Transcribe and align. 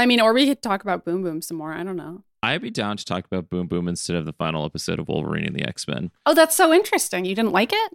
I 0.00 0.06
mean, 0.06 0.20
or 0.20 0.32
we 0.32 0.46
could 0.46 0.62
talk 0.62 0.82
about 0.82 1.04
Boom 1.04 1.22
Boom 1.22 1.42
some 1.42 1.56
more. 1.56 1.72
I 1.72 1.82
don't 1.82 1.96
know. 1.96 2.24
I'd 2.42 2.62
be 2.62 2.70
down 2.70 2.96
to 2.96 3.04
talk 3.04 3.26
about 3.26 3.50
Boom 3.50 3.66
Boom 3.66 3.86
instead 3.86 4.16
of 4.16 4.24
the 4.24 4.32
final 4.32 4.64
episode 4.64 4.98
of 4.98 5.08
Wolverine 5.08 5.44
and 5.44 5.54
the 5.54 5.66
X 5.66 5.86
Men. 5.86 6.10
Oh, 6.26 6.34
that's 6.34 6.56
so 6.56 6.72
interesting. 6.72 7.24
You 7.24 7.34
didn't 7.34 7.52
like 7.52 7.72
it? 7.72 7.92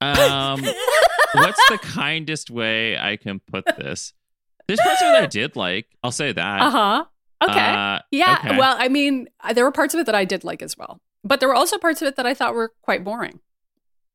Um, 0.00 0.64
what's 1.34 1.68
the 1.68 1.78
kindest 1.78 2.50
way 2.50 2.98
I 2.98 3.16
can 3.16 3.40
put 3.40 3.64
this? 3.76 4.14
There's 4.66 4.80
parts 4.80 5.02
of 5.02 5.08
it 5.08 5.12
that 5.12 5.22
I 5.24 5.26
did 5.26 5.54
like. 5.56 5.86
I'll 6.02 6.12
say 6.12 6.32
that. 6.32 6.60
Uh 6.60 6.70
huh. 6.70 7.04
Okay. 7.42 7.60
Uh, 7.60 7.98
yeah. 8.10 8.38
okay. 8.44 8.58
Well, 8.58 8.76
I 8.78 8.88
mean, 8.88 9.28
there 9.54 9.64
were 9.64 9.72
parts 9.72 9.94
of 9.94 10.00
it 10.00 10.06
that 10.06 10.14
I 10.14 10.24
did 10.24 10.44
like 10.44 10.62
as 10.62 10.78
well, 10.78 11.00
but 11.24 11.40
there 11.40 11.48
were 11.48 11.54
also 11.54 11.78
parts 11.78 12.00
of 12.00 12.08
it 12.08 12.16
that 12.16 12.26
I 12.26 12.34
thought 12.34 12.54
were 12.54 12.72
quite 12.82 13.04
boring, 13.04 13.40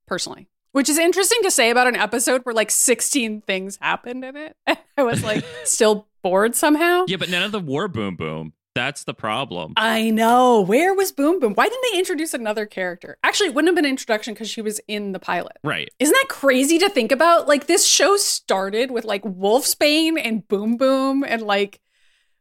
personally. 0.07 0.47
Which 0.77 0.89
is 0.89 0.99
interesting 0.99 1.39
to 1.41 1.49
say 1.49 1.71
about 1.71 1.87
an 1.87 1.95
episode 1.95 2.41
where 2.43 2.53
like 2.53 2.69
16 2.69 3.41
things 3.41 3.79
happened 3.81 4.23
in 4.23 4.35
it. 4.35 4.55
I 4.95 5.01
was 5.01 5.23
like 5.23 5.43
still 5.63 6.07
bored 6.21 6.53
somehow. 6.53 7.05
Yeah, 7.07 7.17
but 7.17 7.31
none 7.31 7.41
of 7.41 7.51
them 7.51 7.65
were 7.65 7.87
Boom 7.87 8.15
Boom. 8.15 8.53
That's 8.75 9.03
the 9.03 9.15
problem. 9.15 9.73
I 9.75 10.11
know. 10.11 10.61
Where 10.61 10.93
was 10.93 11.11
Boom 11.11 11.39
Boom? 11.39 11.55
Why 11.55 11.67
didn't 11.67 11.83
they 11.91 11.97
introduce 11.97 12.35
another 12.35 12.67
character? 12.67 13.17
Actually, 13.23 13.47
it 13.47 13.55
wouldn't 13.55 13.69
have 13.69 13.75
been 13.75 13.85
an 13.85 13.89
introduction 13.89 14.35
because 14.35 14.51
she 14.51 14.61
was 14.61 14.79
in 14.87 15.13
the 15.13 15.19
pilot. 15.19 15.57
Right. 15.63 15.89
Isn't 15.97 16.13
that 16.13 16.29
crazy 16.29 16.77
to 16.77 16.89
think 16.89 17.11
about? 17.11 17.47
Like 17.47 17.65
this 17.65 17.83
show 17.83 18.15
started 18.15 18.91
with 18.91 19.03
like 19.03 19.23
Wolfsbane 19.23 20.21
and 20.23 20.47
Boom 20.47 20.77
Boom 20.77 21.23
and 21.23 21.41
like 21.41 21.81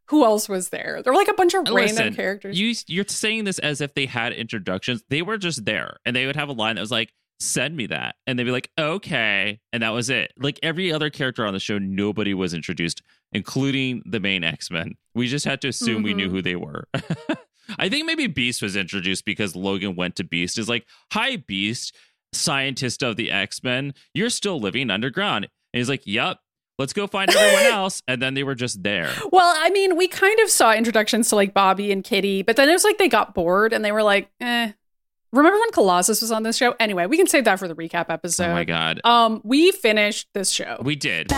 who 0.08 0.26
else 0.26 0.46
was 0.46 0.68
there? 0.68 1.00
There 1.02 1.10
were 1.10 1.18
like 1.18 1.28
a 1.28 1.32
bunch 1.32 1.54
of 1.54 1.66
random 1.70 2.14
characters. 2.14 2.60
You 2.60 2.74
you're 2.86 3.06
saying 3.08 3.44
this 3.44 3.58
as 3.60 3.80
if 3.80 3.94
they 3.94 4.04
had 4.04 4.34
introductions. 4.34 5.02
They 5.08 5.22
were 5.22 5.38
just 5.38 5.64
there, 5.64 5.96
and 6.04 6.14
they 6.14 6.26
would 6.26 6.36
have 6.36 6.50
a 6.50 6.52
line 6.52 6.74
that 6.74 6.82
was 6.82 6.90
like, 6.90 7.14
"Send 7.40 7.76
me 7.76 7.86
that," 7.86 8.16
and 8.26 8.38
they'd 8.38 8.44
be 8.44 8.50
like, 8.50 8.70
"Okay," 8.78 9.60
and 9.72 9.82
that 9.82 9.90
was 9.90 10.10
it. 10.10 10.32
Like 10.38 10.58
every 10.62 10.92
other 10.92 11.10
character 11.10 11.44
on 11.46 11.52
the 11.52 11.60
show, 11.60 11.78
nobody 11.78 12.34
was 12.34 12.54
introduced, 12.54 13.02
including 13.32 14.02
the 14.06 14.20
main 14.20 14.42
X 14.44 14.70
Men. 14.70 14.94
We 15.14 15.28
just 15.28 15.44
had 15.44 15.60
to 15.62 15.68
assume 15.68 16.02
we 16.02 16.14
knew 16.14 16.28
Mhm. 16.28 16.30
who 16.32 16.42
they 16.42 16.56
were. 16.56 16.88
I 17.78 17.88
think 17.88 18.06
maybe 18.06 18.26
Beast 18.28 18.62
was 18.62 18.76
introduced 18.76 19.24
because 19.24 19.56
Logan 19.56 19.96
went 19.96 20.16
to 20.16 20.24
Beast. 20.24 20.56
Is 20.58 20.68
like, 20.68 20.86
"Hi, 21.12 21.36
Beast, 21.36 21.94
scientist 22.32 23.02
of 23.02 23.16
the 23.16 23.30
X 23.30 23.62
Men. 23.62 23.92
You're 24.14 24.30
still 24.30 24.58
living 24.60 24.90
underground." 24.90 25.44
And 25.72 25.78
he's 25.80 25.88
like, 25.88 26.02
yep, 26.06 26.38
Let's 26.78 26.92
go 26.92 27.06
find 27.06 27.34
everyone 27.34 27.64
else. 27.72 28.02
And 28.06 28.20
then 28.20 28.34
they 28.34 28.44
were 28.44 28.54
just 28.54 28.82
there. 28.82 29.10
well, 29.32 29.54
I 29.58 29.70
mean, 29.70 29.96
we 29.96 30.08
kind 30.08 30.38
of 30.40 30.50
saw 30.50 30.74
introductions 30.74 31.30
to 31.30 31.34
like 31.34 31.54
Bobby 31.54 31.90
and 31.90 32.04
Kitty, 32.04 32.42
but 32.42 32.56
then 32.56 32.68
it 32.68 32.72
was 32.72 32.84
like 32.84 32.98
they 32.98 33.08
got 33.08 33.34
bored 33.34 33.72
and 33.72 33.82
they 33.82 33.92
were 33.92 34.02
like, 34.02 34.28
eh. 34.42 34.72
Remember 35.36 35.58
when 35.58 35.70
Colossus 35.72 36.20
was 36.22 36.32
on 36.32 36.42
this 36.42 36.56
show? 36.56 36.74
Anyway, 36.80 37.06
we 37.06 37.16
can 37.16 37.26
save 37.26 37.44
that 37.44 37.58
for 37.58 37.68
the 37.68 37.74
recap 37.74 38.06
episode. 38.08 38.50
oh 38.50 38.54
my 38.54 38.64
God. 38.64 39.00
Um, 39.04 39.40
we 39.44 39.70
finished 39.72 40.28
this 40.32 40.50
show. 40.50 40.78
We 40.82 40.96
did. 40.96 41.30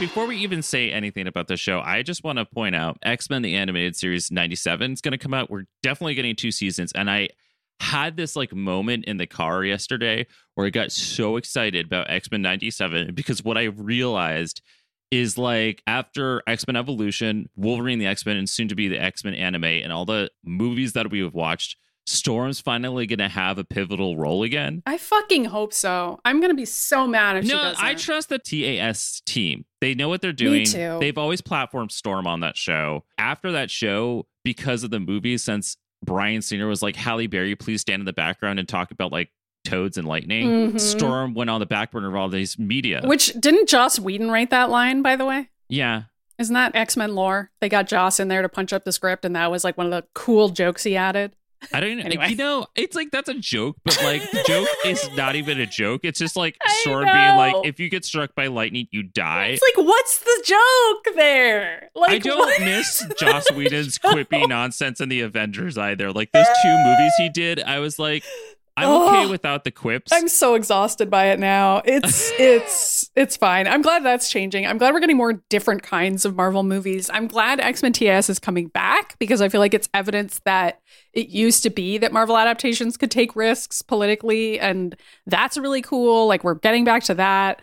Before 0.00 0.24
we 0.24 0.38
even 0.38 0.62
say 0.62 0.90
anything 0.90 1.26
about 1.26 1.46
the 1.46 1.58
show, 1.58 1.80
I 1.80 2.02
just 2.02 2.24
want 2.24 2.38
to 2.38 2.46
point 2.46 2.74
out 2.74 2.98
X 3.02 3.28
Men 3.28 3.42
the 3.42 3.54
Animated 3.54 3.94
Series 3.94 4.30
97 4.30 4.94
is 4.94 5.02
going 5.02 5.12
to 5.12 5.18
come 5.18 5.34
out. 5.34 5.50
We're 5.50 5.66
definitely 5.82 6.14
getting 6.14 6.34
two 6.34 6.50
seasons. 6.50 6.90
And 6.92 7.10
I 7.10 7.28
had 7.80 8.16
this 8.16 8.34
like 8.34 8.54
moment 8.54 9.04
in 9.04 9.18
the 9.18 9.26
car 9.26 9.62
yesterday 9.62 10.26
where 10.54 10.66
I 10.66 10.70
got 10.70 10.90
so 10.90 11.36
excited 11.36 11.84
about 11.84 12.10
X 12.10 12.30
Men 12.30 12.40
97 12.40 13.14
because 13.14 13.44
what 13.44 13.58
I 13.58 13.64
realized 13.64 14.62
is 15.10 15.36
like 15.36 15.82
after 15.86 16.42
X 16.46 16.66
Men 16.66 16.76
Evolution, 16.76 17.50
Wolverine 17.54 17.98
the 17.98 18.06
X 18.06 18.24
Men, 18.24 18.38
and 18.38 18.48
soon 18.48 18.68
to 18.68 18.74
be 18.74 18.88
the 18.88 18.98
X 18.98 19.22
Men 19.22 19.34
anime, 19.34 19.64
and 19.64 19.92
all 19.92 20.06
the 20.06 20.30
movies 20.42 20.94
that 20.94 21.10
we 21.10 21.20
have 21.20 21.34
watched, 21.34 21.76
Storm's 22.10 22.60
finally 22.60 23.06
going 23.06 23.18
to 23.20 23.28
have 23.28 23.58
a 23.58 23.64
pivotal 23.64 24.16
role 24.16 24.42
again. 24.42 24.82
I 24.86 24.98
fucking 24.98 25.46
hope 25.46 25.72
so. 25.72 26.20
I'm 26.24 26.40
gonna 26.40 26.54
be 26.54 26.64
so 26.64 27.06
mad 27.06 27.36
if 27.36 27.44
she 27.44 27.50
No, 27.52 27.58
doesn't. 27.62 27.84
I 27.84 27.94
trust 27.94 28.28
the 28.28 28.38
TAS 28.38 29.22
team. 29.24 29.64
They 29.80 29.94
know 29.94 30.08
what 30.08 30.20
they're 30.20 30.32
doing. 30.32 30.66
too. 30.66 30.98
They've 31.00 31.16
always 31.16 31.40
platformed 31.40 31.92
Storm 31.92 32.26
on 32.26 32.40
that 32.40 32.56
show. 32.56 33.04
After 33.18 33.52
that 33.52 33.70
show, 33.70 34.26
because 34.44 34.82
of 34.84 34.90
the 34.90 35.00
movie, 35.00 35.38
since 35.38 35.76
Bryan 36.04 36.42
Singer 36.42 36.66
was 36.66 36.82
like, 36.82 36.96
Halle 36.96 37.26
Berry, 37.26 37.54
please 37.56 37.80
stand 37.80 38.00
in 38.00 38.06
the 38.06 38.12
background 38.12 38.58
and 38.58 38.68
talk 38.68 38.90
about 38.90 39.12
like 39.12 39.30
toads 39.64 39.96
and 39.98 40.08
lightning. 40.08 40.72
Mhm. 40.72 40.80
Storm 40.80 41.34
went 41.34 41.50
on 41.50 41.60
the 41.60 41.66
back 41.66 41.90
burner 41.92 42.08
of 42.08 42.16
all 42.16 42.28
these 42.28 42.58
media. 42.58 43.02
Which 43.04 43.32
didn't 43.38 43.68
Joss 43.68 43.98
Whedon 43.98 44.30
write 44.30 44.50
that 44.50 44.70
line, 44.70 45.02
by 45.02 45.16
the 45.16 45.24
way? 45.26 45.50
yeah. 45.68 46.02
Isn't 46.38 46.54
that 46.54 46.74
X 46.74 46.96
Men 46.96 47.14
lore? 47.14 47.50
They 47.60 47.68
got 47.68 47.86
Joss 47.86 48.18
in 48.18 48.28
there 48.28 48.40
to 48.40 48.48
punch 48.48 48.72
up 48.72 48.84
the 48.84 48.92
script, 48.92 49.26
and 49.26 49.36
that 49.36 49.50
was 49.50 49.62
like 49.62 49.76
one 49.76 49.84
of 49.84 49.92
the 49.92 50.06
cool 50.14 50.48
jokes 50.48 50.84
he 50.84 50.96
added. 50.96 51.36
I 51.72 51.80
don't 51.80 52.00
Anyway. 52.00 52.30
you 52.30 52.36
know, 52.36 52.66
it's 52.74 52.96
like 52.96 53.10
that's 53.10 53.28
a 53.28 53.34
joke, 53.34 53.76
but 53.84 54.00
like 54.02 54.22
the 54.30 54.42
joke 54.46 54.68
is 54.86 55.08
not 55.16 55.36
even 55.36 55.60
a 55.60 55.66
joke. 55.66 56.00
It's 56.04 56.18
just 56.18 56.36
like 56.36 56.56
I 56.64 56.72
Storm 56.80 57.04
being 57.04 57.36
like, 57.36 57.54
if 57.64 57.78
you 57.78 57.88
get 57.88 58.04
struck 58.04 58.34
by 58.34 58.46
lightning, 58.46 58.88
you 58.90 59.02
die. 59.02 59.48
It's 59.48 59.62
like, 59.62 59.86
what's 59.86 60.18
the 60.18 60.42
joke 60.44 61.16
there? 61.16 61.90
Like, 61.94 62.10
I 62.12 62.18
don't 62.18 62.60
miss 62.60 63.06
Joss 63.18 63.50
Whedon's 63.52 63.98
quippy 63.98 64.48
nonsense 64.48 65.00
in 65.00 65.08
the 65.08 65.20
Avengers 65.20 65.76
either. 65.76 66.12
Like 66.12 66.32
those 66.32 66.46
two 66.62 66.76
movies 66.84 67.12
he 67.18 67.28
did, 67.28 67.62
I 67.62 67.78
was 67.78 67.98
like, 67.98 68.24
I'm 68.76 68.88
okay 68.88 69.24
oh, 69.24 69.30
without 69.30 69.64
the 69.64 69.70
quips. 69.70 70.12
I'm 70.12 70.28
so 70.28 70.54
exhausted 70.54 71.10
by 71.10 71.26
it 71.26 71.38
now. 71.38 71.82
It's 71.84 72.30
it's 72.38 73.10
it's 73.14 73.36
fine. 73.36 73.66
I'm 73.66 73.82
glad 73.82 74.04
that's 74.04 74.30
changing. 74.30 74.66
I'm 74.66 74.78
glad 74.78 74.94
we're 74.94 75.00
getting 75.00 75.16
more 75.16 75.34
different 75.48 75.82
kinds 75.82 76.24
of 76.24 76.36
Marvel 76.36 76.62
movies. 76.62 77.10
I'm 77.12 77.26
glad 77.26 77.60
X-Men 77.60 77.92
TAS 77.92 78.30
is 78.30 78.38
coming 78.38 78.68
back 78.68 79.18
because 79.18 79.40
I 79.40 79.48
feel 79.48 79.60
like 79.60 79.74
it's 79.74 79.88
evidence 79.92 80.40
that 80.44 80.80
it 81.12 81.28
used 81.28 81.62
to 81.64 81.70
be 81.70 81.98
that 81.98 82.12
Marvel 82.12 82.38
adaptations 82.38 82.96
could 82.96 83.10
take 83.10 83.36
risks 83.36 83.82
politically 83.82 84.58
and 84.60 84.96
that's 85.26 85.58
really 85.58 85.82
cool. 85.82 86.26
Like 86.26 86.44
we're 86.44 86.54
getting 86.54 86.84
back 86.84 87.02
to 87.04 87.14
that. 87.14 87.62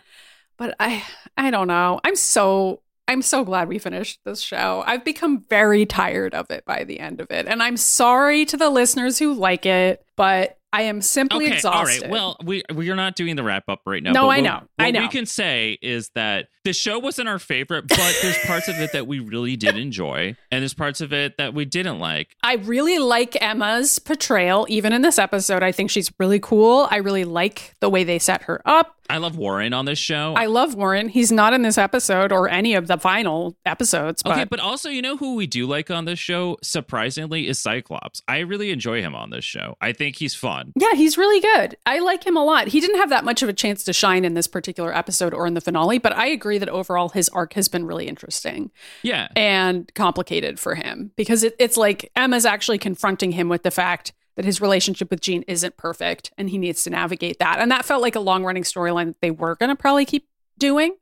But 0.57 0.75
I 0.79 1.03
I 1.37 1.51
don't 1.51 1.67
know. 1.67 1.99
I'm 2.03 2.15
so 2.15 2.81
I'm 3.07 3.21
so 3.21 3.45
glad 3.45 3.69
we 3.69 3.79
finished 3.79 4.19
this 4.25 4.41
show. 4.41 4.83
I've 4.85 5.05
become 5.05 5.45
very 5.49 5.85
tired 5.85 6.33
of 6.33 6.51
it 6.51 6.65
by 6.65 6.83
the 6.83 6.99
end 6.99 7.21
of 7.21 7.31
it. 7.31 7.47
And 7.47 7.63
I'm 7.63 7.77
sorry 7.77 8.43
to 8.45 8.57
the 8.57 8.69
listeners 8.69 9.17
who 9.17 9.33
like 9.33 9.65
it, 9.65 10.05
but 10.17 10.56
I 10.73 10.83
am 10.83 11.01
simply 11.01 11.45
okay, 11.45 11.55
exhausted. 11.55 12.03
all 12.03 12.09
right. 12.09 12.11
Well, 12.11 12.37
we 12.43 12.61
we 12.73 12.89
are 12.89 12.95
not 12.95 13.15
doing 13.15 13.35
the 13.35 13.43
wrap 13.43 13.63
up 13.69 13.81
right 13.85 14.03
now. 14.03 14.11
No, 14.11 14.21
but 14.23 14.27
I 14.27 14.37
what- 14.37 14.43
know. 14.43 14.63
I 14.77 14.85
What 14.85 14.93
know. 14.95 15.01
we 15.01 15.07
can 15.07 15.25
say 15.25 15.77
is 15.81 16.09
that 16.15 16.47
the 16.65 16.73
show 16.73 16.99
wasn't 16.99 17.29
our 17.29 17.39
favorite, 17.39 17.87
but 17.87 18.19
there's 18.21 18.37
parts 18.39 18.67
of 18.67 18.75
it 18.79 18.91
that 18.91 19.07
we 19.07 19.19
really 19.19 19.55
did 19.55 19.77
enjoy, 19.77 20.35
and 20.51 20.61
there's 20.61 20.73
parts 20.73 20.99
of 20.99 21.13
it 21.13 21.37
that 21.37 21.53
we 21.53 21.63
didn't 21.63 21.99
like. 21.99 22.35
I 22.43 22.55
really 22.55 22.99
like 22.99 23.41
Emma's 23.41 23.97
portrayal, 23.99 24.65
even 24.69 24.91
in 24.91 25.01
this 25.01 25.17
episode. 25.17 25.63
I 25.63 25.71
think 25.71 25.89
she's 25.89 26.11
really 26.19 26.39
cool. 26.39 26.87
I 26.91 26.97
really 26.97 27.23
like 27.23 27.73
the 27.79 27.89
way 27.89 28.03
they 28.03 28.19
set 28.19 28.41
her 28.43 28.61
up. 28.65 28.96
I 29.09 29.17
love 29.17 29.37
Warren 29.37 29.73
on 29.73 29.85
this 29.85 29.99
show. 29.99 30.33
I 30.35 30.45
love 30.47 30.75
Warren. 30.75 31.09
He's 31.09 31.31
not 31.31 31.53
in 31.53 31.61
this 31.61 31.77
episode 31.77 32.31
or 32.31 32.49
any 32.49 32.73
of 32.75 32.87
the 32.87 32.97
final 32.97 33.55
episodes, 33.65 34.21
but, 34.23 34.33
Okay, 34.33 34.43
but 34.45 34.59
also, 34.59 34.89
you 34.89 35.01
know 35.01 35.17
who 35.17 35.35
we 35.35 35.47
do 35.47 35.65
like 35.65 35.89
on 35.91 36.05
this 36.05 36.19
show, 36.19 36.57
surprisingly, 36.63 37.47
is 37.47 37.59
Cyclops. 37.59 38.21
I 38.27 38.39
really 38.39 38.71
enjoy 38.71 39.01
him 39.01 39.15
on 39.15 39.29
this 39.29 39.45
show. 39.45 39.75
I 39.81 39.93
think 39.93 40.17
he's 40.17 40.35
fun. 40.35 40.73
yeah, 40.75 40.93
he's 40.93 41.17
really 41.17 41.39
good. 41.41 41.77
I 41.85 41.99
like 41.99 42.25
him 42.25 42.37
a 42.37 42.43
lot. 42.43 42.67
He 42.67 42.79
didn't 42.79 42.97
have 42.97 43.09
that 43.09 43.23
much 43.25 43.41
of 43.43 43.49
a 43.49 43.53
chance 43.53 43.83
to 43.85 43.93
shine 43.93 44.25
in 44.25 44.33
this 44.33 44.47
particular 44.47 44.95
episode 44.95 45.33
or 45.33 45.47
in 45.47 45.53
the 45.53 45.61
finale, 45.61 45.97
but 45.99 46.15
I 46.15 46.27
agree 46.27 46.57
that 46.57 46.69
overall 46.69 47.09
his 47.09 47.29
arc 47.29 47.53
has 47.53 47.67
been 47.67 47.85
really 47.85 48.07
interesting 48.07 48.71
Yeah. 49.03 49.27
and 49.35 49.91
complicated 49.95 50.59
for 50.59 50.75
him 50.75 51.11
because 51.15 51.43
it, 51.43 51.55
it's 51.59 51.77
like 51.77 52.11
Emma's 52.15 52.45
actually 52.45 52.77
confronting 52.77 53.31
him 53.31 53.49
with 53.49 53.63
the 53.63 53.71
fact 53.71 54.13
that 54.37 54.45
his 54.45 54.61
relationship 54.61 55.09
with 55.09 55.19
Jean 55.19 55.43
isn't 55.47 55.75
perfect 55.75 56.31
and 56.37 56.49
he 56.49 56.57
needs 56.57 56.83
to 56.83 56.89
navigate 56.89 57.39
that. 57.39 57.59
And 57.59 57.69
that 57.71 57.83
felt 57.83 58.01
like 58.01 58.15
a 58.15 58.21
long 58.21 58.45
running 58.45 58.63
storyline 58.63 59.07
that 59.07 59.21
they 59.21 59.31
were 59.31 59.55
going 59.55 59.69
to 59.69 59.75
probably 59.75 60.05
keep 60.05 60.29
doing, 60.57 60.95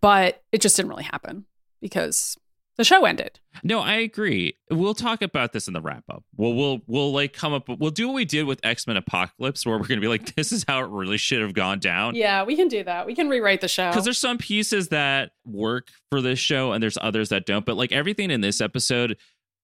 but 0.00 0.42
it 0.52 0.60
just 0.60 0.76
didn't 0.76 0.90
really 0.90 1.04
happen 1.04 1.46
because 1.80 2.36
the 2.76 2.84
show 2.84 3.06
ended. 3.06 3.40
No, 3.64 3.80
I 3.80 3.94
agree. 3.94 4.58
We'll 4.70 4.94
talk 4.94 5.22
about 5.22 5.54
this 5.54 5.66
in 5.66 5.72
the 5.72 5.80
wrap 5.80 6.04
up. 6.10 6.24
Well, 6.36 6.52
we'll 6.52 6.80
we'll 6.86 7.10
like 7.10 7.32
come 7.32 7.54
up. 7.54 7.68
We'll 7.68 7.90
do 7.90 8.08
what 8.08 8.14
we 8.14 8.26
did 8.26 8.44
with 8.44 8.60
X 8.62 8.86
Men 8.86 8.98
Apocalypse, 8.98 9.64
where 9.64 9.78
we're 9.78 9.86
gonna 9.86 10.02
be 10.02 10.08
like, 10.08 10.34
this 10.36 10.52
is 10.52 10.64
how 10.68 10.80
it 10.80 10.90
really 10.90 11.16
should 11.16 11.40
have 11.40 11.54
gone 11.54 11.78
down. 11.78 12.14
Yeah, 12.14 12.44
we 12.44 12.54
can 12.54 12.68
do 12.68 12.84
that. 12.84 13.06
We 13.06 13.14
can 13.14 13.30
rewrite 13.30 13.62
the 13.62 13.68
show. 13.68 13.88
Because 13.88 14.04
there's 14.04 14.18
some 14.18 14.36
pieces 14.36 14.88
that 14.88 15.30
work 15.46 15.88
for 16.10 16.20
this 16.20 16.38
show, 16.38 16.72
and 16.72 16.82
there's 16.82 16.98
others 17.00 17.30
that 17.30 17.46
don't. 17.46 17.64
But 17.64 17.76
like 17.76 17.92
everything 17.92 18.30
in 18.30 18.42
this 18.42 18.60
episode 18.60 19.16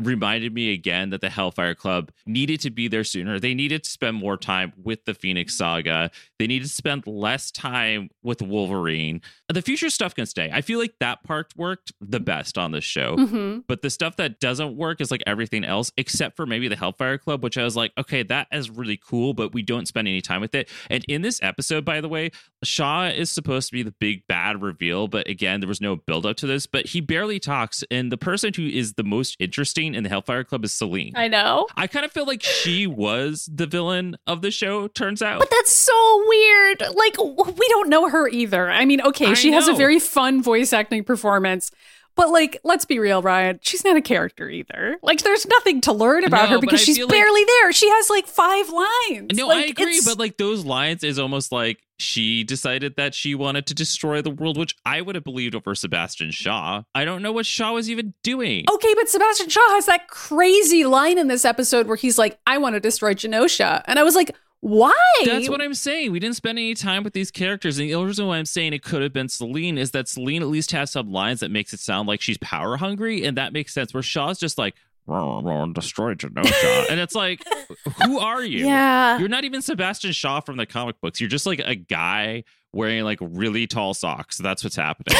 reminded 0.06 0.54
me 0.54 0.72
again 0.72 1.10
that 1.10 1.20
the 1.20 1.30
Hellfire 1.30 1.74
Club 1.74 2.10
needed 2.26 2.60
to 2.60 2.70
be 2.70 2.88
there 2.88 3.04
sooner. 3.04 3.38
They 3.38 3.54
needed 3.54 3.84
to 3.84 3.90
spend 3.90 4.16
more 4.16 4.36
time 4.36 4.72
with 4.82 5.04
the 5.04 5.14
Phoenix 5.14 5.56
Saga. 5.56 6.10
They 6.42 6.48
need 6.48 6.62
to 6.64 6.68
spend 6.68 7.06
less 7.06 7.52
time 7.52 8.10
with 8.24 8.42
Wolverine. 8.42 9.20
The 9.48 9.62
future 9.62 9.90
stuff 9.90 10.12
can 10.12 10.26
stay. 10.26 10.50
I 10.52 10.60
feel 10.60 10.80
like 10.80 10.94
that 10.98 11.22
part 11.22 11.52
worked 11.56 11.92
the 12.00 12.18
best 12.18 12.58
on 12.58 12.72
this 12.72 12.82
show. 12.82 13.14
hmm 13.14 13.58
But 13.68 13.82
the 13.82 13.90
stuff 13.90 14.16
that 14.16 14.40
doesn't 14.40 14.76
work 14.76 15.00
is 15.00 15.12
like 15.12 15.22
everything 15.24 15.62
else, 15.64 15.92
except 15.96 16.34
for 16.34 16.44
maybe 16.44 16.66
the 16.66 16.74
Hellfire 16.74 17.16
Club, 17.16 17.44
which 17.44 17.56
I 17.56 17.62
was 17.62 17.76
like, 17.76 17.92
okay, 17.96 18.24
that 18.24 18.48
is 18.50 18.70
really 18.70 18.96
cool, 19.08 19.34
but 19.34 19.54
we 19.54 19.62
don't 19.62 19.86
spend 19.86 20.08
any 20.08 20.20
time 20.20 20.40
with 20.40 20.56
it. 20.56 20.68
And 20.90 21.04
in 21.06 21.22
this 21.22 21.38
episode, 21.44 21.84
by 21.84 22.00
the 22.00 22.08
way, 22.08 22.32
Shaw 22.64 23.06
is 23.06 23.30
supposed 23.30 23.68
to 23.68 23.72
be 23.72 23.84
the 23.84 23.92
big 23.92 24.26
bad 24.26 24.60
reveal, 24.62 25.06
but 25.06 25.28
again, 25.28 25.60
there 25.60 25.68
was 25.68 25.80
no 25.80 25.94
build 25.94 26.26
up 26.26 26.36
to 26.38 26.48
this. 26.48 26.66
But 26.66 26.86
he 26.86 27.00
barely 27.00 27.38
talks, 27.38 27.84
and 27.88 28.10
the 28.10 28.16
person 28.18 28.52
who 28.52 28.66
is 28.66 28.94
the 28.94 29.04
most 29.04 29.36
interesting 29.38 29.94
in 29.94 30.02
the 30.02 30.08
Hellfire 30.08 30.42
Club 30.42 30.64
is 30.64 30.72
Celine. 30.72 31.12
I 31.14 31.28
know. 31.28 31.68
I 31.76 31.86
kind 31.86 32.04
of 32.04 32.10
feel 32.10 32.26
like 32.26 32.42
she 32.42 32.88
was 32.88 33.48
the 33.52 33.66
villain 33.68 34.16
of 34.26 34.42
the 34.42 34.50
show. 34.50 34.88
Turns 34.88 35.22
out, 35.22 35.38
But 35.38 35.50
that's 35.50 35.70
so 35.70 36.24
weird. 36.32 36.80
Like, 36.94 37.16
we 37.56 37.68
don't 37.68 37.88
know 37.88 38.08
her 38.08 38.28
either. 38.28 38.70
I 38.70 38.84
mean, 38.84 39.00
okay, 39.02 39.26
I 39.26 39.34
she 39.34 39.52
has 39.52 39.68
a 39.68 39.74
very 39.74 39.98
fun 39.98 40.42
voice 40.42 40.72
acting 40.72 41.04
performance. 41.04 41.70
But 42.14 42.28
like, 42.28 42.58
let's 42.62 42.84
be 42.84 42.98
real, 42.98 43.22
Ryan. 43.22 43.58
She's 43.62 43.84
not 43.84 43.96
a 43.96 44.02
character 44.02 44.46
either. 44.50 44.98
Like, 45.02 45.22
there's 45.22 45.46
nothing 45.46 45.80
to 45.82 45.92
learn 45.94 46.24
about 46.24 46.50
No, 46.50 46.56
her 46.56 46.60
because 46.60 46.82
she's 46.82 46.98
feel 46.98 47.06
like- 47.06 47.14
barely 47.14 47.42
there. 47.44 47.72
She 47.72 47.88
has 47.88 48.10
like 48.10 48.26
five 48.26 48.68
lines. 48.68 49.30
No, 49.34 49.46
Like, 49.48 49.64
I 49.64 49.68
agree, 49.68 49.98
but 50.04 50.18
like 50.18 50.36
those 50.36 50.62
lines 50.62 51.04
is 51.04 51.18
almost 51.18 51.52
like 51.52 51.78
she 51.98 52.44
decided 52.44 52.96
that 52.96 53.14
she 53.14 53.34
wanted 53.34 53.64
to 53.68 53.74
destroy 53.74 54.20
the 54.20 54.28
world, 54.30 54.58
which 54.58 54.76
I 54.84 55.00
would 55.00 55.14
have 55.14 55.24
believed 55.24 55.54
over 55.54 55.74
Sebastian 55.74 56.32
Shaw. 56.32 56.82
I 56.94 57.06
don't 57.06 57.22
know 57.22 57.32
what 57.32 57.46
Shaw 57.46 57.72
was 57.72 57.88
even 57.88 58.12
doing. 58.22 58.66
Okay, 58.70 58.92
but 58.94 59.08
Sebastian 59.08 59.48
Shaw 59.48 59.66
has 59.70 59.86
that 59.86 60.08
crazy 60.08 60.84
line 60.84 61.16
in 61.16 61.28
this 61.28 61.46
episode 61.46 61.86
where 61.86 61.96
he's 61.96 62.18
like, 62.18 62.38
I 62.46 62.58
want 62.58 62.74
to 62.74 62.80
destroy 62.80 63.14
Genosha. 63.14 63.82
And 63.86 63.98
I 63.98 64.02
was 64.02 64.14
like, 64.14 64.36
why? 64.62 64.94
That's 65.24 65.48
what 65.48 65.60
I'm 65.60 65.74
saying. 65.74 66.12
We 66.12 66.20
didn't 66.20 66.36
spend 66.36 66.56
any 66.56 66.74
time 66.74 67.02
with 67.02 67.14
these 67.14 67.32
characters. 67.32 67.80
And 67.80 67.88
the 67.88 67.96
only 67.96 68.06
reason 68.06 68.28
why 68.28 68.36
I'm 68.36 68.46
saying 68.46 68.72
it 68.72 68.84
could 68.84 69.02
have 69.02 69.12
been 69.12 69.28
Celine 69.28 69.76
is 69.76 69.90
that 69.90 70.06
Celine 70.06 70.40
at 70.40 70.46
least 70.46 70.70
has 70.70 70.92
some 70.92 71.10
lines 71.10 71.40
that 71.40 71.50
makes 71.50 71.72
it 71.72 71.80
sound 71.80 72.06
like 72.06 72.20
she's 72.20 72.38
power 72.38 72.76
hungry, 72.76 73.24
and 73.24 73.36
that 73.36 73.52
makes 73.52 73.74
sense. 73.74 73.92
Where 73.92 74.04
Shaw's 74.04 74.38
just 74.38 74.58
like, 74.58 74.76
"Roar, 75.04 75.42
roar, 75.42 75.66
destroy 75.72 76.14
Genosha. 76.14 76.88
and 76.88 77.00
it's 77.00 77.16
like, 77.16 77.42
who 78.04 78.20
are 78.20 78.44
you? 78.44 78.64
Yeah. 78.64 79.18
You're 79.18 79.28
not 79.28 79.42
even 79.42 79.62
Sebastian 79.62 80.12
Shaw 80.12 80.38
from 80.38 80.58
the 80.58 80.66
comic 80.66 81.00
books. 81.00 81.20
You're 81.20 81.28
just 81.28 81.44
like 81.44 81.58
a 81.58 81.74
guy 81.74 82.44
wearing 82.72 83.02
like 83.02 83.18
really 83.20 83.66
tall 83.66 83.94
socks. 83.94 84.38
That's 84.38 84.62
what's 84.62 84.76
happening. 84.76 85.18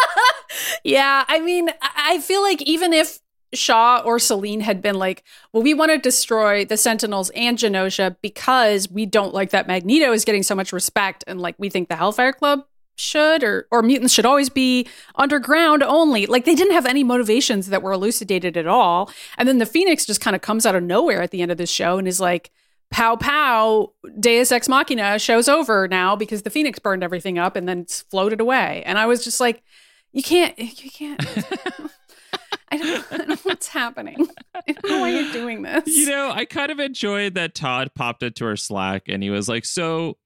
yeah, 0.84 1.24
I 1.26 1.40
mean, 1.40 1.70
I 1.80 2.20
feel 2.20 2.42
like 2.42 2.60
even 2.60 2.92
if 2.92 3.20
Shaw 3.52 4.02
or 4.04 4.18
Celine 4.18 4.60
had 4.60 4.80
been 4.80 4.96
like, 4.96 5.24
well, 5.52 5.62
we 5.62 5.74
want 5.74 5.90
to 5.90 5.98
destroy 5.98 6.64
the 6.64 6.76
Sentinels 6.76 7.30
and 7.30 7.58
Genosha 7.58 8.16
because 8.22 8.90
we 8.90 9.06
don't 9.06 9.34
like 9.34 9.50
that 9.50 9.66
Magneto 9.66 10.12
is 10.12 10.24
getting 10.24 10.42
so 10.42 10.54
much 10.54 10.72
respect 10.72 11.24
and 11.26 11.40
like 11.40 11.56
we 11.58 11.68
think 11.68 11.88
the 11.88 11.96
Hellfire 11.96 12.32
Club 12.32 12.64
should 12.96 13.42
or 13.42 13.66
or 13.70 13.82
mutants 13.82 14.12
should 14.12 14.26
always 14.26 14.50
be 14.50 14.86
underground 15.16 15.82
only. 15.82 16.26
Like 16.26 16.44
they 16.44 16.54
didn't 16.54 16.74
have 16.74 16.86
any 16.86 17.02
motivations 17.02 17.68
that 17.68 17.82
were 17.82 17.92
elucidated 17.92 18.56
at 18.56 18.66
all. 18.66 19.10
And 19.36 19.48
then 19.48 19.58
the 19.58 19.66
Phoenix 19.66 20.06
just 20.06 20.20
kind 20.20 20.36
of 20.36 20.42
comes 20.42 20.66
out 20.66 20.74
of 20.74 20.82
nowhere 20.82 21.22
at 21.22 21.30
the 21.30 21.42
end 21.42 21.50
of 21.50 21.58
this 21.58 21.70
show 21.70 21.98
and 21.98 22.06
is 22.06 22.20
like, 22.20 22.50
pow 22.90 23.16
pow, 23.16 23.92
Deus 24.18 24.52
Ex 24.52 24.68
Machina 24.68 25.18
show's 25.18 25.48
over 25.48 25.88
now 25.88 26.14
because 26.14 26.42
the 26.42 26.50
Phoenix 26.50 26.78
burned 26.78 27.02
everything 27.02 27.38
up 27.38 27.56
and 27.56 27.68
then 27.68 27.80
it's 27.80 28.02
floated 28.02 28.40
away. 28.40 28.82
And 28.84 28.98
I 28.98 29.06
was 29.06 29.24
just 29.24 29.40
like, 29.40 29.62
you 30.12 30.22
can't, 30.22 30.58
you 30.58 30.90
can't. 30.90 31.24
I 32.72 32.76
don't, 32.78 33.28
know 33.28 33.36
what's 33.42 33.68
happening. 33.68 34.28
I 34.54 34.72
don't 34.72 34.88
know 34.88 35.00
why 35.00 35.10
you're 35.10 35.32
doing 35.32 35.62
this. 35.62 35.86
You 35.86 36.08
know, 36.08 36.30
I 36.30 36.44
kind 36.44 36.70
of 36.70 36.78
enjoyed 36.78 37.34
that 37.34 37.54
Todd 37.54 37.90
popped 37.94 38.22
into 38.22 38.44
our 38.44 38.56
Slack 38.56 39.04
and 39.08 39.22
he 39.22 39.30
was 39.30 39.48
like, 39.48 39.64
So 39.64 40.18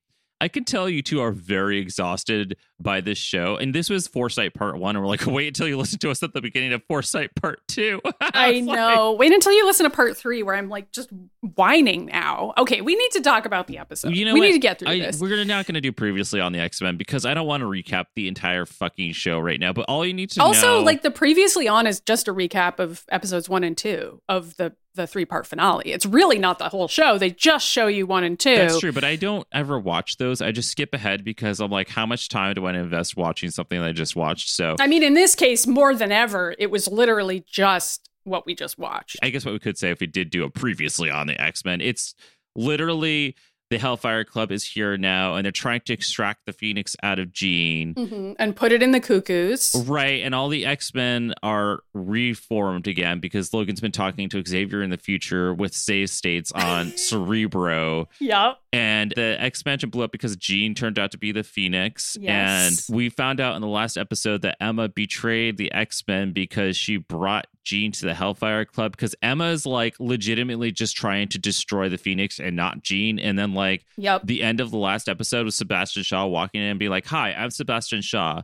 I 0.44 0.48
can 0.48 0.64
tell 0.64 0.90
you 0.90 1.00
two 1.00 1.22
are 1.22 1.32
very 1.32 1.78
exhausted 1.78 2.58
by 2.78 3.00
this 3.00 3.16
show. 3.16 3.56
And 3.56 3.74
this 3.74 3.88
was 3.88 4.06
Foresight 4.06 4.52
Part 4.52 4.78
One. 4.78 4.94
And 4.94 5.02
we're 5.02 5.08
like, 5.08 5.24
Wait 5.26 5.46
until 5.46 5.66
you 5.66 5.78
listen 5.78 5.98
to 6.00 6.10
us 6.10 6.22
at 6.22 6.34
the 6.34 6.42
beginning 6.42 6.74
of 6.74 6.82
Foresight 6.84 7.34
Part 7.34 7.60
Two. 7.66 8.02
I 8.20 8.50
was 8.50 8.66
like, 8.66 8.76
know. 8.76 9.12
Wait 9.12 9.32
until 9.32 9.54
you 9.54 9.64
listen 9.64 9.84
to 9.84 9.90
part 9.90 10.18
three, 10.18 10.42
where 10.42 10.54
I'm 10.54 10.68
like 10.68 10.92
just 10.92 11.08
whining 11.40 12.04
now. 12.04 12.52
Okay, 12.58 12.82
we 12.82 12.94
need 12.94 13.10
to 13.12 13.22
talk 13.22 13.46
about 13.46 13.68
the 13.68 13.78
episode. 13.78 14.14
You 14.14 14.26
know 14.26 14.34
we 14.34 14.40
what? 14.40 14.46
need 14.48 14.52
to 14.52 14.58
get 14.58 14.80
through 14.80 14.88
I- 14.88 14.98
this. 14.98 15.18
We're 15.18 15.42
not 15.46 15.64
going 15.64 15.76
to 15.76 15.80
do 15.80 15.92
previously 15.92 16.40
on 16.40 16.52
the 16.52 16.58
X 16.58 16.82
Men 16.82 16.98
because 16.98 17.24
I 17.24 17.32
don't 17.32 17.46
want 17.46 17.62
to 17.62 17.66
recap 17.66 18.06
the 18.14 18.28
entire 18.28 18.66
fucking 18.66 19.12
show 19.12 19.38
right 19.38 19.58
now. 19.58 19.72
But 19.72 19.86
all 19.88 20.04
you 20.04 20.12
need 20.12 20.28
to 20.32 20.42
Also, 20.42 20.80
know, 20.80 20.82
like 20.82 21.00
the 21.00 21.10
previously 21.10 21.68
on 21.68 21.86
is 21.86 22.00
just 22.00 22.28
a 22.28 22.34
recap 22.34 22.80
of 22.80 23.02
episodes 23.08 23.48
one 23.48 23.64
and 23.64 23.78
two 23.78 24.20
of 24.28 24.54
the 24.58 24.76
the 24.94 25.06
three 25.06 25.24
part 25.24 25.46
finale. 25.46 25.92
It's 25.92 26.06
really 26.06 26.38
not 26.38 26.58
the 26.58 26.68
whole 26.68 26.88
show. 26.88 27.18
They 27.18 27.30
just 27.30 27.66
show 27.66 27.86
you 27.86 28.06
one 28.06 28.24
and 28.24 28.38
two. 28.38 28.56
That's 28.56 28.80
true, 28.80 28.92
but 28.92 29.04
I 29.04 29.16
don't 29.16 29.46
ever 29.52 29.78
watch 29.78 30.16
those. 30.16 30.40
I 30.40 30.52
just 30.52 30.70
skip 30.70 30.94
ahead 30.94 31.24
because 31.24 31.60
I'm 31.60 31.70
like, 31.70 31.88
how 31.88 32.06
much 32.06 32.28
time 32.28 32.54
do 32.54 32.66
I 32.66 32.74
invest 32.74 33.16
watching 33.16 33.50
something 33.50 33.80
that 33.80 33.88
I 33.88 33.92
just 33.92 34.16
watched? 34.16 34.50
So 34.50 34.76
I 34.80 34.86
mean, 34.86 35.02
in 35.02 35.14
this 35.14 35.34
case, 35.34 35.66
more 35.66 35.94
than 35.94 36.12
ever, 36.12 36.54
it 36.58 36.70
was 36.70 36.88
literally 36.88 37.44
just 37.46 38.08
what 38.24 38.46
we 38.46 38.54
just 38.54 38.78
watched. 38.78 39.18
I 39.22 39.30
guess 39.30 39.44
what 39.44 39.52
we 39.52 39.58
could 39.58 39.78
say 39.78 39.90
if 39.90 40.00
we 40.00 40.06
did 40.06 40.30
do 40.30 40.44
a 40.44 40.50
previously 40.50 41.10
on 41.10 41.26
the 41.26 41.40
X 41.40 41.64
Men, 41.64 41.80
it's 41.80 42.14
literally 42.56 43.36
the 43.74 43.80
Hellfire 43.80 44.24
Club 44.24 44.52
is 44.52 44.64
here 44.64 44.96
now, 44.96 45.34
and 45.34 45.44
they're 45.44 45.50
trying 45.52 45.80
to 45.86 45.92
extract 45.92 46.46
the 46.46 46.52
Phoenix 46.52 46.94
out 47.02 47.18
of 47.18 47.32
Jean. 47.32 47.94
Mhm. 47.94 48.36
And 48.38 48.54
put 48.54 48.70
it 48.72 48.82
in 48.82 48.92
the 48.92 49.00
cuckoos. 49.00 49.74
Right, 49.86 50.22
and 50.22 50.34
all 50.34 50.48
the 50.48 50.64
X 50.64 50.94
Men 50.94 51.34
are 51.42 51.80
reformed 51.92 52.86
again 52.86 53.18
because 53.20 53.52
Logan's 53.52 53.80
been 53.80 53.92
talking 53.92 54.28
to 54.28 54.42
Xavier 54.46 54.82
in 54.82 54.90
the 54.90 54.96
future 54.96 55.52
with 55.52 55.74
save 55.74 56.10
states 56.10 56.52
on 56.52 56.92
Cerebro, 56.96 58.08
Yep. 58.20 58.58
and 58.72 59.12
the 59.16 59.36
expansion 59.44 59.90
blew 59.90 60.04
up 60.04 60.12
because 60.12 60.36
Jean 60.36 60.74
turned 60.74 60.98
out 60.98 61.10
to 61.12 61.18
be 61.18 61.32
the 61.32 61.42
Phoenix. 61.42 62.16
Yes. 62.20 62.88
And 62.88 62.96
we 62.96 63.08
found 63.08 63.40
out 63.40 63.56
in 63.56 63.62
the 63.62 63.68
last 63.68 63.96
episode 63.96 64.42
that 64.42 64.56
Emma 64.60 64.88
betrayed 64.88 65.56
the 65.56 65.72
X 65.72 66.02
Men 66.06 66.32
because 66.32 66.76
she 66.76 66.96
brought 66.96 67.46
Jean 67.64 67.92
to 67.92 68.06
the 68.06 68.14
Hellfire 68.14 68.64
Club 68.64 68.92
because 68.92 69.14
Emma 69.22 69.46
is 69.50 69.66
like 69.66 69.98
legitimately 69.98 70.70
just 70.70 70.96
trying 70.96 71.28
to 71.28 71.38
destroy 71.38 71.88
the 71.88 71.98
Phoenix 71.98 72.38
and 72.38 72.54
not 72.54 72.82
Jean. 72.82 73.18
And 73.18 73.38
then, 73.38 73.54
like, 73.54 73.84
Yep. 73.96 74.22
the 74.24 74.42
end 74.42 74.60
of 74.60 74.70
the 74.70 74.76
last 74.78 75.08
episode 75.08 75.44
was 75.44 75.54
Sebastian 75.56 76.02
Shaw 76.02 76.26
walking 76.26 76.60
in 76.62 76.68
and 76.68 76.78
be 76.78 76.88
like, 76.88 77.06
Hi, 77.06 77.32
I'm 77.32 77.50
Sebastian 77.50 78.02
Shaw. 78.02 78.42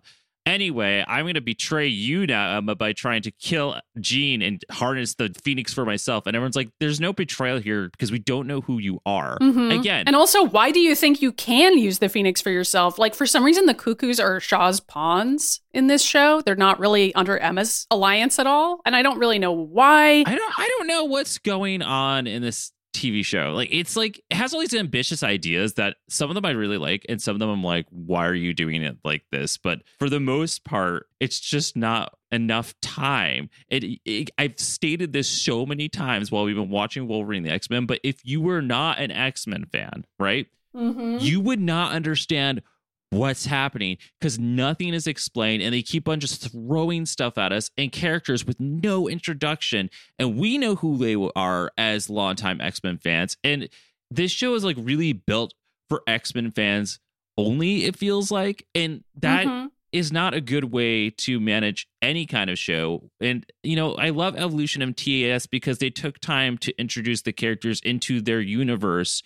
Anyway, 0.51 1.05
I'm 1.07 1.25
going 1.25 1.35
to 1.35 1.41
betray 1.41 1.87
you 1.87 2.27
now, 2.27 2.57
Emma, 2.59 2.75
by 2.75 2.93
trying 2.93 3.23
to 3.23 3.31
kill 3.31 3.81
Jean 4.01 4.43
and 4.43 4.63
harness 4.71 5.15
the 5.15 5.33
Phoenix 5.45 5.73
for 5.73 5.85
myself. 5.85 6.27
And 6.27 6.35
everyone's 6.35 6.57
like, 6.57 6.71
There's 6.81 7.01
no 7.01 7.13
betrayal 7.13 7.59
here 7.61 7.89
because 7.91 8.11
we 8.11 8.19
don't 8.19 8.47
know 8.47 8.61
who 8.61 8.79
you 8.79 9.01
are. 9.07 9.39
Mhm. 9.39 9.79
Again, 9.79 10.05
And 10.07 10.17
also, 10.17 10.43
why 10.45 10.71
do 10.71 10.81
you 10.81 10.95
think 10.95 11.23
you 11.23 11.33
can 11.33 11.79
use 11.79 11.99
the 12.01 12.09
Phoenix 12.09 12.41
for 12.41 12.51
yourself? 12.51 12.99
Like, 12.99 13.15
for 13.15 13.27
some 13.27 13.45
reason, 13.45 13.67
the 13.67 13.75
Cuckoos 13.75 14.19
are 14.19 14.41
Shaw's 14.41 14.81
pawns 14.81 15.61
in 15.73 15.87
this 15.87 16.03
show. 16.03 16.41
They're 16.43 16.57
not 16.57 16.79
really 16.81 17.15
under 17.15 17.39
Emma's 17.39 17.87
alliance 17.91 18.39
at 18.39 18.47
all. 18.47 18.81
And 18.85 18.97
I 18.97 19.03
don't 19.03 19.19
really 19.19 19.39
know 19.39 19.53
why. 19.53 20.25
I 20.27 20.35
don't 20.35 20.59
I 20.59 20.69
don't 20.79 20.87
know 20.89 21.05
what's 21.05 21.39
going 21.39 21.83
on 21.83 22.27
in 22.27 22.43
this 22.43 22.73
TV 22.93 23.25
show. 23.25 23.53
Like 23.53 23.69
it's 23.73 23.97
like 23.97 24.19
it 24.31 24.35
has 24.37 24.53
all 24.53 24.61
these 24.61 24.75
ambitious 24.75 25.23
ideas 25.23 25.75
that 25.75 25.97
some 26.09 26.31
of 26.31 26.35
them 26.35 26.45
I 26.45 26.51
really 26.51 26.79
like 26.79 27.07
and 27.09 27.21
some 27.21 27.35
of 27.37 27.41
them 27.41 27.49
I'm 27.49 27.63
like 27.63 27.87
why 27.91 28.27
are 28.27 28.35
you 28.35 28.53
doing 28.55 28.83
it 28.83 28.99
like 29.05 29.25
this? 29.31 29.57
But 29.57 29.83
for 29.99 30.09
the 30.09 30.21
most 30.21 30.65
part 30.65 31.07
it's 31.21 31.39
just 31.41 31.77
not 31.77 32.15
enough 32.33 32.75
time. 32.81 33.51
It, 33.69 34.01
it 34.05 34.31
I've 34.39 34.59
stated 34.59 35.13
this 35.13 35.29
so 35.29 35.67
many 35.67 35.89
times 35.89 36.31
while 36.31 36.45
we've 36.45 36.57
been 36.57 36.71
watching 36.71 37.07
Wolverine 37.09 37.43
the 37.43 37.51
X-Men, 37.51 37.87
but 37.87 38.01
if 38.03 38.25
you 38.25 38.41
were 38.41 38.63
not 38.63 38.99
an 38.99 39.11
X-Men 39.11 39.67
fan, 39.67 40.05
right? 40.19 40.47
Mhm. 40.77 41.21
you 41.21 41.41
would 41.41 41.61
not 41.61 41.91
understand 41.93 42.63
what's 43.11 43.47
happening 43.47 43.99
because 44.21 44.39
nothing 44.39 44.95
is 44.95 45.07
explained 45.09 45.63
and 45.63 45.75
they 45.75 45.83
keep 45.83 46.09
on 46.09 46.21
just 46.21 46.51
throwing 46.53 47.05
stuff 47.05 47.37
at 47.37 47.53
us 47.53 47.69
and 47.77 47.91
characters 47.91 48.47
with 48.47 48.59
no 48.61 49.09
introduction 49.09 49.91
and 50.19 50.39
we 50.39 50.57
know 50.57 50.77
who 50.77 50.97
they 50.97 51.17
are 51.35 51.73
as 51.77 52.09
longtime 52.09 52.61
x-men 52.61 52.97
fans 52.99 53.37
and 53.43 53.69
this 54.13 54.31
show 54.31 54.55
is 54.55 54.63
like 54.65 54.77
really 54.79 55.13
built 55.13 55.55
for 55.89 56.03
x-men 56.07 56.53
fans 56.53 57.01
only 57.37 57.85
it 57.85 57.97
feels 57.97 58.31
like 58.31 58.65
and 58.77 59.03
that 59.17 59.69
is 59.93 60.11
Mhm. 60.11 60.15
not 60.15 60.35
a 60.35 60.41
good 60.41 60.65
way 60.65 61.11
to 61.11 61.41
manage 61.41 61.89
any 62.01 62.25
kind 62.27 62.49
of 62.49 62.57
show. 62.57 63.11
And, 63.21 63.45
you 63.65 63.75
know, 63.75 63.95
I 63.97 64.11
love 64.11 64.37
Evolution 64.37 64.83
of 64.83 64.95
TAS 64.95 65.47
because 65.47 65.79
they 65.79 65.91
took 65.91 66.21
time 66.21 66.59
to 66.59 66.73
introduce 66.79 67.23
the 67.23 67.33
characters 67.33 67.81
into 67.81 68.21
their 68.21 68.41
universe 68.41 69.23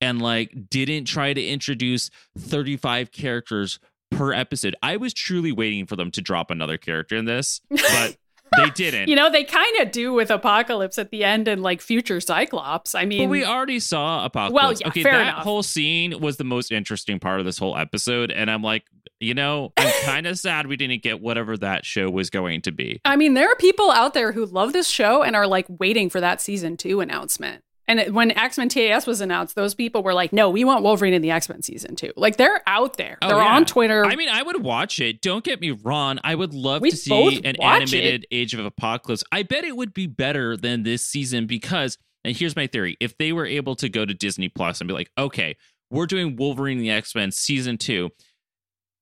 and, 0.00 0.20
like, 0.20 0.54
didn't 0.70 1.04
try 1.04 1.32
to 1.32 1.44
introduce 1.44 2.10
35 2.38 3.12
characters 3.12 3.78
per 4.10 4.32
episode. 4.32 4.76
I 4.82 4.96
was 4.96 5.12
truly 5.12 5.52
waiting 5.52 5.86
for 5.86 5.96
them 5.96 6.10
to 6.12 6.20
drop 6.20 6.50
another 6.50 6.78
character 6.78 7.16
in 7.16 7.24
this, 7.24 7.60
but 7.70 8.16
they 8.56 8.70
didn't. 8.70 9.08
You 9.08 9.16
know, 9.16 9.30
they 9.30 9.44
kind 9.44 9.78
of 9.80 9.90
do 9.90 10.12
with 10.12 10.30
Apocalypse 10.30 10.98
at 10.98 11.10
the 11.10 11.24
end 11.24 11.48
and 11.48 11.62
like 11.62 11.80
future 11.80 12.20
Cyclops. 12.20 12.94
I 12.94 13.04
mean, 13.04 13.24
But 13.24 13.30
we 13.30 13.44
already 13.44 13.80
saw 13.80 14.24
Apocalypse. 14.24 14.54
Well, 14.62 14.72
yeah, 14.72 14.88
okay, 14.88 15.02
that 15.02 15.22
enough. 15.22 15.44
whole 15.44 15.62
scene 15.62 16.20
was 16.20 16.36
the 16.36 16.44
most 16.44 16.70
interesting 16.72 17.18
part 17.18 17.40
of 17.40 17.46
this 17.46 17.58
whole 17.58 17.76
episode, 17.76 18.30
and 18.30 18.50
I'm 18.50 18.62
like, 18.62 18.84
you 19.20 19.34
know, 19.34 19.72
I'm 19.76 19.92
kind 20.04 20.26
of 20.26 20.38
sad 20.38 20.66
we 20.66 20.76
didn't 20.76 21.02
get 21.02 21.20
whatever 21.20 21.56
that 21.58 21.84
show 21.84 22.10
was 22.10 22.30
going 22.30 22.62
to 22.62 22.72
be. 22.72 23.00
I 23.04 23.16
mean, 23.16 23.34
there 23.34 23.50
are 23.50 23.56
people 23.56 23.90
out 23.90 24.14
there 24.14 24.32
who 24.32 24.46
love 24.46 24.72
this 24.72 24.88
show 24.88 25.22
and 25.22 25.34
are 25.34 25.46
like 25.46 25.66
waiting 25.68 26.10
for 26.10 26.20
that 26.20 26.40
season 26.40 26.76
two 26.76 27.00
announcement. 27.00 27.62
And 27.88 28.00
it, 28.00 28.12
when 28.12 28.32
X 28.32 28.58
Men 28.58 28.68
TAS 28.68 29.06
was 29.06 29.20
announced, 29.20 29.54
those 29.54 29.74
people 29.74 30.02
were 30.02 30.14
like, 30.14 30.32
"No, 30.32 30.50
we 30.50 30.64
want 30.64 30.82
Wolverine 30.82 31.14
in 31.14 31.22
the 31.22 31.30
X 31.30 31.48
Men 31.48 31.62
season 31.62 31.94
two. 31.94 32.12
Like 32.16 32.36
they're 32.36 32.62
out 32.66 32.96
there. 32.96 33.18
Oh, 33.22 33.28
they're 33.28 33.36
yeah. 33.38 33.54
on 33.54 33.64
Twitter. 33.64 34.04
I 34.04 34.16
mean, 34.16 34.28
I 34.28 34.42
would 34.42 34.62
watch 34.62 35.00
it. 35.00 35.22
Don't 35.22 35.44
get 35.44 35.60
me 35.60 35.70
wrong. 35.70 36.18
I 36.24 36.34
would 36.34 36.52
love 36.52 36.82
We'd 36.82 36.90
to 36.90 36.96
see 36.96 37.40
an 37.44 37.56
animated 37.62 38.26
Age 38.30 38.54
of 38.54 38.64
Apocalypse. 38.64 39.22
I 39.30 39.42
bet 39.44 39.64
it 39.64 39.76
would 39.76 39.94
be 39.94 40.06
better 40.06 40.56
than 40.56 40.82
this 40.82 41.06
season 41.06 41.46
because, 41.46 41.96
and 42.24 42.36
here's 42.36 42.56
my 42.56 42.66
theory: 42.66 42.96
if 43.00 43.16
they 43.18 43.32
were 43.32 43.46
able 43.46 43.76
to 43.76 43.88
go 43.88 44.04
to 44.04 44.14
Disney 44.14 44.48
Plus 44.48 44.80
and 44.80 44.88
be 44.88 44.94
like, 44.94 45.10
okay, 45.16 45.56
we're 45.90 46.06
doing 46.06 46.36
Wolverine 46.36 46.78
the 46.78 46.90
X 46.90 47.14
Men 47.14 47.30
season 47.30 47.78
two. 47.78 48.10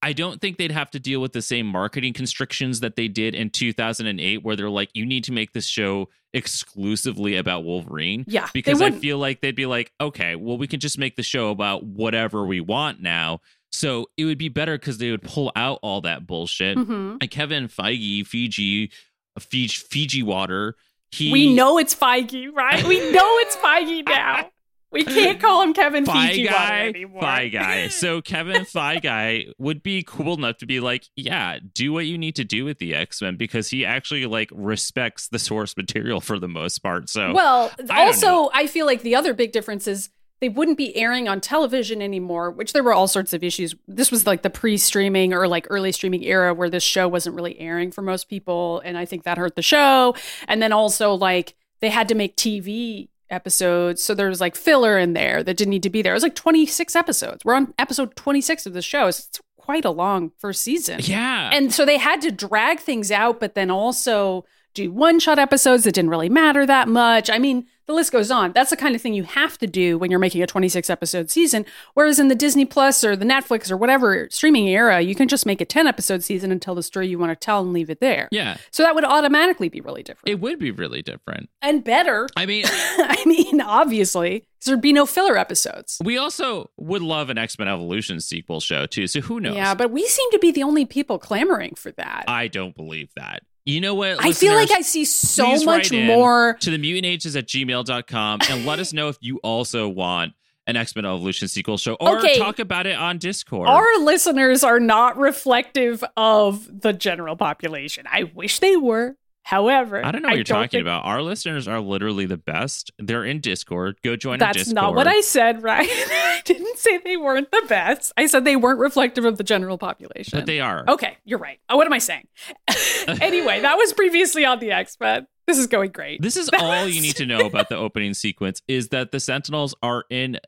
I 0.04 0.12
don't 0.12 0.40
think 0.40 0.58
they'd 0.58 0.70
have 0.70 0.90
to 0.90 1.00
deal 1.00 1.20
with 1.20 1.32
the 1.32 1.42
same 1.42 1.66
marketing 1.66 2.12
constrictions 2.12 2.80
that 2.80 2.94
they 2.94 3.08
did 3.08 3.34
in 3.34 3.50
2008, 3.50 4.44
where 4.44 4.54
they're 4.54 4.68
like, 4.70 4.90
you 4.94 5.06
need 5.06 5.24
to 5.24 5.32
make 5.32 5.52
this 5.52 5.66
show 5.66 6.08
exclusively 6.32 7.36
about 7.36 7.64
Wolverine. 7.64 8.24
yeah, 8.28 8.48
Because 8.52 8.82
I 8.82 8.90
feel 8.90 9.18
like 9.18 9.40
they'd 9.40 9.56
be 9.56 9.66
like, 9.66 9.92
okay, 10.00 10.36
well, 10.36 10.58
we 10.58 10.66
can 10.66 10.78
just 10.80 10.98
make 10.98 11.16
the 11.16 11.22
show 11.22 11.50
about 11.50 11.84
whatever 11.84 12.44
we 12.44 12.60
want 12.60 13.00
now. 13.00 13.40
So 13.72 14.06
it 14.16 14.24
would 14.24 14.38
be 14.38 14.48
better 14.48 14.78
because 14.78 14.98
they 14.98 15.10
would 15.10 15.22
pull 15.22 15.50
out 15.56 15.78
all 15.82 16.00
that 16.02 16.26
bullshit. 16.26 16.76
Mhm. 16.78 17.18
And 17.20 17.30
Kevin 17.30 17.66
Feige, 17.68 18.26
Fiji, 18.26 18.90
Fiji, 19.38 19.68
Fiji 19.90 20.22
water. 20.22 20.76
He 21.10 21.32
We 21.32 21.52
know 21.54 21.78
it's 21.78 21.94
Feige, 21.94 22.52
right? 22.52 22.84
We 22.86 22.98
know 23.10 23.38
it's 23.38 23.56
Feige 23.56 24.04
now. 24.06 24.50
We 24.94 25.04
can't 25.04 25.40
call 25.40 25.62
him 25.62 25.74
Kevin 25.74 26.06
Fi 26.06 26.28
Fiji 26.28 26.46
Water 26.46 26.56
guy, 26.56 26.88
anymore. 26.88 27.20
Fi 27.20 27.48
guy. 27.48 27.88
So 27.88 28.22
Kevin 28.22 28.64
Fi 28.64 29.00
guy 29.00 29.46
would 29.58 29.82
be 29.82 30.04
cool 30.04 30.34
enough 30.34 30.58
to 30.58 30.66
be 30.66 30.80
like, 30.80 31.06
yeah, 31.16 31.58
do 31.74 31.92
what 31.92 32.06
you 32.06 32.16
need 32.16 32.36
to 32.36 32.44
do 32.44 32.64
with 32.64 32.78
the 32.78 32.94
X 32.94 33.20
Men 33.20 33.36
because 33.36 33.68
he 33.68 33.84
actually 33.84 34.26
like 34.26 34.50
respects 34.52 35.28
the 35.28 35.38
source 35.38 35.76
material 35.76 36.20
for 36.20 36.38
the 36.38 36.48
most 36.48 36.78
part. 36.78 37.10
So 37.10 37.34
Well, 37.34 37.72
I 37.90 38.06
also, 38.06 38.50
I 38.54 38.68
feel 38.68 38.86
like 38.86 39.02
the 39.02 39.16
other 39.16 39.34
big 39.34 39.52
difference 39.52 39.88
is 39.88 40.10
they 40.40 40.48
wouldn't 40.48 40.76
be 40.76 40.94
airing 40.96 41.26
on 41.26 41.40
television 41.40 42.02
anymore, 42.02 42.50
which 42.50 42.72
there 42.72 42.82
were 42.82 42.92
all 42.92 43.08
sorts 43.08 43.32
of 43.32 43.42
issues. 43.42 43.74
This 43.88 44.10
was 44.10 44.26
like 44.26 44.42
the 44.42 44.50
pre 44.50 44.76
streaming 44.76 45.32
or 45.32 45.48
like 45.48 45.66
early 45.70 45.90
streaming 45.90 46.24
era 46.24 46.52
where 46.54 46.70
this 46.70 46.82
show 46.82 47.08
wasn't 47.08 47.34
really 47.34 47.58
airing 47.58 47.90
for 47.90 48.02
most 48.02 48.28
people. 48.28 48.80
And 48.84 48.98
I 48.98 49.06
think 49.06 49.24
that 49.24 49.38
hurt 49.38 49.56
the 49.56 49.62
show. 49.62 50.14
And 50.46 50.60
then 50.60 50.72
also, 50.72 51.14
like, 51.14 51.54
they 51.80 51.88
had 51.90 52.08
to 52.08 52.14
make 52.14 52.36
TV 52.36 53.08
episodes. 53.34 54.02
So 54.02 54.14
there 54.14 54.28
was 54.28 54.40
like 54.40 54.56
filler 54.56 54.98
in 54.98 55.12
there 55.12 55.42
that 55.42 55.56
didn't 55.56 55.70
need 55.70 55.82
to 55.82 55.90
be 55.90 56.00
there. 56.02 56.12
It 56.12 56.16
was 56.16 56.22
like 56.22 56.34
26 56.34 56.96
episodes. 56.96 57.44
We're 57.44 57.54
on 57.54 57.74
episode 57.78 58.16
26 58.16 58.66
of 58.66 58.72
the 58.72 58.80
show. 58.82 59.06
It's 59.08 59.40
quite 59.58 59.84
a 59.84 59.90
long 59.90 60.30
first 60.38 60.62
season. 60.62 61.00
yeah, 61.02 61.50
And 61.52 61.72
so 61.72 61.84
they 61.84 61.98
had 61.98 62.20
to 62.22 62.30
drag 62.30 62.78
things 62.80 63.10
out, 63.10 63.40
but 63.40 63.54
then 63.54 63.70
also 63.70 64.44
do 64.74 64.90
one 64.92 65.18
shot 65.20 65.38
episodes 65.38 65.84
that 65.84 65.92
didn't 65.92 66.10
really 66.10 66.28
matter 66.28 66.66
that 66.66 66.88
much. 66.88 67.30
I 67.30 67.38
mean, 67.38 67.66
the 67.86 67.92
list 67.92 68.12
goes 68.12 68.30
on. 68.30 68.52
That's 68.52 68.70
the 68.70 68.76
kind 68.76 68.94
of 68.94 69.02
thing 69.02 69.14
you 69.14 69.24
have 69.24 69.58
to 69.58 69.66
do 69.66 69.98
when 69.98 70.10
you're 70.10 70.18
making 70.20 70.42
a 70.42 70.46
26 70.46 70.88
episode 70.90 71.30
season. 71.30 71.66
Whereas 71.94 72.18
in 72.18 72.28
the 72.28 72.34
Disney 72.34 72.64
Plus 72.64 73.04
or 73.04 73.14
the 73.16 73.24
Netflix 73.24 73.70
or 73.70 73.76
whatever 73.76 74.26
streaming 74.30 74.68
era, 74.68 75.00
you 75.00 75.14
can 75.14 75.28
just 75.28 75.44
make 75.46 75.60
a 75.60 75.64
10 75.64 75.86
episode 75.86 76.22
season 76.22 76.50
and 76.50 76.60
tell 76.62 76.74
the 76.74 76.82
story 76.82 77.08
you 77.08 77.18
want 77.18 77.30
to 77.30 77.36
tell 77.36 77.60
and 77.60 77.72
leave 77.72 77.90
it 77.90 78.00
there. 78.00 78.28
yeah, 78.30 78.56
So 78.70 78.82
that 78.82 78.94
would 78.94 79.04
automatically 79.04 79.68
be 79.68 79.80
really 79.80 80.02
different 80.02 80.28
it 80.28 80.40
would 80.40 80.58
be 80.58 80.70
really 80.70 81.02
different. 81.02 81.50
and 81.62 81.84
better. 81.84 82.26
I 82.36 82.46
mean, 82.46 82.64
I 82.68 83.22
mean, 83.26 83.60
obviously, 83.60 84.44
there'd 84.64 84.80
be 84.80 84.92
no 84.92 85.04
filler 85.06 85.36
episodes. 85.36 85.98
we 86.02 86.16
also 86.16 86.70
would 86.78 87.02
love 87.02 87.28
an 87.30 87.36
X 87.38 87.58
Men 87.58 87.68
Evolution 87.68 88.20
sequel 88.20 88.60
show 88.60 88.86
too. 88.86 89.06
So 89.06 89.20
who 89.20 89.40
knows? 89.40 89.54
Yeah, 89.56 89.74
but 89.74 89.90
we 89.90 90.06
seem 90.06 90.30
to 90.30 90.38
be 90.38 90.50
the 90.52 90.62
only 90.62 90.86
people 90.86 91.18
clamoring 91.18 91.74
for 91.74 91.92
that. 91.92 92.24
I 92.28 92.48
don't 92.48 92.74
believe 92.74 93.10
that. 93.16 93.42
You 93.64 93.80
know 93.80 93.94
what? 93.94 94.22
I 94.22 94.32
feel 94.32 94.54
like? 94.54 94.70
I 94.70 94.82
see 94.82 95.04
so 95.04 95.64
much 95.64 95.90
more. 95.90 96.56
to 96.60 96.70
the 96.70 96.78
mutantages 96.78 97.36
at 97.36 97.46
gmail.com 97.46 98.40
and 98.50 98.66
let 98.66 98.78
us 98.78 98.92
know 98.92 99.08
if 99.08 99.16
you 99.20 99.38
also 99.38 99.88
want 99.88 100.34
an 100.66 100.76
X-Men 100.76 101.04
Evolution 101.04 101.48
sequel 101.48 101.76
show 101.76 101.94
or 101.94 102.18
Okay. 102.18 102.38
talk 102.38 102.58
about 102.58 102.86
it 102.86 102.96
on 102.96 103.18
Discord. 103.18 103.68
Our 103.68 103.98
listeners 104.00 104.64
are 104.64 104.80
not 104.80 105.16
reflective 105.18 106.02
of 106.16 106.80
the 106.82 106.92
general 106.92 107.36
population. 107.36 108.06
I 108.10 108.24
wish 108.24 108.58
they 108.60 108.76
were. 108.76 109.16
However, 109.44 110.04
I 110.04 110.10
don't 110.10 110.22
know 110.22 110.28
what 110.30 110.36
you're 110.36 110.44
talking 110.44 110.68
think- 110.70 110.82
about. 110.82 111.04
Our 111.04 111.20
listeners 111.20 111.68
are 111.68 111.78
literally 111.78 112.24
the 112.24 112.38
best. 112.38 112.90
They're 112.98 113.24
in 113.24 113.40
Discord. 113.40 113.98
Go 114.02 114.16
join 114.16 114.38
That's 114.38 114.56
Discord. 114.56 114.74
not 114.74 114.94
what 114.94 115.06
I 115.06 115.20
said, 115.20 115.62
right? 115.62 115.86
I 115.90 116.40
didn't 116.46 116.78
say 116.78 116.96
they 116.98 117.18
weren't 117.18 117.50
the 117.50 117.62
best. 117.68 118.12
I 118.16 118.24
said 118.24 118.46
they 118.46 118.56
weren't 118.56 118.78
reflective 118.78 119.26
of 119.26 119.36
the 119.36 119.44
general 119.44 119.76
population. 119.76 120.38
But 120.38 120.46
they 120.46 120.60
are. 120.60 120.84
Okay, 120.88 121.18
you're 121.26 121.38
right. 121.38 121.60
Oh, 121.68 121.76
what 121.76 121.86
am 121.86 121.92
I 121.92 121.98
saying? 121.98 122.26
anyway, 123.20 123.60
that 123.60 123.76
was 123.76 123.92
previously 123.92 124.46
on 124.46 124.60
the 124.60 124.72
X 124.72 124.96
Men. 124.98 125.26
This 125.46 125.58
is 125.58 125.66
going 125.66 125.90
great. 125.90 126.22
This 126.22 126.38
is 126.38 126.48
all 126.58 126.88
you 126.88 127.02
need 127.02 127.16
to 127.16 127.26
know 127.26 127.44
about 127.44 127.68
the 127.68 127.76
opening 127.76 128.14
sequence 128.14 128.62
is 128.66 128.88
that 128.88 129.12
the 129.12 129.20
Sentinels 129.20 129.74
are 129.82 130.04
in 130.08 130.38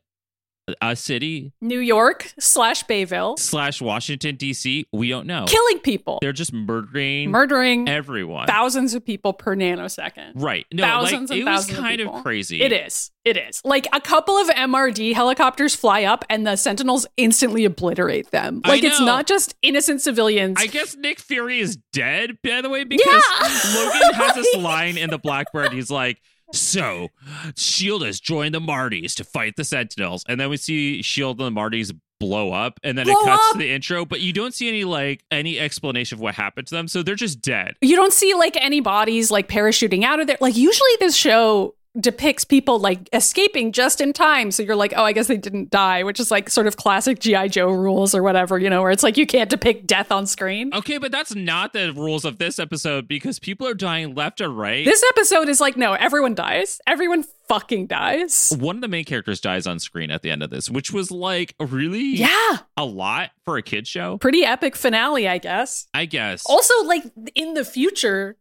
a 0.81 0.95
city 0.95 1.53
New 1.61 1.79
York 1.79 2.33
slash 2.39 2.83
Bayville, 2.83 3.37
slash 3.37 3.81
Washington 3.81 4.35
D.C. 4.35 4.85
We 4.91 5.09
don't 5.09 5.25
know. 5.27 5.45
killing 5.47 5.79
people, 5.79 6.19
They're 6.21 6.33
just 6.33 6.51
murdering 6.53 7.31
murdering 7.31 7.87
everyone. 7.87 8.47
thousands 8.47 8.93
of 8.93 9.05
people 9.05 9.33
per 9.33 9.55
nanosecond. 9.55 10.33
right? 10.35 10.65
No, 10.73 10.83
thousands 10.83 11.29
like 11.29 11.39
and 11.39 11.47
it 11.47 11.51
was 11.51 11.59
thousands 11.61 11.77
of 11.77 11.83
kind 11.83 12.01
of 12.01 12.07
people. 12.07 12.21
crazy. 12.21 12.61
It 12.61 12.71
is. 12.71 13.11
It 13.23 13.37
is. 13.37 13.61
Like 13.65 13.87
a 13.93 13.99
couple 13.99 14.37
of 14.37 14.47
MRD 14.49 15.13
helicopters 15.13 15.75
fly 15.75 16.03
up 16.03 16.23
and 16.29 16.47
the 16.47 16.55
Sentinels 16.55 17.05
instantly 17.17 17.65
obliterate 17.65 18.31
them. 18.31 18.61
Like 18.65 18.83
it's 18.83 19.01
not 19.01 19.27
just 19.27 19.55
innocent 19.61 20.01
civilians. 20.01 20.57
I 20.59 20.67
guess 20.67 20.95
Nick 20.95 21.19
Fury 21.19 21.59
is 21.59 21.77
dead, 21.93 22.37
by 22.43 22.61
the 22.61 22.69
way, 22.69 22.83
because 22.85 23.05
Yeah. 23.05 23.75
Logan 23.75 24.13
has 24.15 24.35
this 24.35 24.55
line 24.57 24.97
in 24.97 25.09
the 25.09 25.17
Blackbird. 25.17 25.73
He's 25.73 25.89
like, 25.91 26.21
So, 26.53 27.09
Shield 27.55 28.05
has 28.05 28.19
joined 28.19 28.55
the 28.55 28.61
Martys 28.61 29.15
to 29.15 29.23
fight 29.23 29.55
the 29.57 29.63
Sentinels. 29.63 30.23
And 30.27 30.39
then 30.39 30.49
we 30.49 30.57
see 30.57 31.01
Shield 31.01 31.41
and 31.41 31.55
the 31.55 31.59
Martys 31.59 31.93
blow 32.19 32.51
up, 32.51 32.79
and 32.83 32.97
then 32.97 33.07
it 33.07 33.15
cuts 33.23 33.43
up? 33.47 33.51
to 33.53 33.57
the 33.59 33.71
intro, 33.71 34.03
but 34.03 34.21
you 34.21 34.33
don't 34.33 34.53
see 34.53 34.67
any 34.67 34.83
like 34.83 35.23
any 35.29 35.59
explanation 35.59 36.15
of 36.15 36.19
what 36.19 36.33
happened 36.33 36.67
to 36.67 36.75
them. 36.75 36.87
So 36.87 37.03
they're 37.03 37.15
just 37.15 37.41
dead. 37.41 37.75
you 37.81 37.95
don't 37.95 38.13
see 38.13 38.33
like 38.33 38.57
any 38.59 38.79
bodies 38.79 39.29
like 39.29 39.47
parachuting 39.47 40.03
out 40.03 40.19
of 40.19 40.27
there. 40.27 40.37
Like 40.41 40.55
usually 40.57 40.89
this 40.99 41.15
show 41.15 41.75
depicts 41.99 42.45
people 42.45 42.79
like 42.79 43.09
escaping 43.13 43.71
just 43.71 44.01
in 44.01 44.13
time. 44.13 44.51
So 44.51 44.63
you're 44.63 44.75
like, 44.75 44.93
oh, 44.95 45.03
I 45.03 45.11
guess 45.13 45.27
they 45.27 45.37
didn't 45.37 45.69
die, 45.69 46.03
which 46.03 46.19
is 46.19 46.29
like 46.31 46.49
sort 46.49 46.67
of 46.67 46.77
classic 46.77 47.19
G.I. 47.19 47.47
Joe 47.47 47.71
rules 47.71 48.13
or 48.13 48.21
whatever, 48.23 48.57
you 48.59 48.69
know, 48.69 48.81
where 48.81 48.91
it's 48.91 49.03
like 49.03 49.17
you 49.17 49.25
can't 49.25 49.49
depict 49.49 49.87
death 49.87 50.11
on 50.11 50.25
screen. 50.27 50.71
Okay, 50.73 50.97
but 50.97 51.11
that's 51.11 51.33
not 51.35 51.73
the 51.73 51.91
rules 51.93 52.25
of 52.25 52.37
this 52.37 52.59
episode 52.59 53.07
because 53.07 53.39
people 53.39 53.67
are 53.67 53.73
dying 53.73 54.13
left 54.15 54.41
or 54.41 54.49
right. 54.49 54.85
This 54.85 55.03
episode 55.09 55.49
is 55.49 55.59
like, 55.59 55.77
no, 55.77 55.93
everyone 55.93 56.35
dies. 56.35 56.79
Everyone 56.87 57.23
fucking 57.47 57.87
dies. 57.87 58.53
one 58.59 58.75
of 58.75 58.81
the 58.81 58.87
main 58.89 59.05
characters 59.05 59.39
dies 59.39 59.65
on 59.65 59.79
screen 59.79 60.11
at 60.11 60.21
the 60.21 60.29
end 60.29 60.43
of 60.43 60.49
this, 60.49 60.69
which 60.69 60.91
was 60.91 61.11
like 61.11 61.55
really 61.59 62.15
Yeah. 62.15 62.57
a 62.75 62.83
lot 62.83 63.31
for 63.45 63.55
a 63.57 63.61
kid 63.61 63.87
show. 63.87 64.17
Pretty 64.17 64.43
epic 64.43 64.75
finale, 64.75 65.27
I 65.29 65.37
guess. 65.37 65.87
I 65.93 66.05
guess. 66.05 66.43
Also, 66.45 66.73
like 66.83 67.03
in 67.35 67.53
the 67.53 67.63
future, 67.63 68.35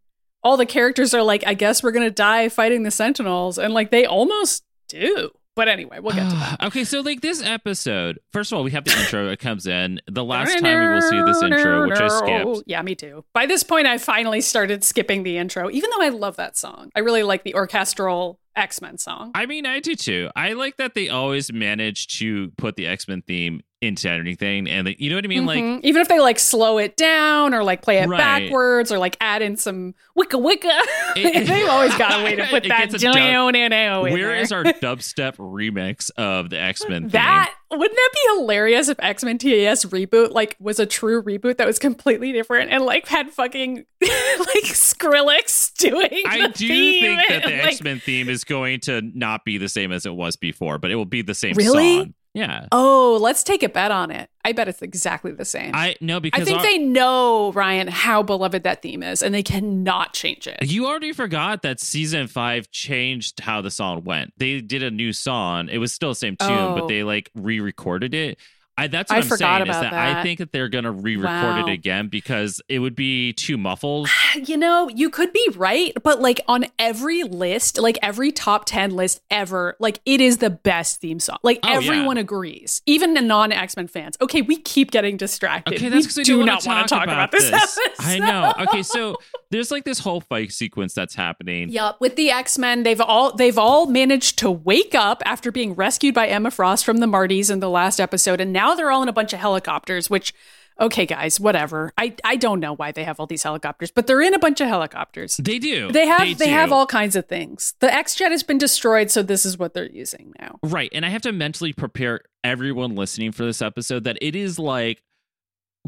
all 0.47 0.57
the 0.57 0.65
characters 0.65 1.13
are 1.13 1.25
like, 1.25 1.45
I 1.45 1.55
guess 1.55 1.83
we're 1.83 1.91
gonna 1.91 2.09
die 2.09 2.49
fighting 2.49 2.85
the 2.85 2.93
Sentinels, 2.93 3.59
and 3.59 3.75
like 3.75 3.91
they 3.91 4.07
almost 4.07 4.65
do. 4.89 5.31
But 5.57 5.69
anyway, 5.69 5.99
we'll 5.99 6.15
get 6.15 6.31
to 6.31 6.37
that. 6.37 6.63
okay, 6.67 6.85
so 6.85 7.01
like 7.01 7.21
this 7.21 7.43
episode, 7.43 8.21
first 8.33 8.53
of 8.53 8.59
all, 8.59 8.63
we 8.63 8.71
have 8.71 8.85
the 8.85 8.97
intro. 8.97 9.29
It 9.29 9.41
comes 9.41 9.67
in. 9.67 10.01
The 10.07 10.23
last 10.23 10.57
time 10.61 10.81
we 10.81 10.95
will 10.95 11.03
see 11.03 11.21
this 11.21 11.43
intro, 11.43 11.89
which 11.89 11.99
I 11.99 12.09
skipped. 12.09 12.47
Oh, 12.47 12.63
yeah, 12.65 12.81
me 12.83 12.95
too. 12.95 13.25
By 13.35 13.47
this 13.47 13.65
point, 13.65 13.89
I 13.89 13.99
finally 13.99 14.41
started 14.41 14.85
skipping 14.85 15.25
the 15.25 15.37
intro, 15.37 15.69
even 15.69 15.91
though 15.91 16.03
I 16.03 16.11
love 16.11 16.37
that 16.37 16.57
song. 16.57 16.93
I 16.95 17.01
really 17.01 17.25
like 17.25 17.43
the 17.43 17.55
orchestral 17.57 18.39
X 18.55 18.81
Men 18.81 18.99
song. 18.99 19.33
I 19.35 19.47
mean, 19.47 19.67
I 19.67 19.81
do 19.81 19.97
too. 19.97 20.31
I 20.37 20.53
like 20.53 20.77
that 20.77 20.95
they 20.95 21.09
always 21.09 21.53
manage 21.53 22.07
to 22.19 22.53
put 22.57 22.77
the 22.77 22.87
X 22.87 23.09
Men 23.09 23.23
theme 23.23 23.63
into 23.83 24.09
anything, 24.11 24.67
and 24.69 24.87
like, 24.87 24.99
you 24.99 25.11
know 25.11 25.17
what 25.17 25.25
I 25.27 25.29
mean? 25.29 25.45
Like, 25.45 25.63
Mhm. 25.63 25.81
even 25.83 26.01
if 26.01 26.09
they 26.09 26.19
like 26.19 26.39
slow 26.39 26.79
it 26.79 26.97
down 26.97 27.53
or 27.53 27.63
like 27.63 27.83
play 27.83 27.99
it 27.99 28.09
Right. 28.09 28.17
backwards 28.19 28.91
or 28.91 28.99
like 28.99 29.19
add 29.21 29.43
in 29.43 29.57
some 29.59 29.95
wicka 30.19 30.41
wicka, 30.43 30.81
It- 31.17 31.47
they've 31.47 31.69
always 31.69 31.95
got 31.97 32.21
a 32.21 32.25
way 32.25 32.37
to 32.37 32.45
put 32.47 32.63
that 32.69 32.91
gets 32.91 32.95
a 32.95 32.99
dub- 32.99 33.15
down 33.15 33.55
in 33.55 33.71
there. 33.73 34.01
where 34.01 34.35
is 34.35 34.51
our 34.51 34.65
dubstep 34.83 35.37
remix 35.37 36.11
of 36.17 36.49
the 36.51 36.59
X 36.59 36.89
Men 36.89 37.03
theme? 37.03 37.11
That 37.11 37.53
wouldn't 37.71 37.95
that 37.97 38.11
be 38.15 38.39
hilarious 38.41 38.89
if 38.89 38.97
X 38.99 39.23
Men 39.23 39.37
TAS 39.37 39.85
reboot 39.85 40.31
like 40.33 40.57
was 40.59 40.79
a 40.79 40.87
true 40.87 41.23
reboot 41.23 41.59
that 41.59 41.67
was 41.67 41.79
completely 41.79 42.33
different 42.33 42.71
and 42.71 42.83
like 42.85 43.07
had 43.09 43.31
fucking 43.31 43.85
like 44.01 44.65
Skrillex 44.65 45.75
doing. 45.77 46.23
I 46.27 46.43
the 46.47 46.49
do 46.49 46.69
theme 46.69 47.03
think 47.19 47.29
that 47.29 47.43
the 47.45 47.51
like, 47.59 47.67
X 47.75 47.83
Men 47.83 48.01
theme 48.01 48.29
is 48.29 48.45
going 48.45 48.81
to 48.81 49.03
not 49.15 49.45
be 49.45 49.59
the 49.59 49.69
same 49.69 49.93
as 49.93 50.07
it 50.07 50.15
was 50.15 50.37
before, 50.37 50.79
but 50.79 50.91
it 50.91 50.95
will 50.95 51.05
be 51.05 51.23
the 51.23 51.35
same 51.35 51.55
Really? 51.55 51.99
song. 51.99 52.15
Yeah. 52.37 52.67
Oh, 52.71 53.19
let's 53.23 53.43
take 53.43 53.63
a 53.63 53.69
bet 53.71 53.91
on 53.91 54.11
it. 54.11 54.29
I 54.45 54.53
bet 54.53 54.69
it's 54.69 54.83
exactly 54.83 55.33
the 55.33 55.47
same. 55.47 55.71
I, 55.75 55.97
no 56.03 56.21
because 56.21 56.43
I 56.43 56.45
think 56.45 56.59
our- 56.59 56.65
they 56.65 56.77
know, 56.77 57.51
Ryan, 57.53 57.89
how 57.89 58.23
beloved 58.23 58.63
that 58.65 58.83
theme 58.83 59.03
is, 59.03 59.23
and 59.23 59.35
they 59.35 59.43
cannot 59.43 60.13
change 60.13 60.47
it. 60.47 60.59
You 60.63 60.87
already 60.87 61.13
forgot 61.15 61.63
that 61.63 61.81
season 61.81 62.27
five 62.27 62.71
changed 62.71 63.41
how 63.41 63.63
the 63.63 63.71
song 63.71 64.05
went. 64.05 64.35
They 64.37 64.61
did 64.61 64.83
a 64.83 64.91
new 64.91 65.15
song. 65.15 65.71
It 65.71 65.79
was 65.79 65.95
still 65.95 66.11
the 66.11 66.15
same 66.15 66.37
tune, 66.37 66.51
Oh. 66.51 66.75
but 66.79 66.89
they 66.89 67.03
like 67.05 67.31
re-recorded 67.35 68.13
it. 68.13 68.39
I, 68.79 68.89
that's 68.89 69.11
what 69.11 69.17
I 69.17 69.21
am 69.23 69.27
forgot 69.27 69.57
saying 69.59 69.71
is 69.71 69.77
about 69.77 69.91
that, 69.91 70.17
I 70.19 70.23
think 70.23 70.39
that 70.41 70.53
they're 70.53 70.69
gonna 70.69 70.93
re-record 70.93 71.27
Wow. 71.27 71.67
it 71.67 71.71
again 71.73 72.09
because 72.09 72.61
it 72.69 72.79
would 72.81 72.95
be 72.95 73.33
too 73.33 73.57
muffled. 73.57 74.09
You 74.37 74.59
know, 74.59 74.91
you 74.91 75.09
could 75.09 75.33
be 75.33 75.49
right, 75.57 75.93
but 76.03 76.21
like 76.21 76.43
on 76.47 76.67
every 76.79 77.23
list, 77.23 77.79
like 77.79 77.97
every 78.03 78.31
top 78.33 78.67
10 78.67 78.91
list 78.95 79.23
ever, 79.31 79.77
like 79.81 80.01
it 80.05 80.21
is 80.21 80.39
the 80.39 80.51
best 80.51 81.01
theme 81.01 81.19
song. 81.21 81.39
Like 81.43 81.59
Oh, 81.63 81.69
yeah. 81.71 81.77
everyone 81.77 82.19
agrees, 82.19 82.83
even 82.85 83.15
the 83.15 83.23
non 83.23 83.51
X 83.51 83.77
Men 83.77 83.87
fans. 83.89 84.17
Okay, 84.21 84.43
we 84.43 84.59
keep 84.59 84.91
getting 84.91 85.17
distracted. 85.17 85.75
Okay, 85.77 85.89
that's 85.89 86.05
because 86.05 86.17
we 86.17 86.21
we 86.21 86.25
do 86.25 86.45
not 86.45 86.67
want 86.67 86.87
to 86.87 86.95
to 86.95 86.99
talk 86.99 87.05
about, 87.05 87.31
this. 87.33 87.51
episode. 87.53 87.81
I 87.99 88.19
know. 88.19 88.53
Okay, 88.69 88.83
so 88.83 89.17
there's 89.51 89.71
like 89.71 89.85
this 89.85 90.01
whole 90.01 90.21
fight 90.21 90.53
sequence 90.53 90.93
that's 90.93 91.15
happening. 91.15 91.71
Yep, 91.71 91.97
with 92.01 92.17
the 92.17 92.31
X 92.31 92.59
Men, 92.59 92.83
they've 92.83 93.01
all 93.01 93.35
they've 93.35 93.57
all 93.59 93.87
managed 93.87 94.39
to 94.41 94.51
wake 94.51 94.95
up 94.95 95.23
after 95.25 95.51
being 95.51 95.73
rescued 95.75 96.15
by 96.15 96.27
Emma 96.27 96.51
Frost 96.51 96.85
from 96.85 96.99
the 96.99 97.07
Martys 97.07 97.51
in 97.51 97.61
the 97.61 97.71
last 97.71 98.01
episode, 98.01 98.41
and 98.41 98.53
now 98.53 98.66
they're 98.75 98.91
all 98.91 99.03
in 99.03 99.09
a 99.09 99.13
bunch 99.13 99.33
of 99.33 99.39
helicopters. 99.39 100.09
Which, 100.11 100.33
okay, 100.81 101.07
guys, 101.07 101.39
whatever. 101.39 101.93
I 101.97 102.15
I 102.25 102.37
don't 102.37 102.59
know 102.61 102.75
why 102.75 102.91
they 102.93 103.05
have 103.05 103.21
all 103.21 103.27
these 103.27 103.43
helicopters, 103.43 103.91
but 103.91 104.07
they're 104.07 104.23
in 104.23 104.35
a 104.35 104.39
bunch 104.39 104.61
of 104.61 104.69
helicopters. 104.69 105.37
They 105.37 105.59
do. 105.59 105.93
They 105.93 106.07
have 106.07 106.39
they, 106.39 106.47
do. 106.47 106.51
have 106.51 106.73
all 106.73 106.87
kinds 106.87 107.15
of 107.17 107.27
things. 107.27 107.75
The 107.81 107.93
X 107.93 108.15
Jet 108.15 108.33
has 108.33 108.43
been 108.43 108.59
destroyed, 108.59 109.11
so 109.11 109.23
this 109.23 109.45
is 109.47 109.59
what 109.59 109.75
they're 109.75 109.91
using 109.91 110.33
now. 110.41 110.59
Right. 110.63 110.91
And 110.93 111.05
I 111.07 111.11
have 111.11 111.23
to 111.23 111.33
mentally 111.33 111.73
prepare 111.73 112.23
everyone 112.43 112.95
listening 112.97 113.33
for 113.33 113.45
this 113.45 113.61
episode 113.63 114.05
that 114.05 114.19
it 114.21 114.35
is 114.35 114.59
like 114.59 115.03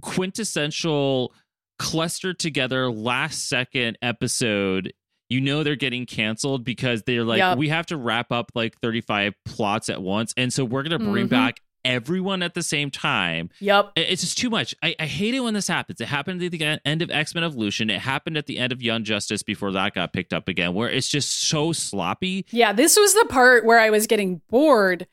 quintessential 0.03 1.33
clustered 1.79 2.39
together 2.39 2.91
last 2.91 3.49
second 3.49 3.99
episode. 4.03 4.93
You 5.29 5.41
know 5.41 5.63
they're 5.63 5.77
getting 5.77 6.07
canceled 6.07 6.65
because 6.65 7.03
they're 7.03 7.23
like, 7.25 7.39
Yup. 7.39 7.59
we 7.59 7.69
have 7.69 7.87
to 7.87 7.97
wrap 7.97 8.33
up 8.33 8.51
like 8.55 8.75
35 8.81 9.35
plots 9.45 9.89
at 9.91 10.01
once. 10.03 10.33
And 10.37 10.53
so 10.53 10.65
we're 10.65 10.83
going 10.83 10.99
to 10.99 11.11
bring 11.11 11.27
Mhm. 11.27 11.31
back 11.31 11.61
everyone 11.85 12.43
at 12.43 12.55
the 12.55 12.63
same 12.63 12.91
time. 12.91 13.51
Yep. 13.61 13.93
It's 13.97 14.23
just 14.23 14.39
too 14.39 14.51
much. 14.51 14.75
I, 14.83 14.95
I 14.99 15.07
hate 15.07 15.35
it 15.35 15.41
when 15.41 15.55
this 15.55 15.69
happens. 15.69 16.01
It 16.01 16.09
happened 16.09 16.43
at 16.43 16.51
the 16.51 16.79
end 16.85 17.03
of 17.03 17.11
X 17.11 17.35
Men 17.35 17.45
Evolution. 17.45 17.91
It 17.91 18.01
happened 18.01 18.37
at 18.37 18.47
the 18.47 18.59
end 18.59 18.73
of 18.73 18.83
Young 18.83 19.05
Justice 19.05 19.43
before 19.43 19.73
that 19.73 19.95
got 19.95 20.13
picked 20.13 20.33
up 20.33 20.49
again, 20.49 20.75
where 20.75 20.91
it's 20.91 21.09
just 21.09 21.49
so 21.49 21.73
sloppy. 21.73 22.47
Yeah, 22.51 22.73
this 22.73 22.97
was 22.97 23.15
the 23.15 23.27
part 23.29 23.65
where 23.65 23.79
I 23.79 23.91
was 23.91 24.07
getting 24.07 24.41
bored, 24.49 25.07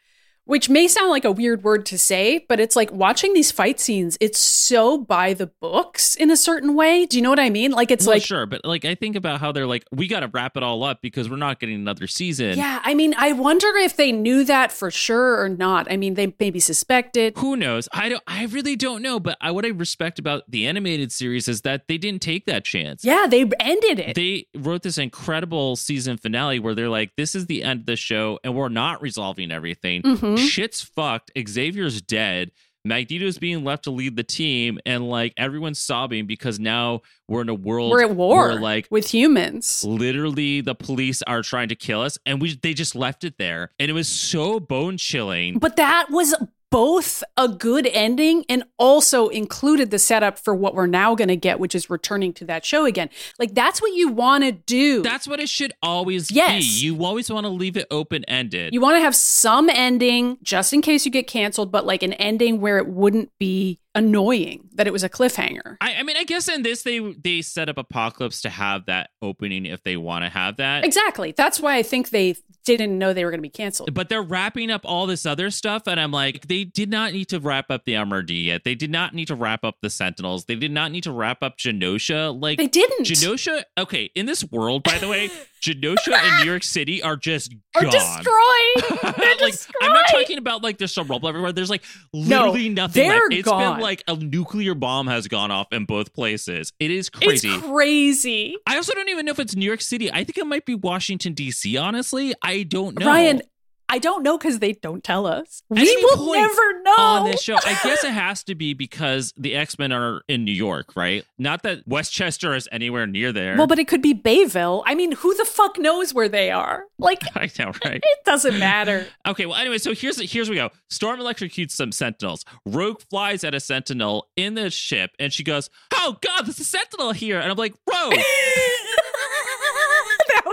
which 0.46 0.70
may 0.70 0.88
sound 0.88 1.10
like 1.10 1.26
a 1.26 1.32
weird 1.32 1.64
word 1.64 1.86
to 1.88 1.98
say, 1.98 2.46
but 2.48 2.60
it's 2.60 2.76
like 2.76 2.92
watching 2.92 3.34
these 3.34 3.52
fight 3.52 3.80
scenes, 3.80 4.18
it's 4.22 4.40
so 4.40 4.98
by 4.98 5.34
the 5.34 5.48
books 5.48 6.16
in 6.16 6.32
a 6.32 6.38
certain 6.38 6.76
way. 6.76 7.06
Do 7.06 7.18
you 7.18 7.24
know 7.24 7.30
what 7.30 7.40
I 7.40 7.50
mean? 7.50 7.72
Like 7.72 7.92
it's 7.92 8.06
well, 8.06 8.16
like 8.16 8.24
sure, 8.24 8.46
but 8.46 8.64
like 8.64 8.86
I 8.86 8.96
think 8.96 9.16
about 9.16 9.40
how 9.40 9.52
they're 9.52 9.68
like, 9.68 9.86
we 9.92 10.08
got 10.08 10.22
to 10.22 10.28
wrap 10.28 10.56
it 10.56 10.64
all 10.64 10.84
up 10.84 11.02
because 11.02 11.30
we're 11.30 11.36
not 11.36 11.60
getting 11.60 11.76
another 11.76 12.08
season. 12.08 12.58
Yeah, 12.58 12.82
I 12.84 12.94
mean, 12.94 13.16
I 13.18 13.34
wonder 13.34 13.68
if 13.78 13.98
they 13.98 14.12
knew 14.12 14.44
that 14.46 14.72
for 14.72 14.92
sure 14.92 15.42
or 15.42 15.50
not. 15.50 15.92
I 15.92 15.98
mean, 15.98 16.14
they 16.14 16.34
maybe 16.40 16.60
suspected. 16.60 17.34
Who 17.38 17.56
knows? 17.56 17.90
I 17.92 18.10
don't. 18.10 18.24
I 18.28 18.46
really 18.46 18.76
don't 18.76 19.02
know. 19.02 19.20
But 19.20 19.38
I, 19.42 19.52
what 19.52 19.66
I 19.66 19.70
respect 19.70 20.20
about 20.20 20.44
the 20.48 20.68
animated 20.68 21.12
series 21.12 21.48
is 21.48 21.62
that 21.62 21.88
they 21.88 21.98
didn't 21.98 22.22
take 22.22 22.46
that 22.46 22.64
chance. 22.64 23.04
Yeah, 23.04 23.26
they 23.28 23.50
ended 23.60 24.00
it. 24.00 24.16
They 24.16 24.48
wrote 24.56 24.84
this 24.84 24.98
incredible 24.98 25.76
season 25.76 26.18
finale 26.18 26.60
where 26.60 26.76
they're 26.76 26.90
like, 26.90 27.16
"This 27.18 27.34
is 27.34 27.48
the 27.48 27.64
end 27.64 27.82
of 27.82 27.86
the 27.88 27.96
show, 27.96 28.40
and 28.44 28.56
we're 28.56 28.70
not 28.70 29.02
resolving 29.02 29.52
everything. 29.52 30.04
Mm-hmm. 30.04 30.35
Mhm. 30.36 30.48
Shit's 30.48 30.82
fucked. 30.82 31.32
Xavier's 31.38 32.02
dead. 32.02 32.52
Magneto's 32.88 33.40
being 33.40 33.64
left 33.64 33.86
to 33.86 33.90
lead 33.92 34.16
the 34.16 34.24
team, 34.24 34.78
and 34.86 35.10
like 35.10 35.34
everyone's 35.38 35.80
sobbing 35.80 36.28
because 36.28 36.60
now 36.60 37.02
we're 37.28 37.42
in 37.42 37.50
a 37.50 37.54
world 37.56 37.90
We're 37.90 38.04
at 38.04 38.12
war 38.16 38.50
where 38.50 38.60
like 38.62 38.88
with 38.92 39.12
humans. 39.12 39.84
literally 39.84 40.62
the 40.62 40.76
police 40.76 41.24
are 41.24 41.42
trying 41.42 41.70
to 41.70 41.76
kill 41.76 42.02
us, 42.02 42.20
and 42.28 42.40
we 42.40 42.54
they 42.62 42.76
just 42.76 42.96
left 42.96 43.24
it 43.24 43.40
there, 43.40 43.72
and 43.80 43.90
it 43.90 43.94
was 43.94 44.08
so 44.08 44.60
bone 44.60 44.98
chilling. 44.98 45.58
But 45.58 45.78
that 45.78 46.12
was 46.12 46.36
both 46.72 47.24
a 47.38 47.48
good 47.48 47.88
ending 47.94 48.44
and 48.50 48.64
also 48.78 49.28
included 49.30 49.92
the 49.92 50.00
setup 50.00 50.38
for 50.38 50.54
what 50.54 50.76
we're 50.76 50.88
now 50.88 51.16
going 51.16 51.28
to 51.30 51.36
get, 51.36 51.60
which 51.60 51.74
is 51.76 51.90
returning 51.90 52.34
to 52.34 52.46
that 52.46 52.66
show 52.66 52.86
again. 52.86 53.10
Like, 53.40 53.54
that's 53.56 53.82
what 53.82 53.94
you 53.94 54.10
want 54.10 54.44
to 54.44 54.52
do. 54.52 55.02
That's 55.02 55.28
what 55.28 55.40
it 55.40 55.48
should 55.50 55.74
always 55.82 56.32
Yes. 56.32 56.64
be. 56.64 56.86
You 56.86 57.04
always 57.06 57.30
want 57.32 57.46
to 57.46 57.50
leave 57.50 57.78
it 57.78 57.88
open 57.92 58.24
ended. 58.26 58.74
you 58.74 58.82
want 58.82 58.96
to 58.98 59.02
have 59.02 59.16
some 59.16 59.70
ending 59.70 60.38
just 60.44 60.74
in 60.74 60.82
case 60.82 61.06
you 61.06 61.12
get 61.12 61.28
canceled, 61.28 61.72
but 61.72 61.86
like 61.86 62.04
an 62.04 62.14
ending 62.14 62.60
where 62.60 62.78
it 62.78 62.88
wouldn't 62.88 63.32
be 63.40 63.80
annoying 63.96 64.70
that 64.76 64.86
it 64.86 64.94
was 64.94 65.04
a 65.04 65.10
cliffhanger. 65.10 65.78
I, 65.82 65.96
I 65.96 66.04
mean, 66.04 66.18
I 66.18 66.26
guess 66.26 66.48
in 66.48 66.62
this 66.62 66.84
they 66.84 67.00
they 67.00 67.42
set 67.42 67.70
up 67.70 67.78
Apocalypse 67.78 68.42
to 68.42 68.50
have 68.50 68.86
that 68.86 69.10
opening 69.22 69.66
if 69.66 69.82
they 69.84 69.98
want 69.98 70.26
to 70.26 70.30
have 70.30 70.58
that. 70.58 70.86
Exactly. 70.86 71.34
That's 71.36 71.60
why 71.60 71.78
I 71.78 71.84
think 71.84 72.10
they 72.10 72.36
didn't 72.66 72.98
know 72.98 73.14
they 73.14 73.24
were 73.24 73.32
going 73.32 73.40
to 73.40 73.44
be 73.44 73.50
canceled. 73.50 73.94
But 73.94 74.10
they're 74.10 74.22
wrapping 74.22 74.70
up 74.72 74.82
all 74.84 75.08
this 75.08 75.26
other 75.26 75.50
stuff, 75.50 75.84
and 75.88 76.00
I'm 76.00 76.12
like, 76.12 76.48
they 76.48 76.64
did 76.64 76.90
not 76.90 77.14
need 77.14 77.26
to 77.30 77.40
wrap 77.40 77.72
up 77.72 77.86
the 77.86 77.94
MRD 77.94 78.46
yet. 78.46 78.64
They 78.64 78.76
did 78.76 78.92
not 78.92 79.14
need 79.14 79.28
to 79.28 79.36
wrap 79.36 79.64
up 79.64 79.78
the 79.82 79.90
Sentinels. 79.90 80.46
They 80.46 80.56
did 80.56 80.72
not 80.72 80.92
need 80.92 81.04
to 81.04 81.12
wrap 81.12 81.42
up 81.42 81.58
Genosha. 81.58 82.40
Like 82.40 82.58
They 82.58 82.68
didn't. 82.68 83.06
Genosha. 83.06 83.64
Okay, 83.78 84.12
in 84.16 84.26
this 84.26 84.44
world, 84.52 84.84
by 84.84 84.98
the 84.98 85.08
way, 85.08 85.30
Genosha 85.66 86.14
and 86.14 86.44
New 86.46 86.52
York 86.52 86.64
City 86.64 87.02
are 87.02 87.16
just 87.16 87.54
Are 87.76 87.82
gone. 87.82 87.92
destroyed. 87.92 89.14
They're 89.18 89.36
like 89.38 89.52
destroyed. 89.54 89.76
I'm 89.82 89.94
not 89.94 90.06
talking 90.12 90.38
about 90.38 90.64
like 90.64 90.78
there's 90.78 90.94
some 90.94 91.08
rubble 91.08 91.28
everywhere. 91.28 91.52
There's 91.52 91.70
like 91.70 91.84
literally 92.14 92.70
nothing 92.70 93.08
they're 93.08 93.20
left. 93.20 93.34
It's 93.34 93.48
gone. 93.50 93.76
been 93.76 93.82
like 93.82 94.04
a 94.08 94.16
nuclear 94.16 94.76
bomb 94.76 95.08
has 95.08 95.28
gone 95.28 95.52
off 95.52 95.68
in 95.72 95.86
both 95.86 96.14
places. 96.14 96.72
It 96.80 96.92
is 96.92 97.10
crazy. 97.10 97.50
It's 97.50 97.66
crazy. 97.66 98.56
I 98.68 98.76
also 98.78 98.94
don't 98.94 99.10
even 99.10 99.26
know 99.26 99.32
if 99.32 99.40
it's 99.40 99.56
New 99.56 99.66
York 99.66 99.82
City. 99.82 100.12
I 100.12 100.24
think 100.24 100.38
it 100.38 100.46
might 100.46 100.66
be 100.66 100.76
Washington 100.76 101.34
D.C. 101.34 101.76
Honestly, 101.78 102.34
I 102.42 102.64
don't 102.64 103.00
know. 103.00 103.06
Ryan, 103.08 103.42
I 103.88 104.00
don't 104.00 104.24
know 104.24 104.38
because 104.38 104.60
they 104.60 104.74
don't 104.74 105.04
tell 105.04 105.26
us. 105.28 105.62
We 105.70 105.82
any 105.82 105.96
will 106.04 106.34
never 106.34 106.82
know. 106.84 106.96
on 106.98 107.26
this 107.30 107.42
show, 107.42 107.56
I 107.56 107.78
guess 107.84 108.04
it 108.04 108.12
has 108.12 108.44
to 108.46 108.56
be 108.56 108.74
because 108.74 109.34
the 109.38 109.56
X 109.56 109.78
Men 109.78 109.92
are 109.92 110.22
in 110.28 110.44
New 110.44 110.52
York, 110.52 110.96
right? 110.96 111.24
Not 111.38 111.64
that 111.64 111.88
Westchester 111.88 112.56
is 112.56 112.68
anywhere 112.72 113.06
near 113.06 113.32
there. 113.32 113.56
Well, 113.58 113.68
but 113.68 113.78
it 113.80 113.88
could 113.88 114.02
be 114.02 114.14
Bayville. 114.14 114.84
I 114.88 114.96
mean, 114.96 115.12
who 115.14 115.36
the 115.36 115.46
fuck 115.46 115.78
knows 115.78 116.14
where 116.14 116.28
they 116.30 116.50
are? 116.52 116.86
Like, 116.98 117.22
I 117.36 117.50
know, 117.60 117.72
right? 117.86 118.02
it 118.04 118.26
doesn't 118.26 118.58
matter. 118.60 119.06
Okay, 119.28 119.48
well, 119.48 119.56
anyway, 119.56 119.80
so 119.80 119.94
here's 119.94 120.20
here's 120.32 120.50
we 120.50 120.56
go. 120.56 120.70
Storm 120.90 121.20
electrocutes 121.20 121.72
some 121.72 121.92
sentinels. 121.92 122.46
Rogue 122.66 123.02
flies 123.10 123.44
at 123.44 123.56
a 123.56 123.60
sentinel 123.60 124.28
in 124.36 124.54
the 124.54 124.70
ship, 124.70 125.12
and 125.20 125.34
she 125.34 125.44
goes, 125.44 125.70
"Oh 125.94 126.18
God, 126.22 126.46
there's 126.46 126.60
a 126.60 126.64
sentinel 126.64 127.12
here!" 127.12 127.40
And 127.40 127.50
I'm 127.52 127.58
like, 127.58 127.74
"Rogue, 127.92 128.14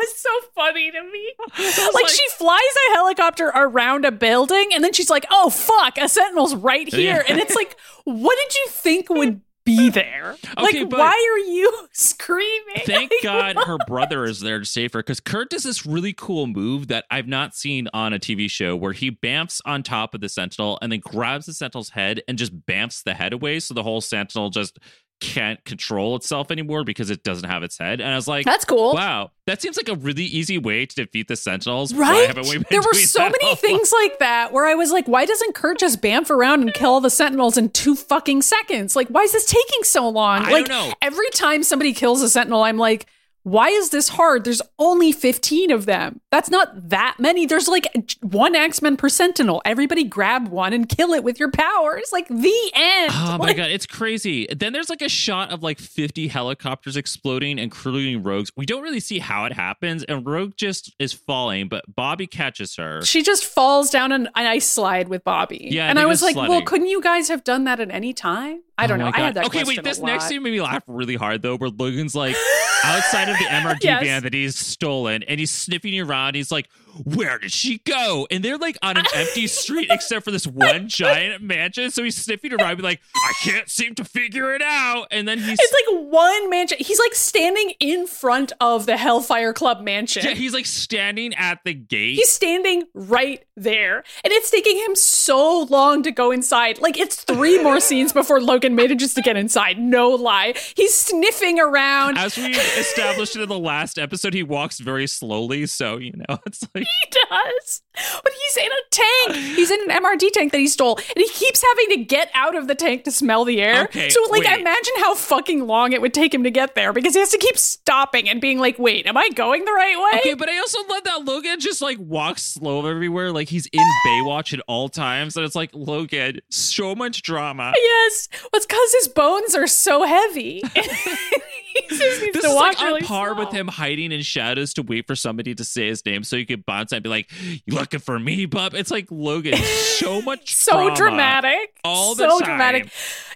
was 0.07 0.15
so 0.17 0.31
funny 0.55 0.91
to 0.91 1.03
me. 1.03 1.33
Like, 1.59 1.95
like- 1.95 2.09
she 2.09 2.29
flies 2.37 2.61
a 2.91 2.95
helicopter 2.95 3.49
around 3.55 4.05
a 4.05 4.13
building 4.13 4.71
and 4.75 4.83
then 4.85 4.93
she's 4.93 5.11
like, 5.11 5.27
oh 5.31 5.51
fuck, 5.51 5.99
a 5.99 6.09
sentinel's 6.09 6.55
right 6.55 6.89
here. 6.93 7.17
Yeah. 7.17 7.23
And 7.29 7.39
it's 7.41 7.55
like, 7.55 7.77
what 8.05 8.37
did 8.37 8.55
you 8.57 8.67
think 8.69 9.09
would 9.11 9.41
be 9.65 9.91
there? 9.91 10.37
Okay, 10.59 10.85
like, 10.85 10.93
why 10.93 11.09
are 11.35 11.39
you 11.53 11.71
screaming? 11.93 12.83
Thank 12.85 13.11
Like, 13.13 13.23
God 13.23 13.57
what? 13.57 13.67
her 13.69 13.79
brother 13.87 14.25
is 14.25 14.41
there 14.41 14.59
to 14.59 14.65
save 14.65 14.93
her 14.95 15.01
because 15.01 15.21
Kurt 15.21 15.51
does 15.51 15.63
this 15.63 15.87
really 15.87 16.13
cool 16.13 16.47
move 16.47 16.89
that 16.89 17.05
I've 17.11 17.29
not 17.29 17.55
seen 17.55 17.89
on 17.93 18.13
a 18.13 18.19
TV 18.19 18.51
show 18.51 18.75
where 18.77 18.93
he 18.93 19.11
bamfs 19.11 19.61
on 19.65 19.83
top 19.83 20.15
of 20.15 20.21
the 20.21 20.29
sentinel 20.29 20.79
and 20.83 20.91
then 20.93 21.01
grabs 21.01 21.47
the 21.47 21.53
sentinel's 21.55 21.91
head 21.91 22.23
and 22.27 22.39
just 22.39 22.53
bamfs 22.67 23.03
the 23.05 23.15
head 23.15 23.33
away 23.33 23.61
so 23.61 23.73
the 23.75 23.83
whole 23.83 24.01
sentinel 24.01 24.51
just 24.51 24.79
can't 25.23 25.65
control 25.65 26.17
itself 26.17 26.51
anymore 26.51 26.83
because 26.83 27.09
it 27.09 27.23
doesn't 27.23 27.49
have 27.49 27.63
its 27.63 27.79
head. 27.79 28.01
And 28.01 28.11
I 28.11 28.17
was 28.17 28.27
like, 28.27 28.45
That's 28.45 28.65
cool. 28.65 28.93
wow, 28.93 29.31
that 29.47 29.63
seems 29.63 29.77
like 29.77 29.89
a 29.89 29.95
really 29.95 30.25
easy 30.25 30.59
way 30.59 30.85
to 30.85 30.95
defeat 30.95 31.29
the 31.29 31.37
sentinels. 31.37 31.95
Right? 31.95 32.35
we 32.37 32.59
There 32.69 32.81
were 32.81 32.95
so 32.95 33.23
many 33.23 33.55
things 33.55 33.93
like 33.93 34.19
that 34.19 34.53
where 34.53 34.67
I 34.67 34.75
was 34.75 34.91
like, 34.91 35.07
why 35.07 35.25
doesn't 35.25 35.55
Kurt 35.55 35.79
just 35.79 36.03
bamf 36.03 36.29
around 36.29 36.63
and 36.63 36.75
kill 36.75 36.91
all 36.91 37.01
the 37.01 37.09
sentinels 37.09 37.57
in 37.57 37.71
two 37.71 37.95
fucking 37.95 38.43
seconds? 38.43 38.97
Like, 38.97 39.09
why 39.09 39.23
is 39.23 39.33
this 39.33 39.45
taking 39.45 39.85
so 39.85 40.09
long? 40.09 40.43
I 40.43 40.51
like, 40.51 40.67
don't 40.67 40.89
know. 40.89 40.95
every 41.01 41.31
time 41.31 41.63
somebody 41.63 41.93
kills 41.93 42.21
a 42.23 42.29
sentinel, 42.29 42.65
I'm 42.65 42.77
like, 42.79 43.07
why 43.43 43.69
is 43.69 43.91
this 43.91 44.09
hard? 44.11 44.45
There's 44.45 44.63
only 44.79 45.11
15 45.11 45.71
of 45.73 45.87
them. 45.87 46.21
That's 46.31 46.49
not 46.49 46.91
that 46.91 47.17
many. 47.19 47.45
There's 47.47 47.67
like 47.69 47.89
one 48.23 48.55
X 48.55 48.81
Men 48.81 48.97
per 48.97 49.09
sentinel. 49.09 49.61
Everybody 49.65 50.05
grab 50.05 50.49
one 50.49 50.73
and 50.73 50.89
kill 50.89 51.13
it 51.13 51.25
with 51.25 51.41
your 51.41 51.51
powers. 51.51 52.11
Like, 52.13 52.29
the 52.29 52.73
end. 52.75 53.11
Oh 53.13 53.37
my 53.39 53.47
Like, 53.47 53.57
god, 53.57 53.71
it's 53.71 53.87
crazy. 53.87 54.47
Then 54.55 54.73
there's 54.73 54.89
like 54.89 55.03
a 55.03 55.09
shot 55.09 55.51
of 55.51 55.63
like 55.63 55.79
50 55.81 56.29
helicopters 56.29 56.97
exploding, 56.97 57.59
and 57.59 57.73
including 57.73 58.23
Rogue's. 58.23 58.53
We 58.57 58.67
don't 58.67 58.83
really 58.83 59.01
see 59.01 59.19
how 59.19 59.45
it 59.47 59.53
happens, 59.53 60.05
and 60.05 60.27
Rogue 60.27 60.53
just 60.57 60.95
is 60.99 61.13
falling, 61.13 61.69
but 61.69 61.85
Bobby 61.93 62.27
catches 62.27 62.77
her. 62.77 63.03
She 63.03 63.23
just 63.23 63.45
falls 63.45 63.91
down 63.91 64.13
an, 64.13 64.27
an 64.37 64.47
ice 64.47 64.69
slide 64.69 65.09
with 65.09 65.25
Bobby. 65.25 65.69
Yeah, 65.71 65.89
and 65.89 65.99
I 65.99 66.07
was 66.07 66.23
like, 66.23 66.37
well, 66.37 66.63
couldn't 66.63 66.89
you 66.89 67.01
guys 67.01 67.29
have 67.29 67.43
done 67.45 67.65
that 67.65 67.81
at 67.81 67.91
any 67.91 68.13
time? 68.13 68.63
I 68.79 68.87
don't 68.87 69.01
Oh 69.01 69.05
know. 69.05 69.11
my 69.11 69.17
I 69.17 69.21
had 69.21 69.35
God. 69.35 69.43
that 69.43 69.47
Okay, 69.47 69.65
wait. 69.65 69.83
This 69.85 70.01
next 70.01 70.27
scene 70.29 70.43
made 70.43 70.53
me 70.53 70.61
laugh 70.61 70.83
really 70.87 71.15
hard 71.17 71.43
though, 71.43 71.57
where 71.57 71.71
Logan's 71.71 72.15
like 72.15 72.35
outside 72.85 73.29
of 73.29 73.37
the 73.39 73.45
MRD 73.45 73.85
Yes. 73.85 74.03
van 74.03 74.23
that 74.23 74.35
he's 74.35 74.59
stolen, 74.59 75.23
and 75.25 75.39
he's 75.39 75.51
sniffing 75.51 75.99
around. 76.01 76.35
He's 76.35 76.51
like, 76.51 76.69
"Where 77.05 77.39
did 77.39 77.53
she 77.53 77.79
go?" 77.79 78.27
And 78.31 78.45
they're 78.45 78.59
like 78.59 78.77
on 78.83 78.97
an 78.97 79.05
empty 79.15 79.47
street, 79.47 79.89
except 79.91 80.25
for 80.25 80.31
this 80.31 80.47
one 80.47 80.89
giant 80.89 81.43
mansion. 81.43 81.91
So 81.91 82.03
he's 82.05 82.17
sniffing 82.17 82.53
around, 82.53 82.77
be 82.77 82.83
like, 82.83 83.01
"I 83.17 83.33
can't 83.43 83.69
seem 83.69 83.95
to 83.97 84.05
figure 84.05 84.55
it 84.55 84.63
out." 84.63 85.09
And 85.11 85.27
then 85.27 85.39
he's 85.39 85.59
It's 85.61 85.73
like 85.73 86.05
one 86.11 86.51
mansion. 86.51 86.79
He's 86.81 86.99
like 86.99 87.15
standing 87.15 87.73
in 87.81 88.07
front 88.07 88.53
of 88.61 88.87
the 88.87 88.97
Hellfire 88.97 89.53
Club 89.53 89.81
mansion. 89.83 90.25
yeah, 90.25 90.35
he's 90.35 90.53
like 90.53 90.67
standing 90.67 91.35
at 91.35 91.61
the 91.65 91.75
gate. 91.75 92.15
He's 92.17 92.31
standing 92.31 92.85
right 92.95 93.45
there. 93.57 94.05
And 94.25 94.33
it's 94.33 94.51
taking 94.51 94.77
him 94.79 94.95
so 94.95 95.63
long 95.65 96.03
to 96.03 96.11
go 96.11 96.31
inside. 96.31 96.81
Like, 96.81 96.99
it's 96.99 97.23
three 97.25 97.63
more 97.63 97.81
scenes 97.81 98.13
before 98.13 98.41
Logan 98.41 98.75
manages 98.75 99.15
to 99.15 99.23
get 99.23 99.37
inside. 99.37 99.79
No 99.79 100.11
lie. 100.11 100.55
He's 100.77 100.95
sniffing 100.95 101.61
around. 101.61 102.19
As 102.19 102.37
we 102.37 102.55
established 102.55 103.37
in 103.37 103.49
the 103.49 103.59
last 103.59 103.99
episode, 103.99 104.35
he 104.35 104.43
walks 104.43 104.79
very 104.81 105.07
slowly. 105.07 105.67
So, 105.67 105.99
you 105.99 106.13
know, 106.29 106.39
it's 106.47 106.67
like, 106.75 106.82
He 107.03 107.19
does. 107.29 107.83
But 107.95 108.33
he's 108.33 108.65
in 108.65 108.73
a 108.73 108.83
tank. 108.91 109.57
He's 109.57 109.71
in 109.71 109.91
an 109.91 110.03
MRD 110.03 110.31
tank 110.33 110.53
that 110.53 110.59
he 110.59 110.67
stole. 110.67 110.97
And 110.97 111.17
he 111.17 111.29
keeps 111.29 111.63
having 111.63 111.99
to 111.99 112.05
get 112.05 112.31
out 112.35 112.55
of 112.55 112.67
the 112.67 112.75
tank 112.75 113.05
to 113.05 113.11
smell 113.11 113.45
the 113.45 113.61
air. 113.61 113.85
Okay, 113.85 114.09
so, 114.09 114.21
like, 114.31 114.45
wait. 114.45 114.61
imagine 114.61 114.93
how 114.97 115.15
fucking 115.15 115.67
long 115.67 115.93
it 115.93 116.01
would 116.01 116.15
take 116.15 116.33
him 116.33 116.43
to 116.45 116.51
get 116.51 116.75
there 116.75 116.93
because 116.93 117.13
he 117.13 117.21
has 117.21 117.29
to 117.31 117.39
keep 117.39 117.59
stopping 117.59 118.31
and 118.31 118.41
being 118.41 118.59
like, 118.59 118.79
wait, 118.79 119.07
am 119.07 119.17
I 119.19 119.29
going 119.35 119.65
the 119.65 119.73
right 119.73 119.97
way? 119.99 120.21
okay, 120.21 120.35
but 120.35 120.49
I 120.49 120.59
also 120.59 120.79
love 120.89 121.05
that 121.05 121.25
Logan 121.25 121.61
just 121.61 121.83
like 121.83 121.99
walks 121.99 122.43
slow 122.43 122.87
everywhere. 122.87 123.31
Like 123.31 123.49
he's 123.49 123.67
in 123.67 123.87
Baywatch 124.07 124.55
at 124.55 124.61
all 124.67 124.89
times. 124.89 125.37
And 125.37 125.45
it's 125.45 125.55
like, 125.55 125.71
Logan, 125.75 126.41
so 126.51 126.95
much 126.95 127.23
drama. 127.23 127.75
Yes. 127.77 128.29
Well, 128.33 128.51
it's 128.55 128.67
because 128.67 128.93
his 128.95 129.09
bones 129.09 129.55
are 129.55 129.67
so 129.67 130.05
heavy. 130.05 130.63
he 131.99 132.05
just 132.05 132.21
needs 132.23 132.33
This 132.35 132.45
is 132.45 132.55
like 132.55 132.81
on 132.81 132.87
really 132.87 133.03
par 133.03 133.35
slow. 133.35 133.45
with 133.45 133.53
him 133.53 133.69
hiding 133.69 134.13
in 134.13 134.23
shadows 134.23 134.75
to 134.75 134.83
wait 134.83 135.07
for 135.07 135.15
somebody 135.17 135.55
to 135.55 135.65
say 135.65 135.89
his 135.89 136.05
name 136.07 136.23
so 136.25 136.37
he 136.37 136.45
could 136.45 136.65
bounce 136.67 136.93
and 136.93 137.03
be 137.03 137.09
like, 137.09 137.31
You 137.67 137.75
looking 137.75 138.01
for 138.01 138.19
me, 138.19 138.47
bub? 138.47 138.75
It's 138.75 138.91
like 138.91 139.09
Logan, 139.11 139.57
so 139.57 140.21
much 140.23 140.55
So 140.55 140.73
drama. 140.73 140.97
dramatic. 140.97 141.77
all 141.85 142.15
the 142.15 142.29
so 142.29 142.39
time. 142.41 142.49
dramatic. 142.49 142.89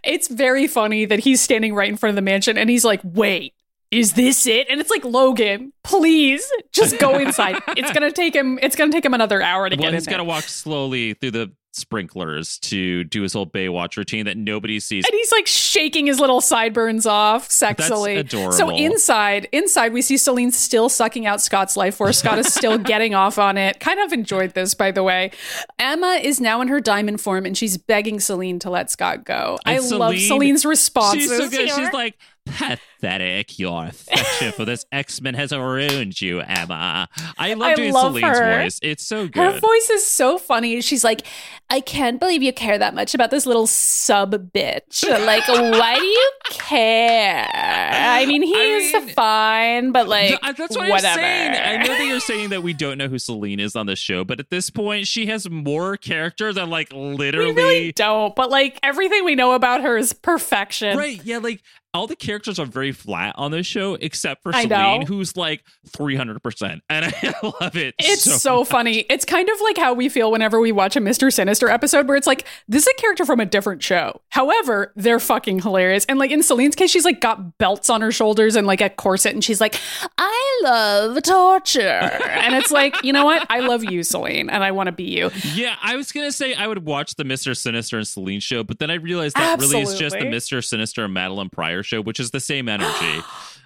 It's 0.05 0.29
very 0.29 0.67
funny 0.67 1.05
that 1.07 1.19
he's 1.21 1.41
standing 1.41 1.75
right 1.75 1.89
in 1.89 1.97
front 1.97 2.11
of 2.11 2.17
the 2.17 2.23
mansion 2.23 2.57
and 2.57 2.71
he's 2.71 2.85
like, 2.85 3.01
wait. 3.03 3.55
Is 3.91 4.15
this 4.15 4.47
it? 4.47 4.67
And 4.69 4.81
it's 4.81 4.91
like 4.91 5.05
Logan, 5.05 5.73
please 5.85 6.51
just 6.73 6.99
go 6.99 7.19
inside. 7.19 7.63
it's 7.69 7.93
gonna 7.93 8.11
take 8.13 8.35
him. 8.35 8.59
It's 8.63 8.75
gonna 8.77 8.93
take 8.93 9.05
him 9.05 9.15
another 9.15 9.41
hour 9.43 9.69
to 9.69 9.77
Well, 9.77 9.83
get 9.83 9.89
in 9.89 9.95
he's 9.95 10.07
to 10.07 10.25
walk 10.25 10.45
slowly 10.45 11.15
through 11.15 11.31
the 11.33 11.53
sprinklers 11.73 12.59
to 12.59 13.05
do 13.05 13.21
his 13.23 13.35
whole 13.35 13.47
Baywatch 13.47 13.99
routine 13.99 14.25
that 14.25 14.37
nobody 14.37 14.81
sees. 14.81 15.05
and 15.05 15.15
he's 15.15 15.31
like 15.31 15.47
shaking 15.47 16.07
his 16.07 16.19
little 16.19 16.41
sideburns 16.41 17.05
off 17.07 17.49
sexily. 17.51 18.19
adorable. 18.19 18.53
So 18.53 18.71
inside, 18.71 19.47
inside 19.53 19.93
we 19.93 20.01
see 20.03 20.17
Celine 20.17 20.51
still 20.53 20.89
sucking 20.89 21.27
out 21.27 21.41
Scott's 21.43 21.77
life 21.77 21.97
force. 21.97 22.19
Scott 22.19 22.39
is 22.39 22.53
still 22.53 22.79
getting 22.93 23.15
off 23.15 23.39
on 23.39 23.59
it. 23.59 23.79
Kind 23.79 24.01
of 24.01 24.13
enjoyed 24.15 24.55
this, 24.55 24.73
by 24.75 24.91
the 24.91 25.03
way. 25.03 25.31
Emma 25.79 26.19
is 26.23 26.41
now 26.41 26.63
in 26.63 26.69
her 26.69 26.81
diamond 26.81 27.21
form 27.21 27.45
and 27.45 27.57
she's 27.57 27.77
begging 27.77 28.21
Celine 28.21 28.59
to 28.61 28.71
let 28.71 28.91
Scott 28.91 29.25
go. 29.25 29.59
I 29.67 29.75
And 29.75 29.83
love 29.91 30.15
Celine- 30.15 30.29
Celine's 30.29 30.65
responses. 30.65 31.29
She's 31.29 31.37
so 31.37 31.49
good. 31.51 31.69
She's 31.69 31.93
like, 31.93 32.17
pathetic. 32.47 33.59
Your 33.59 33.87
affection 33.87 34.53
for 34.53 34.65
this 34.65 34.87
X 34.93 35.21
Men 35.21 35.35
has 35.35 35.53
ruined 35.53 36.21
you, 36.21 36.41
Emma. 36.41 37.09
I 37.39 37.55
love 37.55 37.69
I 37.71 37.75
doing 37.75 37.93
love 37.93 38.15
Celine's 38.15 38.39
her. 38.39 38.63
voice. 38.63 38.79
It's 38.83 39.07
so 39.07 39.29
good. 39.29 39.53
Her 39.55 39.59
voice 39.61 39.91
is 39.91 40.07
so 40.07 40.39
funny. 40.39 40.81
She's 40.81 41.05
like, 41.05 41.27
I 41.69 41.81
can't 41.81 42.19
believe 42.21 42.43
you 42.43 42.53
care 42.53 42.79
that 42.79 42.95
much 42.95 43.15
about 43.15 43.31
this 43.31 43.45
little 43.47 43.67
sub 43.67 44.53
bitch. 44.53 45.05
Like, 45.27 45.49
why 45.49 45.97
do 45.99 46.05
you 46.05 46.31
care? 46.77 47.49
I 47.53 48.27
mean, 48.27 48.43
he 48.43 48.55
I 48.55 48.59
is 48.77 48.93
mean, 48.93 49.09
fine, 49.15 49.93
but 49.93 50.07
like, 50.07 50.29
Th- 50.29 50.41
uh, 50.43 50.53
That's 50.53 50.77
what 50.77 50.89
whatever. 50.89 51.21
I'm 51.21 51.53
saying. 51.55 51.81
I 51.81 51.83
know 51.83 51.89
that 51.99 52.05
you're 52.07 52.21
saying 52.21 52.51
that 52.51 52.63
we 52.63 52.73
don't 52.73 52.97
know 52.99 53.09
who 53.09 53.19
Celine 53.19 53.59
is 53.59 53.75
on 53.75 53.87
the 53.87 53.97
show, 53.97 54.25
but 54.25 54.39
at 54.39 54.51
this 54.51 54.71
point, 54.71 55.07
she 55.09 55.27
has 55.27 55.49
more 55.51 55.97
character 55.97 56.53
than 56.53 56.71
like 56.71 56.93
literally. 56.93 57.53
we 57.53 57.61
really 57.63 57.93
don't, 57.93 58.37
but 58.37 58.51
like 58.51 58.79
everything 58.83 59.25
we 59.25 59.35
know 59.35 59.53
about 59.53 59.83
her 59.83 59.97
is 59.97 60.13
perfection. 60.13 60.97
Right? 60.97 61.21
Yeah, 61.25 61.39
like 61.39 61.61
all 61.97 62.07
the 62.07 62.17
characters 62.17 62.59
are 62.59 62.67
very 62.67 62.93
flat 62.93 63.35
on 63.39 63.51
this 63.51 63.67
show, 63.67 63.95
except 63.95 64.43
for 64.43 64.55
I 64.55 64.63
Celine, 64.63 65.01
know. 65.01 65.07
who's 65.07 65.37
like 65.37 65.65
300, 65.89 66.43
percent 66.43 66.83
and 66.91 67.07
I 67.23 67.35
love 67.43 67.77
it. 67.77 67.95
It's 67.99 68.23
so, 68.43 68.65
funny. 68.65 69.07
It's 69.09 69.25
kind 69.25 69.49
of 69.49 69.61
like 69.63 69.79
how 69.79 69.95
we 69.95 70.09
feel 70.09 70.31
whenever 70.31 70.61
we 70.61 70.73
watch 70.73 70.97
a 70.97 71.01
Mr. 71.01 71.33
Sinister 71.33 71.69
episode 71.69 72.07
where 72.07 72.17
it's 72.17 72.27
like, 72.27 72.47
this 72.69 72.87
is 72.87 72.93
a 72.97 73.01
character 73.01 73.25
from 73.25 73.41
a 73.41 73.47
different 73.47 73.83
show. 73.83 74.21
However, 74.29 74.93
they're 74.97 75.21
fucking 75.21 75.61
hilarious. 75.61 76.05
And 76.07 76.19
like 76.19 76.31
in 76.31 76.43
Celine's 76.43 76.77
case, 76.77 76.91
she's 76.91 77.05
like 77.05 77.21
got 77.21 77.59
belts 77.59 77.89
on 77.89 78.03
her 78.03 78.13
shoulders 78.13 78.57
and 78.57 78.67
like 78.67 78.81
a 78.81 78.91
corset 78.91 79.33
and 79.33 79.43
she's 79.43 79.61
like, 79.61 79.77
I 80.19 80.61
love 80.63 81.23
torture. 81.23 81.81
and 81.81 82.55
it's 82.55 82.71
like, 82.71 83.03
you 83.03 83.13
know 83.13 83.25
what? 83.25 83.47
I 83.51 83.61
love 83.61 83.85
you, 83.85 84.03
Celine, 84.03 84.51
and 84.51 84.63
I 84.63 84.73
want 84.73 84.89
to 84.89 84.93
be 84.93 85.05
you. 85.05 85.31
Yeah, 85.55 85.77
I 85.83 85.97
was 85.97 86.13
gonna 86.13 86.33
say 86.33 86.55
I 86.55 86.67
would 86.67 86.85
watch 86.85 87.15
the 87.15 87.25
Mr. 87.25 87.57
Sinister 87.57 87.97
and 87.97 88.07
Celine 88.07 88.41
show, 88.41 88.63
but 88.63 88.79
then 88.79 88.91
I 88.91 88.95
realized 88.95 89.37
that 89.37 89.59
really 89.61 89.81
is 89.81 89.99
just 89.99 90.19
the 90.19 90.27
Mr. 90.27 90.63
Sinister 90.63 91.05
and 91.05 91.17
Madelyne 91.17 91.51
Pryor 91.51 91.83
show, 91.87 92.01
which 92.01 92.21
is 92.21 92.31
the 92.31 92.41
same 92.41 92.69
energy. 92.69 92.91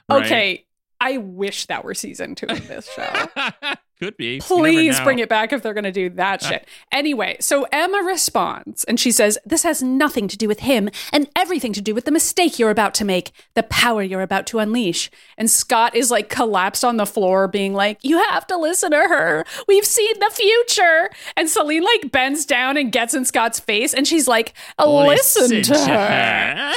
right? 0.08 0.24
Okay. 0.24 0.66
I 1.00 1.16
wish 1.16 1.66
that 1.66 1.84
were 1.84 1.94
season 1.94 2.34
two 2.34 2.46
of 2.46 2.68
this 2.68 2.88
show. 2.92 3.28
Could 4.00 4.16
be. 4.16 4.40
Please 4.40 4.98
bring 5.00 5.18
it 5.18 5.28
back 5.28 5.52
if 5.52 5.62
they're 5.62 5.74
going 5.74 5.84
to 5.84 5.92
do 5.92 6.08
that 6.10 6.42
uh. 6.42 6.48
shit. 6.48 6.68
Anyway, 6.90 7.36
so 7.38 7.66
Emma 7.70 8.02
responds 8.02 8.82
and 8.84 8.98
she 8.98 9.12
says, 9.12 9.38
This 9.44 9.62
has 9.62 9.82
nothing 9.82 10.26
to 10.28 10.38
do 10.38 10.48
with 10.48 10.60
him 10.60 10.88
and 11.12 11.28
everything 11.36 11.74
to 11.74 11.82
do 11.82 11.94
with 11.94 12.06
the 12.06 12.10
mistake 12.10 12.58
you're 12.58 12.70
about 12.70 12.94
to 12.94 13.04
make, 13.04 13.30
the 13.52 13.62
power 13.62 14.02
you're 14.02 14.22
about 14.22 14.46
to 14.46 14.58
unleash. 14.58 15.10
And 15.36 15.50
Scott 15.50 15.94
is 15.94 16.10
like 16.10 16.30
collapsed 16.30 16.82
on 16.82 16.96
the 16.96 17.04
floor, 17.04 17.46
being 17.46 17.74
like, 17.74 17.98
You 18.00 18.22
have 18.30 18.46
to 18.46 18.56
listen 18.56 18.92
to 18.92 18.96
her. 18.96 19.44
We've 19.68 19.84
seen 19.84 20.18
the 20.18 20.30
future. 20.32 21.10
And 21.36 21.50
Celine 21.50 21.84
like 21.84 22.10
bends 22.10 22.46
down 22.46 22.78
and 22.78 22.90
gets 22.90 23.12
in 23.12 23.26
Scott's 23.26 23.60
face 23.60 23.92
and 23.92 24.08
she's 24.08 24.26
like, 24.26 24.54
Listen, 24.78 25.62
to 25.62 25.78
her. 25.78 26.72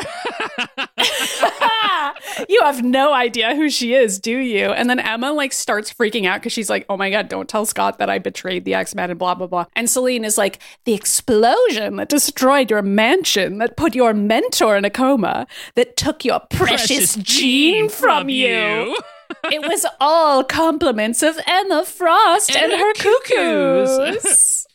you 2.50 2.60
have 2.64 2.84
no 2.84 3.14
idea 3.14 3.56
who 3.56 3.70
she 3.70 3.94
is, 3.94 4.20
do 4.20 4.38
you? 4.38 4.66
And 4.66 4.90
then 4.90 5.00
Emma 5.00 5.32
like 5.32 5.54
starts 5.54 5.94
freaking 5.94 6.26
out 6.26 6.42
because 6.42 6.54
she's 6.54 6.70
like, 6.70 6.86
oh 6.90 6.98
my 6.98 7.10
God, 7.14 7.30
don't 7.30 7.48
tell 7.48 7.66
Scott 7.66 7.98
that 8.00 8.10
I 8.10 8.20
betrayed 8.20 8.66
the 8.66 8.74
X 8.74 8.94
Men 8.96 9.10
and 9.10 9.20
blah, 9.20 9.36
blah, 9.36 9.48
blah. 9.48 9.66
And 9.76 9.90
Celine 9.90 10.26
is 10.26 10.38
like, 10.38 10.60
the 10.86 10.94
explosion 10.94 11.96
that 11.98 12.10
destroyed 12.10 12.70
your 12.70 12.82
mansion, 12.82 13.60
that 13.60 13.78
put 13.78 13.96
your 13.96 14.14
mentor 14.14 14.76
in 14.76 14.86
a 14.86 14.90
coma, 14.90 15.48
that 15.76 15.96
took 15.96 16.26
your 16.26 16.42
precious, 16.50 17.16
Jean 17.16 17.90
from 17.90 18.30
you. 18.30 18.98
it 19.52 19.62
was 19.68 19.86
all 20.00 20.44
compliments 20.44 21.24
of 21.24 21.40
Emma 21.46 21.86
Frost 21.86 22.56
and, 22.56 22.72
And 22.72 22.80
her 22.80 22.88
her 22.88 22.94
cuckoos. 22.94 24.16
cuckoos. 24.22 24.68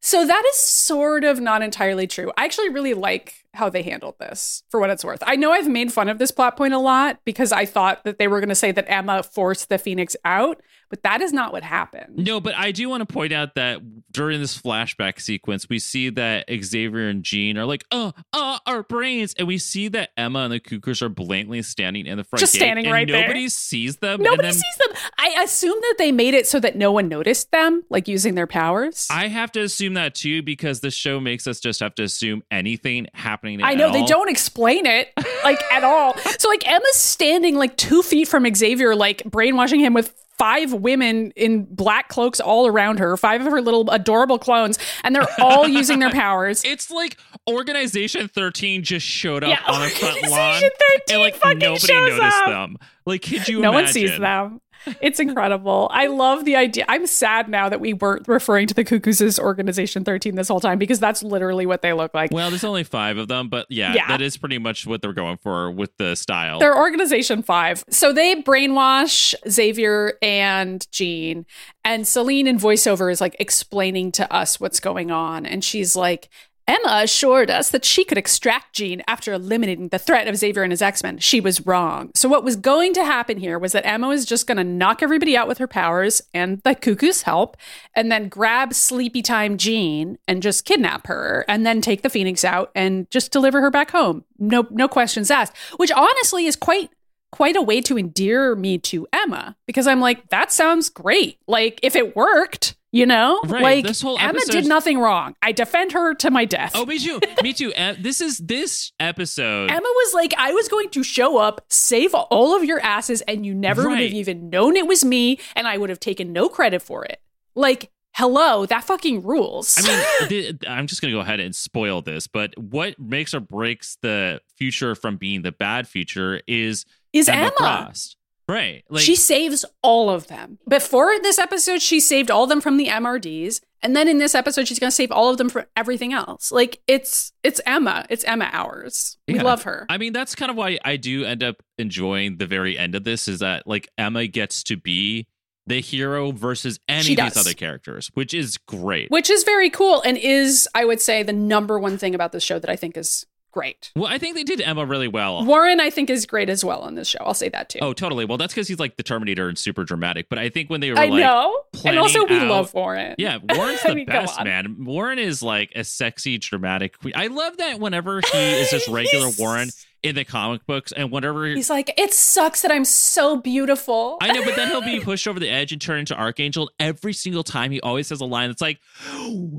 so 0.00 0.26
that 0.26 0.44
is 0.52 0.58
sort 0.58 1.24
of 1.24 1.40
not 1.40 1.62
entirely 1.62 2.06
true. 2.06 2.32
I 2.36 2.44
actually 2.44 2.70
really 2.70 2.94
like 2.94 3.34
how 3.54 3.68
they 3.68 3.82
handled 3.82 4.14
this 4.18 4.62
for 4.70 4.78
what 4.80 4.90
it's 4.90 5.04
worth. 5.04 5.22
I 5.26 5.36
know 5.36 5.52
I've 5.52 5.68
made 5.68 5.92
fun 5.92 6.08
of 6.08 6.18
this 6.18 6.30
plot 6.30 6.56
point 6.56 6.74
a 6.74 6.78
lot 6.78 7.18
because 7.24 7.52
I 7.52 7.64
thought 7.66 8.04
that 8.04 8.18
they 8.18 8.28
were 8.28 8.40
going 8.40 8.48
to 8.48 8.54
say 8.54 8.72
that 8.72 8.84
Emma 8.88 9.22
forced 9.22 9.68
the 9.68 9.78
Phoenix 9.78 10.16
out, 10.24 10.60
but 10.88 11.02
that 11.02 11.20
is 11.20 11.32
not 11.32 11.52
what 11.52 11.62
happened. 11.62 12.16
No, 12.16 12.40
but 12.40 12.54
I 12.56 12.72
do 12.72 12.88
want 12.88 13.06
to 13.06 13.12
point 13.12 13.32
out 13.32 13.54
that 13.54 13.80
during 14.12 14.40
this 14.40 14.60
flashback 14.60 15.20
sequence, 15.20 15.68
we 15.68 15.78
see 15.78 16.10
that 16.10 16.46
Xavier 16.50 17.08
and 17.08 17.22
Jean 17.22 17.58
are 17.58 17.64
like, 17.64 17.84
"Oh, 17.90 18.12
uh, 18.32 18.58
our 18.66 18.82
brains," 18.82 19.34
and 19.38 19.46
we 19.46 19.58
see 19.58 19.88
that 19.88 20.10
Emma 20.16 20.40
and 20.40 20.52
the 20.52 20.60
Cuckoos 20.60 21.02
are 21.02 21.08
blatantly 21.08 21.62
standing 21.62 22.06
in 22.06 22.16
the 22.16 22.24
front, 22.24 22.40
Just 22.40 22.54
gate, 22.54 22.60
standing 22.60 22.86
and 22.86 22.92
right 22.92 23.06
there. 23.06 23.22
Nobody 23.22 23.48
sees 23.48 23.96
them. 23.96 24.22
Nobody 24.22 24.42
then 24.42 24.52
sees 24.52 24.76
them. 24.86 24.96
I 25.18 25.42
assume 25.42 25.78
that 25.80 25.94
they 25.98 26.12
made 26.12 26.34
it 26.34 26.46
so 26.46 26.60
that 26.60 26.76
no 26.76 26.92
one 26.92 27.08
noticed 27.08 27.50
them, 27.50 27.84
like 27.90 28.08
using 28.08 28.34
their 28.34 28.46
powers. 28.46 29.06
I 29.10 29.28
have 29.28 29.52
to 29.52 29.60
assume 29.60 29.94
that 29.94 30.14
too 30.14 30.42
because 30.42 30.80
the 30.80 30.90
show 30.90 31.20
makes 31.20 31.46
us 31.46 31.60
just 31.60 31.80
have 31.80 31.94
to 31.96 32.02
assume 32.02 32.42
anything 32.50 33.06
happening. 33.14 33.60
I 33.62 33.74
know 33.74 33.92
they 33.92 34.00
all. 34.00 34.06
don't 34.06 34.30
explain 34.30 34.86
it 34.86 35.12
like 35.44 35.60
at 35.72 35.84
all. 35.84 36.14
So 36.38 36.48
like 36.48 36.70
Emma's 36.70 36.94
standing 36.94 37.56
like 37.56 37.76
two 37.76 38.00
feet 38.02 38.28
from 38.28 38.46
Xavier, 38.54 38.94
like 38.94 39.24
brainwashing 39.24 39.80
him 39.80 39.92
with 39.92 40.14
five 40.38 40.72
women 40.72 41.32
in 41.36 41.64
black 41.64 42.08
cloaks 42.08 42.38
all 42.40 42.66
around 42.66 42.98
her, 43.00 43.16
five 43.16 43.40
of 43.44 43.50
her 43.52 43.60
little 43.60 43.88
adorable 43.90 44.38
clones, 44.38 44.78
and 45.04 45.14
they're 45.14 45.26
all 45.40 45.66
using 45.68 45.98
their 45.98 46.10
powers. 46.12 46.62
It's 46.64 46.90
like 46.90 47.16
Organization 47.48 48.28
13 48.28 48.82
just 48.82 49.06
showed 49.06 49.42
up 49.44 49.50
Yeah, 49.50 49.72
on 49.72 49.82
a 49.82 49.88
front 49.88 50.22
lawn. 50.30 50.32
Organization 50.32 50.70
13 51.08 51.14
and 51.14 51.20
like 51.20 51.34
fucking 51.36 51.58
nobody 51.58 51.92
noticed 51.94 52.22
up. 52.22 52.46
them. 52.48 52.78
Like, 53.04 53.22
could 53.22 53.48
you 53.48 53.60
no 53.60 53.70
imagine? 53.70 53.84
one 53.84 53.92
sees 53.92 54.18
them. 54.18 54.60
It's 55.00 55.20
incredible. 55.20 55.88
I 55.92 56.06
love 56.06 56.44
the 56.44 56.56
idea. 56.56 56.84
I'm 56.88 57.06
sad 57.06 57.48
now 57.48 57.68
that 57.68 57.80
we 57.80 57.92
weren't 57.92 58.26
referring 58.28 58.66
to 58.68 58.74
the 58.74 58.84
Cuckoos 58.84 59.20
as 59.20 59.38
Organization 59.38 60.04
13 60.04 60.34
this 60.34 60.48
whole 60.48 60.60
time 60.60 60.78
because 60.78 60.98
that's 61.00 61.22
literally 61.22 61.66
what 61.66 61.82
they 61.82 61.92
look 61.92 62.14
like. 62.14 62.30
Well, 62.30 62.50
there's 62.50 62.64
only 62.64 62.84
five 62.84 63.18
of 63.18 63.28
them, 63.28 63.48
but 63.48 63.66
yeah, 63.68 63.94
Yeah. 63.94 64.08
that 64.08 64.20
is 64.20 64.36
pretty 64.36 64.58
much 64.58 64.86
what 64.86 65.02
they're 65.02 65.12
going 65.12 65.36
for 65.38 65.70
with 65.70 65.96
the 65.98 66.14
style. 66.16 66.58
They're 66.58 66.76
Organization 66.76 67.42
5. 67.42 67.84
So 67.90 68.12
they 68.12 68.42
brainwash 68.42 69.34
Xavier 69.48 70.14
and 70.22 70.86
Jean. 70.90 71.46
And 71.84 72.06
Celine 72.06 72.46
in 72.46 72.58
voiceover 72.58 73.10
is 73.10 73.20
like 73.20 73.36
explaining 73.40 74.12
to 74.12 74.30
us 74.32 74.60
what's 74.60 74.80
going 74.80 75.10
on. 75.10 75.46
And 75.46 75.64
she's 75.64 75.96
like, 75.96 76.28
Emma 76.68 77.00
assured 77.02 77.50
us 77.50 77.70
that 77.70 77.84
she 77.84 78.04
could 78.04 78.18
extract 78.18 78.74
Jean 78.74 79.02
after 79.08 79.32
eliminating 79.32 79.88
the 79.88 79.98
threat 79.98 80.28
of 80.28 80.36
Xavier 80.36 80.62
and 80.62 80.70
his 80.70 80.82
X 80.82 81.02
Men. 81.02 81.18
She 81.18 81.40
was 81.40 81.66
wrong. 81.66 82.10
So, 82.14 82.28
what 82.28 82.44
was 82.44 82.56
going 82.56 82.92
to 82.92 83.04
happen 83.04 83.38
here 83.38 83.58
was 83.58 83.72
that 83.72 83.86
Emma 83.86 84.08
was 84.08 84.26
just 84.26 84.46
going 84.46 84.58
to 84.58 84.64
knock 84.64 85.02
everybody 85.02 85.34
out 85.34 85.48
with 85.48 85.56
her 85.58 85.66
powers 85.66 86.20
and 86.34 86.60
the 86.64 86.74
cuckoo's 86.74 87.22
help, 87.22 87.56
and 87.94 88.12
then 88.12 88.28
grab 88.28 88.74
Sleepy 88.74 89.22
Time 89.22 89.56
Jean 89.56 90.18
and 90.28 90.42
just 90.42 90.66
kidnap 90.66 91.06
her, 91.06 91.46
and 91.48 91.64
then 91.64 91.80
take 91.80 92.02
the 92.02 92.10
Phoenix 92.10 92.44
out 92.44 92.70
and 92.74 93.10
just 93.10 93.32
deliver 93.32 93.62
her 93.62 93.70
back 93.70 93.90
home. 93.90 94.24
No, 94.38 94.66
no 94.70 94.88
questions 94.88 95.30
asked. 95.30 95.56
Which 95.78 95.90
honestly 95.90 96.44
is 96.46 96.54
quite 96.54 96.90
quite 97.30 97.56
a 97.56 97.62
way 97.62 97.80
to 97.82 97.98
endear 97.98 98.54
me 98.54 98.78
to 98.78 99.06
Emma 99.12 99.56
because 99.66 99.86
I'm 99.86 100.00
like, 100.00 100.28
that 100.30 100.52
sounds 100.52 100.88
great. 100.88 101.38
Like 101.46 101.78
if 101.82 101.94
it 101.94 102.16
worked, 102.16 102.74
you 102.90 103.06
know, 103.06 103.40
Right, 103.44 103.62
like 103.62 103.86
this 103.86 104.00
whole 104.00 104.18
Emma 104.18 104.40
did 104.46 104.66
nothing 104.66 104.98
wrong. 104.98 105.34
I 105.42 105.52
defend 105.52 105.92
her 105.92 106.14
to 106.14 106.30
my 106.30 106.44
death. 106.44 106.72
Oh, 106.74 106.86
me 106.86 106.98
too. 106.98 107.20
me 107.42 107.52
too. 107.52 107.72
This 107.98 108.20
is 108.20 108.38
this 108.38 108.92
episode. 108.98 109.70
Emma 109.70 109.80
was 109.82 110.14
like, 110.14 110.32
I 110.38 110.52
was 110.52 110.68
going 110.68 110.88
to 110.90 111.02
show 111.02 111.38
up, 111.38 111.60
save 111.68 112.14
all 112.14 112.56
of 112.56 112.64
your 112.64 112.80
asses, 112.80 113.20
and 113.22 113.44
you 113.44 113.54
never 113.54 113.88
would 113.88 114.00
have 114.00 114.12
even 114.12 114.48
known 114.50 114.76
it 114.76 114.86
was 114.86 115.04
me, 115.04 115.38
and 115.54 115.66
I 115.68 115.76
would 115.76 115.90
have 115.90 116.00
taken 116.00 116.32
no 116.32 116.48
credit 116.48 116.80
for 116.82 117.04
it. 117.04 117.20
Like, 117.54 117.90
hello, 118.14 118.66
that 118.66 118.84
fucking 118.84 119.22
rules. 119.22 119.76
I 119.78 119.82
mean, 119.82 120.28
th- 120.28 120.56
I'm 120.66 120.86
just 120.86 121.02
going 121.02 121.12
to 121.12 121.16
go 121.16 121.20
ahead 121.20 121.40
and 121.40 121.54
spoil 121.54 122.02
this, 122.02 122.26
but 122.26 122.56
what 122.58 122.98
makes 122.98 123.34
or 123.34 123.40
breaks 123.40 123.96
the 124.02 124.40
future 124.56 124.94
from 124.94 125.16
being 125.16 125.42
the 125.42 125.52
bad 125.52 125.86
future 125.86 126.40
is 126.46 126.84
is 127.12 127.28
Emma, 127.28 127.40
Emma. 127.46 127.52
Frost. 127.56 128.16
Right. 128.48 128.82
Like 128.88 129.02
she 129.04 129.14
saves 129.14 129.64
all 129.82 130.08
of 130.08 130.28
them. 130.28 130.58
Before 130.68 131.18
this 131.20 131.38
episode, 131.38 131.82
she 131.82 132.00
saved 132.00 132.30
all 132.30 132.44
of 132.44 132.48
them 132.48 132.60
from 132.60 132.76
the 132.78 132.86
MRDs. 132.86 133.60
And 133.82 133.94
then 133.94 134.08
in 134.08 134.18
this 134.18 134.34
episode, 134.34 134.66
she's 134.66 134.78
going 134.78 134.88
to 134.88 134.94
save 134.94 135.12
all 135.12 135.30
of 135.30 135.36
them 135.36 135.48
from 135.48 135.66
everything 135.76 136.12
else. 136.12 136.50
Like 136.50 136.80
it's 136.88 137.32
it's 137.44 137.60
Emma. 137.66 138.06
It's 138.08 138.24
Emma 138.24 138.48
hours. 138.52 139.18
We 139.28 139.34
Yeah. 139.34 139.42
love 139.42 139.62
her. 139.64 139.86
I 139.88 139.98
mean, 139.98 140.12
that's 140.12 140.34
kind 140.34 140.50
of 140.50 140.56
why 140.56 140.78
I 140.84 140.96
do 140.96 141.24
end 141.24 141.42
up 141.42 141.62
enjoying 141.76 142.38
the 142.38 142.46
very 142.46 142.76
end 142.78 142.94
of 142.94 143.04
this 143.04 143.28
is 143.28 143.40
that 143.40 143.66
like 143.66 143.88
Emma 143.98 144.26
gets 144.26 144.62
to 144.64 144.76
be 144.76 145.26
the 145.66 145.80
hero 145.82 146.32
versus 146.32 146.80
any 146.88 147.12
of 147.12 147.18
these 147.18 147.36
other 147.36 147.52
characters, 147.52 148.10
which 148.14 148.32
is 148.32 148.56
great. 148.56 149.10
Which 149.10 149.28
is 149.28 149.44
very 149.44 149.68
cool 149.68 150.00
and 150.00 150.16
is, 150.16 150.66
I 150.74 150.86
would 150.86 150.98
say, 151.00 151.22
the 151.22 151.34
number 151.34 151.78
one 151.78 151.98
thing 151.98 152.14
about 152.14 152.32
this 152.32 152.42
show 152.42 152.58
that 152.58 152.70
I 152.70 152.76
think 152.76 152.96
is 152.96 153.26
great. 153.52 153.90
well, 153.96 154.06
I 154.06 154.18
think 154.18 154.36
they 154.36 154.44
did 154.44 154.60
Emma 154.60 154.84
really 154.86 155.08
well. 155.08 155.44
Warren, 155.44 155.80
I 155.80 155.90
think, 155.90 156.10
is 156.10 156.26
great 156.26 156.48
as 156.48 156.64
well 156.64 156.80
on 156.82 156.94
this 156.94 157.08
show. 157.08 157.18
I'll 157.20 157.34
say 157.34 157.48
that 157.48 157.68
too. 157.68 157.78
Oh, 157.82 157.92
totally. 157.92 158.24
Well, 158.24 158.38
that's 158.38 158.52
because 158.54 158.68
he's 158.68 158.78
like 158.78 158.96
the 158.96 159.02
Terminator 159.02 159.48
and 159.48 159.58
super 159.58 159.84
dramatic. 159.84 160.28
But 160.28 160.38
I 160.38 160.48
think 160.48 160.70
when 160.70 160.80
they 160.80 160.90
were 160.90 160.98
I 160.98 161.06
like, 161.06 161.20
know. 161.20 161.62
And 161.84 161.98
also, 161.98 162.24
we 162.26 162.36
out- 162.38 162.48
love 162.48 162.74
Warren. 162.74 163.14
Yeah, 163.18 163.38
Warren's 163.54 163.80
I 163.84 163.88
the 163.90 163.94
mean, 163.94 164.06
best, 164.06 164.42
man. 164.44 164.84
Warren 164.84 165.18
is 165.18 165.42
like 165.42 165.72
a 165.74 165.84
sexy, 165.84 166.38
dramatic 166.38 166.98
queen. 166.98 167.14
I 167.16 167.28
love 167.28 167.56
that 167.58 167.80
whenever 167.80 168.20
he 168.32 168.38
is 168.38 168.70
just 168.70 168.88
regular 168.88 169.30
Warren 169.38 169.70
in 170.02 170.14
the 170.14 170.24
comic 170.24 170.64
books, 170.66 170.92
and 170.92 171.10
whatever 171.10 171.46
He's 171.46 171.70
like, 171.70 171.92
it 171.98 172.12
sucks 172.14 172.62
that 172.62 172.70
I'm 172.70 172.84
so 172.84 173.36
beautiful. 173.36 174.18
I 174.20 174.32
know, 174.32 174.44
but 174.44 174.56
then 174.56 174.68
he'll 174.68 174.80
be 174.80 175.00
pushed 175.04 175.26
over 175.26 175.40
the 175.40 175.48
edge 175.48 175.72
and 175.72 175.80
turn 175.80 176.00
into 176.00 176.16
Archangel. 176.16 176.70
Every 176.78 177.12
single 177.12 177.42
time, 177.42 177.70
he 177.70 177.80
always 177.80 178.08
has 178.10 178.20
a 178.20 178.24
line 178.24 178.48
that's 178.48 178.62
like, 178.62 178.78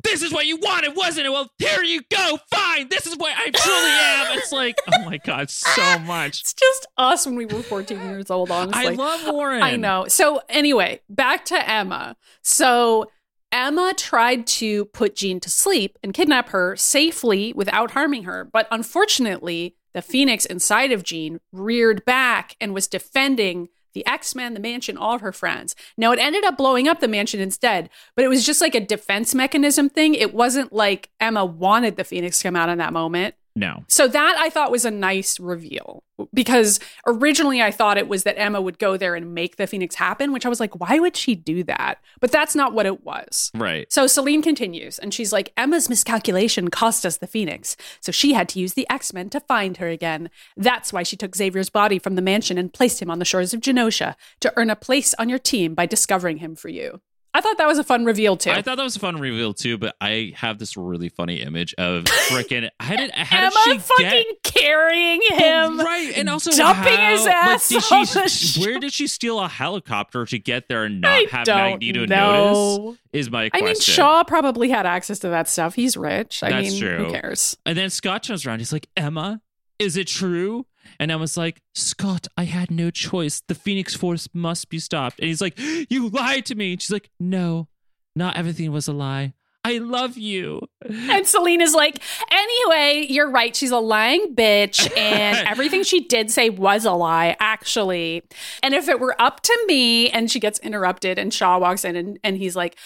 "This 0.03 0.21
is 0.21 0.31
what 0.31 0.45
you 0.45 0.57
wanted, 0.57 0.95
wasn't 0.95 1.27
it? 1.27 1.29
Well, 1.29 1.49
here 1.57 1.83
you 1.83 2.01
go. 2.09 2.39
Fine. 2.51 2.89
This 2.89 3.05
is 3.05 3.17
what 3.17 3.33
I 3.37 3.49
truly 3.49 3.89
am." 3.89 4.37
It's 4.37 4.51
like, 4.51 4.77
oh 4.93 5.05
my 5.05 5.17
god, 5.17 5.49
so 5.49 5.99
much. 6.05 6.41
it's 6.41 6.53
just 6.53 6.87
us 6.97 7.25
when 7.25 7.35
we 7.35 7.45
were 7.45 7.61
14 7.61 7.99
years 8.01 8.29
old, 8.29 8.51
honestly. 8.51 8.87
I 8.87 8.89
love 8.89 9.21
Warren. 9.33 9.61
I 9.61 9.75
know. 9.75 10.05
So 10.07 10.41
anyway, 10.49 11.01
back 11.09 11.45
to 11.45 11.69
Emma. 11.69 12.15
So 12.41 13.09
Emma 13.51 13.93
tried 13.97 14.45
to 14.45 14.85
put 14.85 15.15
Jean 15.15 15.39
to 15.39 15.49
sleep 15.49 15.97
and 16.03 16.13
kidnap 16.13 16.49
her 16.49 16.75
safely 16.75 17.51
without 17.53 17.91
harming 17.91 18.23
her, 18.23 18.45
but 18.45 18.67
unfortunately, 18.71 19.75
the 19.93 20.01
phoenix 20.01 20.45
inside 20.45 20.91
of 20.91 21.03
Jean 21.03 21.39
reared 21.51 22.05
back 22.05 22.55
and 22.61 22.73
was 22.73 22.87
defending 22.87 23.69
the 23.93 24.05
X-Men, 24.05 24.53
the 24.53 24.59
mansion, 24.59 24.97
all 24.97 25.15
of 25.15 25.21
her 25.21 25.31
friends. 25.31 25.75
Now 25.97 26.11
it 26.11 26.19
ended 26.19 26.45
up 26.45 26.57
blowing 26.57 26.87
up 26.87 26.99
the 26.99 27.07
mansion 27.07 27.39
instead, 27.39 27.89
but 28.15 28.23
it 28.23 28.27
was 28.27 28.45
just 28.45 28.61
like 28.61 28.75
a 28.75 28.85
defense 28.85 29.33
mechanism 29.33 29.89
thing. 29.89 30.13
It 30.13 30.33
wasn't 30.33 30.71
like 30.71 31.09
Emma 31.19 31.43
wanted 31.43 31.95
the 31.95 32.03
phoenix 32.03 32.37
to 32.39 32.43
come 32.43 32.55
out 32.55 32.69
in 32.69 32.77
that 32.77 32.93
moment. 32.93 33.35
No. 33.59 33.83
So 33.89 34.07
that 34.07 34.37
I 34.39 34.49
thought 34.49 34.71
was 34.71 34.85
a 34.85 34.91
nice 34.91 35.37
reveal 35.37 36.01
because 36.33 36.79
originally 37.05 37.61
I 37.61 37.71
thought 37.71 37.97
it 37.97 38.07
was 38.07 38.23
that 38.23 38.39
Emma 38.39 38.61
would 38.61 38.79
go 38.79 38.95
there 38.95 39.15
and 39.15 39.33
make 39.33 39.57
the 39.57 39.67
Phoenix 39.67 39.95
happen, 39.95 40.31
which 40.31 40.45
I 40.45 40.49
was 40.49 40.61
like, 40.61 40.79
why 40.79 40.97
would 40.99 41.17
she 41.17 41.35
do 41.35 41.65
that? 41.65 41.95
But 42.21 42.31
that's 42.31 42.55
not 42.55 42.73
what 42.73 42.85
it 42.85 43.03
was. 43.03 43.51
Right. 43.53 43.91
So 43.91 44.07
Celine 44.07 44.41
continues 44.41 44.97
and 44.97 45.13
she's 45.13 45.33
like, 45.33 45.51
Emma's 45.57 45.89
miscalculation 45.89 46.69
cost 46.69 47.05
us 47.05 47.17
the 47.17 47.27
Phoenix. 47.27 47.75
So 47.99 48.13
she 48.13 48.31
had 48.31 48.47
to 48.49 48.59
use 48.59 48.75
the 48.75 48.89
X 48.89 49.11
Men 49.11 49.29
to 49.31 49.41
find 49.41 49.75
her 49.77 49.89
again. 49.89 50.29
That's 50.55 50.93
why 50.93 51.03
she 51.03 51.17
took 51.17 51.35
Xavier's 51.35 51.69
body 51.69 51.99
from 51.99 52.15
the 52.15 52.21
mansion 52.21 52.57
and 52.57 52.73
placed 52.73 53.01
him 53.01 53.11
on 53.11 53.19
the 53.19 53.25
shores 53.25 53.53
of 53.53 53.59
Genosha 53.59 54.15
to 54.39 54.53
earn 54.55 54.69
a 54.69 54.75
place 54.77 55.13
on 55.15 55.27
your 55.27 55.39
team 55.39 55.75
by 55.75 55.85
discovering 55.85 56.37
him 56.37 56.55
for 56.55 56.69
you. 56.69 57.01
I 57.33 57.41
thought 57.41 57.59
that 57.59 57.67
was 57.67 57.77
a 57.77 57.83
fun 57.83 58.05
reveal 58.05 58.37
too. 58.37 58.49
I 58.49 58.61
thought 58.61 58.77
that 58.77 58.83
was 58.83 58.95
a 58.95 58.99
fun 58.99 59.19
reveal 59.19 59.53
too, 59.53 59.77
but 59.77 59.95
I 60.01 60.33
have 60.35 60.57
this 60.57 60.75
really 60.75 61.09
funny 61.09 61.41
image 61.41 61.75
of 61.77 62.05
freaking. 62.05 62.69
How 62.79 62.95
did 62.95 63.11
how 63.11 63.37
Emma 63.37 63.51
did 63.51 63.73
she 63.73 63.79
fucking 63.79 64.25
get? 64.43 64.43
carrying 64.43 65.21
him. 65.21 65.79
right, 65.79 66.13
and 66.15 66.27
also 66.27 66.49
dumping 66.51 66.93
how, 66.93 67.11
his 67.11 67.25
like, 67.25 67.35
ass 67.35 67.69
did 67.69 67.83
on 67.91 68.05
she, 68.05 68.59
the 68.59 68.65
where 68.65 68.79
did 68.79 68.91
she 68.91 69.05
steal 69.05 69.39
a 69.39 69.47
helicopter 69.47 70.25
to 70.25 70.39
get 70.39 70.67
there 70.67 70.85
and 70.85 71.01
not 71.01 71.11
I 71.11 71.25
have 71.29 71.47
Magneto 71.47 72.05
know. 72.05 72.77
notice? 72.77 72.99
Is 73.13 73.29
my 73.29 73.49
I 73.53 73.61
mean, 73.61 73.79
Shaw 73.79 74.23
probably 74.23 74.69
had 74.69 74.85
access 74.87 75.19
to 75.19 75.29
that 75.29 75.47
stuff. 75.47 75.75
He's 75.75 75.95
rich. 75.95 76.41
I 76.41 76.49
That's 76.49 76.71
mean, 76.71 76.81
true. 76.81 77.05
who 77.05 77.11
cares? 77.11 77.57
And 77.65 77.77
then 77.77 77.89
Scott 77.91 78.23
turns 78.23 78.45
around. 78.45 78.59
He's 78.59 78.73
like, 78.73 78.87
Emma, 78.97 79.41
is 79.77 79.97
it 79.97 80.07
true? 80.07 80.65
And 80.99 81.11
I 81.11 81.15
was 81.15 81.37
like, 81.37 81.61
Scott, 81.75 82.27
I 82.37 82.45
had 82.45 82.71
no 82.71 82.89
choice. 82.89 83.41
The 83.47 83.55
Phoenix 83.55 83.95
Force 83.95 84.27
must 84.33 84.69
be 84.69 84.79
stopped. 84.79 85.19
And 85.19 85.27
he's 85.27 85.41
like, 85.41 85.57
You 85.57 86.09
lied 86.09 86.45
to 86.47 86.55
me. 86.55 86.73
And 86.73 86.81
she's 86.81 86.91
like, 86.91 87.09
No, 87.19 87.67
not 88.15 88.37
everything 88.37 88.71
was 88.71 88.87
a 88.87 88.93
lie. 88.93 89.33
I 89.69 89.77
love 89.77 90.17
you. 90.17 90.61
And 90.81 91.27
Selena's 91.27 91.73
like, 91.73 91.99
anyway, 92.31 93.05
you're 93.09 93.29
right. 93.29 93.55
She's 93.55 93.71
a 93.71 93.77
lying 93.79 94.33
bitch, 94.35 94.89
and 94.97 95.37
everything 95.47 95.83
she 95.83 96.01
did 96.05 96.31
say 96.31 96.49
was 96.49 96.85
a 96.85 96.91
lie, 96.93 97.35
actually. 97.39 98.23
And 98.63 98.73
if 98.73 98.87
it 98.87 98.99
were 98.99 99.15
up 99.21 99.41
to 99.41 99.63
me, 99.67 100.09
and 100.09 100.31
she 100.31 100.39
gets 100.39 100.57
interrupted, 100.59 101.19
and 101.19 101.33
Shaw 101.33 101.57
walks 101.59 101.83
in, 101.85 101.95
and, 101.95 102.19
and 102.23 102.37
he's 102.37 102.55
like, 102.55 102.77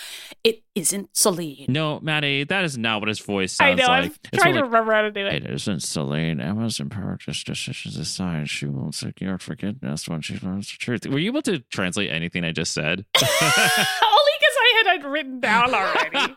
it 0.43 0.63
isn't 0.75 1.15
Celine. 1.15 1.65
No, 1.69 1.99
Maddie, 2.01 2.43
that 2.45 2.63
is 2.65 2.77
not 2.77 2.99
what 3.01 3.07
his 3.07 3.19
voice 3.19 3.53
sounds 3.53 3.79
I 3.79 3.83
know. 3.83 3.87
like. 3.87 4.05
I'm 4.05 4.11
It's 4.33 4.41
trying 4.43 4.55
to 4.55 4.63
remember 4.63 4.91
how 4.93 5.03
to 5.03 5.11
do 5.11 5.25
It 5.25 5.45
it. 5.45 5.49
isn't 5.51 5.83
Celine. 5.83 6.41
Emma's 6.41 6.81
just 7.19 7.45
decisions 7.45 7.95
aside. 7.97 8.49
She 8.49 8.65
will 8.65 8.91
secure 8.91 9.37
forgiveness 9.37 10.09
when 10.09 10.21
she 10.21 10.39
learns 10.41 10.71
the 10.71 10.77
truth. 10.77 11.05
Were 11.05 11.19
you 11.19 11.29
able 11.31 11.43
to 11.43 11.59
translate 11.59 12.09
anything 12.11 12.43
I 12.43 12.51
just 12.51 12.73
said? 12.73 13.05
Only 15.03 15.03
because 15.03 15.03
I 15.03 15.03
had 15.03 15.05
it 15.05 15.09
written 15.09 15.39
down 15.39 15.73
already. 15.73 16.35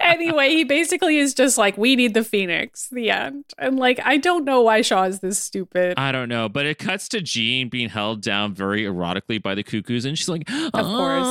anyway, 0.00 0.50
he 0.50 0.64
basically 0.64 1.18
is 1.18 1.34
just 1.34 1.58
like, 1.58 1.76
we 1.76 1.96
need 1.96 2.14
the 2.14 2.24
Phoenix, 2.24 2.88
the 2.88 3.10
end. 3.10 3.44
And 3.58 3.78
like, 3.78 4.00
I 4.04 4.16
don't 4.16 4.44
know 4.44 4.62
why 4.62 4.82
Shaw 4.82 5.04
is 5.04 5.20
this 5.20 5.38
stupid. 5.38 5.94
I 5.98 6.12
don't 6.12 6.28
know, 6.28 6.48
but 6.48 6.66
it 6.66 6.78
cuts 6.78 7.08
to 7.10 7.20
Jean 7.20 7.68
being 7.68 7.88
held 7.88 8.22
down 8.22 8.54
very 8.54 8.82
erotically 8.82 9.42
by 9.42 9.54
the 9.54 9.62
cuckoos, 9.62 10.04
and 10.04 10.18
she's 10.18 10.28
like, 10.28 10.48
"Of 10.50 10.72
course. 10.72 11.26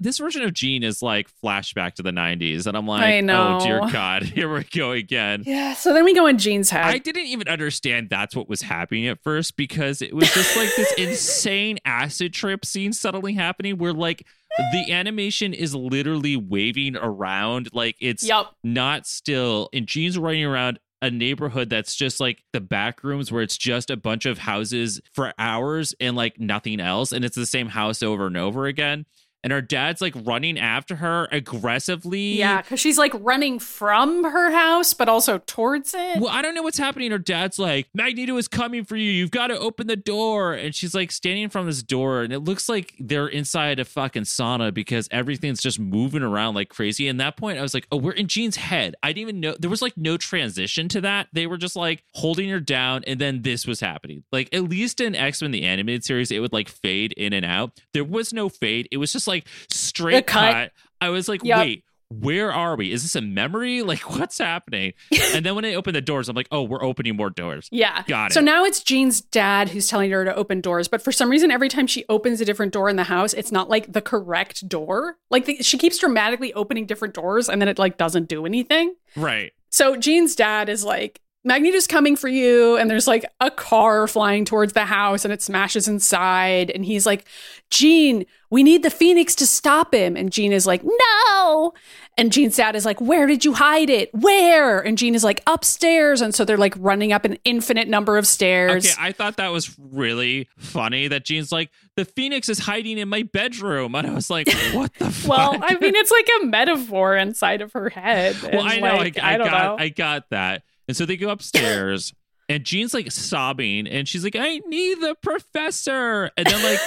This 0.00 0.18
version 0.18 0.42
of 0.42 0.52
Jean 0.52 0.82
is 0.82 1.02
like 1.02 1.28
flashback 1.42 1.94
to 1.94 2.02
the 2.02 2.10
'90s, 2.10 2.66
and 2.66 2.76
I'm 2.76 2.86
like, 2.86 3.02
I 3.02 3.20
know. 3.20 3.58
"Oh 3.60 3.64
dear 3.64 3.80
God, 3.90 4.22
here 4.24 4.52
we 4.52 4.64
go 4.64 4.92
again." 4.92 5.42
yeah. 5.46 5.74
So 5.74 5.92
then 5.92 6.04
we 6.04 6.14
go 6.14 6.26
in 6.26 6.38
Jean's 6.38 6.70
head. 6.70 6.84
I 6.84 6.98
didn't 6.98 7.26
even 7.26 7.48
understand 7.48 8.10
that's 8.10 8.34
what 8.34 8.48
was 8.48 8.62
happening 8.62 9.06
at 9.06 9.22
first 9.22 9.56
because 9.56 10.02
it 10.02 10.14
was 10.14 10.32
just 10.32 10.56
like 10.56 10.74
this 10.76 10.92
insane 10.98 11.78
acid 11.84 12.32
trip 12.32 12.64
scene 12.64 12.92
suddenly 12.92 13.34
happening 13.34 13.78
where 13.78 13.92
like 13.92 14.26
the 14.72 14.92
animation 14.92 15.52
is 15.52 15.74
literally 15.74 16.36
waving 16.36 16.96
around 16.96 17.68
like 17.72 17.96
it's 18.00 18.24
Yup. 18.24 18.54
not 18.62 19.06
still 19.06 19.68
and 19.72 19.86
Jean's 19.86 20.18
running 20.18 20.44
around 20.44 20.78
a 21.02 21.10
neighborhood 21.10 21.68
that's 21.68 21.94
just 21.94 22.18
like 22.18 22.42
the 22.52 22.60
back 22.60 23.04
rooms 23.04 23.30
where 23.30 23.42
it's 23.42 23.58
just 23.58 23.90
a 23.90 23.96
bunch 23.96 24.24
of 24.24 24.38
houses 24.38 25.00
for 25.12 25.34
hours 25.38 25.94
and 26.00 26.16
like 26.16 26.40
nothing 26.40 26.80
else 26.80 27.12
and 27.12 27.24
it's 27.24 27.36
the 27.36 27.44
same 27.44 27.68
house 27.68 28.02
over 28.02 28.26
and 28.26 28.36
over 28.36 28.66
again 28.66 29.04
and 29.44 29.52
her 29.52 29.60
dad's 29.60 30.00
like 30.00 30.14
running 30.24 30.58
after 30.58 30.96
her 30.96 31.28
aggressively 31.30 32.34
Yeah, 32.38 32.62
because 32.62 32.80
she's 32.80 32.98
like 32.98 33.12
running 33.20 33.58
from 33.58 34.24
her 34.24 34.50
house, 34.50 34.94
but 34.94 35.08
also 35.08 35.38
towards 35.46 35.94
it. 35.94 36.18
well, 36.18 36.30
I 36.30 36.42
don't 36.42 36.54
know 36.54 36.62
what's 36.62 36.78
happening. 36.78 37.10
Her 37.10 37.18
dad's 37.18 37.58
like, 37.58 37.88
Magneto 37.94 38.36
is 38.38 38.48
coming 38.48 38.84
for 38.84 38.96
you. 38.96 39.10
You've 39.10 39.30
got 39.30 39.48
to 39.48 39.58
open 39.58 39.86
the 39.86 39.96
door. 39.96 40.54
And 40.54 40.74
she's 40.74 40.94
like 40.94 41.12
standing 41.12 41.44
in 41.44 41.50
front 41.50 41.68
of 41.68 41.74
this 41.74 41.82
door, 41.82 42.22
and 42.22 42.32
it 42.32 42.40
looks 42.40 42.68
like 42.68 42.94
they're 42.98 43.28
inside 43.28 43.78
a 43.78 43.84
fucking 43.84 44.22
sauna 44.22 44.72
because 44.72 45.08
everything's 45.10 45.60
just 45.60 45.78
moving 45.78 46.22
around 46.22 46.54
like 46.54 46.70
crazy. 46.70 47.06
And 47.06 47.20
that 47.20 47.36
point, 47.36 47.58
I 47.58 47.62
was 47.62 47.74
like, 47.74 47.86
oh, 47.92 47.98
we're 47.98 48.12
in 48.12 48.28
Jean's 48.28 48.56
head. 48.56 48.94
I 49.02 49.08
didn't 49.08 49.28
even 49.28 49.40
know 49.40 49.56
there 49.58 49.70
was 49.70 49.82
like 49.82 49.96
no 49.96 50.16
transition 50.16 50.88
to 50.88 51.02
that. 51.02 51.28
They 51.32 51.46
were 51.46 51.58
just 51.58 51.76
like 51.76 52.02
holding 52.14 52.48
her 52.48 52.60
down, 52.60 53.04
and 53.06 53.20
then 53.20 53.42
this 53.42 53.66
was 53.66 53.80
happening. 53.80 54.24
Like, 54.32 54.48
at 54.54 54.64
least 54.64 55.00
in 55.00 55.14
X 55.14 55.42
Men, 55.42 55.50
the 55.50 55.64
animated 55.64 56.04
series, 56.04 56.30
it 56.30 56.40
would 56.40 56.52
like 56.52 56.68
fade 56.68 57.12
in 57.12 57.32
and 57.32 57.44
out. 57.44 57.72
There 57.92 58.04
was 58.04 58.32
no 58.32 58.48
fade. 58.48 58.88
It 58.90 58.96
was 58.96 59.12
just 59.12 59.26
like 59.26 59.33
straight 59.68 60.26
cut. 60.26 60.52
cut. 60.52 60.72
I 61.00 61.10
was 61.10 61.28
like, 61.28 61.44
Yup. 61.44 61.58
wait, 61.58 61.84
where 62.20 62.52
are 62.52 62.76
we? 62.76 62.92
Is 62.92 63.02
this 63.02 63.16
a 63.16 63.20
memory? 63.20 63.82
Like, 63.94 64.10
what's 64.10 64.38
happening? 64.38 64.94
and 65.34 65.44
then 65.44 65.54
when 65.54 65.62
they 65.62 65.76
open 65.76 65.92
the 65.92 66.00
doors, 66.00 66.28
I'm 66.28 66.34
like, 66.34 66.48
oh, 66.50 66.62
we're 66.62 66.82
opening 66.82 67.16
more 67.16 67.28
doors. 67.28 67.68
Yeah. 67.70 68.02
Got 68.06 68.30
it. 68.30 68.34
So 68.34 68.40
now 68.40 68.64
it's 68.64 68.82
Jean's 68.82 69.20
dad 69.20 69.68
who's 69.68 69.88
telling 69.88 70.10
her 70.10 70.24
to 70.24 70.34
open 70.34 70.60
doors, 70.60 70.88
but 70.88 71.02
for 71.02 71.12
some 71.12 71.28
reason, 71.28 71.50
every 71.50 71.68
time 71.68 71.86
she 71.86 72.04
opens 72.08 72.40
a 72.40 72.44
different 72.44 72.72
door 72.72 72.88
in 72.88 72.96
the 72.96 73.04
house, 73.04 73.34
it's 73.34 73.52
not 73.52 73.68
like 73.68 73.92
the 73.92 74.00
correct 74.00 74.68
door. 74.68 75.18
Like 75.30 75.44
the, 75.44 75.62
she 75.62 75.76
keeps 75.76 75.98
dramatically 75.98 76.52
opening 76.54 76.86
different 76.86 77.14
doors, 77.14 77.48
and 77.48 77.60
then 77.60 77.68
it 77.68 77.78
like 77.78 77.98
doesn't 77.98 78.28
do 78.28 78.46
anything. 78.46 78.94
Right. 79.14 79.52
So 79.70 79.96
Jean's 79.96 80.34
dad 80.34 80.68
is 80.68 80.82
like, 80.84 81.20
Magneto's 81.44 81.86
coming 81.86 82.16
for 82.16 82.28
you, 82.28 82.76
and 82.76 82.90
there's 82.90 83.06
like 83.06 83.24
a 83.40 83.50
car 83.50 84.08
flying 84.08 84.44
towards 84.44 84.72
the 84.72 84.86
house, 84.86 85.24
and 85.24 85.32
it 85.32 85.42
smashes 85.42 85.86
inside, 85.86 86.70
and 86.70 86.84
he's 86.84 87.04
like, 87.04 87.26
Jean, 87.70 88.24
we 88.50 88.62
need 88.62 88.82
the 88.82 88.90
Phoenix 88.90 89.34
to 89.36 89.46
stop 89.46 89.92
him, 89.92 90.16
and 90.16 90.32
Jean 90.32 90.52
is 90.52 90.66
like, 90.66 90.82
no. 90.84 91.74
And 92.16 92.30
Jean's 92.30 92.56
dad 92.56 92.76
is 92.76 92.84
like, 92.84 93.00
Where 93.00 93.26
did 93.26 93.44
you 93.44 93.54
hide 93.54 93.90
it? 93.90 94.14
Where? 94.14 94.78
And 94.78 94.96
Jean 94.96 95.14
is 95.14 95.24
like, 95.24 95.42
Upstairs. 95.46 96.20
And 96.20 96.34
so 96.34 96.44
they're 96.44 96.56
like 96.56 96.74
running 96.78 97.12
up 97.12 97.24
an 97.24 97.38
infinite 97.44 97.88
number 97.88 98.16
of 98.16 98.26
stairs. 98.26 98.86
Okay, 98.86 98.94
I 98.98 99.10
thought 99.10 99.36
that 99.38 99.48
was 99.48 99.76
really 99.78 100.48
funny 100.56 101.08
that 101.08 101.24
Jean's 101.24 101.50
like, 101.50 101.70
the 101.96 102.04
Phoenix 102.04 102.48
is 102.48 102.60
hiding 102.60 102.98
in 102.98 103.08
my 103.08 103.24
bedroom. 103.24 103.94
And 103.96 104.06
I 104.06 104.12
was 104.12 104.30
like, 104.30 104.48
what 104.72 104.94
the 104.94 105.10
fuck? 105.10 105.28
well, 105.28 105.58
I 105.60 105.74
mean, 105.74 105.96
it's 105.96 106.12
like 106.12 106.28
a 106.40 106.46
metaphor 106.46 107.16
inside 107.16 107.62
of 107.62 107.72
her 107.72 107.88
head. 107.88 108.36
well, 108.42 108.62
I 108.62 108.78
know. 108.78 108.96
like, 108.96 109.18
I, 109.18 109.34
I, 109.34 109.36
don't 109.36 109.50
got, 109.50 109.64
know. 109.64 109.84
I 109.84 109.88
got 109.88 110.30
that. 110.30 110.62
And 110.88 110.96
so 110.96 111.06
they 111.06 111.16
go 111.16 111.30
upstairs, 111.30 112.12
and 112.48 112.62
Jean's 112.62 112.92
like 112.92 113.10
sobbing, 113.10 113.86
and 113.86 114.06
she's 114.06 114.22
like, 114.22 114.36
"I 114.36 114.58
need 114.66 115.00
the 115.00 115.16
professor." 115.22 116.30
And 116.36 116.46
then 116.46 116.62
like 116.62 116.78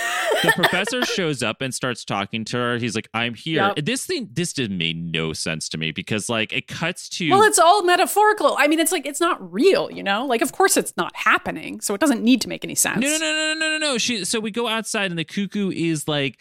the 0.44 0.52
professor 0.56 1.04
shows 1.04 1.42
up 1.42 1.62
and 1.62 1.74
starts 1.74 2.06
talking 2.06 2.46
to 2.46 2.58
her. 2.58 2.78
He's 2.78 2.94
like, 2.94 3.10
"I'm 3.14 3.34
here." 3.34 3.74
Yep. 3.76 3.86
This 3.86 4.06
thing, 4.06 4.30
this 4.32 4.54
did 4.54 4.72
made 4.72 5.12
no 5.12 5.34
sense 5.34 5.68
to 5.70 5.80
me 5.80 5.92
because 5.92 6.30
like 6.30 6.54
it 6.54 6.68
cuts 6.68 7.10
to 7.10 7.30
Well, 7.32 7.42
it's 7.42 7.58
all 7.58 7.84
metaphorical. 7.84 8.56
I 8.60 8.68
mean, 8.68 8.80
it's 8.80 8.92
like 8.92 9.08
it's 9.08 9.20
not 9.20 9.52
real, 9.52 9.90
you 9.92 10.04
know. 10.04 10.26
Like, 10.28 10.42
of 10.44 10.52
course, 10.52 10.78
it's 10.78 10.96
not 10.96 11.16
happening, 11.16 11.82
so 11.82 11.96
it 11.96 12.02
doesn't 12.02 12.22
need 12.22 12.42
to 12.42 12.50
make 12.50 12.64
any 12.64 12.76
sense. 12.76 13.02
no, 13.02 13.08
no, 13.08 13.18
no, 13.18 13.34
no, 13.34 13.54
no, 13.56 13.70
no, 13.70 13.78
no. 13.80 13.98
She. 13.98 14.26
So 14.26 14.40
we 14.40 14.52
go 14.52 14.68
outside, 14.68 15.10
and 15.10 15.18
the 15.18 15.26
cuckoo 15.26 15.72
is 15.72 16.08
like 16.08 16.38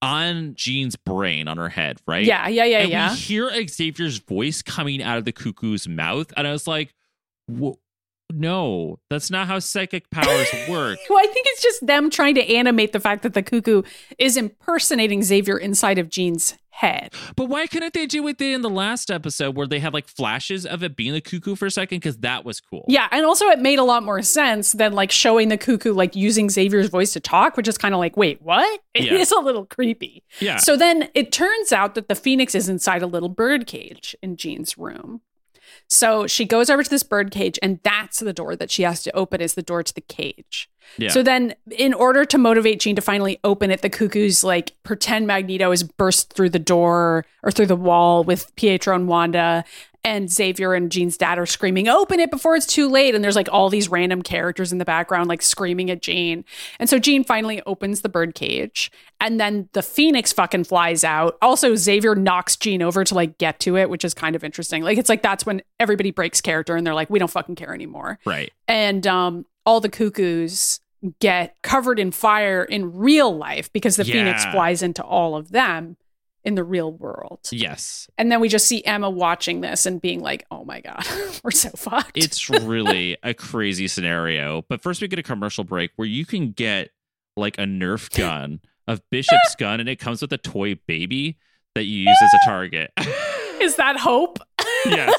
on 0.00 0.54
Jean's 0.54 0.96
brain 0.96 1.48
on 1.48 1.56
her 1.56 1.68
head, 1.68 2.00
right? 2.06 2.24
Yeah, 2.24 2.48
yeah, 2.48 2.64
yeah, 2.64 2.78
and 2.80 2.90
yeah. 2.90 3.10
we 3.10 3.16
hear 3.16 3.50
Xavier's 3.68 4.18
voice 4.18 4.62
coming 4.62 5.02
out 5.02 5.18
of 5.18 5.24
the 5.24 5.32
cuckoo's 5.32 5.88
mouth, 5.88 6.32
and 6.36 6.46
I 6.46 6.52
was 6.52 6.66
like, 6.66 6.94
"Wha- 7.48 7.76
"No, 8.32 8.98
that's 9.10 9.30
not 9.30 9.46
how 9.46 9.58
psychic 9.58 10.10
powers 10.10 10.48
work." 10.68 10.98
Well, 11.08 11.18
I 11.18 11.26
think 11.32 11.46
it's 11.50 11.62
just 11.62 11.86
them 11.86 12.10
trying 12.10 12.34
to 12.36 12.54
animate 12.54 12.92
the 12.92 13.00
fact 13.00 13.22
that 13.22 13.34
the 13.34 13.42
cuckoo 13.42 13.82
is 14.18 14.36
impersonating 14.36 15.22
Xavier 15.22 15.56
inside 15.58 15.98
of 15.98 16.08
Jean's 16.08 16.56
head. 16.70 17.12
But 17.34 17.46
why 17.46 17.66
couldn't 17.66 17.92
they 17.92 18.06
do 18.06 18.22
what 18.22 18.38
they 18.38 18.52
in 18.52 18.62
the 18.62 18.70
last 18.70 19.10
episode, 19.10 19.56
where 19.56 19.66
they 19.66 19.80
had 19.80 19.92
like 19.92 20.06
flashes 20.06 20.64
of 20.64 20.84
it 20.84 20.94
being 20.94 21.12
the 21.12 21.20
cuckoo 21.20 21.56
for 21.56 21.66
a 21.66 21.70
second? 21.72 21.96
Because 21.96 22.18
that 22.18 22.44
was 22.44 22.60
cool. 22.60 22.84
Yeah, 22.86 23.08
and 23.10 23.26
also 23.26 23.46
it 23.46 23.58
made 23.58 23.80
a 23.80 23.82
lot 23.84 24.04
more 24.04 24.22
sense 24.22 24.72
than 24.72 24.92
like 24.92 25.10
showing 25.10 25.48
the 25.48 25.58
cuckoo 25.58 25.92
like 25.92 26.14
using 26.14 26.48
Xavier's 26.50 26.88
voice 26.88 27.12
to 27.14 27.20
talk, 27.20 27.56
which 27.56 27.66
is 27.66 27.76
kind 27.78 27.94
of 27.94 27.98
like, 27.98 28.16
wait, 28.16 28.40
what? 28.42 28.80
It 28.94 29.04
Yeah. 29.04 29.14
is 29.14 29.30
a 29.32 29.38
little 29.40 29.64
creepy. 29.64 30.22
yeah. 30.40 30.56
So 30.58 30.76
then 30.76 31.08
it 31.14 31.30
turns 31.32 31.72
out 31.72 31.94
that 31.96 32.08
the 32.08 32.14
phoenix 32.16 32.54
is 32.54 32.68
inside 32.68 33.02
a 33.02 33.06
little 33.06 33.28
bird 33.28 33.66
cage 33.66 34.14
in 34.22 34.36
Jean's 34.36 34.76
room. 34.78 35.20
So 35.88 36.26
she 36.26 36.44
goes 36.44 36.68
over 36.68 36.82
to 36.82 36.90
this 36.90 37.02
bird 37.02 37.30
cage, 37.30 37.58
and 37.62 37.80
that's 37.82 38.20
the 38.20 38.32
door 38.32 38.54
that 38.56 38.70
she 38.70 38.82
has 38.82 39.02
to 39.04 39.16
open 39.16 39.40
is 39.40 39.54
the 39.54 39.62
door 39.62 39.82
to 39.82 39.94
the 39.94 40.02
cage. 40.02 40.70
yeah. 40.98 41.08
So 41.08 41.22
then, 41.22 41.54
in 41.70 41.94
order 41.94 42.24
to 42.26 42.38
motivate 42.38 42.80
Jean 42.80 42.94
to 42.96 43.02
finally 43.02 43.40
open 43.42 43.70
it, 43.70 43.80
the 43.80 43.88
cuckoo's 43.88 44.44
like 44.44 44.72
pretend 44.82 45.26
Magneto 45.26 45.72
is 45.72 45.82
burst 45.82 46.32
through 46.34 46.50
the 46.50 46.58
door 46.58 47.24
or 47.42 47.50
through 47.50 47.66
the 47.66 47.76
wall 47.76 48.22
with 48.22 48.54
Pietro 48.56 48.94
and 48.94 49.08
Wanda, 49.08 49.64
and 50.08 50.32
Xavier 50.32 50.72
and 50.72 50.90
Jean's 50.90 51.18
dad 51.18 51.38
are 51.38 51.44
screaming, 51.44 51.86
"Open 51.86 52.18
it 52.18 52.30
before 52.30 52.56
it's 52.56 52.66
too 52.66 52.88
late!" 52.88 53.14
And 53.14 53.22
there's 53.22 53.36
like 53.36 53.48
all 53.52 53.68
these 53.68 53.90
random 53.90 54.22
characters 54.22 54.72
in 54.72 54.78
the 54.78 54.84
background 54.86 55.28
like 55.28 55.42
screaming 55.42 55.90
at 55.90 56.00
Jean, 56.00 56.46
and 56.78 56.88
so 56.88 56.98
Jean 56.98 57.24
finally 57.24 57.60
opens 57.66 58.00
the 58.00 58.08
bird 58.08 58.34
cage, 58.34 58.90
and 59.20 59.38
then 59.38 59.68
the 59.74 59.82
phoenix 59.82 60.32
fucking 60.32 60.64
flies 60.64 61.04
out. 61.04 61.36
Also, 61.42 61.74
Xavier 61.74 62.14
knocks 62.14 62.56
Jean 62.56 62.80
over 62.80 63.04
to 63.04 63.14
like 63.14 63.36
get 63.36 63.60
to 63.60 63.76
it, 63.76 63.90
which 63.90 64.04
is 64.04 64.14
kind 64.14 64.34
of 64.34 64.42
interesting. 64.42 64.82
Like 64.82 64.96
it's 64.96 65.10
like 65.10 65.22
that's 65.22 65.44
when 65.44 65.60
everybody 65.78 66.10
breaks 66.10 66.40
character 66.40 66.74
and 66.74 66.86
they're 66.86 66.94
like, 66.94 67.10
"We 67.10 67.18
don't 67.18 67.30
fucking 67.30 67.56
care 67.56 67.74
anymore." 67.74 68.18
right. 68.24 68.50
and 68.66 69.06
um, 69.06 69.44
all 69.66 69.80
the 69.80 69.90
cuckoos 69.90 70.80
get 71.20 71.54
covered 71.62 71.98
in 71.98 72.10
fire 72.10 72.64
in 72.64 72.96
real 72.96 73.36
life 73.36 73.72
because 73.72 73.96
the 73.96 74.04
phoenix 74.04 74.44
flies 74.46 74.82
into 74.82 75.02
all 75.02 75.36
of 75.36 75.50
them 75.50 75.96
in 76.48 76.54
the 76.54 76.64
real 76.64 76.90
world. 76.90 77.40
Yes. 77.52 78.08
And 78.16 78.32
then 78.32 78.40
we 78.40 78.48
just 78.48 78.66
see 78.66 78.82
Emma 78.82 79.10
watching 79.10 79.60
this 79.60 79.84
and 79.84 80.00
being 80.00 80.20
like, 80.20 80.46
"Oh 80.50 80.64
my 80.64 80.80
god, 80.80 81.06
we're 81.44 81.50
so 81.50 81.68
fucked." 81.76 82.16
It's 82.16 82.48
really 82.48 83.18
a 83.22 83.34
crazy 83.34 83.86
scenario. 83.86 84.64
But 84.66 84.80
first, 84.80 85.02
we 85.02 85.08
get 85.08 85.18
a 85.18 85.22
commercial 85.22 85.62
break 85.62 85.90
where 85.96 86.08
you 86.08 86.24
can 86.24 86.52
get 86.52 86.88
like 87.36 87.58
a 87.58 87.64
Nerf 87.64 88.10
gun 88.16 88.60
of 88.86 89.02
Bishop's 89.10 89.54
gun, 89.56 89.78
and 89.78 89.90
it 89.90 89.96
comes 89.96 90.22
with 90.22 90.32
a 90.32 90.38
toy 90.38 90.76
baby 90.86 91.36
that 91.74 91.84
you 91.84 91.98
use 91.98 92.18
as 92.24 92.32
a 92.32 92.46
target. 92.46 92.92
is 93.60 93.76
that 93.76 93.98
hope? 93.98 94.38
yes. 94.86 95.14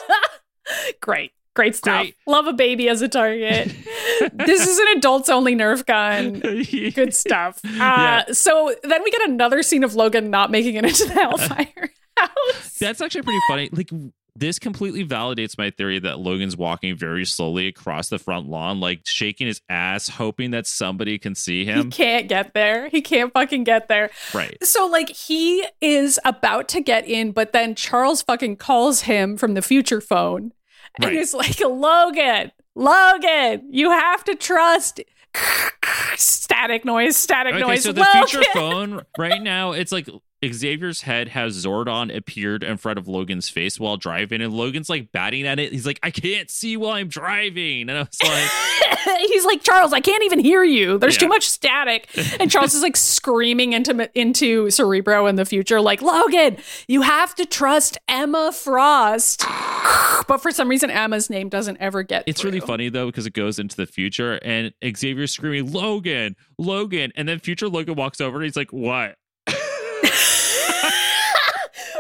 Great. 1.00 1.32
Great 1.56 1.76
stuff. 1.76 2.02
Great. 2.02 2.16
Love 2.28 2.48
a 2.48 2.54
baby 2.54 2.88
as 2.90 3.02
a 3.02 3.08
target. 3.08 3.68
this 4.34 4.68
is 4.68 4.78
an 4.80 4.98
adults 4.98 5.30
only 5.30 5.56
Nerf 5.56 5.86
gun. 5.86 6.40
Good 6.94 7.14
stuff. 7.14 7.60
Uh, 7.66 7.70
Yeah. 7.74 8.24
So 8.32 8.74
then 8.84 9.04
we 9.04 9.12
get 9.12 9.28
another 9.30 9.64
scene 9.64 9.84
of 9.84 9.96
Logan 9.96 10.30
not 10.30 10.52
making 10.52 10.76
it 10.76 10.86
into 10.86 11.06
the 11.06 11.14
Hellfire 11.16 11.90
house. 12.18 12.78
That's 12.80 13.02
actually 13.02 13.24
pretty 13.24 13.40
funny. 13.50 13.70
Like 13.72 13.90
this 14.36 14.58
completely 14.60 15.06
validates 15.06 15.58
my 15.58 15.70
theory 15.70 16.00
that 16.00 16.20
Logan's 16.20 16.56
walking 16.56 16.96
very 16.96 17.26
slowly 17.26 17.68
across 17.68 18.08
the 18.08 18.20
front 18.20 18.48
lawn, 18.48 18.80
like 18.80 19.02
shaking 19.06 19.48
his 19.48 19.60
ass, 19.70 20.08
hoping 20.08 20.52
that 20.52 20.66
somebody 20.66 21.18
can 21.18 21.36
see 21.36 21.66
him. 21.66 21.86
He 21.86 21.92
can't 21.92 22.30
get 22.30 22.54
there. 22.54 22.88
He 22.88 23.02
can't 23.02 23.34
fucking 23.34 23.66
get 23.66 23.90
there. 23.90 24.12
Right. 24.34 24.58
So 24.64 24.86
like 24.88 25.10
he 25.10 25.66
is 25.82 26.20
about 26.24 26.70
to 26.70 26.80
get 26.80 27.06
in, 27.06 27.32
but 27.32 27.52
then 27.52 27.76
Charles 27.76 28.22
fucking 28.22 28.58
calls 28.58 29.02
him 29.02 29.36
from 29.36 29.56
the 29.56 29.62
future 29.62 30.00
phone. 30.00 30.54
And 30.96 31.06
Right. 31.06 31.14
he's 31.16 31.34
like, 31.34 31.60
Logan, 31.60 32.52
Logan, 32.76 33.68
you 33.70 33.92
have 33.92 34.24
to 34.26 34.36
trust 34.36 35.02
static 36.16 36.86
noise, 36.86 37.16
static 37.18 37.54
Okay, 37.56 37.62
noise. 37.62 37.84
so 37.84 37.92
the 37.92 38.02
Logan. 38.02 38.28
future 38.28 38.50
phone 38.54 39.02
right 39.18 39.42
now, 39.42 39.72
it's 39.72 39.92
like 39.92 40.10
Xavier's 40.46 41.02
head 41.02 41.30
has 41.30 41.66
Zordon 41.66 42.16
appeared 42.16 42.64
in 42.64 42.78
front 42.78 42.98
of 43.00 43.08
Logan's 43.08 43.50
face 43.50 43.80
while 43.80 43.98
driving, 43.98 44.42
and 44.42 44.54
Logan's 44.54 44.90
like 44.90 45.12
batting 45.12 45.46
at 45.46 45.60
it. 45.60 45.72
He's 45.72 45.86
like, 45.86 46.00
I 46.04 46.12
can't 46.12 46.50
see 46.50 46.78
while 46.78 46.92
I'm 46.92 47.08
driving. 47.10 47.90
And 47.90 47.92
I 47.92 48.02
was 48.02 48.20
like, 48.24 49.20
he's 49.28 49.46
like 49.46 49.64
Charles, 49.64 49.92
I 49.94 50.00
can't 50.00 50.24
even 50.24 50.40
hear 50.40 50.64
you. 50.64 50.98
There's 50.98 51.16
Yeah. 51.16 51.22
too 51.22 51.28
much 51.28 51.48
static. 51.48 52.08
And 52.40 52.50
Charles 52.50 52.74
is 52.74 52.82
like 52.82 52.96
screaming 52.96 53.74
into 53.74 54.10
into 54.18 54.70
Cerebro 54.70 55.26
in 55.28 55.36
the 55.36 55.46
future, 55.46 55.82
like 55.82 56.02
Logan, 56.02 56.58
you 56.88 57.02
have 57.02 57.36
to 57.36 57.46
trust 57.46 57.98
Emma 58.08 58.52
Frost. 58.54 59.44
but 60.28 60.38
for 60.38 60.52
some 60.52 60.70
reason, 60.70 60.90
Emma's 60.90 61.30
name 61.30 61.50
doesn't 61.50 61.78
ever 61.82 62.02
get. 62.04 62.24
It's 62.28 62.44
really 62.46 62.60
funny 62.62 62.88
though, 62.90 63.08
because 63.08 63.26
it 63.26 63.34
goes 63.34 63.60
into 63.60 63.76
the 63.76 63.86
future 63.86 64.40
and 64.44 64.74
Xavier's 64.96 65.32
screaming, 65.34 65.72
Logan, 65.74 66.36
Logan. 66.58 67.12
And 67.16 67.28
then 67.28 67.40
future 67.40 67.68
Logan 67.68 67.96
walks 67.96 68.22
over 68.22 68.38
and 68.38 68.46
he's 68.46 68.56
like, 68.56 68.72
What? 68.72 69.16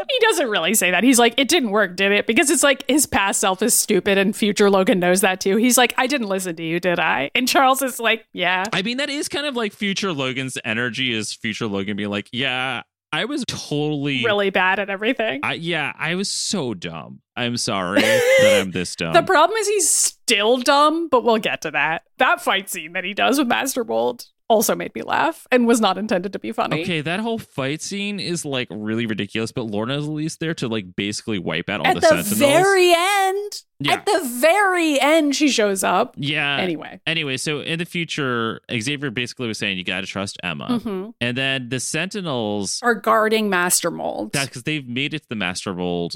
He 0.09 0.19
doesn't 0.21 0.49
really 0.49 0.73
say 0.73 0.91
that. 0.91 1.03
He's 1.03 1.19
like, 1.19 1.33
it 1.37 1.47
didn't 1.47 1.71
work, 1.71 1.95
did 1.95 2.11
it? 2.11 2.25
Because 2.27 2.49
it's 2.49 2.63
like 2.63 2.83
his 2.89 3.05
past 3.05 3.39
self 3.39 3.61
is 3.61 3.73
stupid 3.73 4.17
and 4.17 4.35
future 4.35 4.69
Logan 4.69 4.99
knows 4.99 5.21
that 5.21 5.39
too. 5.41 5.57
He's 5.57 5.77
like, 5.77 5.93
I 5.97 6.07
didn't 6.07 6.27
listen 6.27 6.55
to 6.55 6.63
you, 6.63 6.79
did 6.79 6.99
I? 6.99 7.31
And 7.35 7.47
Charles 7.47 7.81
is 7.81 7.99
like, 7.99 8.25
yeah. 8.33 8.65
I 8.73 8.81
mean, 8.81 8.97
that 8.97 9.09
is 9.09 9.27
kind 9.29 9.45
of 9.45 9.55
like 9.55 9.73
future 9.73 10.11
Logan's 10.13 10.57
energy 10.63 11.13
is 11.13 11.33
future 11.33 11.67
Logan 11.67 11.97
being 11.97 12.09
like, 12.09 12.29
Yeah, 12.31 12.83
I 13.11 13.25
was 13.25 13.43
totally 13.47 14.23
Really 14.23 14.49
bad 14.51 14.79
at 14.79 14.89
everything. 14.89 15.41
I, 15.43 15.53
yeah, 15.53 15.93
I 15.97 16.15
was 16.15 16.29
so 16.29 16.73
dumb. 16.73 17.21
I'm 17.35 17.57
sorry 17.57 18.01
that 18.01 18.59
I'm 18.61 18.71
this 18.71 18.95
dumb. 18.97 19.13
the 19.13 19.23
problem 19.23 19.57
is 19.57 19.67
he's 19.67 19.89
still 19.89 20.57
dumb, 20.57 21.07
but 21.09 21.23
we'll 21.23 21.37
get 21.37 21.61
to 21.61 21.71
that. 21.71 22.03
That 22.17 22.41
fight 22.41 22.69
scene 22.69 22.93
that 22.93 23.03
he 23.03 23.13
does 23.13 23.39
with 23.39 23.47
Master 23.47 23.83
Mold 23.83 24.25
also 24.49 24.75
made 24.75 24.93
me 24.95 25.01
laugh 25.03 25.45
and 25.51 25.67
was 25.67 25.79
not 25.79 25.97
intended 25.97 26.33
to 26.33 26.39
be 26.39 26.51
funny. 26.51 26.81
Okay, 26.81 27.01
that 27.01 27.19
whole 27.19 27.37
fight 27.37 27.81
scene 27.81 28.19
is 28.19 28.43
like 28.43 28.67
really 28.71 29.05
ridiculous, 29.05 29.51
but 29.51 29.67
Lorna's 29.67 30.05
at 30.05 30.11
least 30.11 30.39
there 30.39 30.53
to 30.55 30.67
like 30.67 30.95
basically 30.95 31.39
wipe 31.39 31.69
out 31.69 31.85
all 31.85 31.93
the 31.93 32.01
sentinels. 32.01 32.27
At 32.27 32.29
the, 32.29 32.35
the, 32.35 32.45
sentinels. 32.45 32.63
very 32.63 32.93
end, 32.95 33.61
Yeah. 33.79 33.93
at 33.93 34.05
the 34.05 34.21
very 34.39 34.99
end, 34.99 35.35
she 35.35 35.49
shows 35.49 35.83
up. 35.83 36.15
yeah. 36.17 36.57
Anyway. 36.57 36.99
Anyway, 37.05 37.37
so 37.37 37.61
in 37.61 37.79
the 37.79 37.85
future, 37.85 38.59
Xavier 38.71 39.11
basically 39.11 39.47
was 39.47 39.57
saying 39.57 39.77
you 39.77 39.83
got 39.83 40.01
to 40.01 40.07
trust 40.07 40.37
Emma, 40.43 40.81
Mhm. 40.83 41.13
and 41.21 41.37
then 41.37 41.69
the 41.69 41.79
Sentinels. 41.79 42.79
Are 42.81 42.95
guarding 42.95 43.49
Master 43.49 43.91
Mold. 43.91 44.33
That 44.33 44.47
because 44.47 44.63
they've 44.63 44.87
made 44.87 45.13
it 45.13 45.19
to 45.23 45.29
the 45.29 45.35
Master 45.35 45.73
Mold 45.73 46.15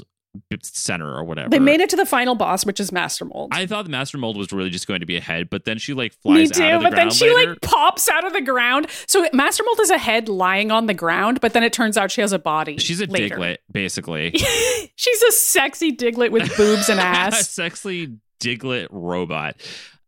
center 0.62 1.12
or 1.14 1.24
whatever. 1.24 1.48
They 1.50 1.58
made 1.58 1.80
it 1.80 1.90
to 1.90 1.96
the 1.96 2.06
final 2.06 2.34
boss, 2.34 2.64
which 2.66 2.80
is 2.80 2.90
Master 2.92 3.24
Mold. 3.24 3.50
I 3.52 3.66
thought 3.66 3.84
the 3.84 3.90
Master 3.90 4.18
Mold 4.18 4.36
was 4.36 4.52
really 4.52 4.70
just 4.70 4.86
going 4.86 5.00
to 5.00 5.06
be 5.06 5.16
a 5.16 5.20
head, 5.20 5.50
but 5.50 5.64
then 5.64 5.78
she 5.78 5.94
like 5.94 6.12
flies. 6.14 6.36
Me 6.36 6.48
too, 6.48 6.62
out 6.62 6.74
of 6.74 6.82
the 6.82 6.90
but 6.90 6.96
then 6.96 7.10
she 7.10 7.32
later. 7.34 7.50
like 7.50 7.60
pops 7.60 8.08
out 8.08 8.24
of 8.26 8.32
the 8.32 8.40
ground. 8.40 8.86
So 9.06 9.26
Master 9.32 9.62
Mold 9.64 9.80
is 9.80 9.90
a 9.90 9.98
head 9.98 10.28
lying 10.28 10.70
on 10.70 10.86
the 10.86 10.94
ground, 10.94 11.40
but 11.40 11.52
then 11.52 11.62
it 11.62 11.72
turns 11.72 11.96
out 11.96 12.10
she 12.10 12.20
has 12.20 12.32
a 12.32 12.38
body. 12.38 12.78
She's 12.78 13.00
a 13.00 13.06
later. 13.06 13.36
Diglett, 13.36 13.56
basically. 13.70 14.32
She's 14.96 15.22
a 15.22 15.32
sexy 15.32 15.92
Diglett 15.94 16.30
with 16.30 16.56
boobs 16.56 16.88
and 16.88 17.00
a 17.00 17.02
ass. 17.02 17.48
sexy 17.50 18.16
Diglett 18.40 18.88
robot. 18.90 19.56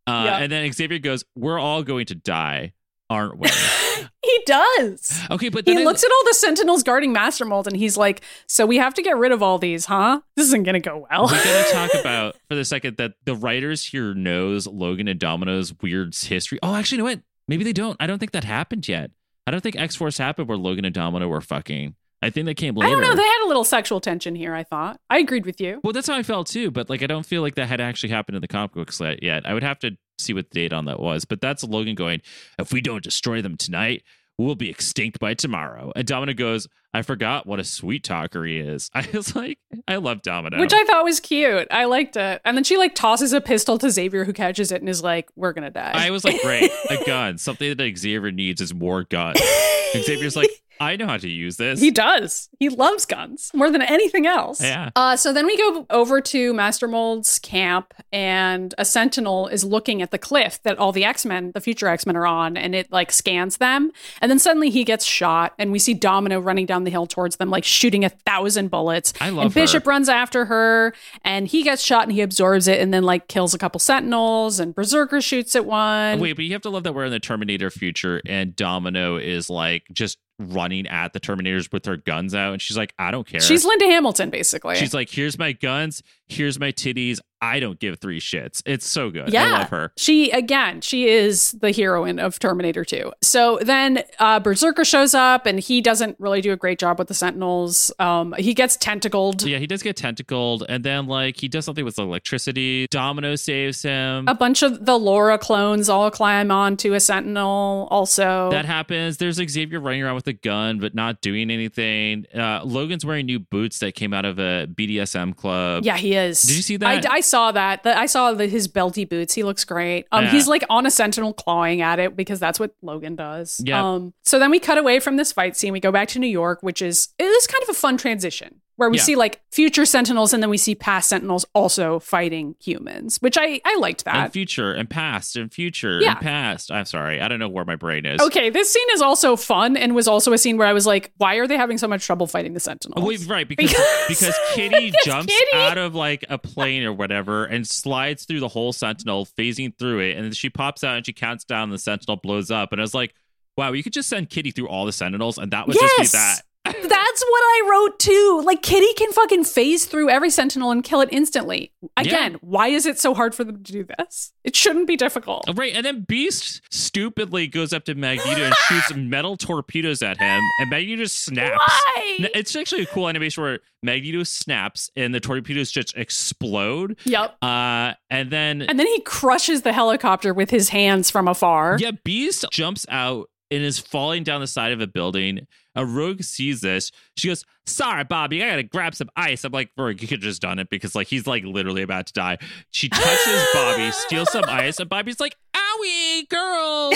Uh, 0.06 0.22
Yeah. 0.26 0.38
And 0.38 0.52
then 0.52 0.72
Xavier 0.72 0.98
goes, 1.00 1.24
"We're 1.34 1.58
all 1.58 1.82
going 1.82 2.06
to 2.06 2.14
die, 2.14 2.72
aren't 3.10 3.38
we?" 3.38 3.48
he 4.22 4.38
does. 4.46 5.20
okay, 5.30 5.48
but 5.48 5.64
then 5.64 5.78
He 5.78 5.84
looks 5.84 6.02
at 6.04 6.10
all 6.10 6.24
the 6.26 6.34
sentinels 6.34 6.82
guarding 6.82 7.12
Master 7.12 7.44
Mold 7.44 7.66
and 7.66 7.76
he's 7.76 7.96
like, 7.96 8.22
So 8.48 8.66
we 8.66 8.76
have 8.78 8.94
to 8.94 9.02
get 9.02 9.16
rid 9.16 9.32
of 9.32 9.42
all 9.42 9.58
these, 9.58 9.84
huh? 9.86 10.20
This 10.36 10.46
isn't 10.46 10.64
gonna 10.64 10.80
go 10.80 11.06
well. 11.10 11.26
We're 11.26 11.44
gonna 11.44 11.64
talk 11.70 11.94
about 12.00 12.36
for 12.48 12.54
the 12.54 12.64
second 12.64 12.96
that 12.96 13.14
the 13.24 13.34
writers 13.34 13.84
here 13.86 14.14
knows 14.14 14.66
Logan 14.66 15.08
and 15.08 15.20
Domino's 15.20 15.72
weird 15.80 16.14
history. 16.14 16.58
Oh, 16.62 16.74
actually, 16.74 16.98
you 16.98 17.04
know 17.04 17.10
what? 17.10 17.20
Maybe 17.48 17.62
they 17.64 17.72
don't. 17.72 17.96
I 18.00 18.06
don't 18.06 18.18
think 18.18 18.32
that 18.32 18.44
happened 18.44 18.88
yet. 18.88 19.10
I 19.46 19.52
don't 19.52 19.60
think 19.60 19.76
X 19.76 19.94
Force 19.94 20.18
happened 20.18 20.48
where 20.48 20.58
Logan 20.58 20.84
and 20.84 20.94
Domino 20.94 21.28
were 21.28 21.40
fucking. 21.40 21.94
I 22.26 22.30
think 22.30 22.46
that 22.46 22.56
came 22.56 22.76
I 22.80 22.90
don't 22.90 23.00
know. 23.00 23.14
They 23.14 23.22
had 23.22 23.44
a 23.44 23.48
little 23.48 23.62
sexual 23.64 24.00
tension 24.00 24.34
here, 24.34 24.52
I 24.54 24.64
thought. 24.64 25.00
I 25.08 25.18
agreed 25.18 25.46
with 25.46 25.60
you. 25.60 25.80
well, 25.84 25.92
that's 25.92 26.08
how 26.08 26.16
I 26.16 26.22
felt 26.24 26.48
too. 26.48 26.70
But 26.72 26.90
like, 26.90 27.02
I 27.02 27.06
don't 27.06 27.24
feel 27.24 27.40
like 27.42 27.54
that 27.54 27.68
had 27.68 27.80
actually 27.80 28.10
happened 28.10 28.34
in 28.36 28.40
the 28.42 28.48
comic 28.48 28.72
books 28.72 29.00
yet. 29.22 29.46
I 29.46 29.54
would 29.54 29.62
have 29.62 29.78
to 29.80 29.96
see 30.18 30.32
what 30.34 30.50
the 30.50 30.54
date 30.54 30.72
on 30.72 30.86
that 30.86 30.98
was. 30.98 31.24
But 31.24 31.40
that's 31.40 31.62
Logan 31.62 31.94
going. 31.94 32.22
If 32.58 32.72
we 32.72 32.80
don't 32.80 33.04
destroy 33.04 33.42
them 33.42 33.56
tonight, 33.56 34.02
we'll 34.38 34.54
be 34.56 34.68
extinct 34.68 35.18
by 35.20 35.34
tomorrow. 35.34 35.92
And 35.94 36.06
Domino 36.06 36.34
goes, 36.34 36.66
I 36.92 37.02
forgot 37.02 37.46
what 37.46 37.60
a 37.60 37.64
sweet 37.64 38.02
talker 38.04 38.44
he 38.44 38.58
is. 38.58 38.90
I 38.94 39.06
was 39.12 39.36
like, 39.36 39.58
I 39.86 39.96
love 39.96 40.22
Domino. 40.22 40.58
Which 40.58 40.72
I 40.72 40.84
thought 40.84 41.04
was 41.04 41.20
cute. 41.20 41.68
I 41.70 41.84
liked 41.84 42.16
it. 42.16 42.40
And 42.44 42.56
then 42.56 42.64
she 42.64 42.76
like 42.76 42.94
tosses 42.94 43.32
a 43.32 43.40
pistol 43.40 43.78
to 43.78 43.90
Xavier 43.90 44.24
who 44.24 44.32
catches 44.32 44.72
it 44.72 44.80
and 44.80 44.88
is 44.88 45.02
like, 45.02 45.28
We're 45.36 45.52
gonna 45.52 45.70
die. 45.70 45.92
I 45.94 46.10
was 46.10 46.24
like, 46.24 46.40
great, 46.42 46.70
a 46.90 47.04
gun. 47.06 47.38
Something 47.38 47.76
that 47.76 47.98
Xavier 47.98 48.32
needs 48.32 48.60
is 48.60 48.74
more 48.74 49.04
guns. 49.04 49.40
Xavier's 49.92 50.36
like, 50.36 50.50
I 50.80 50.96
know 50.96 51.06
how 51.06 51.16
to 51.16 51.28
use 51.28 51.56
this. 51.56 51.80
He 51.80 51.90
does. 51.90 52.48
He 52.58 52.68
loves 52.68 53.06
guns 53.06 53.50
more 53.54 53.70
than 53.70 53.82
anything 53.82 54.26
else. 54.26 54.60
Yeah. 54.62 54.90
Uh, 54.96 55.16
so 55.16 55.32
then 55.32 55.46
we 55.46 55.56
go 55.56 55.86
over 55.90 56.20
to 56.20 56.52
Master 56.52 56.88
Mold's 56.88 57.38
camp, 57.38 57.94
and 58.12 58.74
a 58.78 58.84
Sentinel 58.84 59.48
is 59.48 59.64
looking 59.64 60.02
at 60.02 60.10
the 60.10 60.18
cliff 60.18 60.62
that 60.62 60.78
all 60.78 60.92
the 60.92 61.04
X 61.04 61.24
Men, 61.24 61.52
the 61.54 61.60
future 61.60 61.88
X 61.88 62.06
Men, 62.06 62.16
are 62.16 62.26
on, 62.26 62.56
and 62.56 62.74
it 62.74 62.90
like 62.90 63.12
scans 63.12 63.58
them. 63.58 63.90
And 64.20 64.30
then 64.30 64.38
suddenly 64.38 64.70
he 64.70 64.84
gets 64.84 65.04
shot, 65.04 65.54
and 65.58 65.72
we 65.72 65.78
see 65.78 65.94
Domino 65.94 66.40
running 66.40 66.66
down 66.66 66.84
the 66.84 66.90
hill 66.90 67.06
towards 67.06 67.36
them, 67.36 67.50
like 67.50 67.64
shooting 67.64 68.04
a 68.04 68.08
thousand 68.10 68.70
bullets. 68.70 69.12
I 69.20 69.30
love 69.30 69.46
and 69.46 69.54
Bishop 69.54 69.84
her. 69.84 69.90
runs 69.90 70.08
after 70.08 70.46
her, 70.46 70.94
and 71.24 71.48
he 71.48 71.62
gets 71.62 71.82
shot, 71.82 72.04
and 72.04 72.12
he 72.12 72.20
absorbs 72.20 72.68
it, 72.68 72.80
and 72.80 72.92
then 72.92 73.02
like 73.02 73.28
kills 73.28 73.54
a 73.54 73.58
couple 73.58 73.78
Sentinels, 73.78 74.60
and 74.60 74.74
Berserker 74.74 75.20
shoots 75.20 75.56
at 75.56 75.64
one. 75.64 76.20
Wait, 76.20 76.34
but 76.34 76.44
you 76.44 76.52
have 76.52 76.62
to 76.62 76.70
love 76.70 76.84
that 76.84 76.94
we're 76.94 77.04
in 77.04 77.12
the 77.12 77.20
Terminator 77.20 77.70
future 77.70 78.20
and 78.26 78.56
Domino 78.56 79.16
is 79.16 79.50
like 79.50 79.84
just 79.92 80.18
running 80.38 80.86
at 80.86 81.12
the 81.12 81.20
Terminators 81.20 81.72
with 81.72 81.84
her 81.86 81.96
guns 81.96 82.34
out. 82.34 82.52
And 82.52 82.60
she's 82.60 82.76
like, 82.76 82.92
I 82.98 83.10
don't 83.10 83.26
care. 83.26 83.40
She's 83.40 83.64
Linda 83.64 83.86
Hamilton, 83.86 84.30
basically. 84.30 84.76
She's 84.76 84.94
like, 84.94 85.10
here's 85.10 85.38
my 85.38 85.52
guns, 85.52 86.02
here's 86.26 86.58
my 86.58 86.72
titties. 86.72 87.20
I 87.40 87.60
don't 87.60 87.78
give 87.78 87.98
three 88.00 88.20
shits. 88.20 88.62
It's 88.64 88.86
so 88.86 89.10
good. 89.10 89.32
Yeah. 89.32 89.44
I 89.44 89.50
love 89.58 89.68
her. 89.70 89.92
She 89.96 90.30
again, 90.30 90.80
she 90.80 91.08
is 91.08 91.52
the 91.52 91.70
heroine 91.72 92.18
of 92.18 92.38
Terminator 92.38 92.84
2. 92.84 93.12
So 93.22 93.58
then 93.62 94.02
uh 94.18 94.40
Berserker 94.40 94.84
shows 94.84 95.14
up 95.14 95.44
and 95.46 95.60
he 95.60 95.80
doesn't 95.80 96.16
really 96.18 96.40
do 96.40 96.52
a 96.52 96.56
great 96.56 96.78
job 96.78 96.98
with 96.98 97.08
the 97.08 97.14
Sentinels. 97.14 97.92
Um 97.98 98.34
he 98.38 98.54
gets 98.54 98.76
tentacled. 98.76 99.42
Yeah, 99.42 99.58
he 99.58 99.66
does 99.66 99.82
get 99.82 99.96
tentacled, 99.96 100.64
and 100.68 100.82
then 100.84 101.06
like 101.06 101.38
he 101.38 101.48
does 101.48 101.64
something 101.64 101.84
with 101.84 101.98
electricity. 101.98 102.86
Domino 102.90 103.36
saves 103.36 103.82
him. 103.82 104.26
A 104.28 104.34
bunch 104.34 104.62
of 104.62 104.84
the 104.86 104.98
Laura 104.98 105.38
clones 105.38 105.88
all 105.88 106.10
climb 106.10 106.50
onto 106.50 106.94
a 106.94 107.00
Sentinel 107.00 107.88
also. 107.90 108.50
that 108.50 108.64
happens. 108.64 109.18
There's 109.18 109.36
Xavier 109.36 109.80
running 109.80 110.02
around 110.02 110.14
with 110.14 110.26
a 110.26 110.32
gun, 110.32 110.78
but 110.78 110.94
not 110.94 111.20
doing 111.20 111.50
anything. 111.50 112.26
Uh, 112.34 112.62
Logan's 112.64 113.04
wearing 113.04 113.26
new 113.26 113.38
boots 113.38 113.78
that 113.80 113.94
came 113.94 114.12
out 114.14 114.24
of 114.24 114.38
a 114.38 114.66
BDSM 114.66 115.36
club. 115.36 115.84
yeah, 115.84 115.96
he 115.96 116.14
is. 116.14 116.42
Did 116.42 116.56
you 116.56 116.62
see 116.62 116.76
that? 116.78 117.06
I, 117.06 117.16
I 117.16 117.20
saw 117.26 117.52
that. 117.52 117.82
The- 117.82 117.98
I 117.98 118.06
saw 118.06 118.32
the, 118.32 118.46
his 118.46 118.68
belty 118.68 119.08
boots. 119.08 119.34
He 119.34 119.42
looks 119.42 119.64
great. 119.64 120.06
Um, 120.12 120.24
Yeah. 120.24 120.30
he's 120.30 120.48
like 120.48 120.64
on 120.70 120.86
a 120.86 120.90
sentinel 120.90 121.32
clawing 121.34 121.82
at 121.82 121.98
it 121.98 122.16
because 122.16 122.40
that's 122.40 122.58
what 122.58 122.72
Logan 122.82 123.16
does. 123.16 123.60
Yeah. 123.64 123.84
Um, 123.94 124.14
so 124.22 124.38
then 124.38 124.50
we 124.50 124.58
cut 124.58 124.78
away 124.78 125.00
from 125.00 125.16
this 125.16 125.32
fight 125.32 125.56
scene. 125.56 125.72
We 125.72 125.80
go 125.80 125.92
back 125.92 126.08
to 126.08 126.18
New 126.18 126.26
York, 126.28 126.62
which 126.62 126.80
is 126.82 127.08
it 127.18 127.24
is 127.24 127.46
kind 127.46 127.62
of 127.62 127.68
a 127.68 127.74
fun 127.74 127.96
transition 127.98 128.60
where 128.76 128.90
we 128.90 128.98
Yeah. 128.98 129.02
see 129.04 129.16
like 129.16 129.40
future 129.50 129.84
sentinels 129.86 130.32
and 130.34 130.42
then 130.42 130.50
we 130.50 130.58
see 130.58 130.74
past 130.74 131.08
sentinels 131.08 131.46
also 131.54 131.98
fighting 131.98 132.54
humans, 132.62 133.16
which 133.18 133.36
I 133.38 133.60
I 133.64 133.76
liked 133.78 134.04
that. 134.04 134.14
and 134.16 134.32
future 134.32 134.72
and 134.72 134.88
past 134.88 135.34
and 135.36 135.52
future 135.52 136.00
Yeah. 136.00 136.12
and 136.12 136.20
past. 136.20 136.70
I'm 136.70 136.84
sorry, 136.84 137.20
I 137.20 137.28
don't 137.28 137.38
know 137.38 137.48
where 137.48 137.64
my 137.64 137.76
brain 137.76 138.04
is. 138.06 138.20
Okay, 138.20 138.50
this 138.50 138.72
scene 138.72 138.86
is 138.92 139.00
also 139.02 139.34
fun 139.36 139.76
and 139.76 139.94
was 139.94 140.06
also 140.06 140.32
a 140.32 140.38
scene 140.38 140.58
where 140.58 140.66
I 140.66 140.72
was 140.74 140.86
like, 140.86 141.12
why 141.16 141.36
are 141.36 141.46
they 141.46 141.56
having 141.56 141.78
so 141.78 141.88
much 141.88 142.04
trouble 142.04 142.26
fighting 142.26 142.52
the 142.54 142.60
sentinels? 142.60 143.02
Oh, 143.02 143.06
wait, 143.06 143.26
right, 143.26 143.48
because 143.48 143.70
Because- 143.70 144.08
because 144.08 144.34
Kitty 144.54 144.90
because 144.90 145.04
jumps 145.04 145.32
Kitty- 145.32 145.56
out 145.62 145.78
of 145.78 145.94
like 145.94 146.24
a 146.28 146.38
plane 146.38 146.82
or 146.84 146.92
whatever 146.92 147.44
and 147.46 147.66
slides 147.66 148.24
through 148.24 148.40
the 148.40 148.48
whole 148.48 148.72
Sentinel, 148.72 149.26
phasing 149.38 149.72
through 149.78 150.00
it, 150.00 150.16
and 150.16 150.24
then 150.26 150.32
she 150.32 150.50
pops 150.50 150.84
out 150.84 150.96
and 150.98 151.06
she 151.06 151.12
counts 151.12 151.44
down, 151.44 151.64
and 151.64 151.72
the 151.72 151.78
Sentinel 151.78 152.16
blows 152.16 152.50
up, 152.50 152.72
and 152.72 152.80
I 152.80 152.84
was 152.84 152.94
like, 152.94 153.14
wow, 153.56 153.72
you 153.72 153.82
could 153.82 153.94
just 153.94 154.08
send 154.10 154.28
Kitty 154.28 154.50
through 154.50 154.68
all 154.68 154.84
the 154.84 154.92
Sentinels, 154.92 155.38
and 155.38 155.50
that 155.52 155.66
would 155.66 155.72
just 155.74 155.94
Yes! 155.98 156.12
be 156.12 156.16
that. 156.18 156.42
That's 156.72 157.22
what 157.22 157.42
I 157.42 157.68
wrote 157.70 157.98
too. 157.98 158.42
Like 158.44 158.62
Kitty 158.62 158.92
can 158.94 159.12
fucking 159.12 159.44
phase 159.44 159.86
through 159.86 160.10
every 160.10 160.30
sentinel 160.30 160.70
and 160.70 160.82
kill 160.84 161.00
it 161.00 161.08
instantly. 161.12 161.72
Again, 161.96 162.36
why 162.40 162.68
is 162.68 162.86
it 162.86 162.98
so 162.98 163.14
hard 163.14 163.34
for 163.34 163.44
them 163.44 163.62
to 163.62 163.72
do 163.72 163.84
this? 163.98 164.32
It 164.44 164.54
shouldn't 164.54 164.86
be 164.86 164.96
difficult. 164.96 165.44
Oh, 165.48 165.52
Right, 165.54 165.74
and 165.74 165.84
then 165.84 166.04
Beast 166.06 166.60
stupidly 166.70 167.46
goes 167.46 167.72
up 167.72 167.84
to 167.84 167.94
Magneto 167.94 168.42
and 168.42 168.54
shoots 168.54 168.92
metal 168.96 169.36
torpedoes 169.36 170.02
at 170.02 170.18
him, 170.18 170.42
and 170.60 170.70
Magneto 170.70 171.02
just 171.02 171.24
snaps. 171.24 171.56
Why? 171.56 172.28
It's 172.34 172.54
actually 172.54 172.82
a 172.82 172.86
cool 172.86 173.08
animation 173.08 173.42
where 173.42 173.60
Magneto 173.82 174.22
snaps 174.22 174.90
and 174.96 175.14
the 175.14 175.20
torpedoes 175.20 175.70
just 175.70 175.96
explode. 175.96 176.98
Yep. 177.04 177.36
Uh, 177.42 177.92
and 178.10 178.30
then 178.30 178.62
And 178.62 178.78
then 178.78 178.86
he 178.86 179.00
crushes 179.00 179.62
the 179.62 179.72
helicopter 179.72 180.34
with 180.34 180.50
his 180.50 180.68
hands 180.70 181.10
from 181.10 181.28
afar. 181.28 181.78
Yeah, 181.80 181.92
Beast 182.04 182.44
jumps 182.52 182.84
out 182.88 183.30
and 183.50 183.62
is 183.62 183.78
falling 183.78 184.24
down 184.24 184.40
the 184.40 184.46
side 184.46 184.72
of 184.72 184.80
a 184.80 184.86
building. 184.86 185.46
A 185.76 185.84
rogue 185.84 186.22
sees 186.22 186.62
this. 186.62 186.90
She 187.16 187.28
goes, 187.28 187.44
Sorry, 187.66 188.02
Bobby, 188.04 188.42
I 188.42 188.50
gotta 188.50 188.62
grab 188.62 188.94
some 188.94 189.10
ice. 189.14 189.44
I'm 189.44 189.52
like, 189.52 189.70
Rogue, 189.76 190.00
you 190.00 190.08
could 190.08 190.18
have 190.18 190.24
just 190.24 190.42
done 190.42 190.58
it 190.58 190.70
because 190.70 190.94
like 190.94 191.08
he's 191.08 191.26
like 191.26 191.44
literally 191.44 191.82
about 191.82 192.06
to 192.06 192.12
die. 192.12 192.38
She 192.70 192.88
touches 192.88 193.46
Bobby, 193.52 193.90
steals 193.92 194.32
some 194.32 194.44
ice, 194.48 194.80
and 194.80 194.88
Bobby's 194.88 195.20
like, 195.20 195.36
Owie, 195.54 196.28
girl. 196.28 196.92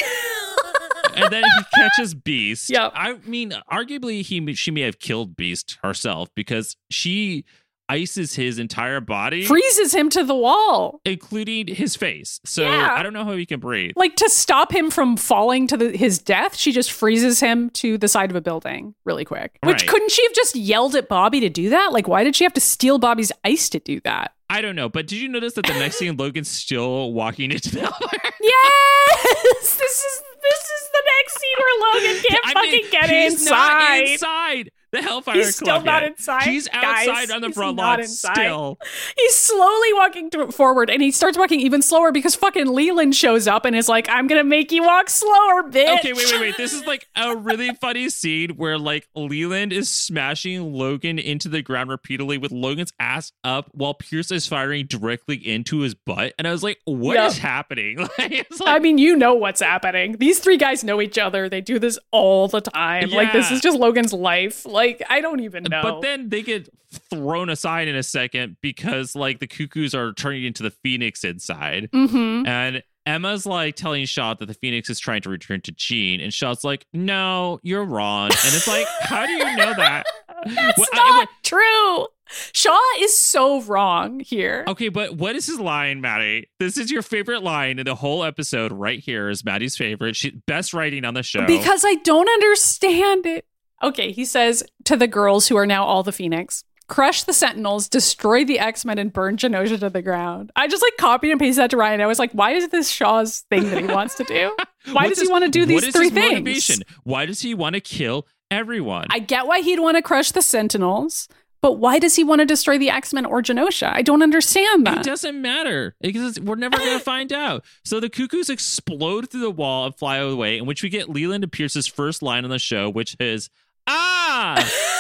and 1.14 1.32
then 1.32 1.42
he 1.44 1.64
catches 1.74 2.14
Beast. 2.14 2.70
Yeah, 2.70 2.90
I 2.94 3.14
mean, 3.26 3.52
arguably 3.70 4.22
he 4.22 4.54
she 4.54 4.70
may 4.70 4.82
have 4.82 4.98
killed 4.98 5.36
Beast 5.36 5.78
herself 5.82 6.30
because 6.34 6.76
she 6.90 7.44
ices 7.90 8.34
his 8.34 8.58
entire 8.58 9.00
body, 9.00 9.44
Freezes 9.44 9.94
him 9.94 10.08
to 10.10 10.22
the 10.24 10.34
wall. 10.34 11.00
including 11.04 11.66
his 11.66 11.96
face. 11.96 12.40
So 12.44 12.62
Yeah. 12.62 12.94
I 12.96 13.02
don't 13.02 13.12
know 13.12 13.24
how 13.24 13.34
he 13.36 13.46
can 13.46 13.60
breathe. 13.60 13.92
Like 13.96 14.16
to 14.16 14.28
stop 14.30 14.72
him 14.72 14.90
from 14.90 15.16
falling 15.16 15.66
to 15.68 15.76
the, 15.76 15.90
his 15.96 16.18
death, 16.18 16.56
she 16.56 16.72
just 16.72 16.92
freezes 16.92 17.40
him 17.40 17.70
to 17.70 17.98
the 17.98 18.08
side 18.08 18.30
of 18.30 18.36
a 18.36 18.40
building 18.40 18.94
really 19.04 19.24
quick. 19.24 19.58
Which 19.62 19.82
Right. 19.82 19.88
couldn't 19.88 20.10
she 20.12 20.22
have 20.24 20.32
just 20.34 20.54
yelled 20.56 20.94
at 20.94 21.08
Bobby 21.08 21.40
to 21.40 21.48
do 21.48 21.68
that? 21.70 21.92
Like, 21.92 22.06
why 22.08 22.24
did 22.24 22.36
she 22.36 22.44
have 22.44 22.54
to 22.54 22.60
steal 22.60 22.98
Bobby's 22.98 23.32
ice 23.44 23.68
to 23.70 23.78
do 23.80 24.00
that? 24.00 24.32
I 24.48 24.60
don't 24.62 24.74
know, 24.74 24.88
but 24.88 25.06
did 25.06 25.20
you 25.20 25.28
notice 25.28 25.54
that 25.54 25.66
the 25.66 25.74
next 25.74 25.96
scene, 25.98 26.16
Logan's 26.16 26.48
still 26.48 27.12
walking 27.12 27.52
into 27.52 27.70
the 27.70 27.82
elevator? 27.82 28.30
Yes, 28.42 29.76
this 29.76 29.98
is 29.98 30.22
this 30.42 30.60
is 30.60 30.90
the 30.92 31.02
next 31.18 31.40
scene 31.40 31.58
where 31.58 31.92
Logan 31.92 32.22
can't 32.28 32.46
I 32.46 32.52
fucking 32.54 32.70
mean, 32.72 32.90
get 32.90 33.10
he's 33.10 33.32
inside. 33.34 34.00
Not 34.00 34.08
inside 34.10 34.70
the 34.92 35.02
Hellfire 35.02 35.34
He's 35.36 35.56
still 35.56 35.66
Club 35.66 35.84
not 35.84 36.02
yet. 36.02 36.12
inside, 36.12 36.42
He's 36.42 36.68
guys. 36.68 37.08
outside 37.08 37.30
on 37.30 37.40
the 37.42 37.50
front 37.50 37.78
inside. 38.00 38.34
still. 38.34 38.78
He's 39.16 39.34
slowly 39.36 39.92
walking 39.94 40.30
to, 40.30 40.50
forward, 40.52 40.90
and 40.90 41.00
he 41.02 41.10
starts 41.10 41.38
walking 41.38 41.60
even 41.60 41.82
slower 41.82 42.12
because 42.12 42.34
fucking 42.34 42.66
Leland 42.66 43.14
shows 43.14 43.46
up 43.46 43.64
and 43.64 43.76
is 43.76 43.88
like, 43.88 44.08
"I'm 44.08 44.26
gonna 44.26 44.44
make 44.44 44.72
you 44.72 44.82
walk 44.82 45.08
slower, 45.10 45.62
bitch." 45.62 45.98
Okay, 46.00 46.12
wait, 46.12 46.26
wait, 46.32 46.40
wait. 46.40 46.56
This 46.56 46.72
is 46.72 46.84
like 46.86 47.08
a 47.16 47.36
really 47.36 47.70
funny 47.74 48.08
scene 48.08 48.50
where 48.50 48.78
like 48.78 49.06
Leland 49.14 49.72
is 49.72 49.88
smashing 49.88 50.72
Logan 50.72 51.18
into 51.18 51.48
the 51.48 51.62
ground 51.62 51.90
repeatedly 51.90 52.38
with 52.38 52.50
Logan's 52.52 52.92
ass 52.98 53.32
up 53.44 53.68
while 53.72 53.94
Pierce 53.94 54.30
is 54.30 54.46
firing 54.46 54.86
directly 54.86 55.36
into 55.36 55.80
his 55.80 55.94
butt. 55.94 56.34
And 56.38 56.48
I 56.48 56.52
was 56.52 56.62
like, 56.62 56.80
what 56.84 57.16
is 57.16 57.36
Yep. 57.36 57.42
happening? 57.42 58.08
Like, 58.18 58.46
I 58.66 58.78
mean, 58.78 58.98
you 58.98 59.16
know 59.16 59.34
what's 59.34 59.60
happening. 59.60 60.16
These 60.18 60.40
three 60.40 60.56
guys 60.56 60.82
know 60.84 61.00
each 61.00 61.16
other. 61.18 61.48
They 61.48 61.60
do 61.60 61.78
this 61.78 61.98
all 62.10 62.48
the 62.48 62.60
time. 62.60 63.10
Like 63.10 63.32
this 63.32 63.50
is 63.50 63.60
just 63.60 63.78
Logan's 63.78 64.12
life. 64.12 64.66
Like 64.66 64.79
I 65.08 65.20
don't 65.20 65.40
even 65.40 65.64
know. 65.64 65.82
But 65.82 66.00
then 66.02 66.28
they 66.28 66.42
get 66.42 66.68
thrown 67.10 67.48
aside 67.50 67.88
in 67.88 67.96
a 67.96 68.02
second 68.02 68.56
because 68.60 69.14
like 69.14 69.38
the 69.38 69.46
cuckoos 69.46 69.94
are 69.94 70.12
turning 70.12 70.44
into 70.44 70.62
the 70.62 70.70
phoenix 70.70 71.22
inside. 71.24 71.88
hmm 71.92 72.42
And 72.46 72.82
Emma's 73.06 73.46
like 73.46 73.76
telling 73.76 74.04
Shaw 74.04 74.34
that 74.34 74.46
the 74.46 74.54
Phoenix 74.54 74.90
is 74.90 75.00
trying 75.00 75.22
to 75.22 75.30
return 75.30 75.62
to 75.62 75.72
Jean, 75.72 76.20
and 76.20 76.32
Shaw's 76.32 76.62
like, 76.64 76.84
"No, 76.92 77.58
you're 77.62 77.82
wrong." 77.84 78.26
And 78.26 78.54
it's 78.54 78.68
like, 78.68 78.86
how 79.00 79.24
do 79.26 79.32
you 79.32 79.56
know 79.56 79.72
that? 79.74 80.04
That's 80.44 80.78
Well, 80.78 80.86
I- 80.92 81.18
not 81.20 81.28
true. 81.42 82.06
Shaw 82.52 82.78
is 82.98 83.16
so 83.16 83.62
wrong 83.62 84.20
here. 84.20 84.64
Okay, 84.68 84.88
but 84.88 85.16
what 85.16 85.34
is 85.34 85.46
his 85.46 85.58
line, 85.58 86.00
Maddie? 86.00 86.48
This 86.60 86.76
is 86.78 86.88
your 86.90 87.02
favorite 87.02 87.42
line 87.42 87.80
in 87.80 87.86
the 87.86 87.96
whole 87.96 88.22
episode. 88.22 88.70
Right 88.70 89.00
here 89.00 89.28
is 89.30 89.44
Maddie's 89.44 89.76
favorite. 89.76 90.14
She 90.14 90.30
best 90.46 90.72
writing 90.72 91.04
on 91.04 91.14
the 91.14 91.24
show. 91.24 91.44
Because 91.46 91.84
I 91.84 91.94
don't 92.04 92.28
understand 92.28 93.26
it. 93.26 93.46
Okay, 93.82 94.12
he 94.12 94.24
says 94.24 94.62
to 94.84 94.96
the 94.96 95.06
girls 95.06 95.48
who 95.48 95.56
are 95.56 95.66
now 95.66 95.84
all 95.84 96.02
the 96.02 96.12
Phoenix, 96.12 96.64
crush 96.88 97.22
the 97.22 97.32
Sentinels, 97.32 97.88
destroy 97.88 98.44
the 98.44 98.58
X 98.58 98.84
Men, 98.84 98.98
and 98.98 99.12
burn 99.12 99.36
Genosha 99.36 99.78
to 99.80 99.88
the 99.88 100.02
ground. 100.02 100.52
I 100.56 100.68
just 100.68 100.82
like 100.82 100.96
copied 100.98 101.30
and 101.30 101.40
pasted 101.40 101.62
that 101.62 101.70
to 101.70 101.76
Ryan. 101.76 102.00
I 102.00 102.06
was 102.06 102.18
like, 102.18 102.32
why 102.32 102.52
is 102.52 102.68
this 102.68 102.90
Shaw's 102.90 103.40
thing 103.50 103.70
that 103.70 103.80
he 103.80 103.86
wants 103.86 104.16
to 104.16 104.24
do? 104.24 104.54
Why 104.92 105.08
does 105.08 105.20
he 105.20 105.28
want 105.28 105.44
to 105.44 105.50
do 105.50 105.66
these 105.66 105.86
three 105.88 106.04
his 106.04 106.14
things? 106.14 106.32
Motivation? 106.32 106.82
Why 107.04 107.26
does 107.26 107.42
he 107.42 107.52
want 107.52 107.74
to 107.74 107.82
kill 107.82 108.26
everyone? 108.50 109.08
I 109.10 109.18
get 109.18 109.46
why 109.46 109.60
he'd 109.60 109.78
want 109.78 109.98
to 109.98 110.02
crush 110.02 110.32
the 110.32 110.40
Sentinels, 110.40 111.28
but 111.60 111.72
why 111.72 111.98
does 111.98 112.16
he 112.16 112.24
want 112.24 112.40
to 112.40 112.46
destroy 112.46 112.78
the 112.78 112.88
X 112.88 113.12
Men 113.12 113.26
or 113.26 113.42
Genosha? 113.42 113.92
I 113.92 114.00
don't 114.00 114.22
understand 114.22 114.86
that. 114.86 114.98
It 114.98 115.04
doesn't 115.04 115.40
matter 115.40 115.94
because 116.00 116.40
we're 116.40 116.54
never 116.54 116.78
going 116.78 116.92
to 116.98 117.04
find 117.04 117.30
out. 117.32 117.62
So 117.84 118.00
the 118.00 118.08
cuckoos 118.08 118.48
explode 118.48 119.30
through 119.30 119.42
the 119.42 119.50
wall 119.50 119.84
and 119.84 119.94
fly 119.94 120.16
away, 120.16 120.56
in 120.56 120.64
which 120.64 120.82
we 120.82 120.88
get 120.88 121.10
Leland 121.10 121.44
and 121.44 121.52
Pierce's 121.52 121.86
first 121.86 122.22
line 122.22 122.44
on 122.44 122.50
the 122.50 122.58
show, 122.58 122.88
which 122.88 123.16
is 123.20 123.50
"Ah," 123.90 124.54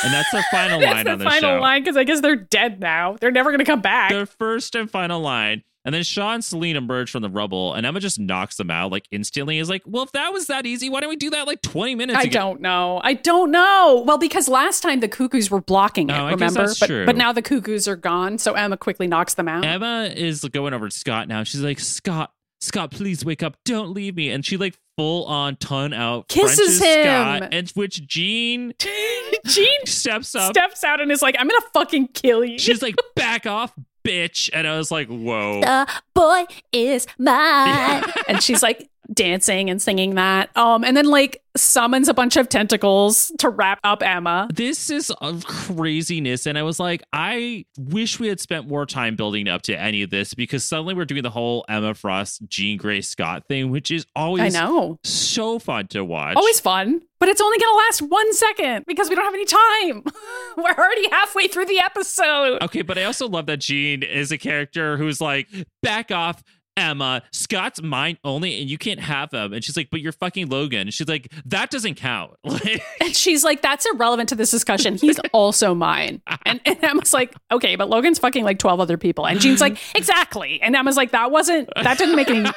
and 0.04 0.12
that's 0.12 0.30
their 0.32 0.44
final 0.50 0.80
line 0.84 1.04
the 1.04 1.12
on 1.12 1.18
the 1.18 1.24
final 1.24 1.40
show. 1.56 1.60
line 1.60 1.82
because 1.82 1.96
I 1.96 2.04
guess 2.04 2.20
they're 2.20 2.36
dead 2.36 2.80
now. 2.80 3.16
They're 3.20 3.30
never 3.30 3.50
going 3.50 3.58
to 3.60 3.64
come 3.64 3.80
back. 3.80 4.10
Their 4.10 4.26
first 4.26 4.74
and 4.74 4.90
final 4.90 5.20
line. 5.20 5.62
And 5.82 5.94
then 5.94 6.02
Sean 6.02 6.34
and 6.34 6.44
Selene 6.44 6.76
emerge 6.76 7.10
from 7.10 7.22
the 7.22 7.30
rubble, 7.30 7.72
and 7.72 7.86
Emma 7.86 8.00
just 8.00 8.20
knocks 8.20 8.56
them 8.56 8.70
out 8.70 8.92
like 8.92 9.06
instantly. 9.10 9.56
Is 9.58 9.70
like, 9.70 9.82
well, 9.86 10.02
if 10.02 10.12
that 10.12 10.30
was 10.30 10.46
that 10.48 10.66
easy, 10.66 10.90
why 10.90 11.00
don't 11.00 11.08
we 11.08 11.16
do 11.16 11.30
that 11.30 11.46
like 11.46 11.62
twenty 11.62 11.94
minutes 11.94 12.18
I 12.18 12.24
ago? 12.24 12.32
don't 12.38 12.60
know. 12.60 13.00
I 13.02 13.14
don't 13.14 13.50
know. 13.50 14.04
Well, 14.06 14.18
because 14.18 14.46
last 14.46 14.82
time 14.82 15.00
the 15.00 15.08
cuckoos 15.08 15.50
were 15.50 15.62
blocking 15.62 16.10
it, 16.10 16.18
Oh, 16.18 16.28
remember? 16.28 16.66
but, 16.78 17.06
but 17.06 17.16
now 17.16 17.32
the 17.32 17.40
cuckoos 17.40 17.88
are 17.88 17.96
gone, 17.96 18.36
so 18.36 18.52
Emma 18.52 18.76
quickly 18.76 19.06
knocks 19.06 19.32
them 19.34 19.48
out. 19.48 19.64
Emma 19.64 20.12
is 20.14 20.44
going 20.52 20.74
over 20.74 20.86
to 20.90 20.94
Scott 20.94 21.28
now. 21.28 21.44
She's 21.44 21.62
like, 21.62 21.80
Scott, 21.80 22.30
Scott, 22.60 22.90
please 22.90 23.24
wake 23.24 23.42
up. 23.42 23.56
Don't 23.64 23.94
leave 23.94 24.16
me. 24.16 24.28
And 24.28 24.44
she 24.44 24.58
like 24.58 24.78
full 25.00 25.24
on 25.24 25.56
ton 25.56 25.94
out 25.94 26.28
Kisses 26.28 26.78
Frenches 26.78 26.80
him. 26.82 27.04
Scott, 27.04 27.48
and 27.52 27.70
which 27.70 28.06
Jean 28.06 28.74
Jean 29.46 29.86
steps 29.86 30.34
up. 30.34 30.54
steps 30.54 30.84
out 30.84 31.00
and 31.00 31.10
is 31.10 31.22
like, 31.22 31.36
I'm 31.38 31.48
to 31.48 31.66
fucking 31.72 32.08
kill 32.08 32.44
you. 32.44 32.58
She's 32.58 32.82
like, 32.82 32.96
back 33.16 33.46
off, 33.46 33.72
bitch. 34.04 34.50
And 34.52 34.66
I 34.66 34.76
was 34.76 34.90
like, 34.90 35.08
whoa. 35.08 35.62
The 35.62 35.88
boy 36.12 36.44
is 36.70 37.06
mine. 37.18 38.04
and 38.28 38.42
she's 38.42 38.62
like 38.62 38.89
dancing 39.12 39.70
and 39.70 39.80
singing 39.80 40.14
that. 40.14 40.56
Um, 40.56 40.84
and 40.84 40.96
then 40.96 41.06
like 41.06 41.42
summons 41.56 42.08
a 42.08 42.14
bunch 42.14 42.36
of 42.36 42.48
tentacles 42.48 43.32
to 43.38 43.48
wrap 43.48 43.80
up 43.82 44.02
Emma. 44.02 44.48
This 44.52 44.88
is 44.90 45.12
craziness. 45.44 46.46
And 46.46 46.56
I 46.56 46.62
was 46.62 46.78
like, 46.78 47.02
I 47.12 47.64
wish 47.78 48.20
we 48.20 48.28
had 48.28 48.40
spent 48.40 48.68
more 48.68 48.86
time 48.86 49.16
building 49.16 49.48
up 49.48 49.62
to 49.62 49.78
any 49.78 50.02
of 50.02 50.10
this 50.10 50.34
because 50.34 50.64
suddenly 50.64 50.94
we're 50.94 51.04
doing 51.04 51.22
the 51.22 51.30
whole 51.30 51.64
Emma 51.68 51.94
Frost, 51.94 52.42
Jean 52.48 52.78
Grey 52.78 53.00
Scott 53.00 53.44
thing, 53.48 53.70
which 53.70 53.90
is 53.90 54.06
always 54.14 54.54
I 54.54 54.60
know. 54.60 54.98
so 55.02 55.58
fun 55.58 55.88
to 55.88 56.04
watch. 56.04 56.36
Always 56.36 56.60
fun, 56.60 57.02
but 57.18 57.28
it's 57.28 57.40
only 57.40 57.58
going 57.58 57.72
to 57.72 57.76
last 57.76 58.02
one 58.02 58.32
second 58.32 58.84
because 58.86 59.08
we 59.08 59.16
don't 59.16 59.24
have 59.24 59.34
any 59.34 59.44
time. 59.44 60.04
We're 60.56 60.74
already 60.84 61.08
halfway 61.10 61.48
through 61.48 61.66
the 61.66 61.80
episode. 61.80 62.62
Okay, 62.62 62.82
but 62.82 62.96
I 62.96 63.04
also 63.04 63.28
love 63.28 63.46
that 63.46 63.58
Jean 63.58 64.02
is 64.02 64.30
a 64.30 64.38
character 64.38 64.96
who's 64.96 65.20
like, 65.20 65.48
back 65.82 66.10
off, 66.12 66.42
Emma. 66.80 67.22
Scott's 67.32 67.82
mine 67.82 68.18
only, 68.24 68.60
and 68.60 68.70
you 68.70 68.78
can't 68.78 69.00
have 69.00 69.32
him. 69.32 69.52
And 69.52 69.62
she's 69.62 69.76
like, 69.76 69.90
but 69.90 70.00
you're 70.00 70.12
fucking 70.12 70.48
Logan. 70.48 70.80
And 70.80 70.94
she's 70.94 71.08
like, 71.08 71.32
that 71.46 71.70
doesn't 71.70 71.94
count. 71.94 72.32
Like, 72.50 72.82
And 73.00 73.14
she's 73.14 73.44
like, 73.44 73.62
that's 73.62 73.86
irrelevant 73.86 74.28
to 74.30 74.34
this 74.34 74.50
discussion. 74.50 74.96
He's 74.96 75.18
also 75.32 75.74
mine. 75.74 76.20
And, 76.44 76.60
and 76.64 76.82
Emma's 76.82 77.12
like, 77.14 77.34
okay, 77.52 77.76
but 77.76 77.88
Logan's 77.88 78.18
fucking 78.18 78.44
like 78.44 78.58
12 78.58 78.80
other 78.80 78.98
people. 78.98 79.26
And 79.26 79.40
Jean's 79.40 79.60
like, 79.60 79.78
exactly. 79.94 80.60
And 80.60 80.74
Emma's 80.74 80.96
like, 80.96 81.12
that 81.12 81.30
wasn't, 81.30 81.68
that 81.76 81.96
didn't 81.96 82.16
make 82.16 82.28
any 82.28 82.50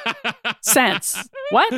sense. 0.62 1.28
What? 1.50 1.72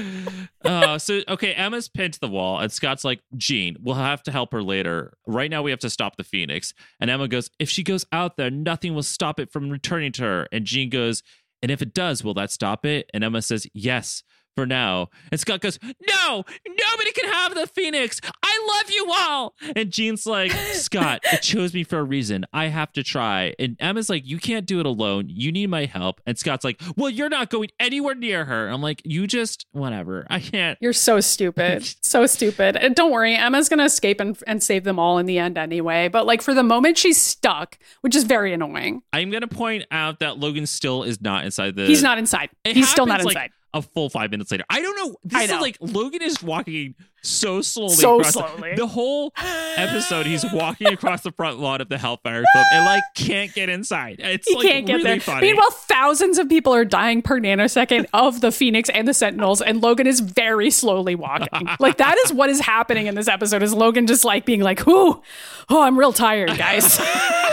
uh, 0.65 0.99
so 0.99 1.21
okay, 1.29 1.53
Emma's 1.53 1.89
pinned 1.89 2.15
to 2.15 2.21
the 2.21 2.29
wall, 2.29 2.59
and 2.59 2.73
Scott's 2.73 3.05
like, 3.05 3.21
Jean, 3.37 3.77
we'll 3.81 3.97
have 3.97 4.23
to 4.25 4.33
help 4.33 4.53
her 4.53 4.63
later. 4.63 5.13
Right 5.27 5.51
now, 5.51 5.63
we 5.63 5.71
have 5.71 5.81
to 5.81 5.91
stop 5.91 6.17
the 6.17 6.25
Phoenix. 6.25 6.73
And 7.01 7.11
Emma 7.11 7.29
goes, 7.29 7.51
if 7.59 7.69
she 7.69 7.83
goes 7.83 8.07
out 8.13 8.37
there, 8.37 8.51
nothing 8.51 8.95
will 8.95 9.03
stop 9.03 9.39
it 9.41 9.53
from 9.53 9.71
returning 9.71 10.13
to 10.13 10.23
her. 10.23 10.49
And 10.53 10.65
Jean 10.65 10.89
goes, 10.91 11.23
and 11.63 11.71
if 11.71 11.83
it 11.83 11.95
does, 11.95 12.23
will 12.23 12.35
that 12.35 12.51
stop 12.51 12.85
it? 12.85 13.11
And 13.15 13.25
Emma 13.25 13.43
says, 13.43 13.67
yes. 13.73 14.23
For 14.57 14.65
now. 14.65 15.11
And 15.31 15.39
Scott 15.39 15.61
goes, 15.61 15.79
No, 15.83 16.43
nobody 16.67 17.13
can 17.13 17.31
have 17.31 17.55
the 17.55 17.67
Phoenix. 17.67 18.23
I 18.43 18.67
love 18.79 18.91
you 18.91 19.07
all. 19.15 19.55
And 19.77 19.91
Jean's 19.91 20.25
like, 20.25 20.51
Scott, 20.73 21.21
it 21.31 21.43
chose 21.43 21.75
me 21.75 21.85
for 21.85 21.99
a 21.99 22.03
reason. 22.03 22.47
I 22.55 22.69
have 22.69 22.91
to 22.95 23.03
try. 23.03 23.53
And 23.59 23.77
Emma's 23.81 24.09
like, 24.09 24.27
You 24.27 24.39
can't 24.39 24.65
do 24.65 24.81
it 24.81 24.87
alone. 24.87 25.27
You 25.29 25.53
need 25.53 25.67
my 25.69 25.85
help. 25.85 26.23
And 26.25 26.39
Scott's 26.39 26.65
like, 26.65 26.81
Well, 26.97 27.11
you're 27.11 27.29
not 27.29 27.51
going 27.51 27.69
anywhere 27.79 28.15
near 28.15 28.47
her. 28.47 28.69
I'm 28.69 28.81
like, 28.81 29.03
You 29.05 29.27
just, 29.27 29.67
whatever. 29.73 30.27
I 30.31 30.41
can't. 30.41 30.79
You're 30.81 30.95
so 30.95 31.21
stupid. 31.21 31.87
So 32.07 32.25
stupid. 32.27 32.77
And 32.77 32.95
don't 32.95 33.11
worry, 33.11 33.35
Emma's 33.35 33.69
going 33.69 33.81
to 33.81 33.85
escape 33.85 34.21
and, 34.21 34.39
and 34.47 34.63
save 34.63 34.85
them 34.85 34.99
all 34.99 35.19
in 35.19 35.27
the 35.27 35.39
end 35.39 35.59
anyway. 35.59 36.09
But 36.09 36.25
like 36.25 36.41
for 36.41 36.55
the 36.55 36.63
moment, 36.63 36.97
she's 36.97 37.21
stuck, 37.21 37.79
which 38.01 38.15
is 38.15 38.25
very 38.25 38.53
annoying. 38.53 39.03
I'm 39.13 39.31
going 39.31 39.41
to 39.43 39.49
point 39.49 39.85
out 39.91 40.21
that 40.21 40.39
Logan 40.39 40.67
still 40.67 41.03
is 41.03 41.21
not 41.21 41.45
inside 41.45 41.75
the. 41.75 41.87
He's 41.87 42.03
not 42.03 42.17
inside. 42.19 42.51
It 42.65 42.77
He's 42.77 42.89
still 42.89 43.07
not 43.07 43.19
happens, 43.19 43.35
like, 43.35 43.37
inside. 43.37 43.51
A 43.77 43.83
full 43.83 44.09
five 44.11 44.31
minutes 44.31 44.51
later. 44.51 44.65
I 44.69 44.81
don't 44.83 44.97
know. 44.97 45.17
This 45.25 45.41
I 45.41 45.45
is 45.45 45.51
know. 45.51 45.61
like 45.61 45.77
Logan 45.81 46.23
is 46.23 46.43
walking 46.43 46.95
so 47.23 47.61
slowly. 47.61 47.95
So 47.95 48.21
across 48.21 48.35
the- 48.35 48.49
slowly. 48.49 48.75
The, 48.77 48.87
whole 48.87 49.33
episode, 49.77 50.27
he's 50.27 50.45
walking 50.53 50.87
across 50.89 51.23
the 51.23 51.33
front 51.33 51.59
lawn 51.59 51.81
of 51.81 51.89
the 51.89 51.99
Hellfire 51.99 52.45
Club 52.53 52.67
and 52.73 52.85
like 52.85 53.03
can't 53.15 53.53
get 53.53 53.69
inside. 53.69 54.17
It's 54.21 54.49
he 54.49 54.55
like 54.55 54.67
can't 54.67 54.87
get 54.87 54.93
really 54.95 55.05
there. 55.05 55.21
funny. 55.21 55.49
Meanwhile, 55.49 55.71
thousands 55.73 56.39
of 56.39 56.49
people 56.49 56.73
are 56.73 56.85
dying 56.85 57.23
per 57.23 57.41
nanosecond 57.41 58.07
of 58.13 58.41
the 58.41 58.53
Phoenix 58.53 58.89
and 58.91 59.07
the 59.09 59.15
Sentinels, 59.15 59.61
and 59.61 59.83
Logan 59.83 60.07
is 60.07 60.21
very 60.21 60.71
slowly 60.71 61.15
walking. 61.15 61.69
like 61.81 61.97
that 61.99 62.17
is 62.25 62.33
what 62.33 62.49
is 62.49 62.61
happening 62.61 63.07
in 63.07 63.15
this 63.17 63.29
episode. 63.29 63.63
Is 63.63 63.75
Logan 63.75 64.07
just 64.07 64.25
like 64.25 64.45
being 64.45 64.61
like, 64.61 64.87
"Ooh, 64.87 65.21
oh, 65.69 65.83
I'm 65.83 65.99
real 65.99 66.13
tired, 66.13 66.57
guys." 66.57 67.01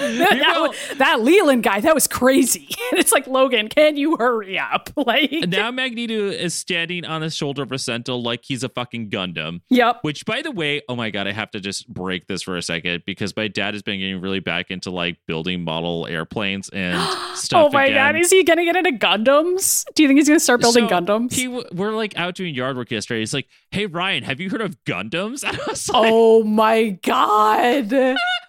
that, 0.18 0.38
know- 0.38 0.74
that 0.96 1.20
Leland 1.22 1.62
guy, 1.62 1.80
that 1.80 1.94
was 1.94 2.06
crazy. 2.06 2.68
And 2.90 2.98
it's 2.98 3.12
like, 3.12 3.26
Logan, 3.26 3.68
can 3.68 3.98
you 3.98 4.16
hurry 4.16 4.58
up? 4.58 4.90
Like, 4.96 5.30
now 5.48 5.70
Magneto 5.70 6.28
is 6.28 6.54
standing 6.54 7.04
on 7.04 7.20
the 7.20 7.28
shoulder 7.30 7.62
of 7.62 7.70
a 7.72 7.78
Sentinel 7.78 8.22
like 8.22 8.44
he's 8.44 8.62
a 8.64 8.68
fucking 8.68 9.10
Gundam. 9.10 9.60
yep. 9.68 9.98
Which, 10.02 10.24
by 10.26 10.40
the 10.42 10.50
way, 10.50 10.80
oh 10.88 10.96
my 10.96 11.10
god, 11.10 11.26
I 11.26 11.32
have 11.32 11.50
to 11.52 11.60
just 11.60 11.86
break 11.92 12.26
this 12.26 12.42
for 12.42 12.56
a 12.56 12.62
second 12.62 13.02
because 13.06 13.34
my 13.36 13.46
dad 13.48 13.74
has 13.74 13.82
been 13.82 13.98
getting 14.00 14.20
really 14.20 14.40
back 14.40 14.70
into 14.70 14.90
like 14.90 15.18
building 15.26 15.62
model 15.64 16.06
airplanes 16.06 16.68
and 16.70 16.98
stuff. 17.36 17.66
Oh 17.66 17.70
my 17.70 17.86
again. 17.86 18.14
god, 18.14 18.20
is 18.20 18.30
he 18.30 18.42
gonna 18.44 18.64
get 18.64 18.76
into 18.76 18.92
Gundams? 18.92 19.84
Do 19.94 20.02
you 20.02 20.08
think 20.08 20.18
he's 20.18 20.28
gonna 20.28 20.40
start 20.40 20.60
building 20.60 20.88
So, 20.88 20.94
Gundams? 20.94 21.32
He, 21.32 21.48
we're 21.48 21.92
like 21.92 22.16
out 22.18 22.34
doing 22.34 22.54
yard 22.54 22.76
work 22.76 22.90
yesterday. 22.90 23.20
He's 23.20 23.34
like, 23.34 23.48
"Hey 23.70 23.86
Ryan, 23.86 24.24
have 24.24 24.40
you 24.40 24.50
heard 24.50 24.62
of 24.62 24.82
Gundams?" 24.84 25.42
And 25.46 25.56
I 25.58 25.64
was 25.68 25.88
like, 25.88 26.10
oh 26.12 26.42
my 26.44 26.90
god. 27.02 27.92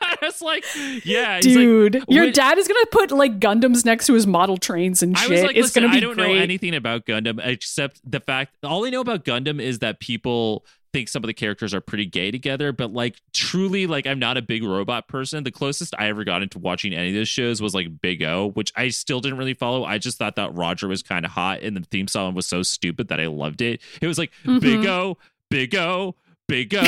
I 0.02 0.16
was 0.22 0.42
like, 0.42 0.66
"Yeah, 1.06 1.39
He's 1.44 1.56
like, 1.56 1.64
Dude, 1.64 2.04
your 2.08 2.32
dad 2.32 2.58
is 2.58 2.68
gonna 2.68 2.86
put 2.92 3.12
like 3.12 3.40
Gundams 3.40 3.86
next 3.86 4.06
to 4.08 4.14
his 4.14 4.26
model 4.28 4.58
trains 4.58 5.02
and 5.04 5.16
I 5.18 5.22
shit. 5.22 5.30
was 5.32 5.42
like, 5.44 5.56
it's 5.56 5.66
listen, 5.68 5.84
gonna 5.84 5.94
be 5.94 5.98
I 5.98 6.02
don't 6.02 6.16
great. 6.16 6.34
know 6.36 6.40
anything 6.42 6.76
about 6.76 7.06
Gundam 7.06 7.40
except 7.44 8.00
the 8.10 8.20
fact 8.20 8.54
all 8.64 8.86
I 8.86 8.90
know 8.90 9.02
about 9.02 9.26
Gundam 9.26 9.62
is 9.62 9.80
that 9.80 10.00
people 10.00 10.66
think 10.92 11.08
some 11.08 11.24
of 11.24 11.28
the 11.28 11.34
characters 11.36 11.72
are 11.72 11.82
pretty 11.82 12.08
gay 12.08 12.32
together, 12.32 12.72
but 12.72 12.92
like 12.92 13.16
truly, 13.32 13.86
like 13.86 14.08
I'm 14.08 14.18
not 14.18 14.38
a 14.38 14.42
big 14.42 14.64
robot 14.64 15.08
person. 15.08 15.44
The 15.44 15.52
closest 15.52 15.94
I 16.00 16.08
ever 16.10 16.24
got 16.24 16.42
into 16.42 16.58
watching 16.58 16.94
any 16.96 17.10
of 17.10 17.14
those 17.14 17.28
shows 17.28 17.62
was 17.62 17.76
like 17.76 18.02
Big 18.02 18.24
O, 18.24 18.50
which 18.50 18.74
I 18.76 18.90
still 18.90 19.20
didn't 19.20 19.38
really 19.38 19.54
follow. 19.54 19.84
I 19.86 20.00
just 20.00 20.18
thought 20.18 20.36
that 20.38 20.56
Roger 20.56 20.88
was 20.88 21.04
kind 21.04 21.26
of 21.26 21.32
hot, 21.32 21.62
and 21.62 21.78
the 21.78 21.82
theme 21.92 22.08
song 22.08 22.34
was 22.34 22.48
so 22.48 22.64
stupid 22.64 23.10
that 23.10 23.20
I 23.20 23.28
loved 23.28 23.62
it. 23.62 23.82
It 24.02 24.08
was 24.08 24.18
like 24.18 24.32
Mhm. 24.46 24.62
Big 24.62 24.86
O, 24.88 25.20
Big 25.52 25.76
O. 25.76 26.16
Big 26.50 26.74
O, 26.76 26.84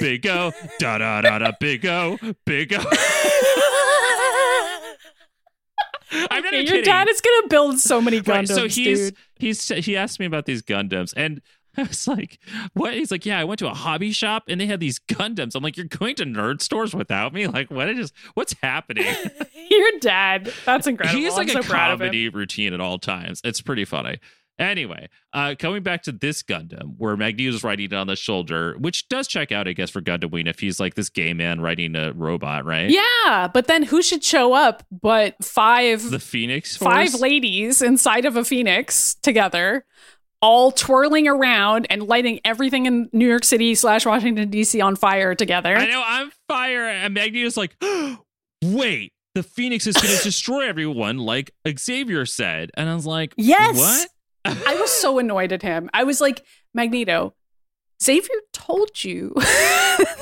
Big 0.00 0.26
O, 0.26 0.52
da 0.78 0.96
da 0.98 1.20
da 1.20 1.38
da, 1.38 1.52
Big 1.60 1.84
O, 1.84 2.16
Big 2.46 2.72
O. 2.72 2.78
I'm 6.12 6.42
not 6.42 6.46
Okay, 6.46 6.56
your 6.62 6.66
kidding. 6.66 6.84
dad 6.84 7.08
is 7.08 7.20
gonna 7.20 7.48
build 7.48 7.78
so 7.78 8.00
many 8.00 8.20
Gundams, 8.20 8.28
Right, 8.28 8.48
so 8.48 8.68
he's 8.68 9.10
dude. 9.10 9.16
he's 9.38 9.68
he 9.68 9.96
asked 9.96 10.18
me 10.18 10.26
about 10.26 10.44
these 10.46 10.62
Gundams, 10.62 11.12
and 11.16 11.40
I 11.76 11.84
was 11.84 12.08
like, 12.08 12.40
"What?" 12.72 12.94
He's 12.94 13.12
like, 13.12 13.24
"Yeah, 13.24 13.38
I 13.38 13.44
went 13.44 13.60
to 13.60 13.68
a 13.68 13.74
hobby 13.74 14.10
shop 14.10 14.44
and 14.48 14.60
they 14.60 14.66
had 14.66 14.80
these 14.80 14.98
Gundams." 14.98 15.54
I'm 15.54 15.62
like, 15.62 15.76
"You're 15.76 15.86
going 15.86 16.16
to 16.16 16.24
nerd 16.24 16.60
stores 16.62 16.94
without 16.94 17.32
me? 17.32 17.46
Like, 17.46 17.70
what 17.70 17.88
is 17.88 18.12
what's 18.34 18.56
happening?" 18.60 19.06
Your 19.70 19.90
dad. 20.00 20.52
That's 20.66 20.88
incredible. 20.88 21.20
He's 21.20 21.36
like 21.36 21.48
I'm 21.50 21.58
a 21.58 21.62
so 21.62 21.68
proud 21.68 21.92
of 21.92 22.00
him. 22.00 22.06
comedy 22.08 22.28
routine 22.28 22.72
at 22.74 22.80
all 22.80 22.98
times. 22.98 23.40
It's 23.44 23.60
pretty 23.60 23.84
funny. 23.84 24.18
Anyway, 24.60 25.08
uh, 25.32 25.54
coming 25.58 25.82
back 25.82 26.02
to 26.02 26.12
this 26.12 26.42
Gundam, 26.42 26.94
where 26.98 27.16
Magneto's 27.16 27.64
riding 27.64 27.86
it 27.86 27.94
on 27.94 28.06
the 28.06 28.14
shoulder, 28.14 28.76
which 28.78 29.08
does 29.08 29.26
check 29.26 29.50
out, 29.50 29.66
I 29.66 29.72
guess, 29.72 29.88
for 29.88 30.02
Gundam 30.02 30.30
Wing 30.30 30.46
if 30.46 30.60
he's 30.60 30.78
like 30.78 30.94
this 30.94 31.08
gay 31.08 31.32
man 31.32 31.62
riding 31.62 31.96
a 31.96 32.12
robot, 32.12 32.66
right? 32.66 32.90
Yeah, 32.90 33.48
but 33.52 33.68
then 33.68 33.84
who 33.84 34.02
should 34.02 34.22
show 34.22 34.52
up 34.52 34.82
but 34.92 35.42
five 35.42 36.10
The 36.10 36.18
Phoenix 36.18 36.76
five 36.76 37.14
ladies 37.14 37.80
inside 37.80 38.26
of 38.26 38.36
a 38.36 38.44
phoenix 38.44 39.14
together, 39.22 39.86
all 40.42 40.70
twirling 40.72 41.26
around 41.26 41.86
and 41.88 42.02
lighting 42.02 42.40
everything 42.44 42.84
in 42.84 43.08
New 43.14 43.26
York 43.28 43.44
City 43.44 43.74
slash 43.74 44.04
Washington 44.04 44.50
D.C. 44.50 44.78
on 44.82 44.94
fire 44.94 45.34
together. 45.34 45.74
I 45.74 45.86
know 45.86 46.02
I'm 46.04 46.30
fire, 46.48 46.86
and 46.86 47.14
Magneto's 47.14 47.56
like, 47.56 47.74
wait, 48.62 49.14
the 49.34 49.42
Phoenix 49.42 49.86
is 49.86 49.96
going 49.96 50.14
to 50.18 50.22
destroy 50.22 50.68
everyone, 50.68 51.16
like 51.16 51.50
Xavier 51.78 52.26
said. 52.26 52.70
And 52.74 52.90
I 52.90 52.94
was 52.94 53.06
like, 53.06 53.32
Yes. 53.38 53.76
what? 53.78 54.08
I 54.44 54.76
was 54.80 54.90
so 54.90 55.18
annoyed 55.18 55.52
at 55.52 55.62
him. 55.62 55.90
I 55.92 56.04
was 56.04 56.20
like, 56.20 56.44
Magneto, 56.74 57.34
Xavier 58.02 58.36
told 58.52 59.04
you 59.04 59.32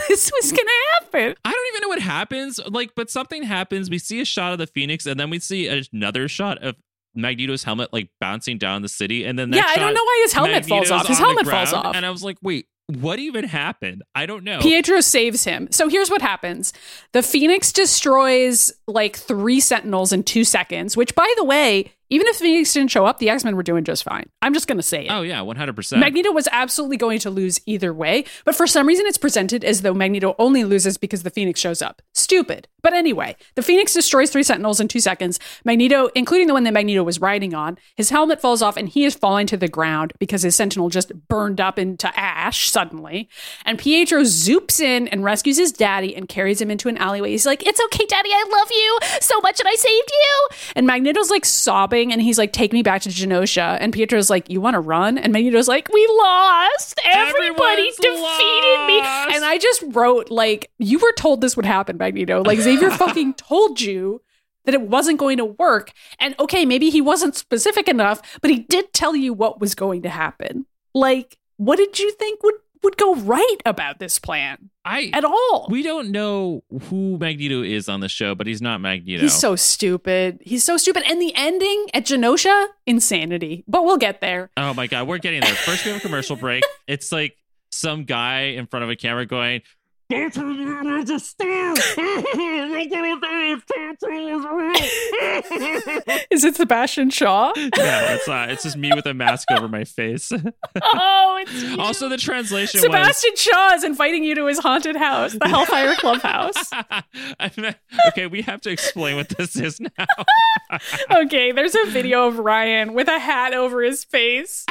this 0.08 0.32
was 0.34 0.52
going 0.52 0.66
to 0.66 0.72
happen. 1.00 1.34
I 1.44 1.52
don't 1.52 1.66
even 1.74 1.82
know 1.82 1.88
what 1.88 2.00
happens. 2.00 2.58
Like, 2.66 2.90
but 2.96 3.10
something 3.10 3.44
happens. 3.44 3.88
We 3.88 3.98
see 3.98 4.20
a 4.20 4.24
shot 4.24 4.52
of 4.52 4.58
the 4.58 4.66
Phoenix, 4.66 5.06
and 5.06 5.18
then 5.18 5.30
we 5.30 5.38
see 5.38 5.68
another 5.92 6.26
shot 6.28 6.62
of 6.62 6.76
Magneto's 7.14 7.64
helmet 7.64 7.92
like 7.92 8.10
bouncing 8.20 8.58
down 8.58 8.82
the 8.82 8.88
city, 8.88 9.24
and 9.24 9.38
then 9.38 9.52
Yeah, 9.52 9.60
next 9.60 9.72
I 9.72 9.80
don't 9.80 9.94
know 9.94 10.04
why 10.04 10.20
his 10.24 10.32
helmet 10.32 10.66
falls 10.66 10.90
off. 10.90 11.06
His 11.06 11.18
helmet 11.18 11.46
falls 11.46 11.72
off. 11.72 11.94
and 11.94 12.04
I 12.04 12.10
was 12.10 12.24
like, 12.24 12.38
wait, 12.42 12.66
what 12.88 13.18
even 13.18 13.44
happened? 13.44 14.02
I 14.14 14.26
don't 14.26 14.44
know. 14.44 14.60
Pietro 14.60 15.00
saves 15.00 15.44
him. 15.44 15.68
So 15.70 15.88
here's 15.88 16.10
what 16.10 16.22
happens 16.22 16.72
the 17.12 17.22
Phoenix 17.22 17.70
destroys 17.72 18.72
like 18.86 19.16
three 19.16 19.60
Sentinels 19.60 20.12
in 20.12 20.24
two 20.24 20.42
seconds, 20.44 20.96
which, 20.96 21.14
by 21.14 21.32
the 21.36 21.44
way, 21.44 21.92
even 22.10 22.26
if 22.26 22.38
the 22.38 22.44
Phoenix 22.44 22.72
didn't 22.72 22.90
show 22.90 23.04
up, 23.06 23.18
the 23.18 23.30
X 23.30 23.44
Men 23.44 23.56
were 23.56 23.62
doing 23.62 23.84
just 23.84 24.04
fine. 24.04 24.28
I'm 24.42 24.54
just 24.54 24.66
going 24.66 24.78
to 24.78 24.82
say 24.82 25.06
it. 25.06 25.10
oh 25.10 25.22
yeah, 25.22 25.40
one 25.42 25.56
hundred 25.56 25.76
percent. 25.76 26.00
Magneto 26.00 26.32
was 26.32 26.48
absolutely 26.52 26.96
going 26.96 27.18
to 27.20 27.30
lose 27.30 27.60
either 27.66 27.92
way, 27.92 28.24
but 28.44 28.54
for 28.54 28.66
some 28.66 28.86
reason 28.86 29.06
it's 29.06 29.18
presented 29.18 29.64
as 29.64 29.82
though 29.82 29.94
Magneto 29.94 30.34
only 30.38 30.64
loses 30.64 30.96
because 30.98 31.22
the 31.22 31.30
Phoenix 31.30 31.60
shows 31.60 31.82
up. 31.82 32.02
Stupid. 32.14 32.68
But 32.80 32.92
anyway, 32.94 33.36
the 33.56 33.62
Phoenix 33.62 33.92
destroys 33.92 34.30
three 34.30 34.44
Sentinels 34.44 34.80
in 34.80 34.86
two 34.88 35.00
seconds. 35.00 35.40
Magneto, 35.64 36.08
including 36.14 36.46
the 36.46 36.54
one 36.54 36.62
that 36.64 36.72
Magneto 36.72 37.02
was 37.02 37.20
riding 37.20 37.52
on, 37.52 37.76
his 37.96 38.10
helmet 38.10 38.40
falls 38.40 38.62
off 38.62 38.76
and 38.76 38.88
he 38.88 39.04
is 39.04 39.14
falling 39.14 39.46
to 39.48 39.56
the 39.56 39.66
ground 39.68 40.12
because 40.20 40.42
his 40.42 40.54
Sentinel 40.54 40.88
just 40.88 41.12
burned 41.28 41.60
up 41.60 41.78
into 41.78 42.08
ash 42.18 42.70
suddenly. 42.70 43.28
And 43.64 43.78
Pietro 43.78 44.22
zoops 44.22 44.80
in 44.80 45.08
and 45.08 45.24
rescues 45.24 45.58
his 45.58 45.72
daddy 45.72 46.14
and 46.14 46.28
carries 46.28 46.60
him 46.60 46.70
into 46.70 46.88
an 46.88 46.96
alleyway. 46.98 47.30
He's 47.32 47.44
like, 47.46 47.66
It's 47.66 47.80
okay, 47.86 48.06
daddy, 48.06 48.30
I 48.32 48.44
love 48.50 48.68
you 48.70 48.98
so 49.20 49.40
much 49.40 49.58
and 49.58 49.68
I 49.68 49.74
saved 49.74 50.10
you. 50.12 50.48
And 50.76 50.86
Magneto's 50.86 51.30
like 51.30 51.44
sobbing 51.44 51.97
and 52.04 52.22
he's 52.22 52.38
like, 52.38 52.52
Take 52.52 52.72
me 52.72 52.82
back 52.82 53.02
to 53.02 53.08
Genosha. 53.08 53.76
And 53.80 53.92
Pietro's 53.92 54.30
like, 54.30 54.48
You 54.48 54.60
want 54.60 54.74
to 54.74 54.80
run? 54.80 55.18
And 55.18 55.32
Magneto's 55.32 55.68
like, 55.68 55.88
We 55.92 56.06
lost. 56.06 57.00
Everybody 57.04 57.88
Everyone's 57.88 57.96
defeated 57.96 58.86
me. 58.86 59.00
And 59.34 59.44
I 59.44 59.58
just 59.60 59.82
wrote, 59.88 60.30
like, 60.30 60.70
you 60.78 60.98
were 60.98 61.12
told 61.12 61.40
this 61.40 61.56
would 61.56 61.66
happen, 61.66 61.96
Magneto. 61.96 62.42
Like, 62.42 62.60
Xavier 62.60 62.90
fucking 62.92 63.34
told 63.34 63.80
you 63.80 64.22
that 64.64 64.74
it 64.74 64.82
wasn't 64.82 65.18
going 65.18 65.38
to 65.38 65.44
work. 65.44 65.92
And 66.18 66.34
okay, 66.38 66.66
maybe 66.66 66.90
he 66.90 67.00
wasn't 67.00 67.36
specific 67.36 67.88
enough, 67.88 68.20
but 68.40 68.50
he 68.50 68.58
did 68.58 68.92
tell 68.92 69.16
you 69.16 69.32
what 69.32 69.60
was 69.60 69.74
going 69.74 70.02
to 70.02 70.10
happen. 70.10 70.66
Like, 70.94 71.38
what 71.56 71.76
did 71.76 71.98
you 71.98 72.12
think 72.12 72.42
would 72.42 72.54
would 72.82 72.96
go 72.96 73.16
right 73.16 73.56
about 73.66 73.98
this 73.98 74.18
plan 74.18 74.70
I 74.88 75.10
at 75.12 75.24
all? 75.24 75.66
we 75.70 75.82
don't 75.82 76.10
know 76.10 76.64
who 76.88 77.18
Magneto 77.18 77.62
is 77.62 77.88
on 77.88 78.00
the 78.00 78.08
show, 78.08 78.34
but 78.34 78.46
he's 78.46 78.62
not 78.62 78.80
Magneto. 78.80 79.22
He's 79.22 79.34
so 79.34 79.54
stupid. 79.54 80.40
He's 80.42 80.64
so 80.64 80.76
stupid. 80.76 81.02
And 81.06 81.20
the 81.20 81.32
ending 81.36 81.86
at 81.92 82.04
Genosha, 82.04 82.68
insanity. 82.86 83.64
But 83.68 83.84
we'll 83.84 83.98
get 83.98 84.20
there. 84.20 84.50
Oh 84.56 84.72
my 84.74 84.86
god, 84.86 85.06
we're 85.06 85.18
getting 85.18 85.40
there. 85.40 85.54
First, 85.54 85.84
we 85.84 85.90
have 85.92 86.00
a 86.00 86.02
commercial 86.02 86.36
break. 86.36 86.62
It's 86.88 87.12
like 87.12 87.36
some 87.70 88.04
guy 88.04 88.54
in 88.56 88.66
front 88.66 88.82
of 88.82 88.88
a 88.88 88.96
camera 88.96 89.26
going, 89.26 89.60
"That's 90.08 90.36
what 90.36 90.44
don't 90.44 90.86
understand." 90.86 91.78
Is 96.30 96.44
it 96.44 96.56
Sebastian 96.56 97.10
Shaw? 97.10 97.52
no, 97.56 97.62
it's 97.76 98.28
not. 98.28 98.50
It's 98.50 98.62
just 98.62 98.76
me 98.76 98.92
with 98.94 99.06
a 99.06 99.14
mask 99.14 99.50
over 99.50 99.68
my 99.68 99.84
face. 99.84 100.30
oh, 100.82 101.38
it's 101.40 101.62
you. 101.62 101.76
also, 101.78 102.08
the 102.08 102.16
translation 102.16 102.80
Sebastian 102.80 103.36
Shaw 103.36 103.74
is 103.74 103.84
inviting 103.84 104.24
you 104.24 104.34
to 104.36 104.46
his 104.46 104.58
haunted 104.58 104.96
house, 104.96 105.32
the 105.32 105.48
Hellfire 105.48 105.94
Clubhouse. 105.96 106.70
meant- 107.56 107.76
okay, 108.08 108.26
we 108.26 108.42
have 108.42 108.60
to 108.62 108.70
explain 108.70 109.16
what 109.16 109.28
this 109.30 109.56
is 109.56 109.80
now. 109.80 110.06
Okay, 111.10 111.52
there's 111.52 111.74
a 111.74 111.86
video 111.86 112.26
of 112.28 112.38
Ryan 112.38 112.92
with 112.94 113.08
a 113.08 113.18
hat 113.18 113.54
over 113.54 113.82
his 113.82 114.04
face, 114.04 114.64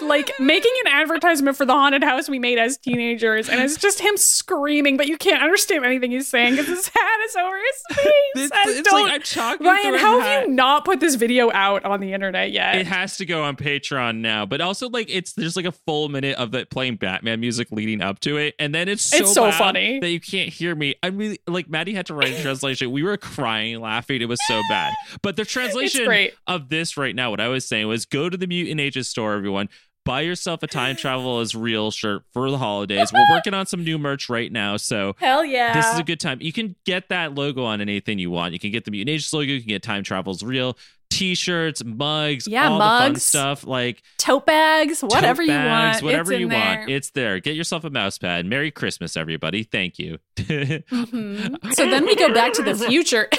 like 0.00 0.30
making 0.38 0.72
an 0.84 0.92
advertisement 0.92 1.56
for 1.56 1.64
the 1.64 1.72
haunted 1.72 2.04
house 2.04 2.28
we 2.28 2.38
made 2.38 2.58
as 2.58 2.78
teenagers, 2.78 3.48
and 3.48 3.60
it's 3.60 3.76
just 3.76 4.00
him 4.00 4.16
screaming, 4.16 4.79
but 4.96 5.06
you 5.06 5.16
can't 5.18 5.42
understand 5.42 5.84
anything 5.84 6.10
he's 6.10 6.28
saying 6.28 6.52
because 6.54 6.66
his 6.68 6.88
hat 6.94 7.20
is 7.26 7.36
over 7.36 7.56
his 7.56 7.96
face. 7.96 8.12
It's, 8.36 8.78
it's 8.78 8.92
like 8.92 9.36
I'm 9.36 9.58
Ryan, 9.66 9.94
how 9.94 10.20
hat. 10.20 10.26
have 10.40 10.48
you 10.48 10.54
not 10.54 10.84
put 10.84 11.00
this 11.00 11.14
video 11.16 11.50
out 11.52 11.84
on 11.84 12.00
the 12.00 12.12
internet 12.12 12.50
yet? 12.50 12.76
It 12.76 12.86
has 12.86 13.16
to 13.18 13.26
go 13.26 13.42
on 13.44 13.56
Patreon 13.56 14.18
now, 14.18 14.46
but 14.46 14.60
also 14.60 14.88
like 14.88 15.06
it's 15.10 15.32
there's 15.34 15.56
like 15.56 15.66
a 15.66 15.72
full 15.72 16.08
minute 16.08 16.36
of 16.36 16.54
it 16.54 16.70
playing 16.70 16.96
Batman 16.96 17.40
music 17.40 17.68
leading 17.70 18.00
up 18.00 18.20
to 18.20 18.36
it, 18.36 18.54
and 18.58 18.74
then 18.74 18.88
it's 18.88 19.02
so, 19.02 19.16
It's 19.18 19.34
so 19.34 19.52
funny. 19.52 20.00
that 20.00 20.10
you 20.10 20.20
can't 20.20 20.48
hear 20.48 20.74
me. 20.74 20.94
I 21.02 21.10
mean, 21.10 21.36
like 21.46 21.68
Maddie 21.68 21.94
had 21.94 22.06
to 22.06 22.14
write 22.14 22.32
a 22.32 22.42
translation. 22.42 22.90
We 22.90 23.02
were 23.02 23.16
crying, 23.16 23.80
laughing. 23.80 24.22
It 24.22 24.28
was 24.28 24.40
so 24.46 24.60
bad. 24.68 24.94
But 25.22 25.36
the 25.36 25.44
translation 25.44 26.30
of 26.46 26.68
this 26.68 26.96
right 26.96 27.14
now, 27.14 27.30
what 27.30 27.40
I 27.40 27.48
was 27.48 27.66
saying 27.66 27.86
was 27.88 28.06
go 28.06 28.28
to 28.28 28.36
the 28.36 28.46
Mutant 28.46 28.80
Ages 28.80 29.08
store, 29.08 29.34
everyone. 29.34 29.68
Buy 30.06 30.22
yourself 30.22 30.62
a 30.62 30.66
time 30.66 30.96
travel 30.96 31.40
is 31.40 31.54
real 31.54 31.90
shirt 31.90 32.22
for 32.32 32.50
the 32.50 32.56
holidays. 32.58 33.12
We're 33.12 33.26
working 33.30 33.52
on 33.52 33.66
some 33.66 33.84
new 33.84 33.98
merch 33.98 34.28
right 34.30 34.50
now, 34.50 34.76
so 34.78 35.14
Hell 35.18 35.44
yeah! 35.44 35.74
this 35.74 35.86
is 35.92 35.98
a 35.98 36.02
good 36.02 36.18
time. 36.18 36.38
You 36.40 36.52
can 36.52 36.74
get 36.86 37.10
that 37.10 37.34
logo 37.34 37.64
on 37.64 37.80
anything 37.82 38.18
you 38.18 38.30
want. 38.30 38.54
You 38.54 38.58
can 38.58 38.70
get 38.72 38.84
the 38.86 38.90
Mutant 38.90 39.10
Ages 39.14 39.32
logo. 39.32 39.52
You 39.52 39.60
can 39.60 39.68
get 39.68 39.82
Time 39.82 40.02
Travels 40.02 40.42
Real 40.42 40.76
T-shirts, 41.10 41.84
mugs, 41.84 42.48
Yeah, 42.48 42.68
all 42.68 42.78
the 42.78 42.84
fun 42.84 43.12
mugs. 43.12 43.22
stuff 43.24 43.66
like 43.66 44.02
tote 44.16 44.46
bags, 44.46 45.02
whatever 45.02 45.42
tote 45.44 45.52
you 45.52 45.58
want, 45.58 46.02
whatever 46.02 46.32
it's 46.32 46.40
you 46.40 46.48
there. 46.48 46.78
want. 46.78 46.90
It's 46.90 47.10
there. 47.10 47.38
Get 47.40 47.56
yourself 47.56 47.84
a 47.84 47.90
mouse 47.90 48.16
pad. 48.16 48.46
Merry 48.46 48.70
Christmas, 48.70 49.16
everybody. 49.16 49.64
Thank 49.64 49.98
you. 49.98 50.18
Mhm. 50.36 51.74
So 51.74 51.88
then 51.90 52.06
we 52.06 52.14
go 52.16 52.32
back 52.32 52.52
to 52.54 52.62
the 52.62 52.74
future. 52.74 53.28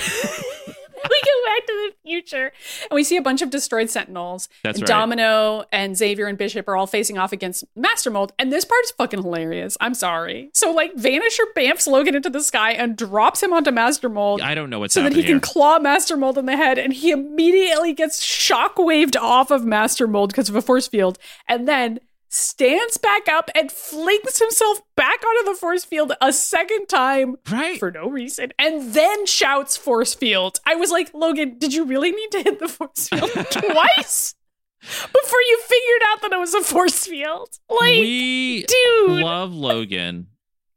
back 1.45 1.65
to 1.65 1.73
the 1.89 2.09
future, 2.09 2.51
and 2.89 2.95
we 2.95 3.03
see 3.03 3.17
a 3.17 3.21
bunch 3.21 3.41
of 3.41 3.49
destroyed 3.49 3.89
Sentinels. 3.89 4.49
That's 4.63 4.79
and 4.79 4.83
right. 4.83 4.87
Domino 4.87 5.65
and 5.71 5.97
Xavier 5.97 6.27
and 6.27 6.37
Bishop 6.37 6.67
are 6.67 6.75
all 6.75 6.87
facing 6.87 7.17
off 7.17 7.31
against 7.31 7.63
Master 7.75 8.09
Mold, 8.09 8.33
and 8.39 8.51
this 8.51 8.65
part 8.65 8.83
is 8.83 8.91
fucking 8.91 9.21
hilarious. 9.21 9.77
I'm 9.79 9.93
sorry. 9.93 10.49
So 10.53 10.71
like 10.71 10.93
Vanisher 10.95 11.45
bamfs 11.55 11.87
Logan 11.87 12.15
into 12.15 12.29
the 12.29 12.41
sky 12.41 12.71
and 12.71 12.97
drops 12.97 13.41
him 13.41 13.53
onto 13.53 13.71
Master 13.71 14.09
Mold. 14.09 14.41
I 14.41 14.55
don't 14.55 14.69
know 14.69 14.79
what's 14.79 14.93
so 14.93 15.03
that 15.03 15.13
he 15.13 15.21
can 15.21 15.33
here. 15.33 15.39
claw 15.39 15.79
Master 15.79 16.17
Mold 16.17 16.37
in 16.37 16.45
the 16.45 16.55
head, 16.55 16.77
and 16.77 16.93
he 16.93 17.11
immediately 17.11 17.93
gets 17.93 18.23
shockwaved 18.23 19.15
off 19.15 19.51
of 19.51 19.65
Master 19.65 20.07
Mold 20.07 20.29
because 20.29 20.49
of 20.49 20.55
a 20.55 20.61
force 20.61 20.87
field, 20.87 21.17
and 21.47 21.67
then 21.67 21.99
stands 22.31 22.97
back 22.97 23.27
up 23.27 23.51
and 23.53 23.71
flings 23.71 24.39
himself 24.39 24.81
back 24.95 25.23
onto 25.23 25.51
the 25.51 25.57
force 25.57 25.83
field 25.83 26.13
a 26.21 26.31
second 26.31 26.87
time 26.87 27.35
right? 27.51 27.77
for 27.77 27.91
no 27.91 28.09
reason, 28.09 28.51
and 28.57 28.93
then 28.93 29.25
shouts 29.25 29.77
force 29.77 30.15
field. 30.15 30.59
I 30.65 30.75
was 30.75 30.89
like, 30.89 31.13
Logan, 31.13 31.57
did 31.59 31.73
you 31.73 31.83
really 31.83 32.11
need 32.11 32.31
to 32.31 32.41
hit 32.41 32.59
the 32.59 32.67
force 32.67 33.09
field 33.09 33.29
twice 33.51 34.33
before 34.81 35.41
you 35.41 35.59
figured 35.67 36.01
out 36.09 36.21
that 36.23 36.31
it 36.31 36.39
was 36.39 36.53
a 36.53 36.61
force 36.61 37.05
field? 37.05 37.49
Like, 37.69 37.91
we 37.91 38.63
dude, 38.65 39.21
love 39.21 39.53
Logan 39.53 40.27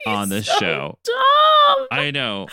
on 0.06 0.28
this 0.28 0.46
so 0.46 0.58
show. 0.58 0.98
dumb. 1.04 1.86
I 1.90 2.10
know. 2.10 2.46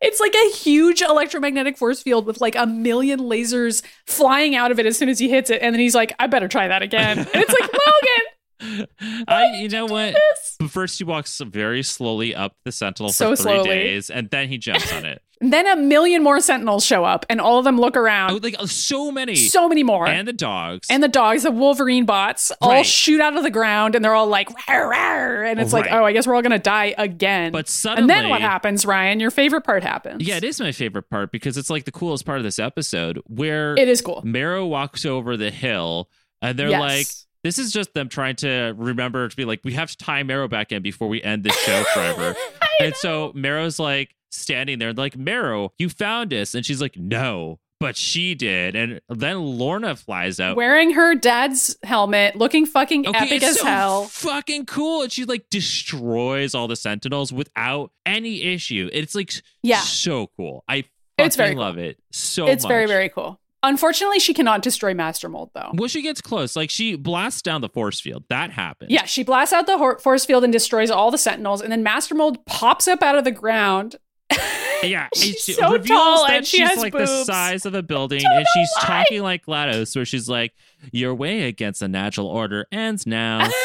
It's 0.00 0.20
like 0.20 0.34
a 0.34 0.50
huge 0.56 1.00
electromagnetic 1.02 1.78
force 1.78 2.02
field 2.02 2.26
with 2.26 2.40
like 2.40 2.54
a 2.56 2.66
million 2.66 3.20
lasers 3.20 3.82
flying 4.06 4.54
out 4.54 4.70
of 4.70 4.78
it 4.78 4.86
as 4.86 4.98
soon 4.98 5.08
as 5.08 5.18
he 5.18 5.28
hits 5.28 5.50
it, 5.50 5.62
and 5.62 5.74
then 5.74 5.80
he's 5.80 5.94
like, 5.94 6.14
"I 6.18 6.26
better 6.26 6.48
try 6.48 6.68
that 6.68 6.82
again." 6.82 7.18
And 7.18 7.28
it's 7.34 7.52
like, 7.60 7.70
Logan, 7.72 8.86
I 9.28 9.56
you 9.60 9.68
know 9.68 9.86
what? 9.86 10.14
this. 10.14 10.70
First, 10.70 10.98
he 10.98 11.04
walks 11.04 11.38
very 11.40 11.82
slowly 11.82 12.34
up 12.34 12.56
the 12.64 12.72
Sentinel 12.72 13.12
for 13.12 13.28
three 13.28 13.36
slowly. 13.36 13.68
days, 13.68 14.10
and 14.10 14.28
then 14.30 14.48
he 14.48 14.58
jumps 14.58 14.92
on 14.92 15.04
it. 15.04 15.22
And 15.44 15.52
then 15.52 15.66
a 15.66 15.76
million 15.76 16.22
more 16.22 16.40
Sentinels 16.40 16.86
show 16.86 17.04
up, 17.04 17.26
and 17.28 17.38
all 17.38 17.58
of 17.58 17.64
them 17.66 17.78
look 17.78 17.98
Oh, 17.98 18.00
around. 18.00 18.42
like 18.42 18.56
uh, 18.58 18.66
so 18.66 19.12
many, 19.12 19.34
So 19.36 19.68
many 19.68 19.82
more. 19.82 20.06
and 20.08 20.26
the 20.26 20.32
dogs, 20.32 20.86
and 20.88 21.02
the 21.02 21.08
dogs, 21.08 21.42
the 21.42 21.50
Wolverine 21.50 22.06
bots, 22.06 22.50
all 22.62 22.70
Right. 22.70 22.86
shoot 22.86 23.20
out 23.20 23.36
of 23.36 23.42
the 23.42 23.50
ground 23.50 23.94
and 23.94 24.02
they're 24.02 24.14
all 24.14 24.26
like, 24.26 24.48
rawr, 24.48 24.90
rawr, 24.90 25.46
and 25.50 25.60
it's 25.60 25.74
like, 25.74 25.86
oh, 25.90 26.02
I 26.02 26.12
guess 26.14 26.26
we're 26.26 26.34
all 26.34 26.40
gonna 26.40 26.58
die 26.58 26.94
again. 26.96 27.52
But 27.52 27.68
suddenly, 27.68 28.00
and 28.02 28.08
then 28.24 28.30
what 28.30 28.40
happens, 28.40 28.86
Ryan? 28.86 29.20
Your 29.20 29.30
favorite 29.30 29.64
part 29.64 29.82
happens. 29.82 30.26
Yeah, 30.26 30.36
it 30.38 30.44
is 30.44 30.58
my 30.60 30.72
favorite 30.72 31.10
part 31.10 31.30
because 31.30 31.58
it's 31.58 31.68
like 31.68 31.84
the 31.84 31.92
coolest 31.92 32.24
part 32.24 32.38
of 32.38 32.44
this 32.44 32.58
episode 32.58 33.20
where 33.26 33.74
It 33.76 33.86
is 33.88 34.00
cool. 34.00 34.22
Marrow 34.24 34.64
walks 34.64 35.04
over 35.04 35.36
the 35.36 35.50
hill 35.50 36.08
and 36.40 36.58
they're 36.58 36.70
Yes. 36.70 36.80
like, 36.80 37.06
this 37.42 37.58
is 37.58 37.70
just 37.70 37.92
them 37.92 38.08
trying 38.08 38.36
to 38.36 38.72
remember 38.78 39.28
to 39.28 39.36
be 39.36 39.44
like, 39.44 39.60
we 39.62 39.74
have 39.74 39.90
to 39.90 39.96
tie 39.98 40.22
Marrow 40.22 40.48
back 40.48 40.72
in 40.72 40.80
before 40.80 41.08
we 41.08 41.22
end 41.22 41.44
this 41.44 41.54
show 41.64 41.84
forever. 41.92 42.34
and 42.80 42.94
so 42.96 43.30
Marrow's 43.34 43.78
like 43.78 44.14
standing 44.34 44.78
there, 44.78 44.92
like, 44.92 45.16
Marrow, 45.16 45.72
you 45.78 45.88
found 45.88 46.32
us. 46.34 46.54
And 46.54 46.64
she's 46.66 46.80
like, 46.80 46.96
no, 46.96 47.58
but 47.80 47.96
she 47.96 48.34
did. 48.34 48.74
And 48.76 49.00
then 49.08 49.38
Lorna 49.40 49.96
flies 49.96 50.40
out. 50.40 50.56
Wearing 50.56 50.92
her 50.92 51.14
dad's 51.14 51.76
helmet, 51.82 52.36
looking 52.36 52.66
fucking 52.66 53.06
Okay, 53.06 53.18
epic 53.26 53.42
as 53.42 53.58
so 53.58 53.64
hell. 53.66 54.04
fucking 54.04 54.66
cool. 54.66 55.02
And 55.02 55.12
she 55.12 55.24
like 55.24 55.46
destroys 55.50 56.54
all 56.54 56.68
the 56.68 56.76
Sentinels 56.76 57.32
without 57.32 57.90
any 58.06 58.42
issue. 58.42 58.88
It's 58.92 59.14
like 59.14 59.32
Yeah. 59.62 59.80
so 59.80 60.28
cool. 60.36 60.64
I 60.68 60.84
It's 61.18 61.36
very 61.36 61.48
fucking 61.50 61.56
cool. 61.58 61.64
love 61.64 61.78
it 61.78 61.98
so 62.10 62.46
It's 62.46 62.64
much. 62.64 62.68
very, 62.70 62.86
very 62.86 63.08
cool. 63.08 63.40
Unfortunately, 63.62 64.18
she 64.18 64.34
cannot 64.34 64.60
destroy 64.60 64.92
Master 64.92 65.26
Mold 65.28 65.50
though. 65.54 65.70
Well, 65.74 65.88
she 65.88 66.02
gets 66.02 66.20
close. 66.20 66.54
Like 66.54 66.68
she 66.70 66.96
blasts 66.96 67.40
down 67.40 67.62
the 67.62 67.68
force 67.70 67.98
field. 67.98 68.24
That 68.28 68.50
happens. 68.50 68.90
Yeah, 68.90 69.04
she 69.06 69.22
blasts 69.22 69.54
out 69.54 69.66
the 69.66 69.78
hor- 69.78 69.98
force 70.00 70.24
field 70.26 70.44
and 70.44 70.52
destroys 70.52 70.90
all 70.90 71.10
the 71.10 71.16
Sentinels, 71.18 71.62
and 71.62 71.72
then 71.72 71.82
Master 71.82 72.14
Mold 72.14 72.44
pops 72.44 72.86
up 72.88 73.02
out 73.02 73.16
of 73.16 73.24
the 73.24 73.30
ground 73.30 73.96
Yeah, 74.82 75.08
She's 75.14 75.42
she 75.42 75.52
so 75.54 75.72
reveals 75.72 75.88
tall 75.88 76.26
that 76.26 76.36
and 76.36 76.46
she 76.46 76.58
she's 76.58 76.68
has 76.68 76.78
like 76.78 76.92
the 76.92 77.24
size 77.24 77.64
of 77.64 77.72
a 77.74 77.82
building, 77.82 78.20
and 78.22 78.46
she's 78.54 78.68
why. 78.80 78.86
talking 78.86 79.22
like 79.22 79.46
GLaDOS, 79.46 79.96
where 79.96 80.04
she's 80.04 80.28
like, 80.28 80.52
"Your 80.92 81.14
way 81.14 81.44
against 81.44 81.80
the 81.80 81.88
natural 81.88 82.26
order 82.26 82.66
ends 82.70 83.06
now." 83.06 83.48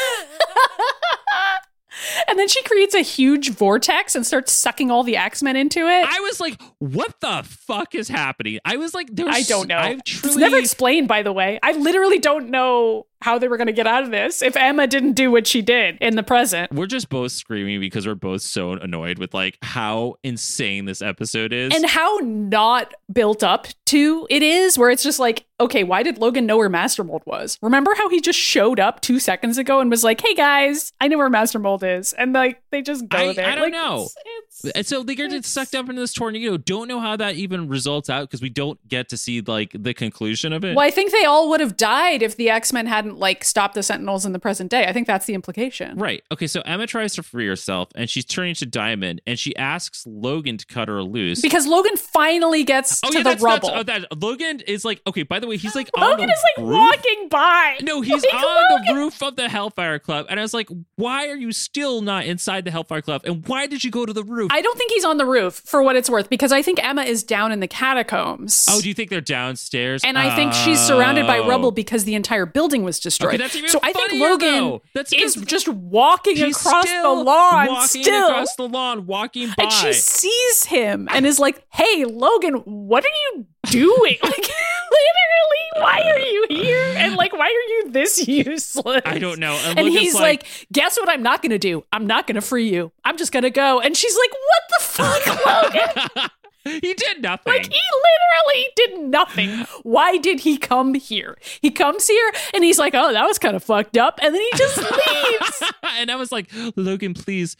and 2.28 2.38
then 2.38 2.48
she 2.48 2.62
creates 2.62 2.94
a 2.94 3.02
huge 3.02 3.50
vortex 3.50 4.14
and 4.14 4.26
starts 4.26 4.50
sucking 4.52 4.90
all 4.90 5.02
the 5.02 5.16
X-Men 5.16 5.56
into 5.56 5.80
it. 5.80 6.06
I 6.08 6.20
was 6.20 6.40
like, 6.40 6.58
"What 6.78 7.20
the 7.20 7.42
fuck 7.44 7.94
is 7.94 8.08
happening?" 8.08 8.58
I 8.64 8.78
was 8.78 8.94
like, 8.94 9.08
"There's." 9.12 9.28
I 9.34 9.42
don't 9.42 9.68
know. 9.68 9.76
I've 9.76 9.98
It's 9.98 10.20
truly 10.20 10.40
never 10.40 10.56
explained, 10.56 11.06
by 11.08 11.22
the 11.22 11.32
way. 11.32 11.58
I 11.62 11.72
literally 11.72 12.18
don't 12.18 12.48
know 12.48 13.04
how 13.22 13.38
they 13.38 13.48
were 13.48 13.56
going 13.56 13.66
to 13.66 13.72
get 13.72 13.86
out 13.86 14.02
of 14.02 14.10
this 14.10 14.42
if 14.42 14.56
Emma 14.56 14.86
didn't 14.86 15.12
do 15.12 15.30
what 15.30 15.46
she 15.46 15.62
did 15.62 15.98
in 16.00 16.16
the 16.16 16.22
present. 16.22 16.72
We're 16.72 16.86
just 16.86 17.08
both 17.08 17.32
screaming 17.32 17.80
because 17.80 18.06
we're 18.06 18.14
both 18.14 18.42
so 18.42 18.72
annoyed 18.72 19.18
with 19.18 19.34
like 19.34 19.58
how 19.62 20.14
insane 20.22 20.84
this 20.86 21.02
episode 21.02 21.52
is. 21.52 21.74
And 21.74 21.84
how 21.86 22.18
not 22.22 22.94
built 23.12 23.42
up 23.42 23.66
to 23.86 24.26
it 24.30 24.42
is, 24.42 24.78
where 24.78 24.90
it's 24.90 25.02
just 25.02 25.18
like, 25.18 25.44
okay, 25.58 25.84
why 25.84 26.02
did 26.02 26.18
Logan 26.18 26.46
know 26.46 26.56
where 26.56 26.68
Master 26.68 27.04
Mold 27.04 27.22
was? 27.26 27.58
Remember 27.60 27.92
how 27.94 28.08
he 28.08 28.20
just 28.20 28.38
showed 28.38 28.80
up 28.80 29.00
two 29.00 29.18
seconds 29.18 29.58
ago 29.58 29.80
and 29.80 29.90
was 29.90 30.02
like, 30.04 30.20
hey 30.20 30.34
guys, 30.34 30.92
I 31.00 31.08
know 31.08 31.18
where 31.18 31.28
Master 31.28 31.58
Mold 31.58 31.82
is. 31.84 32.12
And 32.14 32.32
like, 32.32 32.62
they 32.70 32.82
just 32.82 33.08
go 33.08 33.18
I- 33.18 33.32
there. 33.34 33.46
I 33.46 33.54
don't 33.54 33.64
Like, 33.64 33.72
know. 33.72 34.02
It's, 34.04 34.16
it's- 34.16 34.39
And 34.74 34.86
so 34.86 35.02
they 35.02 35.14
get 35.14 35.44
sucked 35.44 35.74
up 35.74 35.88
into 35.88 36.00
this 36.00 36.12
tornado. 36.12 36.56
Don't 36.56 36.88
know 36.88 37.00
how 37.00 37.16
that 37.16 37.36
even 37.36 37.68
results 37.68 38.10
out 38.10 38.22
because 38.22 38.42
we 38.42 38.50
don't 38.50 38.86
get 38.88 39.08
to 39.10 39.16
see 39.16 39.40
like 39.40 39.74
the 39.74 39.94
conclusion 39.94 40.52
of 40.52 40.64
it. 40.64 40.76
well, 40.76 40.86
I 40.86 40.90
think 40.90 41.12
they 41.12 41.24
all 41.24 41.48
would 41.50 41.60
have 41.60 41.76
died 41.76 42.22
if 42.22 42.36
the 42.36 42.50
X 42.50 42.72
Men 42.72 42.86
hadn't 42.86 43.18
like 43.18 43.44
stopped 43.44 43.74
the 43.74 43.82
Sentinels 43.82 44.24
in 44.24 44.32
the 44.32 44.38
present 44.38 44.70
day. 44.70 44.86
I 44.86 44.92
think 44.92 45.06
that's 45.06 45.26
the 45.26 45.34
implication. 45.34 45.98
Right. 45.98 46.22
Okay. 46.32 46.46
So 46.46 46.60
Emma 46.62 46.86
tries 46.86 47.14
to 47.14 47.22
free 47.22 47.46
herself 47.46 47.88
and 47.94 48.08
she's 48.08 48.24
turning 48.24 48.54
to 48.56 48.66
Diamond 48.66 49.22
and 49.26 49.38
she 49.38 49.54
asks 49.56 50.06
Logan 50.06 50.58
to 50.58 50.66
cut 50.66 50.88
her 50.88 51.02
loose. 51.02 51.40
Because 51.40 51.66
Logan 51.66 51.96
finally 51.96 52.64
gets 52.64 53.00
oh, 53.04 53.10
to 53.10 53.18
yeah, 53.18 53.22
the 53.22 53.30
that's, 53.30 53.42
rubble. 53.42 53.68
That's, 53.70 53.80
oh, 53.80 53.82
that 53.84 54.22
Logan 54.22 54.60
is 54.60 54.84
like, 54.84 55.00
okay, 55.06 55.22
by 55.22 55.38
the 55.38 55.46
way, 55.46 55.56
he's 55.56 55.74
like, 55.74 55.90
on 55.96 56.10
Logan 56.10 56.30
is 56.30 56.42
like 56.56 56.66
roof. 56.66 56.78
walking 56.78 57.28
by. 57.28 57.78
No, 57.82 58.00
he's 58.00 58.24
Like, 58.24 58.34
on 58.34 58.84
the 58.86 58.94
roof 58.94 59.22
of 59.22 59.36
the 59.36 59.48
Hellfire 59.48 59.98
Club. 59.98 60.26
And 60.28 60.38
I 60.38 60.42
was 60.42 60.54
like, 60.54 60.68
why 60.96 61.28
are 61.28 61.36
you 61.36 61.52
still 61.52 62.00
not 62.02 62.24
inside 62.26 62.64
the 62.64 62.70
Hellfire 62.70 63.02
Club? 63.02 63.22
And 63.24 63.46
why 63.46 63.66
did 63.66 63.84
you 63.84 63.90
go 63.90 64.06
to 64.06 64.12
the 64.12 64.24
roof? 64.24 64.49
I 64.50 64.60
don't 64.62 64.76
think 64.76 64.90
he's 64.90 65.04
on 65.04 65.16
the 65.16 65.24
roof 65.24 65.62
for 65.64 65.82
what 65.82 65.94
it's 65.96 66.10
worth 66.10 66.28
because 66.28 66.50
I 66.52 66.60
think 66.60 66.82
Emma 66.84 67.02
is 67.02 67.22
down 67.22 67.52
in 67.52 67.60
the 67.60 67.68
catacombs. 67.68 68.66
oh, 68.68 68.80
do 68.80 68.88
you 68.88 68.94
think 68.94 69.08
they're 69.10 69.20
downstairs? 69.20 70.02
and 70.04 70.18
I 70.18 70.34
think 70.34 70.52
she's 70.52 70.80
surrounded 70.80 71.26
by 71.26 71.38
Oh. 71.38 71.46
rubble 71.48 71.70
because 71.70 72.04
the 72.04 72.14
entire 72.14 72.46
building 72.46 72.82
was 72.82 72.98
destroyed. 73.00 73.28
Okay, 73.34 73.36
that's 73.38 73.54
even 73.56 73.70
so 73.70 73.78
I 73.82 73.92
think 73.92 74.12
Logan 74.14 74.52
though. 74.54 74.82
That's 74.94 75.12
is 75.12 75.36
just 75.36 75.68
walking 75.68 76.36
He's 76.36 76.56
across 76.56 76.84
the 76.86 77.08
lawn 77.08 77.66
walking 77.68 78.02
still. 78.02 78.26
across 78.28 78.54
the 78.56 78.68
lawn, 78.68 79.06
walking 79.06 79.48
by. 79.56 79.64
and 79.64 79.72
she 79.72 79.92
sees 79.92 80.64
him 80.64 81.08
and 81.12 81.24
is 81.26 81.38
like, 81.38 81.62
"Hey, 81.72 82.04
Logan, 82.04 82.54
what 82.64 83.04
are 83.04 83.08
you 83.36 83.46
doing? 83.66 84.16
like, 84.22 84.36
literally, 84.36 85.64
why 85.80 86.00
are 86.00 86.18
you 86.18 86.46
here? 86.50 86.94
And 86.96 87.16
like, 87.16 87.32
why 87.32 87.46
are 87.46 87.68
you 87.72 87.90
this 87.90 88.26
useless?" 88.26 89.02
I 89.04 89.18
don't 89.18 89.38
know. 89.38 89.58
And, 89.64 89.78
And 89.78 89.88
he's 89.88 90.14
like, 90.14 90.46
"Guess 90.72 90.98
what? 90.98 91.08
I'm 91.08 91.22
not 91.22 91.42
going 91.42 91.50
to 91.50 91.58
do. 91.58 91.84
I'm 91.92 92.06
not 92.06 92.26
going 92.26 92.36
to 92.36 92.40
free 92.40 92.68
you. 92.70 92.92
I'm 93.04 93.16
just 93.16 93.32
going 93.32 93.42
to 93.44 93.50
go." 93.50 93.80
And 93.80 93.96
she's 93.96 94.16
like, 94.16 94.30
"What 94.30 94.62
the 94.68 94.84
fuck, 94.84 95.46
Logan?" 96.16 96.30
he 96.82 96.92
did 96.94 97.22
nothing. 97.22 97.52
Like 97.52 97.64
he 97.64 97.80
literally 98.04 98.66
did 98.76 98.98
nothing. 99.10 99.66
Why 99.82 100.18
did 100.18 100.40
he 100.40 100.58
come 100.58 100.94
here? 100.94 101.38
He 101.62 101.70
comes 101.70 102.06
here 102.06 102.32
and 102.54 102.62
he's 102.62 102.78
like, 102.78 102.94
"Oh, 102.94 103.12
that 103.12 103.24
was 103.26 103.38
kind 103.38 103.56
of 103.56 103.64
fucked 103.64 103.96
up," 103.96 104.18
and 104.22 104.34
then 104.34 104.42
he 104.42 104.50
just 104.58 104.76
leaves. 104.78 105.62
and 105.98 106.10
I 106.10 106.16
was 106.16 106.30
like, 106.30 106.50
Logan, 106.76 107.14
please, 107.14 107.56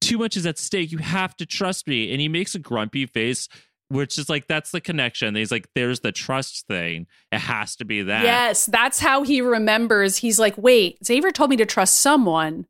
too 0.00 0.18
much 0.18 0.36
is 0.36 0.44
at 0.46 0.58
stake. 0.58 0.92
You 0.92 0.98
have 0.98 1.36
to 1.38 1.46
trust 1.46 1.86
me. 1.88 2.12
And 2.12 2.20
he 2.20 2.28
makes 2.28 2.54
a 2.54 2.58
grumpy 2.58 3.06
face, 3.06 3.48
which 3.92 4.18
is 4.18 4.28
like, 4.28 4.46
that's 4.46 4.70
the 4.70 4.80
connection. 4.80 5.34
He's 5.34 5.50
like, 5.50 5.68
there's 5.74 6.00
the 6.00 6.12
trust 6.12 6.66
thing. 6.66 7.06
It 7.30 7.38
has 7.40 7.76
to 7.76 7.84
be 7.84 8.02
that. 8.02 8.22
yes, 8.24 8.66
that's 8.66 8.98
how 9.00 9.22
he 9.22 9.40
remembers. 9.40 10.16
He's 10.18 10.38
like, 10.38 10.56
"Wait, 10.56 11.04
Xavier 11.04 11.30
told 11.30 11.50
me 11.50 11.56
to 11.56 11.66
trust 11.66 11.98
someone. 12.00 12.66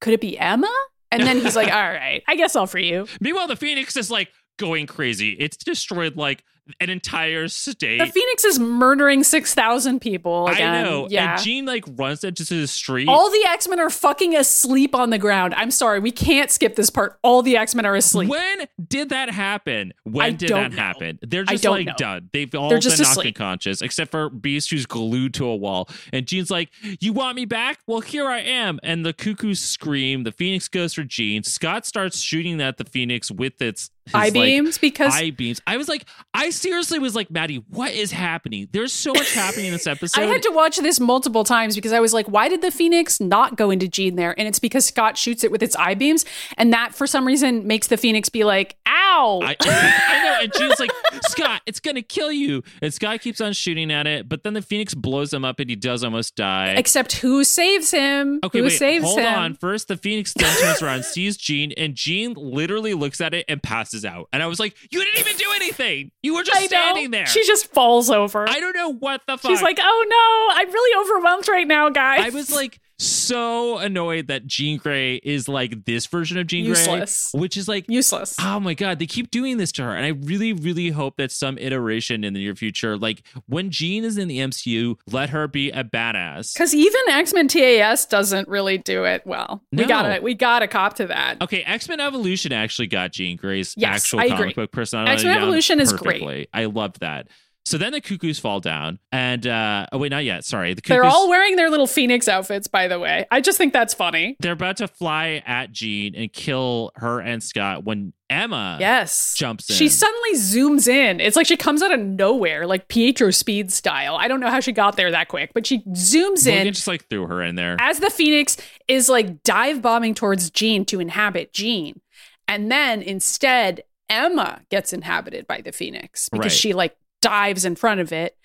Could 0.00 0.14
it 0.14 0.20
be 0.20 0.38
Emma?" 0.38 0.72
And 1.10 1.22
then 1.22 1.40
he's 1.40 1.56
like, 1.56 1.68
"All 1.72 1.80
right, 1.80 2.22
I 2.26 2.36
guess 2.36 2.56
I'll 2.56 2.66
free 2.66 2.88
you." 2.90 3.06
Meanwhile, 3.20 3.48
the 3.48 3.56
Phoenix 3.56 3.96
is 3.96 4.10
like 4.10 4.30
going 4.58 4.86
crazy. 4.86 5.32
It's 5.32 5.56
destroyed 5.56 6.16
like 6.16 6.42
an 6.80 6.88
entire 6.88 7.48
state. 7.48 7.98
The 7.98 8.06
Phoenix 8.06 8.44
is 8.44 8.58
murdering 8.58 9.22
six 9.22 9.54
thousand 9.54 10.00
people 10.00 10.46
again. 10.48 10.74
I 10.74 10.82
know. 10.82 11.06
Yeah. 11.10 11.34
And 11.34 11.42
Jean 11.42 11.66
like 11.66 11.84
runs 11.96 12.24
into 12.24 12.44
the 12.44 12.66
street. 12.66 13.08
all 13.08 13.30
the 13.30 13.44
X 13.48 13.68
Men 13.68 13.80
are 13.80 13.90
fucking 13.90 14.34
asleep 14.34 14.94
on 14.94 15.10
the 15.10 15.18
ground. 15.18 15.54
I'm 15.54 15.70
sorry, 15.70 16.00
we 16.00 16.10
can't 16.10 16.50
skip 16.50 16.74
this 16.76 16.90
part. 16.90 17.18
All 17.22 17.42
the 17.42 17.56
X 17.56 17.74
Men 17.74 17.84
are 17.84 17.94
asleep. 17.94 18.30
When 18.30 18.66
did 18.86 19.10
that 19.10 19.30
happen? 19.30 19.92
When 20.04 20.24
I 20.24 20.30
did 20.30 20.50
that 20.50 20.72
know. 20.72 20.76
happen? 20.76 21.18
They're 21.22 21.44
just 21.44 21.64
like 21.64 21.86
know. 21.86 21.94
done. 21.96 22.30
They've 22.32 22.52
all 22.54 22.68
They're 22.68 22.78
been 22.78 22.90
just 22.90 23.02
knocked 23.02 23.26
unconscious, 23.26 23.82
except 23.82 24.10
for 24.10 24.30
Beast, 24.30 24.70
who's 24.70 24.86
glued 24.86 25.34
to 25.34 25.46
a 25.46 25.56
wall. 25.56 25.88
And 26.12 26.26
Jean's 26.26 26.50
like, 26.50 26.70
"You 27.00 27.12
want 27.12 27.36
me 27.36 27.44
back? 27.44 27.80
Well, 27.86 28.00
here 28.00 28.26
I 28.26 28.40
am." 28.40 28.80
And 28.82 29.04
the 29.04 29.12
cuckoos 29.12 29.60
scream. 29.60 30.24
The 30.24 30.32
Phoenix 30.32 30.68
goes 30.68 30.94
for 30.94 31.04
Jean. 31.04 31.42
Scott 31.42 31.84
starts 31.86 32.20
shooting 32.20 32.60
at 32.60 32.78
the 32.78 32.84
Phoenix 32.84 33.30
with 33.30 33.60
its 33.60 33.90
I 34.12 34.24
like, 34.24 34.32
beams 34.34 34.78
because 34.78 35.14
eye 35.14 35.30
beams. 35.30 35.62
I 35.66 35.76
was 35.76 35.88
like, 35.88 36.04
I 36.34 36.50
seriously 36.50 36.98
was 36.98 37.14
like, 37.14 37.30
Maddie, 37.30 37.64
what 37.70 37.92
is 37.92 38.12
happening? 38.12 38.68
There's 38.72 38.92
so 38.92 39.12
much 39.14 39.32
happening 39.32 39.66
in 39.66 39.72
this 39.72 39.86
episode. 39.86 40.20
I 40.20 40.26
had 40.26 40.42
to 40.42 40.50
watch 40.50 40.76
this 40.78 41.00
multiple 41.00 41.44
times 41.44 41.74
because 41.74 41.92
I 41.92 42.00
was 42.00 42.12
like, 42.12 42.26
why 42.26 42.48
did 42.48 42.60
the 42.60 42.70
Phoenix 42.70 43.20
not 43.20 43.56
go 43.56 43.70
into 43.70 43.88
Jean 43.88 44.16
there? 44.16 44.38
And 44.38 44.46
it's 44.46 44.58
because 44.58 44.84
Scott 44.84 45.16
shoots 45.16 45.44
it 45.44 45.50
with 45.50 45.62
its 45.62 45.76
eye 45.76 45.94
beams. 45.94 46.24
And 46.58 46.72
that, 46.72 46.94
for 46.94 47.06
some 47.06 47.26
reason, 47.26 47.66
makes 47.66 47.86
the 47.86 47.96
Phoenix 47.96 48.28
be 48.28 48.44
like, 48.44 48.76
ow. 48.86 49.40
I, 49.42 49.56
I 49.62 50.24
know. 50.24 50.38
And 50.42 50.52
Jean's 50.52 50.80
like, 50.80 50.90
Scott, 51.22 51.62
it's 51.66 51.80
going 51.80 51.94
to 51.94 52.02
kill 52.02 52.32
you. 52.32 52.62
And 52.82 52.92
Scott 52.92 53.20
keeps 53.20 53.40
on 53.40 53.52
shooting 53.52 53.90
at 53.90 54.06
it, 54.06 54.28
but 54.28 54.42
then 54.42 54.54
the 54.54 54.62
Phoenix 54.62 54.92
blows 54.94 55.32
him 55.32 55.44
up 55.44 55.60
and 55.60 55.70
he 55.70 55.76
does 55.76 56.04
almost 56.04 56.36
die. 56.36 56.74
Except 56.76 57.12
who 57.16 57.44
saves 57.44 57.90
him? 57.90 58.40
Okay, 58.44 58.58
who 58.58 58.64
wait, 58.64 58.70
saves 58.70 59.04
hold 59.04 59.20
him? 59.20 59.34
on. 59.34 59.54
First, 59.54 59.88
the 59.88 59.96
Phoenix 59.96 60.34
then 60.34 60.54
turns 60.58 60.82
around, 60.82 61.04
sees 61.04 61.36
Jean, 61.36 61.72
and 61.76 61.94
Jean 61.94 62.34
literally 62.34 62.94
looks 62.94 63.20
at 63.20 63.34
it 63.34 63.44
and 63.48 63.62
passes 63.62 63.93
out. 64.02 64.28
And 64.32 64.42
I 64.42 64.46
was 64.46 64.58
like, 64.58 64.74
you 64.90 65.04
didn't 65.04 65.20
even 65.20 65.36
do 65.36 65.44
anything. 65.56 66.10
You 66.22 66.34
were 66.34 66.42
just 66.42 66.64
standing 66.64 67.10
there. 67.10 67.26
She 67.26 67.46
just 67.46 67.66
falls 67.66 68.08
over. 68.08 68.48
I 68.48 68.60
don't 68.60 68.74
know 68.74 68.94
what 68.94 69.20
the 69.26 69.36
fuck. 69.36 69.50
She's 69.50 69.60
like, 69.60 69.78
oh 69.78 70.06
no, 70.08 70.62
I'm 70.62 70.72
really 70.72 71.04
overwhelmed 71.04 71.46
right 71.48 71.66
now, 71.66 71.90
guys. 71.90 72.20
I 72.22 72.30
was 72.30 72.50
like 72.50 72.80
so 73.06 73.78
annoyed 73.78 74.28
that 74.28 74.46
Jean 74.46 74.78
Grey 74.78 75.16
is 75.16 75.48
like 75.48 75.84
this 75.84 76.06
version 76.06 76.38
of 76.38 76.46
Jean 76.46 76.64
Useless. 76.64 77.30
Grey, 77.32 77.40
which 77.40 77.56
is 77.56 77.68
like 77.68 77.84
useless. 77.88 78.36
Oh 78.40 78.60
my 78.60 78.74
god, 78.74 78.98
they 78.98 79.06
keep 79.06 79.30
doing 79.30 79.56
this 79.56 79.72
to 79.72 79.82
her. 79.82 79.94
And 79.94 80.04
I 80.04 80.10
really, 80.26 80.52
really 80.52 80.90
hope 80.90 81.16
that 81.16 81.30
some 81.32 81.58
iteration 81.58 82.24
in 82.24 82.32
the 82.32 82.40
near 82.40 82.54
future, 82.54 82.96
like 82.96 83.22
when 83.46 83.70
Jean 83.70 84.04
is 84.04 84.18
in 84.18 84.28
the 84.28 84.38
MCU, 84.38 84.96
let 85.06 85.30
her 85.30 85.46
be 85.48 85.70
a 85.70 85.84
badass. 85.84 86.54
Because 86.54 86.74
even 86.74 87.00
X 87.08 87.32
Men 87.32 87.48
TAS 87.48 88.06
doesn't 88.06 88.48
really 88.48 88.78
do 88.78 89.04
it 89.04 89.22
well. 89.26 89.62
We 89.72 89.84
gotta 89.84 90.20
we 90.22 90.34
gotta 90.34 90.68
cop 90.68 90.94
to 90.94 91.06
that. 91.06 91.40
Okay, 91.42 91.62
X 91.62 91.88
Men 91.88 92.00
Evolution 92.00 92.52
actually 92.52 92.88
got 92.88 93.12
Jean 93.12 93.36
Grey's 93.36 93.74
Yes, 93.76 93.96
actual 94.02 94.20
I 94.20 94.28
comic 94.28 94.40
agree. 94.40 94.52
book 94.54 94.72
personality. 94.72 95.12
X-Men 95.12 95.34
down 95.34 95.42
Evolution 95.42 95.80
is 95.80 95.92
great. 95.92 96.48
I 96.52 96.66
loved 96.66 97.00
that. 97.00 97.28
So 97.66 97.78
then 97.78 97.92
the 97.92 98.00
cuckoos 98.02 98.38
fall 98.38 98.60
down, 98.60 98.98
and 99.10 99.46
uh 99.46 99.86
oh 99.90 99.96
wait, 99.98 100.10
not 100.10 100.24
yet. 100.24 100.44
Sorry, 100.44 100.74
the 100.74 100.82
cuckoos. 100.82 100.94
They're 100.96 101.04
all 101.04 101.30
wearing 101.30 101.56
their 101.56 101.70
little 101.70 101.86
Phoenix 101.86 102.28
outfits, 102.28 102.68
by 102.68 102.88
the 102.88 102.98
way. 102.98 103.24
I 103.30 103.40
just 103.40 103.56
think 103.56 103.72
that's 103.72 103.94
funny. 103.94 104.36
they're 104.40 104.52
about 104.52 104.76
to 104.78 104.88
fly 104.88 105.42
at 105.46 105.72
Jean 105.72 106.14
and 106.14 106.30
kill 106.30 106.90
her 106.96 107.20
and 107.20 107.42
Scott 107.42 107.84
when 107.84 108.12
Emma 108.28 108.76
Yes. 108.80 109.34
jumps 109.34 109.70
in. 109.70 109.76
She 109.76 109.88
suddenly 109.88 110.34
zooms 110.34 110.88
in. 110.88 111.20
It's 111.20 111.36
like 111.36 111.46
she 111.46 111.56
comes 111.56 111.82
out 111.82 111.90
of 111.92 112.00
nowhere, 112.00 112.66
like 112.66 112.88
Pietro 112.88 113.30
Speed 113.30 113.72
style. 113.72 114.16
I 114.16 114.28
don't 114.28 114.40
know 114.40 114.50
how 114.50 114.60
she 114.60 114.72
got 114.72 114.96
there 114.96 115.10
that 115.12 115.28
quick, 115.28 115.52
but 115.54 115.66
she 115.66 115.78
zooms 115.84 116.46
Logan 116.46 116.66
in 116.66 116.74
just 116.74 116.86
like 116.86 117.08
threw 117.08 117.26
her 117.26 117.42
in 117.42 117.54
there. 117.54 117.76
as 117.80 117.98
the 118.00 118.10
Phoenix 118.10 118.58
is 118.88 119.08
like 119.08 119.42
dive 119.42 119.80
bombing 119.80 120.14
towards 120.14 120.50
Jean 120.50 120.84
to 120.86 121.00
inhabit 121.00 121.52
Jean. 121.54 122.00
And 122.46 122.70
then 122.70 123.00
instead, 123.02 123.84
Emma 124.10 124.60
gets 124.70 124.92
inhabited 124.92 125.46
by 125.46 125.62
the 125.62 125.72
Phoenix 125.72 126.28
because 126.28 126.44
Right. 126.46 126.52
she 126.52 126.72
like 126.74 126.94
dives 127.24 127.64
in 127.64 127.74
front 127.74 128.00
of 128.00 128.12
it. 128.12 128.36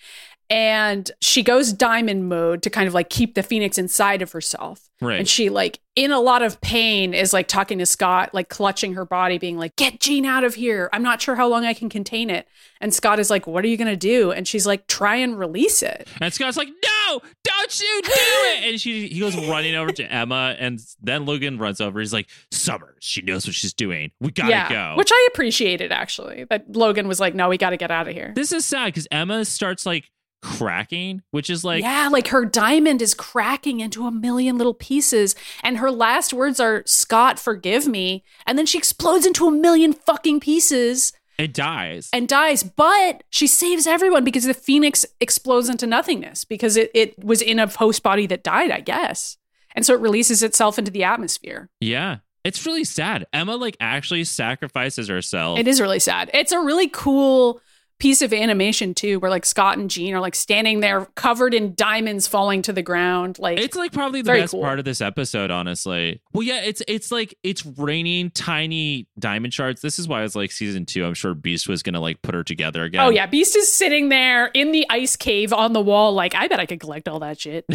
And 0.49 1.11
she 1.21 1.43
goes 1.43 1.73
diamond 1.73 2.27
mode 2.27 2.63
to 2.63 2.71
kind 2.71 2.87
of 2.87 2.93
like 2.95 3.09
keep 3.09 3.35
the 3.35 3.43
Phoenix 3.43 3.77
inside 3.77 4.23
of 4.23 4.31
herself. 4.31 4.89
Right. 4.99 5.19
And 5.19 5.27
she 5.27 5.49
like 5.49 5.79
in 5.95 6.11
a 6.11 6.19
lot 6.19 6.41
of 6.41 6.59
pain 6.61 7.13
is 7.13 7.33
like 7.33 7.47
talking 7.47 7.77
to 7.79 7.85
Scott, 7.85 8.33
like 8.33 8.49
clutching 8.49 8.93
her 8.95 9.05
body, 9.05 9.37
being 9.37 9.57
like, 9.57 9.75
"Get 9.75 9.99
Jean 9.99 10.25
out 10.25 10.43
of 10.43 10.55
here! 10.55 10.89
I'm 10.91 11.03
not 11.03 11.21
sure 11.21 11.35
how 11.35 11.47
long 11.47 11.65
I 11.65 11.75
can 11.75 11.87
contain 11.87 12.31
it." 12.31 12.47
And 12.81 12.91
Scott 12.93 13.19
is 13.19 13.29
like, 13.29 13.45
"What 13.45 13.63
are 13.63 13.67
you 13.67 13.77
gonna 13.77 13.95
do?" 13.95 14.31
And 14.31 14.47
she's 14.47 14.65
like, 14.65 14.87
"Try 14.87 15.17
and 15.17 15.37
release 15.37 15.83
it." 15.83 16.07
And 16.19 16.33
Scott's 16.33 16.57
like, 16.57 16.69
"No, 16.69 16.98
don't 17.43 17.79
you 17.79 18.01
do 18.03 18.11
it!" 18.11 18.63
And 18.69 18.79
she 18.79 19.07
he 19.07 19.19
goes 19.19 19.35
running 19.35 19.75
over 19.75 19.91
to 19.91 20.11
Emma, 20.11 20.55
and 20.59 20.79
then 21.01 21.25
Logan 21.25 21.57
runs 21.57 21.81
over. 21.81 21.99
He's 21.99 22.13
like, 22.13 22.29
"Summer, 22.51 22.95
she 22.99 23.21
knows 23.21 23.45
what 23.45 23.55
she's 23.55 23.73
doing. 23.73 24.11
We 24.19 24.31
gotta 24.31 24.49
yeah, 24.49 24.69
go." 24.69 24.97
which 24.97 25.11
I 25.11 25.27
appreciated 25.31 25.91
actually. 25.91 26.45
That 26.49 26.75
Logan 26.75 27.07
was 27.07 27.19
like, 27.19 27.35
"No, 27.35 27.49
we 27.49 27.57
got 27.57 27.71
to 27.71 27.77
get 27.77 27.91
out 27.91 28.07
of 28.07 28.13
here." 28.13 28.33
this 28.35 28.51
is 28.51 28.65
sad 28.65 28.87
because 28.87 29.07
Emma 29.11 29.45
starts 29.45 29.85
like 29.85 30.11
cracking, 30.41 31.21
which 31.31 31.49
is 31.49 31.63
like, 31.63 31.83
yeah, 31.83 32.07
like 32.09 32.29
her 32.29 32.45
diamond 32.45 33.01
is 33.01 33.13
cracking 33.13 33.79
into 33.79 34.05
a 34.05 34.11
million 34.11 34.57
little 34.57 34.73
pieces, 34.73 35.35
and 35.63 35.77
her 35.77 35.91
last 35.91 36.33
words 36.33 36.59
are, 36.59 36.83
"Scott, 36.85 37.39
forgive 37.39 37.87
me," 37.87 38.23
and 38.45 38.57
then 38.57 38.65
she 38.65 38.77
explodes 38.77 39.25
into 39.25 39.47
a 39.47 39.51
million 39.51 39.93
fucking 39.93 40.39
pieces. 40.39 41.13
It 41.39 41.53
dies. 41.53 42.09
and 42.13 42.27
dies, 42.27 42.61
but 42.63 43.23
she 43.29 43.47
saves 43.47 43.87
everyone 43.87 44.23
because 44.23 44.43
the 44.43 44.53
phoenix 44.53 45.05
explodes 45.19 45.69
into 45.69 45.87
nothingness 45.87 46.43
because 46.43 46.77
it, 46.77 46.91
it 46.93 47.23
was 47.23 47.41
in 47.41 47.57
a 47.59 47.67
host 47.67 48.03
body 48.03 48.27
that 48.27 48.43
died, 48.43 48.69
I 48.71 48.81
guess. 48.81 49.37
And 49.73 49.85
so 49.85 49.93
it 49.93 50.01
releases 50.01 50.43
itself 50.43 50.77
into 50.77 50.91
the 50.91 51.03
atmosphere. 51.03 51.69
yeah. 51.79 52.17
It's 52.45 52.65
really 52.65 52.85
sad. 52.85 53.27
Emma 53.33 53.57
like 53.57 53.75
actually 53.81 54.23
sacrifices 54.23 55.09
herself. 55.09 55.59
It 55.59 55.67
is 55.67 55.81
really 55.81 55.99
sad. 55.99 56.31
It's 56.33 56.53
a 56.53 56.59
really 56.59 56.87
cool 56.87 57.61
piece 57.99 58.21
of 58.21 58.31
animation 58.31 58.93
too, 58.95 59.19
where 59.19 59.29
like 59.29 59.45
Scott 59.45 59.77
and 59.77 59.89
Jean 59.89 60.13
are 60.13 60.21
like 60.21 60.35
standing 60.35 60.79
there 60.79 61.05
covered 61.15 61.53
in 61.53 61.75
diamonds 61.75 62.27
falling 62.27 62.61
to 62.61 62.71
the 62.73 62.81
ground. 62.81 63.37
Like 63.39 63.59
It's 63.59 63.75
like 63.75 63.91
probably 63.91 64.21
the 64.21 64.31
best 64.31 64.51
cool. 64.51 64.61
part 64.61 64.79
of 64.79 64.85
this 64.85 65.01
episode, 65.01 65.51
honestly. 65.51 66.21
Well, 66.31 66.43
yeah, 66.43 66.61
it's 66.61 66.83
it's 66.87 67.11
like 67.11 67.35
it's 67.41 67.65
raining 67.65 68.29
tiny 68.29 69.07
diamond 69.17 69.51
shards. 69.51 69.81
This 69.81 69.97
is 69.97 70.07
why 70.07 70.23
it's 70.23 70.35
like 70.35 70.51
season 70.51 70.85
two. 70.85 71.03
I'm 71.03 71.15
sure 71.15 71.33
Beast 71.33 71.67
was 71.67 71.81
gonna 71.81 71.99
like 71.99 72.21
put 72.21 72.35
her 72.35 72.43
together 72.43 72.83
again. 72.83 73.01
Oh 73.01 73.09
yeah, 73.09 73.25
Beast 73.25 73.55
is 73.55 73.71
sitting 73.71 74.09
there 74.09 74.47
in 74.47 74.71
the 74.71 74.85
ice 74.91 75.15
cave 75.15 75.53
on 75.53 75.73
the 75.73 75.81
wall. 75.81 76.13
Like, 76.13 76.35
I 76.35 76.47
bet 76.47 76.59
I 76.59 76.67
could 76.67 76.79
collect 76.79 77.07
all 77.07 77.19
that 77.19 77.39
shit. 77.39 77.65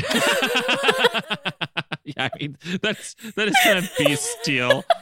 yeah, 2.05 2.13
I 2.17 2.31
mean 2.39 2.57
that's 2.81 3.15
that 3.35 3.49
is 3.49 3.57
kind 3.65 3.79
of 3.79 3.91
Beast 3.99 4.39
deal. 4.45 4.85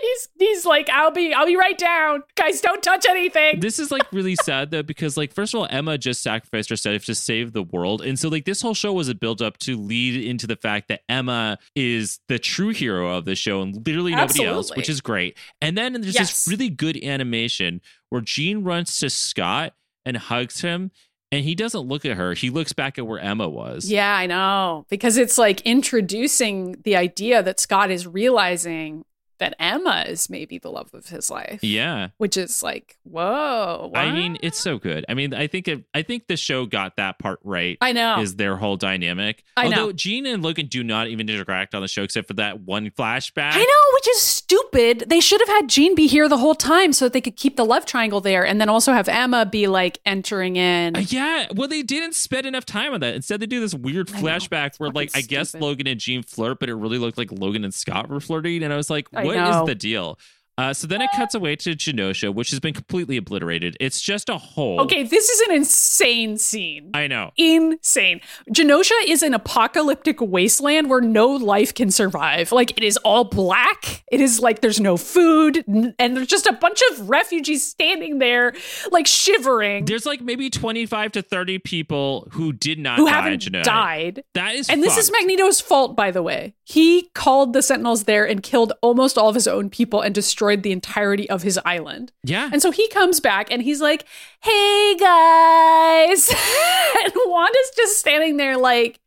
he's 0.00 0.28
he's 0.38 0.66
like, 0.66 0.88
I'll 0.90 1.10
be 1.10 1.32
I'll 1.32 1.46
be 1.46 1.56
right 1.56 1.76
down. 1.76 2.22
Guys, 2.36 2.60
don't 2.60 2.82
touch 2.82 3.06
anything. 3.08 3.60
This 3.60 3.78
is 3.78 3.90
like 3.90 4.10
really 4.12 4.36
sad 4.42 4.70
though 4.70 4.82
because 4.82 5.16
like 5.16 5.32
first 5.32 5.54
of 5.54 5.60
all, 5.60 5.66
Emma 5.70 5.98
just 5.98 6.22
sacrificed 6.22 6.70
herself 6.70 7.04
to 7.06 7.14
save 7.14 7.52
the 7.52 7.62
world, 7.62 8.02
and 8.02 8.18
so 8.18 8.28
like 8.28 8.44
this 8.44 8.62
whole 8.62 8.74
show 8.74 8.92
was 8.92 9.08
a 9.08 9.14
build 9.14 9.42
up 9.42 9.58
to 9.58 9.76
lead 9.76 10.24
into 10.24 10.46
the 10.46 10.56
fact 10.56 10.88
that 10.88 11.02
Emma 11.08 11.58
is 11.74 12.20
the 12.28 12.38
true 12.38 12.70
hero 12.70 12.83
of 12.92 13.24
the 13.24 13.34
show 13.34 13.62
and 13.62 13.74
literally 13.86 14.14
nobody 14.14 14.44
else, 14.44 14.74
which 14.76 14.88
is 14.88 15.00
great. 15.00 15.36
And 15.60 15.76
then 15.76 15.92
there's 16.00 16.14
Yes. 16.14 16.44
this 16.44 16.48
really 16.50 16.68
good 16.70 17.02
animation 17.02 17.80
where 18.10 18.20
Jean 18.20 18.62
runs 18.64 18.98
to 18.98 19.10
Scott 19.10 19.74
and 20.06 20.16
hugs 20.16 20.60
him, 20.60 20.90
and 21.32 21.44
he 21.44 21.54
doesn't 21.54 21.80
look 21.80 22.04
at 22.04 22.16
her; 22.16 22.34
he 22.34 22.50
looks 22.50 22.72
back 22.72 22.98
at 22.98 23.06
where 23.06 23.18
Emma 23.18 23.48
was. 23.48 23.90
Yeah, 23.90 24.14
I 24.14 24.26
know. 24.26 24.86
Because 24.88 25.16
it's 25.16 25.38
like 25.38 25.60
introducing 25.62 26.76
the 26.82 26.96
idea 26.96 27.42
that 27.42 27.58
Scott 27.58 27.90
is 27.90 28.06
realizing 28.06 29.04
that 29.38 29.54
Emma 29.58 30.04
is 30.06 30.28
maybe 30.28 30.58
the 30.58 30.70
love 30.70 30.92
of 30.94 31.08
his 31.08 31.30
life. 31.30 31.58
Yeah. 31.62 32.08
Which 32.18 32.36
is 32.36 32.62
like, 32.62 32.96
whoa. 33.02 33.90
I 33.94 34.12
mean, 34.12 34.36
it's 34.42 34.58
so 34.58 34.78
good. 34.78 35.04
I 35.08 35.14
mean, 35.14 35.34
I 35.34 35.46
think 35.46 35.68
it, 35.68 35.84
I 35.94 36.02
think 36.02 36.26
the 36.28 36.36
show 36.36 36.66
got 36.66 36.96
that 36.96 37.18
part 37.18 37.40
right. 37.42 37.78
I 37.80 37.92
know. 37.92 38.20
Is 38.20 38.36
their 38.36 38.56
whole 38.56 38.76
dynamic? 38.76 39.42
I 39.56 39.68
know. 39.68 39.92
Jean 39.92 40.26
and 40.26 40.42
Logan 40.42 40.66
do 40.66 40.84
not 40.84 41.08
even 41.08 41.28
interact 41.28 41.74
on 41.74 41.82
the 41.82 41.88
show 41.88 42.02
except 42.02 42.28
for 42.28 42.34
that 42.34 42.60
one 42.60 42.90
flashback. 42.90 43.52
I 43.52 43.58
know, 43.58 43.94
which 43.94 44.08
is 44.08 44.20
stupid. 44.20 45.04
They 45.08 45.20
should 45.20 45.40
have 45.40 45.48
had 45.48 45.68
Jean 45.68 45.94
be 45.94 46.06
here 46.06 46.28
the 46.28 46.38
whole 46.38 46.54
time 46.54 46.92
so 46.92 47.06
that 47.06 47.12
they 47.12 47.20
could 47.20 47.36
keep 47.36 47.56
the 47.56 47.64
love 47.64 47.86
triangle 47.86 48.20
there 48.20 48.46
and 48.46 48.60
then 48.60 48.68
also 48.68 48.92
have 48.92 49.08
Emma 49.08 49.46
be 49.46 49.66
like 49.66 49.98
entering 50.04 50.56
in. 50.56 50.96
Uh, 50.96 51.00
yeah, 51.08 51.46
well, 51.54 51.68
they 51.68 51.82
didn't 51.82 52.14
spend 52.14 52.46
enough 52.46 52.66
time 52.66 52.92
on 52.92 53.00
that. 53.00 53.14
Instead, 53.14 53.40
they 53.40 53.46
do 53.46 53.60
this 53.60 53.74
weird 53.74 54.08
flashback 54.08 54.76
where, 54.78 54.90
like, 54.90 55.10
I 55.14 55.20
guess. 55.20 55.54
Logan 55.54 55.86
and 55.86 56.00
Jean 56.00 56.22
flirt, 56.22 56.58
but 56.58 56.68
it 56.68 56.74
really 56.74 56.98
looked 56.98 57.16
like 57.16 57.32
Logan 57.32 57.64
and 57.64 57.72
Scott 57.72 58.08
were 58.08 58.20
flirting. 58.20 58.62
And 58.62 58.72
I 58.72 58.76
was 58.76 58.90
like, 58.90 59.08
I 59.14 59.23
what 59.26 59.36
is 59.36 59.66
the 59.66 59.74
deal? 59.74 60.18
Uh, 60.56 60.72
so 60.72 60.86
then 60.86 61.02
it 61.02 61.10
cuts 61.16 61.34
away 61.34 61.56
to 61.56 61.70
Genosha, 61.70 62.32
which 62.32 62.50
has 62.50 62.60
been 62.60 62.74
completely 62.74 63.16
obliterated. 63.16 63.76
It's 63.80 64.00
just 64.00 64.28
a 64.28 64.38
hole. 64.38 64.80
Okay, 64.82 65.02
this 65.02 65.28
is 65.28 65.40
an 65.48 65.54
insane 65.56 66.38
scene. 66.38 66.90
I 66.94 67.06
know. 67.08 67.32
insane. 67.36 68.20
Genosha 68.52 68.92
is 69.06 69.22
an 69.24 69.34
apocalyptic 69.34 70.20
wasteland 70.20 70.88
where 70.88 71.00
no 71.00 71.26
life 71.28 71.74
can 71.74 71.90
survive. 71.90 72.52
Like 72.52 72.70
it 72.76 72.84
is 72.84 72.96
all 72.98 73.24
black. 73.24 74.04
It 74.12 74.20
is 74.20 74.38
like 74.38 74.60
there's 74.60 74.78
no 74.80 74.96
food, 74.96 75.64
and 75.66 76.16
there's 76.16 76.28
just 76.28 76.46
a 76.46 76.52
bunch 76.52 76.80
of 76.92 77.08
refugees 77.10 77.66
standing 77.68 78.18
there, 78.20 78.54
like 78.92 79.06
shivering, 79.08 79.86
There's 79.86 80.06
like 80.06 80.20
maybe 80.20 80.50
25 80.50 81.12
to 81.12 81.22
30 81.22 81.58
people 81.58 82.28
who 82.32 82.52
did 82.52 82.78
not 82.78 82.98
who 82.98 83.06
die 83.06 83.12
haven't 83.12 83.42
Genosha. 83.42 83.64
died. 83.64 84.24
That 84.34 84.54
is 84.54 84.68
And 84.70 84.82
this 84.82 84.96
is. 84.96 85.10
Magneto's 85.14 85.60
fault, 85.60 85.96
by 85.96 86.10
the 86.10 86.22
way. 86.22 86.54
He 86.64 87.10
called 87.14 87.52
the 87.52 87.62
Sentinels 87.62 88.04
there 88.04 88.24
and 88.26 88.42
killed 88.42 88.72
almost 88.82 89.16
all 89.18 89.28
of 89.28 89.34
his 89.34 89.46
own 89.46 89.68
people 89.70 90.00
and 90.00 90.14
destroyed 90.14 90.43
the 90.62 90.72
entirety 90.72 91.28
of 91.30 91.42
his 91.42 91.58
island. 91.64 92.12
Yeah. 92.22 92.50
And 92.52 92.60
so 92.60 92.70
he 92.70 92.88
comes 92.88 93.20
back 93.20 93.50
and 93.50 93.62
he's 93.62 93.80
like, 93.80 94.04
hey 94.40 94.96
guys. 94.98 96.28
and 97.04 97.12
Wanda's 97.26 97.72
just 97.76 97.98
standing 97.98 98.36
there 98.36 98.56
like, 98.56 99.00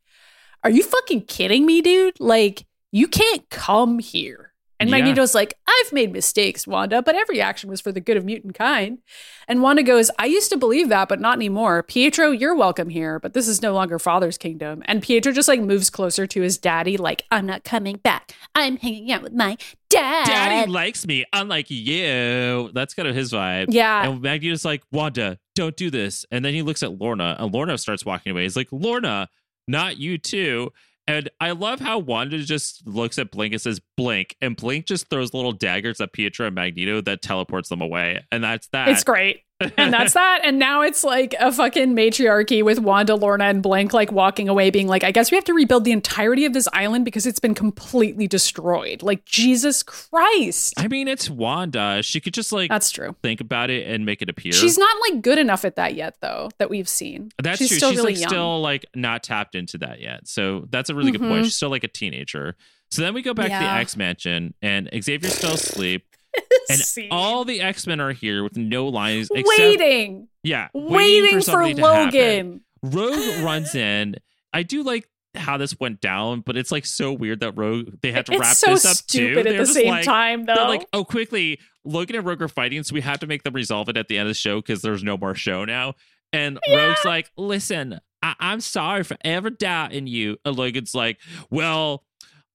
are 0.64 0.70
you 0.70 0.84
fucking 0.84 1.22
kidding 1.22 1.66
me, 1.66 1.82
dude? 1.82 2.20
Like, 2.20 2.66
you 2.92 3.08
can't 3.08 3.50
come 3.50 4.00
here. 4.00 4.47
And 4.80 4.90
Yeah. 4.90 4.98
Magneto's 4.98 5.34
like, 5.34 5.56
I've 5.68 5.92
made 5.92 6.12
mistakes, 6.14 6.68
Wanda, 6.68 7.02
but 7.02 7.16
every 7.16 7.42
action 7.42 7.70
was 7.70 7.82
for 7.82 7.92
the 7.92 8.00
good 8.00 8.16
of 8.16 8.24
mutant 8.26 8.54
kind. 8.54 9.00
And 9.48 9.62
Wanda 9.64 9.82
goes, 9.82 10.12
I 10.20 10.26
used 10.26 10.52
to 10.52 10.58
believe 10.58 10.90
that, 10.90 11.10
but 11.10 11.20
not 11.20 11.38
anymore. 11.38 11.82
Pietro, 11.82 12.32
you're 12.32 12.56
welcome 12.56 12.90
here, 12.90 13.20
but 13.20 13.34
this 13.34 13.48
is 13.48 13.62
no 13.62 13.74
longer 13.74 13.98
Father's 13.98 14.38
kingdom. 14.38 14.84
And 14.86 15.02
Pietro 15.02 15.32
just 15.32 15.48
like 15.48 15.62
moves 15.62 15.90
closer 15.90 16.28
to 16.28 16.42
his 16.42 16.58
daddy, 16.58 16.96
like, 16.98 17.26
I'm 17.32 17.46
not 17.46 17.64
coming 17.64 17.98
back. 17.98 18.34
I'm 18.54 18.78
hanging 18.78 19.12
out 19.12 19.24
with 19.24 19.34
my 19.34 19.58
dad. 19.90 20.26
Daddy 20.28 20.70
likes 20.72 21.08
me, 21.08 21.26
unlike 21.34 21.72
you. 21.72 22.72
That's 22.74 22.94
kind 22.94 23.08
of 23.08 23.16
his 23.16 23.32
vibe. 23.32 23.68
Yeah. 23.70 24.08
And 24.08 24.22
Magneto's 24.22 24.66
like, 24.66 24.84
Wanda, 24.92 25.40
don't 25.56 25.76
do 25.76 25.90
this. 25.90 26.26
And 26.30 26.46
then 26.46 26.54
he 26.54 26.62
looks 26.62 26.84
at 26.84 27.00
Lorna, 27.00 27.36
and 27.40 27.52
Lorna 27.54 27.78
starts 27.78 28.06
walking 28.06 28.32
away. 28.32 28.44
He's 28.44 28.56
like, 28.56 28.70
Lorna, 28.72 29.30
not 29.68 29.98
you 29.98 30.18
too. 30.18 30.72
And 31.08 31.30
I 31.40 31.52
love 31.52 31.80
how 31.80 32.00
Wanda 32.00 32.40
just 32.40 32.86
looks 32.86 33.18
at 33.18 33.32
Blink 33.32 33.54
and 33.54 33.62
says, 33.62 33.80
Blink. 33.96 34.36
And 34.42 34.58
Blink 34.58 34.86
just 34.86 35.10
throws 35.10 35.34
little 35.34 35.54
daggers 35.54 36.02
at 36.02 36.12
Pietro 36.12 36.48
and 36.48 36.56
Magneto 36.56 37.00
that 37.02 37.22
teleports 37.22 37.70
them 37.70 37.82
away. 37.82 38.26
And 38.32 38.44
that's 38.44 38.68
that. 38.70 38.90
It's 38.90 39.06
great. 39.06 39.42
And 39.60 39.94
that's 39.94 40.14
that. 40.16 40.42
And 40.44 40.60
now 40.60 40.82
it's 40.82 41.04
like 41.04 41.36
a 41.40 41.52
fucking 41.52 41.94
matriarchy 41.96 42.62
with 42.64 42.80
Wanda, 42.80 43.16
Lorna, 43.16 43.46
and 43.46 43.62
Blank 43.64 43.94
like 43.94 44.12
walking 44.12 44.48
away, 44.50 44.70
being 44.70 44.88
like, 44.88 45.04
I 45.04 45.12
guess 45.12 45.32
we 45.32 45.36
have 45.36 45.44
to 45.46 45.54
rebuild 45.54 45.84
the 45.86 45.92
entirety 45.92 46.46
of 46.46 46.54
this 46.54 46.68
island 46.74 47.06
because 47.06 47.26
it's 47.26 47.40
been 47.40 47.56
completely 47.56 48.28
destroyed. 48.28 49.02
Like, 49.04 49.26
Jesus 49.26 49.84
Christ. 49.84 50.74
I 50.78 50.88
mean, 50.88 51.08
it's 51.08 51.30
Wanda. 51.30 52.02
She 52.04 52.20
could 52.20 52.34
just 52.34 52.52
like 52.52 52.70
That's 52.70 52.92
true. 52.92 53.16
think 53.22 53.42
about 53.42 53.70
it 53.70 53.88
and 53.88 54.06
make 54.06 54.22
it 54.22 54.30
appear. 54.30 54.52
She's 54.52 54.78
not 54.78 54.96
like 55.10 55.22
good 55.22 55.38
enough 55.38 55.66
at 55.66 55.76
that 55.76 55.96
yet, 55.96 56.16
though, 56.22 56.50
that 56.60 56.70
we've 56.70 56.90
seen. 56.90 57.32
That's 57.42 57.58
She's 57.60 57.70
true. 57.70 57.78
still 57.78 57.90
She's 57.92 57.98
really 58.00 58.14
like 58.14 58.22
young. 58.22 58.30
still 58.30 58.62
like 58.62 58.86
not 58.96 59.24
tapped 59.24 59.56
into 59.56 59.78
that 59.80 60.00
yet. 60.02 60.28
So 60.28 60.66
that's 60.70 60.90
a 60.90 60.96
really 60.96 61.12
good 61.12 61.22
Mhm. 61.22 61.30
point. 61.30 61.46
She's 61.46 61.56
still 61.56 61.70
like 61.70 61.84
a 61.84 61.88
teenager. 61.90 62.56
So 62.90 63.02
then 63.02 63.14
we 63.14 63.22
go 63.22 63.34
back 63.34 63.48
to 63.48 63.50
the 63.50 63.70
X 63.70 63.98
Mansion 63.98 64.54
and 64.62 64.90
Xavier's 65.04 65.34
still 65.34 65.56
asleep. 65.56 66.07
And 66.70 66.80
Scene. 66.80 67.08
all 67.12 67.46
the 67.46 67.62
X 67.62 67.88
Men 67.88 68.02
are 68.02 68.12
here 68.12 68.44
with 68.44 68.58
no 68.58 68.88
lines 68.88 69.30
except 69.34 69.48
waiting, 69.58 70.28
yeah, 70.44 70.68
waiting, 70.74 71.36
for, 71.36 71.42
something 71.42 71.78
to 71.78 71.82
happen. 71.82 72.06
Logan. 72.14 72.62
Rogue 72.84 73.38
runs 73.44 73.74
in. 73.74 74.16
I 74.52 74.64
do 74.64 74.84
like 74.84 75.08
how 75.34 75.56
this 75.58 75.80
went 75.80 76.02
down, 76.02 76.42
but 76.42 76.58
it's 76.58 76.70
like 76.72 76.86
so 76.86 77.14
weird 77.14 77.40
that 77.40 77.54
Rogue 77.58 77.94
they 78.02 78.12
had 78.12 78.26
to 78.26 78.38
wrap 78.38 78.56
so 78.56 78.72
this 78.72 78.86
up 78.86 78.98
too. 79.08 79.36
at 79.40 79.46
They're 79.46 79.60
the 79.60 79.66
same 79.66 79.88
like- 79.88 80.04
time, 80.06 80.46
though. 80.46 80.56
They're 80.56 80.68
like, 80.68 80.88
oh, 80.92 81.06
quickly, 81.06 81.58
Logan 81.86 82.18
and 82.18 82.26
Rogue 82.26 82.42
are 82.42 82.48
fighting, 82.50 82.84
so 82.84 82.94
we 82.94 83.02
have 83.02 83.20
to 83.22 83.28
make 83.28 83.44
them 83.44 83.54
resolve 83.54 83.88
it 83.88 83.96
at 83.96 84.10
the 84.10 84.18
end 84.18 84.28
of 84.28 84.32
the 84.32 84.38
show 84.40 84.58
because 84.60 84.82
there's 84.82 85.04
no 85.04 85.16
more 85.18 85.36
show 85.36 85.64
now. 85.64 85.94
And 86.34 86.60
Rogue's 86.70 87.06
like, 87.06 87.32
listen, 87.38 88.02
I- 88.22 88.36
I'm 88.42 88.60
sorry 88.60 89.04
for 89.04 89.16
ever 89.24 89.50
doubting 89.50 90.06
you. 90.08 90.36
And 90.44 90.58
Logan's 90.58 90.94
like, 90.94 91.18
well, 91.50 92.04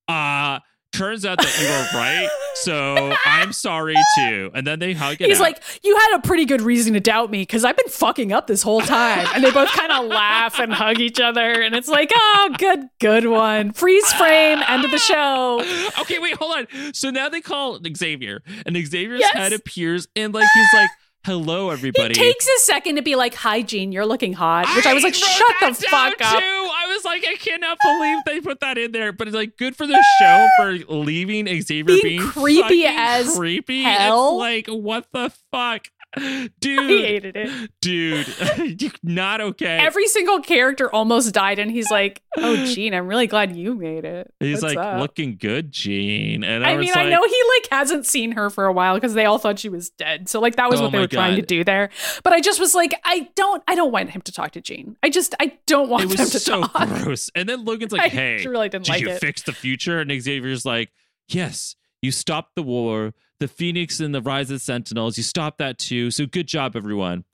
uh, 0.07 0.59
turns 0.93 1.25
out 1.25 1.39
that 1.39 1.59
you 1.59 1.67
were 1.67 1.99
right, 1.99 2.29
so 2.55 3.15
I'm 3.25 3.53
sorry 3.53 3.97
too. 4.17 4.51
And 4.55 4.67
then 4.67 4.79
they 4.79 4.93
hug 4.93 5.21
it 5.21 5.29
He's 5.29 5.39
out. 5.39 5.43
like, 5.43 5.63
you 5.83 5.97
had 5.97 6.17
a 6.19 6.21
pretty 6.21 6.45
good 6.45 6.61
reason 6.61 6.95
to 6.95 7.01
doubt 7.01 7.31
me 7.31 7.43
because 7.43 7.65
I've 7.65 7.77
been 7.77 7.89
fucking 7.89 8.33
up 8.33 8.47
this 8.47 8.63
whole 8.63 8.81
time. 8.81 9.27
And 9.35 9.43
they 9.43 9.51
both 9.51 9.71
kind 9.71 9.91
of 9.93 10.07
laugh 10.07 10.59
and 10.59 10.73
hug 10.73 10.99
each 11.01 11.21
other. 11.21 11.63
And 11.63 11.75
it's 11.75 11.89
like, 11.89 12.11
oh, 12.15 12.55
good, 12.59 12.81
good 13.01 13.27
one. 13.27 13.73
Freeze 13.73 14.13
frame, 14.15 14.61
end 14.69 14.85
of 14.85 14.91
the 14.91 14.99
show. 14.99 15.61
okay, 16.01 16.19
wait, 16.19 16.35
hold 16.37 16.55
on. 16.57 16.67
So 16.95 17.11
now 17.11 17.29
they 17.29 17.41
call 17.41 17.81
Xavier, 17.97 18.43
and 18.67 18.77
Xavier's 18.77 19.21
Yes. 19.21 19.33
head 19.35 19.53
appears, 19.53 20.09
and 20.17 20.33
like 20.35 20.49
he's 20.55 20.69
like, 20.75 20.91
"Hello, 21.25 21.69
He 21.69 21.73
everybody." 21.75 22.15
takes 22.15 22.47
a 22.49 22.59
second 22.61 22.97
to 22.97 23.03
be 23.03 23.15
like, 23.15 23.35
hi, 23.35 23.63
Jean, 23.63 23.93
you're 23.93 24.07
looking 24.07 24.33
hot. 24.33 24.67
Which 24.75 24.87
I 24.87 24.95
was 24.95 25.05
like, 25.05 25.15
shut 25.15 25.55
the 25.61 25.75
fuck 25.89 26.21
up. 26.21 26.39
Too. 26.39 26.45
I 26.45 26.87
was 26.95 27.05
like, 27.05 27.25
I 27.27 27.35
cannot 27.37 27.79
believe 27.83 28.19
they 28.27 28.41
put 28.41 28.61
that 28.61 28.77
in 28.79 28.93
there. 28.93 29.13
But 29.13 29.29
it's 29.29 29.35
like 29.35 29.57
good 29.57 29.77
for 29.77 29.87
the 29.87 30.03
show 30.19 30.49
for 30.57 30.73
leaving 30.93 31.47
Xavier 31.47 31.85
Being 31.85 32.03
being, 32.03 32.21
creepy 32.23 32.85
as 32.87 33.37
creepy. 33.37 33.83
hell. 33.83 34.31
It's 34.35 34.41
like 34.41 34.67
what 34.67 35.07
the 35.13 35.33
fuck, 35.53 35.89
He 36.19 36.51
dude, 36.61 37.05
hated 37.05 37.37
it. 37.37 37.71
dude, 37.81 38.93
not 39.03 39.41
okay. 39.41 39.79
Every 39.79 40.07
single 40.07 40.41
character 40.41 40.93
almost 40.93 41.33
died. 41.33 41.59
And 41.59 41.71
he's 41.71 41.91
like, 41.91 42.23
oh, 42.37 42.67
Jean, 42.67 42.93
I'm 42.95 43.07
really 43.07 43.27
glad 43.27 43.57
you 43.57 43.75
made 43.75 44.05
it. 44.05 44.33
He's 44.39 44.63
What's 44.63 44.75
like 44.75 44.85
up? 44.85 45.01
looking 45.01 45.37
good, 45.37 45.73
Jean. 45.73 46.45
And 46.45 46.65
I, 46.65 46.73
I 46.73 46.77
was 46.77 46.85
mean, 46.85 46.95
like, 46.95 47.07
I 47.07 47.11
know 47.11 47.23
he 47.25 47.43
like 47.57 47.69
hasn't 47.71 48.07
seen 48.07 48.33
her 48.33 48.51
for 48.51 48.67
a 48.67 48.73
while 48.73 48.95
because 48.95 49.15
they 49.15 49.25
all 49.25 49.39
thought 49.39 49.59
she 49.59 49.69
was 49.69 49.91
dead. 49.91 50.29
So 50.29 50.41
like 50.41 50.57
that 50.57 50.71
was 50.71 50.81
Oh 50.81 50.85
what 50.85 50.93
they 50.93 50.99
were 50.99 51.07
trying 51.07 51.37
to 51.37 51.43
do 51.43 51.65
there. 51.65 51.91
But 52.23 52.33
I 52.33 52.41
just 52.41 52.61
was 52.61 52.75
like, 52.75 52.93
I 53.05 53.31
don't, 53.35 53.63
I 53.67 53.75
don't 53.75 53.93
want 53.93 54.11
him 54.11 54.21
to 54.23 54.33
talk 54.33 54.51
to 54.53 54.61
Jean. 54.61 54.97
I 55.03 55.09
just, 55.09 55.35
I 55.41 55.59
don't 55.67 55.89
want 55.89 56.05
it 56.05 56.19
was 56.19 56.31
to 56.31 56.39
so 56.39 56.63
talk. 56.63 56.89
gross. 57.03 57.31
And 57.35 57.49
then 57.49 57.65
Logan's 57.65 57.95
I 57.95 57.99
like, 57.99 58.13
"Hey, 58.13 58.45
really 58.47 58.69
didn't 58.69 58.85
did 58.85 58.93
like 58.93 59.01
you 59.01 59.11
it. 59.11 59.21
fix 59.21 59.43
the 59.43 59.53
future?" 59.53 60.01
And 60.01 60.11
Xavier's 60.23 60.65
like, 60.65 60.91
"Yes, 61.29 61.77
you 62.01 62.11
stopped 62.11 62.55
the 62.57 62.63
war 62.63 63.15
the 63.43 63.49
Phoenix 63.49 63.99
and 63.99 64.15
the 64.15 64.23
Rise 64.23 64.51
of 64.51 64.55
the 64.55 64.61
Sentinels. 64.61 65.17
You 65.17 65.25
stopped 65.25 65.59
that 65.59 65.77
too. 65.77 66.13
So 66.13 66.27
good 66.27 66.47
job, 66.47 66.77
everyone. 66.77 67.25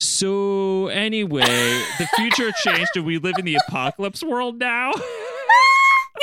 So 0.00 0.86
anyway, 0.86 1.42
the 1.98 2.08
future 2.16 2.50
changed 2.64 2.92
and 2.96 3.04
we 3.04 3.18
live 3.18 3.34
in 3.38 3.44
the 3.44 3.58
apocalypse 3.68 4.22
world 4.22 4.58
now. 4.58 4.92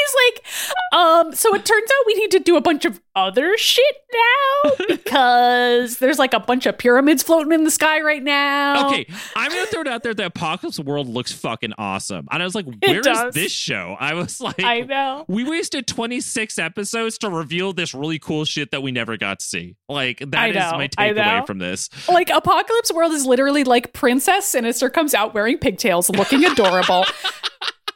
He's 0.07 0.15
like, 0.33 0.99
um, 0.99 1.33
so 1.35 1.53
it 1.53 1.65
turns 1.65 1.89
out 1.89 2.05
we 2.05 2.13
need 2.15 2.31
to 2.31 2.39
do 2.39 2.55
a 2.55 2.61
bunch 2.61 2.85
of 2.85 3.01
other 3.15 3.57
shit 3.57 3.95
now 4.13 4.71
because 4.87 5.97
there's 5.97 6.19
like 6.19 6.33
a 6.33 6.39
bunch 6.39 6.65
of 6.65 6.77
pyramids 6.77 7.23
floating 7.23 7.51
in 7.51 7.63
the 7.63 7.71
sky 7.71 8.01
right 8.01 8.23
now. 8.23 8.87
Okay, 8.87 9.07
I'm 9.35 9.49
gonna 9.49 9.65
throw 9.65 9.81
it 9.81 9.87
out 9.87 10.03
there. 10.03 10.13
The 10.13 10.27
apocalypse 10.27 10.79
world 10.79 11.07
looks 11.07 11.31
fucking 11.31 11.73
awesome, 11.77 12.27
and 12.31 12.41
I 12.41 12.45
was 12.45 12.55
like, 12.55 12.65
"Where 12.85 12.99
is 12.99 13.33
this 13.33 13.51
show?" 13.51 13.95
I 13.99 14.13
was 14.13 14.39
like, 14.41 14.63
I 14.63 14.81
know. 14.81 15.25
"We 15.27 15.43
wasted 15.43 15.87
26 15.87 16.57
episodes 16.59 17.17
to 17.19 17.29
reveal 17.29 17.73
this 17.73 17.93
really 17.93 18.19
cool 18.19 18.45
shit 18.45 18.71
that 18.71 18.81
we 18.81 18.91
never 18.91 19.17
got 19.17 19.39
to 19.39 19.45
see." 19.45 19.75
Like 19.89 20.19
that 20.19 20.49
is 20.49 20.55
my 20.55 20.87
takeaway 20.87 21.45
from 21.45 21.57
this. 21.59 21.89
Like 22.07 22.29
Apocalypse 22.29 22.93
World 22.93 23.13
is 23.13 23.25
literally 23.25 23.63
like 23.63 23.93
Princess 23.93 24.45
Sinister 24.45 24.89
comes 24.89 25.13
out 25.13 25.33
wearing 25.33 25.57
pigtails, 25.57 26.09
looking 26.09 26.45
adorable. 26.45 27.05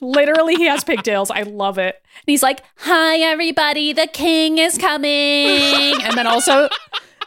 literally, 0.02 0.56
he 0.56 0.66
has 0.66 0.84
pigtails. 0.84 1.32
I 1.32 1.44
love 1.44 1.78
it. 1.78 1.96
And 2.04 2.24
he's 2.26 2.44
like, 2.44 2.64
"Hi, 2.80 3.18
everybody, 3.20 3.94
the 3.94 4.08
king 4.08 4.58
is 4.58 4.78
coming." 4.78 6.02
and 6.04 6.18
then 6.18 6.28
also. 6.28 6.68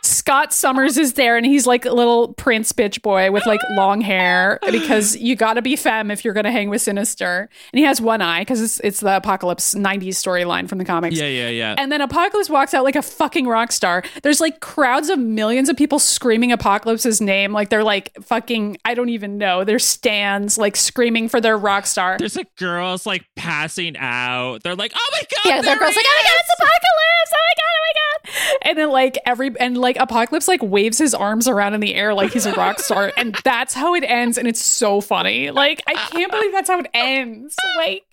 Scott 0.05 0.53
Summers 0.53 0.99
is 0.99 1.15
there 1.15 1.37
and 1.37 1.47
he's 1.47 1.67
like 1.67 1.85
a 1.85 1.93
little 1.93 2.35
prince 2.35 2.73
bitch 2.73 3.03
boy 3.03 3.31
with 3.31 3.47
like 3.47 3.61
long 3.71 4.01
hair 4.01 4.59
because 4.71 5.17
you 5.17 5.35
got 5.37 5.55
to 5.55 5.63
be 5.63 5.77
femme 5.77 6.11
if 6.11 6.25
you're 6.25 6.35
going 6.35 6.45
to 6.45 6.53
hang 6.53 6.69
with 6.69 6.83
Sinister. 6.83 7.49
And 7.73 7.79
he 7.79 7.85
has 7.85 8.01
one 8.01 8.21
eye 8.21 8.41
because 8.43 8.61
it's, 8.61 8.81
it's 8.81 9.01
the 9.01 9.17
Apocalypse 9.17 9.75
90s 9.75 10.09
storyline 10.09 10.69
from 10.69 10.79
the 10.79 10.85
comics. 10.85 11.17
Yeah, 11.17 11.29
yeah, 11.29 11.49
yeah. 11.49 11.75
And 11.79 11.91
then 11.91 12.01
Apocalypse 12.01 12.51
walks 12.51 12.75
out 12.75 12.85
like 12.85 12.97
a 12.97 13.03
fucking 13.03 13.47
rock 13.47 13.73
star. 13.73 14.03
There's 14.23 14.41
like 14.41 14.61
crowds 14.61 15.09
of 15.09 15.19
millions 15.19 15.69
of 15.69 15.77
people 15.77 15.99
screaming 15.99 16.53
Apocalypse's 16.53 17.21
name. 17.21 17.53
Like 17.53 17.71
they're 17.71 17.85
like 17.85 18.13
fucking, 18.23 18.77
I 18.85 18.95
don't 18.95 19.09
even 19.09 19.39
know. 19.39 19.65
Their 19.65 19.79
stands 19.79 20.59
like 20.59 20.77
screaming 20.77 21.29
for 21.29 21.41
their 21.41 21.57
rock 21.57 21.87
star. 21.87 22.19
There's 22.19 22.37
like 22.37 22.55
girls 22.57 23.07
like 23.07 23.25
passing 23.37 23.97
out. 23.97 24.63
They're 24.63 24.75
like, 24.75 24.93
"Oh 24.95 25.11
my 25.13 25.21
god!" 25.21 25.49
Yeah, 25.49 25.63
there 25.63 25.75
the 25.75 25.79
girl's 25.81 25.97
like, 25.97 26.07
oh 26.07 26.23
my 26.23 26.29
god, 26.29 26.37
it's 26.41 26.51
Apocalypse! 26.59 27.33
Oh 27.35 27.45
my 27.49 27.55
god, 27.57 27.75
oh 27.75 27.83
my 27.85 27.93
god! 28.01 28.59
And 28.69 28.79
then 28.79 28.91
like 28.91 29.19
every 29.27 29.51
and 29.61 29.79
like 29.79 29.94
Apocalypse 29.99 30.49
like 30.49 30.63
waves 30.63 30.99
his 30.99 31.15
arms 31.15 31.49
around 31.49 31.75
in 31.75 31.81
the 31.81 31.95
air 31.95 32.15
like 32.15 32.33
he's 32.33 32.47
a 32.47 32.53
rock 32.53 32.81
star, 32.81 33.13
and 33.17 33.37
that's 33.45 33.75
how 33.75 33.95
it 33.95 34.05
ends, 34.05 34.39
and 34.39 34.47
it's 34.49 34.63
so 34.63 35.01
funny. 35.01 35.51
Like 35.51 35.83
I 35.87 35.95
can't 35.95 36.31
believe 36.31 36.53
that's 36.53 36.69
how 36.69 36.81
it 36.81 36.89
ends. 36.95 37.57
Like 37.77 38.05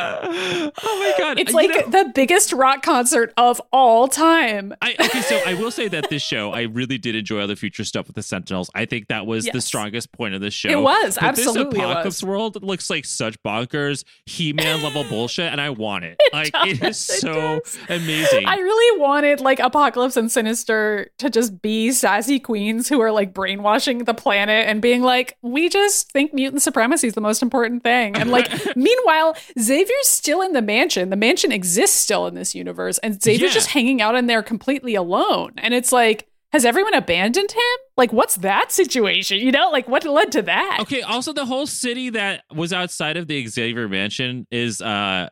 oh 0.00 0.72
my 0.82 1.14
god! 1.18 1.38
it's 1.38 1.50
You 1.50 1.56
like 1.56 1.70
know- 1.70 2.04
the 2.04 2.12
biggest 2.14 2.52
rock 2.52 2.82
concert 2.82 3.32
of 3.36 3.60
all 3.72 4.08
time. 4.08 4.74
I 4.82 4.94
okay, 4.98 5.20
so 5.22 5.40
I 5.46 5.54
will 5.54 5.70
say 5.70 5.88
that 5.88 6.08
this 6.10 6.22
show, 6.28 6.52
I 6.52 6.62
really 6.62 6.98
did 6.98 7.14
enjoy 7.14 7.40
all 7.42 7.46
the 7.46 7.56
future 7.56 7.84
stuff 7.84 8.06
with 8.06 8.16
the 8.16 8.22
Sentinels. 8.22 8.70
I 8.74 8.84
think 8.84 9.08
that 9.08 9.26
was 9.26 9.46
the 9.46 9.60
strongest 9.60 10.12
point 10.12 10.34
of 10.34 10.40
the 10.40 10.50
show. 10.50 10.68
It 10.68 10.80
was, 10.80 11.14
But 11.16 11.24
absolutely 11.24 11.62
it 11.80 11.82
This 11.82 11.90
apocalypse 11.90 12.22
world 12.22 12.62
looks 12.62 12.90
like 12.90 13.04
such 13.04 13.40
bonkers 13.42 14.04
He-Man 14.26 14.82
level 14.82 15.04
bullshit, 15.08 15.50
and 15.52 15.60
I 15.60 15.70
want 15.70 16.04
it. 16.04 16.20
like 16.32 16.50
it 16.66 16.82
is 16.82 17.08
it 17.08 17.20
so 17.20 17.32
does. 17.60 17.78
amazing. 17.88 18.46
I 18.46 18.56
really 18.56 19.00
wanted 19.00 19.40
like 19.40 19.58
Apocalypse 19.58 20.16
and 20.16 20.30
Sinister 20.30 21.10
to 21.18 21.30
just 21.30 21.60
be 21.62 21.90
sassy 21.92 22.38
queens 22.40 22.88
who 22.88 23.00
are 23.00 23.10
like 23.12 23.32
brainwashing 23.34 24.04
the 24.04 24.14
planet 24.14 24.66
and 24.68 24.80
being 24.82 25.02
like, 25.02 25.36
we 25.42 25.68
just 25.68 26.10
think 26.12 26.32
mutant 26.34 26.62
supremacy 26.62 27.06
is 27.08 27.14
the 27.14 27.20
most 27.20 27.42
important 27.42 27.82
thing. 27.82 28.16
And 28.16 28.30
like, 28.30 28.48
meanwhile, 28.76 29.36
Xavier's 29.88 30.08
still 30.08 30.42
in 30.42 30.52
the 30.52 30.62
mansion. 30.62 31.10
The 31.10 31.16
mansion 31.16 31.50
exists 31.52 31.96
still 31.98 32.26
in 32.26 32.34
this 32.34 32.54
universe, 32.54 32.98
and 32.98 33.22
Xavier's 33.22 33.50
Yeah. 33.50 33.54
just 33.54 33.70
hanging 33.70 34.00
out 34.02 34.14
in 34.14 34.26
there 34.26 34.42
completely 34.42 34.94
alone. 34.94 35.52
And 35.58 35.72
it's 35.74 35.92
like, 35.92 36.26
has 36.52 36.64
everyone 36.64 36.94
abandoned 36.94 37.52
him? 37.52 37.78
Like, 37.96 38.12
what's 38.12 38.36
that 38.36 38.72
situation? 38.72 39.38
You 39.38 39.52
know, 39.52 39.70
like 39.70 39.86
what 39.88 40.04
led 40.04 40.32
to 40.32 40.42
that? 40.42 40.78
Okay, 40.82 41.02
also 41.02 41.32
the 41.32 41.44
whole 41.44 41.66
city 41.66 42.10
that 42.10 42.42
was 42.54 42.72
outside 42.72 43.16
of 43.16 43.26
the 43.28 43.46
Xavier 43.46 43.88
mansion 43.88 44.46
is 44.50 44.80
uh 44.80 45.28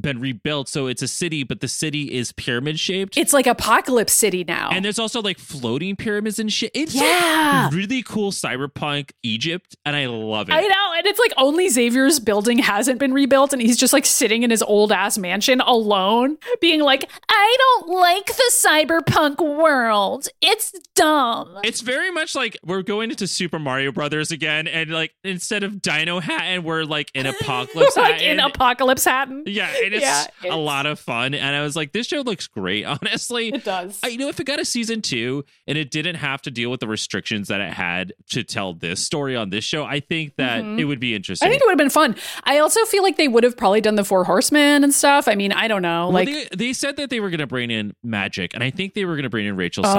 been 0.00 0.20
rebuilt, 0.20 0.68
so 0.68 0.86
it's 0.86 1.02
a 1.02 1.08
city, 1.08 1.42
but 1.44 1.60
the 1.60 1.68
city 1.68 2.12
is 2.12 2.32
pyramid 2.32 2.78
shaped. 2.78 3.16
It's 3.16 3.32
like 3.32 3.46
Apocalypse 3.46 4.12
City 4.12 4.44
now. 4.44 4.70
and 4.70 4.84
there's 4.84 4.98
also 4.98 5.20
like 5.20 5.38
floating 5.38 5.96
pyramids 5.96 6.38
and 6.38 6.52
shit. 6.52 6.70
It's 6.74 6.94
like, 6.94 7.04
yeah. 7.04 7.68
really 7.72 8.02
cool 8.02 8.30
cyberpunk 8.30 9.10
Egypt, 9.22 9.76
and 9.84 9.96
I 9.96 10.06
love 10.06 10.48
it. 10.48 10.52
I 10.52 10.60
know, 10.60 10.92
and 10.96 11.06
it's 11.06 11.18
like 11.18 11.32
only 11.36 11.68
Xavier's 11.68 12.20
building 12.20 12.58
hasn't 12.58 12.98
been 12.98 13.12
rebuilt, 13.12 13.52
and 13.52 13.60
he's 13.62 13.76
just 13.76 13.92
like 13.92 14.06
sitting 14.06 14.42
in 14.42 14.50
his 14.50 14.62
old 14.62 14.92
ass 14.92 15.18
mansion 15.18 15.60
alone, 15.60 16.36
being 16.60 16.80
like, 16.80 17.10
"I 17.28 17.56
don't 17.58 17.88
like 17.88 18.26
the 18.26 18.50
cyberpunk 18.52 19.40
world. 19.40 20.28
It's 20.40 20.72
dumb." 20.94 21.58
It's 21.64 21.80
very 21.80 22.10
much 22.10 22.34
like 22.34 22.56
we're 22.64 22.82
going 22.82 23.10
into 23.10 23.26
Super 23.26 23.58
Mario 23.58 23.92
Brothers 23.92 24.30
again, 24.30 24.66
and 24.66 24.90
like 24.90 25.12
instead 25.24 25.62
of 25.62 25.74
Dinohattan, 25.74 26.62
we're 26.62 26.84
like 26.84 27.10
in 27.14 27.26
Apocalypse 27.40 27.96
like 27.96 28.22
in 28.22 28.40
Apocalypse 28.40 29.04
Hatton. 29.04 29.44
yeah, 29.46 29.70
and 29.84 29.94
it's 29.94 30.02
Yeah, 30.02 30.26
a 30.50 30.56
lot 30.56 30.86
of 30.86 30.98
fun. 30.98 31.34
And 31.34 31.56
I 31.56 31.62
was 31.62 31.76
like, 31.76 31.92
this 31.92 32.06
show 32.06 32.20
looks 32.20 32.46
great, 32.46 32.84
honestly. 33.02 33.48
It 33.48 33.64
does. 33.64 33.98
I, 34.02 34.08
you 34.08 34.18
know, 34.18 34.28
if 34.28 34.38
it 34.40 34.44
got 34.44 34.60
a 34.60 34.64
season 34.64 35.02
two 35.02 35.44
and 35.66 35.76
it 35.78 35.90
didn't 35.90 36.16
have 36.16 36.42
to 36.42 36.50
deal 36.50 36.70
with 36.70 36.80
the 36.80 36.88
restrictions 36.88 37.48
that 37.48 37.60
it 37.60 37.72
had 37.72 38.12
to 38.30 38.42
tell 38.44 38.74
this 38.74 39.04
story 39.04 39.36
on 39.36 39.50
this 39.50 39.64
show, 39.64 39.84
I 39.84 40.00
think 40.00 40.36
that 40.36 40.62
Mhm. 40.62 40.78
it 40.78 40.84
would 40.84 41.00
be 41.00 41.14
interesting. 41.14 41.46
I 41.46 41.50
think 41.50 41.62
it 41.62 41.66
would 41.66 41.72
have 41.72 41.78
been 41.78 41.90
fun. 41.90 42.16
I 42.44 42.58
also 42.58 42.84
feel 42.84 43.02
like 43.02 43.16
they 43.16 43.28
would 43.28 43.44
have 43.44 43.56
probably 43.56 43.80
done 43.80 43.94
the 43.94 44.04
Four 44.04 44.24
Horsemen 44.24 44.84
and 44.84 44.92
stuff. 44.94 45.28
I 45.28 45.34
mean, 45.34 45.52
I 45.52 45.68
don't 45.68 45.82
know. 45.82 46.04
Well, 46.08 46.12
Like, 46.24 46.28
they, 46.28 46.48
they 46.56 46.72
said 46.72 46.96
that 46.96 47.10
they 47.10 47.20
were 47.20 47.30
going 47.30 47.38
to 47.40 47.46
bring 47.46 47.70
in 47.70 47.94
magic, 48.02 48.54
and 48.54 48.62
I 48.64 48.70
think 48.70 48.94
they 48.94 49.04
were 49.04 49.14
going 49.14 49.24
to 49.24 49.30
bring 49.30 49.46
in 49.46 49.56
Rachel 49.56 49.84
Oh, 49.86 49.92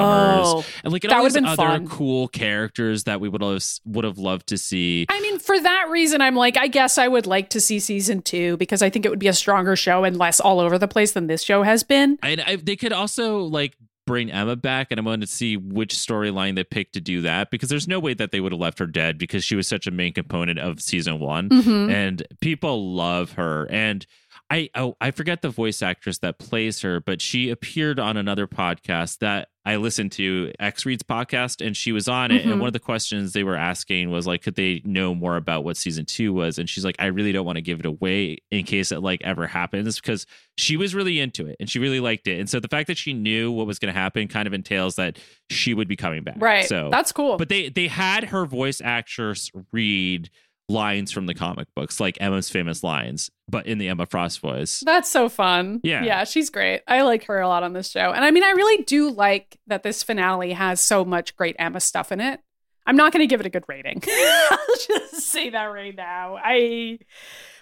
Summers, 0.61 0.65
and 0.83 0.93
like 0.93 1.03
and 1.03 1.11
that 1.11 1.17
all 1.17 1.23
these 1.23 1.35
other 1.37 1.55
fun. 1.55 1.87
cool 1.87 2.27
characters 2.27 3.03
that 3.05 3.19
we 3.21 3.29
would 3.29 3.41
have 3.41 3.63
would 3.85 4.05
have 4.05 4.17
loved 4.17 4.47
to 4.47 4.57
see. 4.57 5.05
I 5.09 5.19
mean, 5.21 5.39
for 5.39 5.59
that 5.59 5.87
reason, 5.89 6.21
I'm 6.21 6.35
like, 6.35 6.57
I 6.57 6.67
guess 6.67 6.97
I 6.97 7.07
would 7.07 7.25
like 7.27 7.49
to 7.51 7.61
see 7.61 7.79
season 7.79 8.21
two 8.21 8.57
because 8.57 8.81
I 8.81 8.89
think 8.89 9.05
it 9.05 9.09
would 9.09 9.19
be 9.19 9.27
a 9.27 9.33
stronger 9.33 9.70
show 9.75 10.03
and 10.03 10.17
less 10.17 10.39
all 10.39 10.59
over 10.59 10.77
the 10.77 10.87
place 10.87 11.11
than 11.13 11.27
this 11.27 11.43
show 11.43 11.63
has 11.63 11.83
been. 11.83 12.17
And 12.23 12.41
I, 12.41 12.55
they 12.57 12.75
could 12.75 12.93
also 12.93 13.39
like 13.39 13.75
bring 14.07 14.31
Emma 14.31 14.55
back, 14.55 14.87
and 14.91 14.99
I 14.99 15.03
wanted 15.03 15.21
to 15.27 15.31
see 15.31 15.57
which 15.57 15.93
storyline 15.93 16.55
they 16.55 16.63
picked 16.63 16.93
to 16.93 17.01
do 17.01 17.21
that 17.21 17.51
because 17.51 17.69
there's 17.69 17.87
no 17.87 17.99
way 17.99 18.13
that 18.15 18.31
they 18.31 18.39
would 18.39 18.51
have 18.51 18.59
left 18.59 18.79
her 18.79 18.87
dead 18.87 19.17
because 19.17 19.43
she 19.43 19.55
was 19.55 19.67
such 19.67 19.85
a 19.87 19.91
main 19.91 20.11
component 20.11 20.59
of 20.59 20.81
season 20.81 21.19
one, 21.19 21.49
Mhm. 21.49 21.91
and 21.91 22.23
people 22.41 22.93
love 22.93 23.33
her. 23.33 23.67
And 23.69 24.05
I 24.51 24.69
oh 24.75 24.95
I 24.99 25.11
forget 25.11 25.41
the 25.41 25.49
voice 25.49 25.81
actress 25.81 26.17
that 26.19 26.37
plays 26.37 26.81
her, 26.81 26.99
but 26.99 27.21
she 27.21 27.49
appeared 27.49 27.99
on 27.99 28.17
another 28.17 28.47
podcast 28.47 29.19
that 29.19 29.47
I 29.63 29.77
listened 29.77 30.11
to, 30.13 30.51
X 30.59 30.85
Reads 30.85 31.03
podcast, 31.03 31.65
and 31.65 31.77
she 31.77 31.91
was 31.91 32.07
on 32.09 32.31
it. 32.31 32.43
Mhm. 32.45 32.51
And 32.51 32.59
one 32.59 32.67
of 32.67 32.73
the 32.73 32.79
questions 32.79 33.31
they 33.31 33.43
were 33.43 33.55
asking 33.55 34.09
was 34.09 34.25
like, 34.27 34.41
could 34.41 34.55
they 34.55 34.81
know 34.83 35.13
more 35.15 35.37
about 35.37 35.63
what 35.63 35.77
season 35.77 36.03
two 36.05 36.33
was? 36.33 36.57
And 36.57 36.67
she's 36.67 36.83
like, 36.83 36.95
I 36.99 37.05
really 37.05 37.31
don't 37.31 37.45
want 37.45 37.57
to 37.57 37.61
give 37.61 37.79
it 37.79 37.85
away 37.85 38.39
in 38.49 38.65
case 38.65 38.91
it 38.91 39.01
like 39.01 39.21
ever 39.23 39.47
happens 39.47 40.01
because 40.01 40.25
she 40.57 40.75
was 40.77 40.93
really 40.95 41.19
into 41.19 41.45
it 41.45 41.55
and 41.59 41.69
she 41.69 41.79
really 41.79 41.99
liked 41.99 42.27
it. 42.27 42.39
And 42.39 42.49
so 42.49 42.59
the 42.59 42.67
fact 42.67 42.87
that 42.87 42.97
she 42.97 43.13
knew 43.13 43.51
what 43.51 43.67
was 43.67 43.79
going 43.79 43.93
to 43.93 43.97
happen 43.99 44.27
kind 44.27 44.47
of 44.47 44.53
entails 44.53 44.95
that 44.95 45.17
she 45.49 45.73
would 45.73 45.87
be 45.87 45.95
coming 45.95 46.23
back. 46.23 46.35
Right. 46.39 46.65
So 46.65 46.89
That's 46.91 47.11
cool. 47.11 47.37
but 47.37 47.47
they 47.49 47.69
they 47.69 47.87
had 47.87 48.25
her 48.25 48.45
voice 48.45 48.81
actress 48.83 49.49
read 49.71 50.29
lines 50.69 51.11
from 51.11 51.25
the 51.25 51.33
comic 51.33 51.67
books, 51.75 51.99
like 51.99 52.17
Emma's 52.21 52.49
famous 52.49 52.83
lines, 52.83 53.29
but 53.47 53.67
in 53.67 53.77
the 53.77 53.87
Emma 53.87 54.05
Frost 54.05 54.39
voice. 54.39 54.81
That's 54.85 55.09
so 55.09 55.29
fun. 55.29 55.81
Yeah. 55.83 56.03
Yeah, 56.03 56.23
she's 56.23 56.49
great. 56.49 56.81
I 56.87 57.01
like 57.01 57.25
her 57.25 57.39
a 57.39 57.47
lot 57.47 57.63
on 57.63 57.73
this 57.73 57.89
show. 57.89 58.11
And 58.11 58.23
I 58.23 58.31
mean, 58.31 58.43
I 58.43 58.51
really 58.51 58.83
do 58.83 59.11
like 59.11 59.59
that 59.67 59.83
this 59.83 60.03
finale 60.03 60.53
has 60.53 60.81
so 60.81 61.03
much 61.05 61.35
great 61.35 61.55
Emma 61.59 61.79
stuff 61.79 62.11
in 62.11 62.19
it. 62.19 62.39
I'm 62.85 62.95
not 62.95 63.13
going 63.13 63.21
to 63.21 63.27
give 63.27 63.39
it 63.39 63.45
a 63.45 63.49
good 63.49 63.65
rating. 63.67 64.01
I'll 64.51 64.75
just 64.87 65.31
say 65.31 65.49
that 65.51 65.65
right 65.65 65.95
now. 65.95 66.37
I 66.41 66.99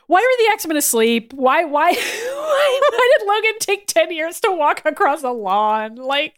why 0.08 0.22
were 0.22 0.43
the 0.43 0.54
X-Men 0.54 0.78
asleep? 0.78 1.34
Why 1.34 1.66
why 1.66 1.91
why, 1.93 2.80
why 2.89 3.10
did 3.18 3.28
Logan 3.28 3.60
take 3.60 3.88
10 3.88 4.12
years 4.12 4.39
to 4.41 4.52
walk 4.52 4.82
across 4.86 5.24
a 5.24 5.32
lawn? 5.32 5.95
Like 5.95 6.36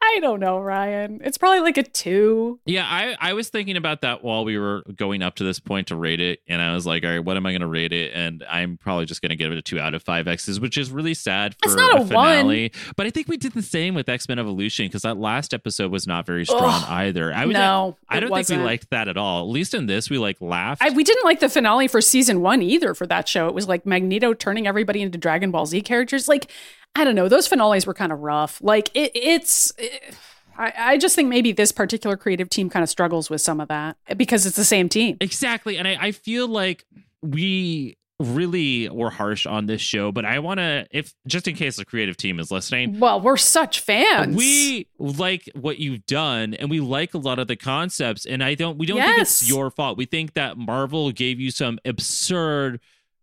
I 0.00 0.18
don't 0.20 0.40
know, 0.40 0.58
Ryan. 0.58 1.20
It's 1.22 1.38
probably 1.38 1.60
like 1.60 1.76
a 1.76 1.82
2. 1.82 2.60
Yeah, 2.66 2.84
I, 2.84 3.16
I 3.20 3.32
was 3.34 3.48
thinking 3.50 3.76
about 3.76 4.00
that 4.00 4.22
while 4.24 4.44
we 4.44 4.58
were 4.58 4.82
going 4.96 5.22
up 5.22 5.36
to 5.36 5.44
this 5.44 5.60
point 5.60 5.88
to 5.88 5.96
rate 5.96 6.20
it, 6.20 6.40
and 6.48 6.60
I 6.60 6.74
was 6.74 6.86
like, 6.86 7.04
all 7.04 7.10
right, 7.10 7.20
what 7.20 7.36
am 7.36 7.46
I 7.46 7.52
going 7.52 7.60
to 7.60 7.68
rate 7.68 7.92
it? 7.92 8.12
And 8.12 8.44
I'm 8.48 8.78
probably 8.78 9.06
just 9.06 9.22
going 9.22 9.30
to 9.30 9.36
give 9.36 9.52
it 9.52 9.58
a 9.58 9.62
two 9.62 9.78
out 9.78 9.94
of 9.94 10.02
five 10.02 10.26
X's, 10.26 10.58
which 10.58 10.76
is 10.76 10.90
really 10.90 11.14
sad 11.14 11.54
for 11.54 11.66
It's 11.66 11.74
not 11.76 12.00
a 12.00 12.04
finale. 12.04 12.72
But 12.96 13.06
I 13.06 13.10
think 13.10 13.28
we 13.28 13.36
did 13.36 13.52
the 13.52 13.62
same 13.62 13.94
with 13.94 14.08
X 14.08 14.28
Men 14.28 14.38
Evolution 14.38 14.86
because 14.86 15.02
that 15.02 15.18
last 15.18 15.54
episode 15.54 15.92
was 15.92 16.06
not 16.06 16.26
very 16.26 16.44
strong 16.44 16.64
Ugh, 16.64 16.84
either. 16.88 17.32
I 17.32 17.46
would, 17.46 17.54
no, 17.54 17.96
I 18.08 18.16
it 18.16 18.20
don't 18.20 18.28
think 18.28 18.38
wasn't. 18.38 18.60
we 18.60 18.66
liked 18.66 18.90
that 18.90 19.08
at 19.08 19.16
all. 19.16 19.42
At 19.42 19.50
least 19.52 19.72
in 19.72 19.86
this, 19.86 20.10
we 20.10 20.18
like 20.18 20.40
laughed. 20.40 20.82
I, 20.82 20.90
we 20.90 21.04
didn't 21.04 21.24
like 21.24 21.40
the 21.40 21.48
finale 21.48 21.86
for 21.86 22.00
season 22.00 22.40
one 22.40 22.60
either 22.60 22.94
for 22.94 23.06
that 23.06 23.28
show. 23.28 23.46
It 23.46 23.54
was 23.54 23.68
like 23.68 23.86
Magneto 23.86 24.34
turning 24.34 24.66
everybody 24.66 25.00
into 25.00 25.18
Dragon 25.18 25.50
Ball 25.52 25.66
Z 25.66 25.80
characters. 25.82 26.28
Like, 26.28 26.50
I 26.94 27.04
don't 27.04 27.14
know. 27.14 27.28
Those 27.28 27.48
finales 27.48 27.86
were 27.86 27.94
kind 27.94 28.12
of 28.12 28.20
rough. 28.20 28.60
Like, 28.62 28.90
it, 28.94 29.12
it's. 29.14 29.72
it- 29.78 30.14
I, 30.54 30.72
I 30.76 30.98
just 30.98 31.16
think 31.16 31.30
maybe 31.30 31.52
this 31.52 31.72
particular 31.72 32.14
creative 32.14 32.50
team 32.50 32.68
kind 32.68 32.82
of 32.82 32.90
struggles 32.90 33.30
with 33.30 33.40
some 33.40 33.58
of 33.58 33.68
that 33.68 33.96
because 34.18 34.44
it's 34.44 34.54
the 34.56 34.66
same 34.66 34.90
team. 34.90 35.16
Exactly. 35.18 35.78
And 35.78 35.88
I, 35.88 35.96
I 35.98 36.12
feel 36.12 36.46
like 36.46 36.84
we 37.22 37.96
really 38.20 38.86
were 38.90 39.08
harsh 39.08 39.46
on 39.46 39.64
this 39.64 39.80
show, 39.80 40.12
but 40.12 40.26
I 40.26 40.40
want 40.40 40.58
to, 40.58 40.86
if 40.90 41.14
just 41.26 41.48
in 41.48 41.54
case 41.56 41.76
the 41.76 41.86
creative 41.86 42.18
team 42.18 42.38
is 42.38 42.50
listening, 42.50 43.00
Well, 43.00 43.18
we're 43.18 43.38
such 43.38 43.80
fans. 43.80 44.36
we 44.36 44.88
like 44.98 45.48
what 45.54 45.78
you've 45.78 46.04
done 46.04 46.52
and 46.52 46.68
we 46.68 46.80
like 46.80 47.14
a 47.14 47.18
lot 47.18 47.38
of 47.38 47.48
the 47.48 47.56
concepts 47.56 48.26
and 48.26 48.44
I 48.44 48.54
don't 48.54 48.76
we 48.76 48.84
don't 48.84 49.00
think 49.00 49.18
it's 49.22 49.48
your 49.48 49.70
fault. 49.70 49.96
We 49.96 50.04
think 50.04 50.34
that 50.34 50.58
Marvel 50.58 51.10
gave 51.12 51.40
you 51.40 51.50
some 51.50 51.78
absurd 51.86 52.78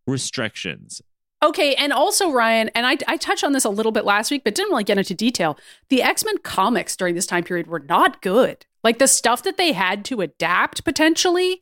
restrictions. 0.07 1.01
Okay, 1.41 1.73
and 1.75 1.93
also 1.93 2.31
Ryan, 2.31 2.69
and 2.75 2.85
I 2.85 2.97
I 3.07 3.15
touched 3.15 3.43
on 3.43 3.53
this 3.53 3.63
a 3.63 3.69
little 3.69 3.93
bit 3.93 4.03
last 4.03 4.29
week, 4.29 4.43
but 4.43 4.55
didn't 4.55 4.71
really 4.71 4.83
get 4.83 4.97
into 4.97 5.13
detail. 5.13 5.57
The 5.89 6.01
X 6.01 6.25
Men 6.25 6.37
comics 6.39 6.97
during 6.97 7.15
this 7.15 7.25
time 7.25 7.43
period 7.43 7.67
were 7.67 7.79
not 7.79 8.21
good. 8.21 8.65
Like 8.83 8.99
the 8.99 9.07
stuff 9.07 9.43
that 9.43 9.57
they 9.57 9.71
had 9.71 10.03
to 10.05 10.21
adapt 10.21 10.83
potentially. 10.83 11.61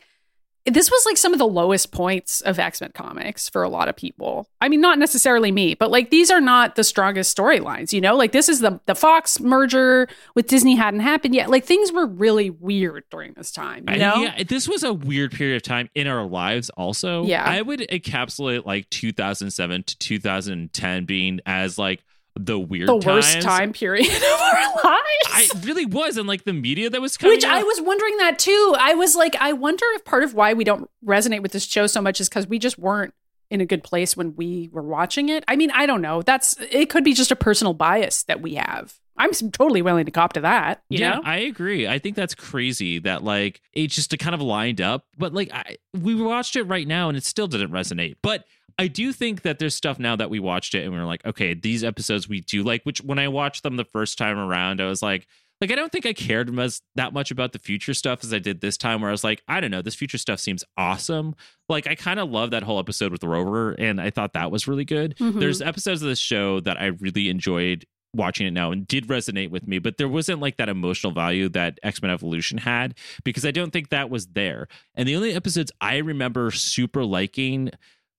This 0.67 0.91
was 0.91 1.05
like 1.05 1.17
some 1.17 1.33
of 1.33 1.39
the 1.39 1.47
lowest 1.47 1.91
points 1.91 2.41
of 2.41 2.59
X 2.59 2.81
Men 2.81 2.91
comics 2.93 3.49
for 3.49 3.63
a 3.63 3.69
lot 3.69 3.87
of 3.87 3.95
people. 3.95 4.49
I 4.61 4.69
mean, 4.69 4.81
not 4.81 4.99
necessarily 4.99 5.51
me, 5.51 5.73
but 5.75 5.89
like 5.91 6.09
these 6.09 6.29
are 6.29 6.41
not 6.41 6.75
the 6.75 6.83
strongest 6.83 7.35
storylines. 7.35 7.93
You 7.93 8.01
know, 8.01 8.15
like 8.15 8.31
this 8.31 8.49
is 8.49 8.59
the 8.59 8.79
the 8.85 8.95
Fox 8.95 9.39
merger 9.39 10.07
with 10.35 10.47
Disney 10.47 10.75
hadn't 10.75 10.99
happened 10.99 11.35
yet. 11.35 11.49
Like 11.49 11.65
things 11.65 11.91
were 11.91 12.05
really 12.05 12.49
weird 12.49 13.05
during 13.09 13.33
this 13.33 13.51
time. 13.51 13.85
You 13.87 13.95
I- 13.95 13.97
know, 13.97 14.15
yeah, 14.23 14.43
this 14.43 14.67
was 14.67 14.83
a 14.83 14.93
weird 14.93 15.31
period 15.31 15.55
of 15.55 15.63
time 15.63 15.89
in 15.95 16.07
our 16.07 16.25
lives 16.25 16.69
also. 16.71 17.23
Yeah. 17.25 17.43
I 17.43 17.61
would 17.61 17.79
encapsulate 17.81 18.65
like 18.65 18.89
2007 18.89 19.83
to 19.83 19.97
2010 19.97 21.05
being 21.05 21.39
as 21.45 21.77
like 21.77 22.03
the 22.39 22.59
weird 22.59 22.87
the 22.87 22.97
worst 22.97 23.33
times. 23.33 23.45
time 23.45 23.73
period 23.73 24.07
of 24.15 24.23
our 24.23 24.75
lives. 24.75 25.27
I 25.29 25.49
really 25.63 25.85
was 25.85 26.17
and 26.17 26.27
like 26.27 26.43
the 26.43 26.53
media 26.53 26.89
that 26.89 27.01
was 27.01 27.17
coming 27.17 27.35
Which 27.35 27.45
I 27.45 27.63
was 27.63 27.81
wondering 27.81 28.17
that 28.17 28.39
too. 28.39 28.75
I 28.79 28.93
was 28.95 29.15
like, 29.15 29.35
I 29.39 29.53
wonder 29.53 29.85
if 29.95 30.05
part 30.05 30.23
of 30.23 30.33
why 30.33 30.53
we 30.53 30.63
don't 30.63 30.89
resonate 31.05 31.41
with 31.41 31.51
this 31.51 31.65
show 31.65 31.87
so 31.87 32.01
much 32.01 32.21
is 32.21 32.29
because 32.29 32.47
we 32.47 32.59
just 32.59 32.77
weren't 32.77 33.13
in 33.49 33.61
a 33.61 33.65
good 33.65 33.83
place 33.83 34.17
when 34.17 34.35
we 34.35 34.69
were 34.71 34.81
watching 34.81 35.29
it. 35.29 35.43
I 35.47 35.55
mean, 35.55 35.71
I 35.71 35.85
don't 35.85 36.01
know. 36.01 36.21
That's 36.21 36.57
it. 36.71 36.89
Could 36.89 37.03
be 37.03 37.13
just 37.13 37.31
a 37.31 37.35
personal 37.35 37.73
bias 37.73 38.23
that 38.23 38.41
we 38.41 38.55
have. 38.55 38.99
I'm 39.17 39.31
totally 39.31 39.81
willing 39.81 40.05
to 40.05 40.11
cop 40.11 40.33
to 40.33 40.41
that. 40.41 40.83
You 40.89 40.99
yeah, 40.99 41.15
know? 41.15 41.21
I 41.23 41.37
agree. 41.37 41.87
I 41.87 41.97
think 41.97 42.15
that's 42.15 42.35
crazy 42.35 42.99
that 42.99 43.23
like 43.23 43.61
it 43.73 43.87
just 43.87 44.17
kind 44.19 44.35
of 44.35 44.41
lined 44.41 44.79
up. 44.79 45.05
But 45.17 45.33
like 45.33 45.51
I, 45.51 45.77
we 45.93 46.13
watched 46.13 46.55
it 46.55 46.63
right 46.63 46.87
now 46.87 47.09
and 47.09 47.17
it 47.17 47.23
still 47.23 47.47
didn't 47.47 47.71
resonate. 47.71 48.17
But 48.21 48.45
I 48.79 48.87
do 48.87 49.11
think 49.11 49.41
that 49.41 49.59
there's 49.59 49.75
stuff 49.75 49.97
now 49.99 50.15
that 50.15 50.29
we 50.29 50.39
watched 50.39 50.75
it 50.75 50.83
and 50.83 50.93
we 50.93 50.99
are 50.99 51.05
like, 51.05 51.25
okay, 51.25 51.53
these 51.53 51.83
episodes 51.83 52.29
we 52.29 52.41
do 52.41 52.63
like. 52.63 52.83
Which 52.83 53.01
when 53.01 53.19
I 53.19 53.27
watched 53.27 53.63
them 53.63 53.75
the 53.75 53.85
first 53.85 54.17
time 54.17 54.37
around, 54.37 54.79
I 54.81 54.85
was 54.85 55.01
like, 55.01 55.27
like 55.59 55.71
I 55.71 55.75
don't 55.75 55.91
think 55.91 56.05
I 56.05 56.13
cared 56.13 56.57
as 56.59 56.81
that 56.95 57.13
much 57.13 57.31
about 57.31 57.51
the 57.51 57.59
future 57.59 57.95
stuff 57.95 58.23
as 58.23 58.31
I 58.31 58.37
did 58.39 58.61
this 58.61 58.77
time. 58.77 59.01
Where 59.01 59.09
I 59.09 59.11
was 59.11 59.23
like, 59.23 59.41
I 59.47 59.59
don't 59.59 59.71
know, 59.71 59.81
this 59.81 59.95
future 59.95 60.19
stuff 60.19 60.39
seems 60.39 60.63
awesome. 60.77 61.35
Like 61.67 61.87
I 61.87 61.95
kind 61.95 62.19
of 62.19 62.29
love 62.29 62.51
that 62.51 62.61
whole 62.63 62.77
episode 62.77 63.11
with 63.11 63.23
Rover, 63.23 63.71
and 63.71 63.99
I 63.99 64.11
thought 64.11 64.33
that 64.33 64.51
was 64.51 64.67
really 64.67 64.85
good. 64.85 65.17
Mhm. 65.17 65.39
There's 65.39 65.61
episodes 65.61 66.03
of 66.03 66.09
this 66.09 66.19
show 66.19 66.59
that 66.59 66.79
I 66.79 66.87
really 66.87 67.29
enjoyed 67.29 67.85
watching 68.13 68.47
it 68.47 68.51
now 68.51 68.71
and 68.71 68.87
did 68.87 69.07
resonate 69.07 69.49
with 69.49 69.67
me, 69.67 69.79
but 69.79 69.97
there 69.97 70.07
wasn't 70.07 70.39
like 70.39 70.57
that 70.57 70.69
emotional 70.69 71.11
value 71.11 71.49
that 71.49 71.79
X 71.83 72.01
Men 72.01 72.11
Evolution 72.11 72.59
had 72.59 72.95
because 73.23 73.45
I 73.45 73.51
don't 73.51 73.71
think 73.71 73.89
that 73.89 74.09
was 74.09 74.27
there. 74.27 74.67
And 74.95 75.07
the 75.07 75.15
only 75.15 75.33
episodes 75.33 75.71
I 75.81 75.97
remember 75.97 76.51
super 76.51 77.03
liking 77.03 77.71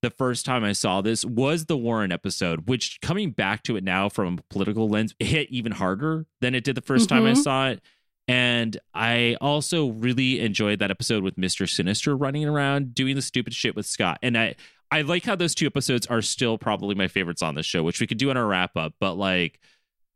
the 0.02 0.10
first 0.10 0.46
time 0.46 0.62
I 0.64 0.72
saw 0.72 1.00
this 1.00 1.24
was 1.24 1.66
the 1.66 1.76
Warren 1.76 2.12
episode, 2.12 2.68
which 2.68 3.00
coming 3.00 3.30
back 3.32 3.62
to 3.64 3.76
it 3.76 3.82
now 3.84 4.08
from 4.08 4.38
a 4.38 4.42
political 4.52 4.88
lens 4.88 5.14
hit 5.18 5.48
even 5.50 5.72
harder 5.72 6.26
than 6.40 6.54
it 6.54 6.64
did 6.64 6.74
the 6.76 6.80
1st 6.82 7.08
time 7.08 7.24
I 7.26 7.32
Mhm. 7.32 7.36
saw 7.42 7.68
it. 7.68 7.82
And 8.28 8.76
I 8.94 9.36
also 9.40 9.86
really 9.88 10.40
enjoyed 10.40 10.78
that 10.80 10.90
episode 10.90 11.22
with 11.22 11.36
Mr. 11.36 11.68
Sinister 11.68 12.16
running 12.16 12.44
around 12.44 12.94
doing 12.94 13.16
the 13.16 13.22
stupid 13.22 13.54
shit 13.54 13.74
with 13.74 13.86
Scott. 13.86 14.18
And 14.22 14.36
I 14.36 14.54
I 14.90 15.02
like 15.02 15.24
how 15.24 15.36
those 15.36 15.54
two 15.54 15.66
episodes 15.66 16.06
are 16.06 16.22
still 16.22 16.56
probably 16.56 16.94
my 16.94 17.08
favorites 17.08 17.42
on 17.42 17.54
the 17.54 17.62
show, 17.62 17.82
which 17.82 18.00
we 18.00 18.06
could 18.06 18.16
do 18.16 18.30
in 18.30 18.38
our 18.38 18.46
wrap 18.46 18.74
up. 18.74 18.94
But 18.98 19.14
like, 19.14 19.60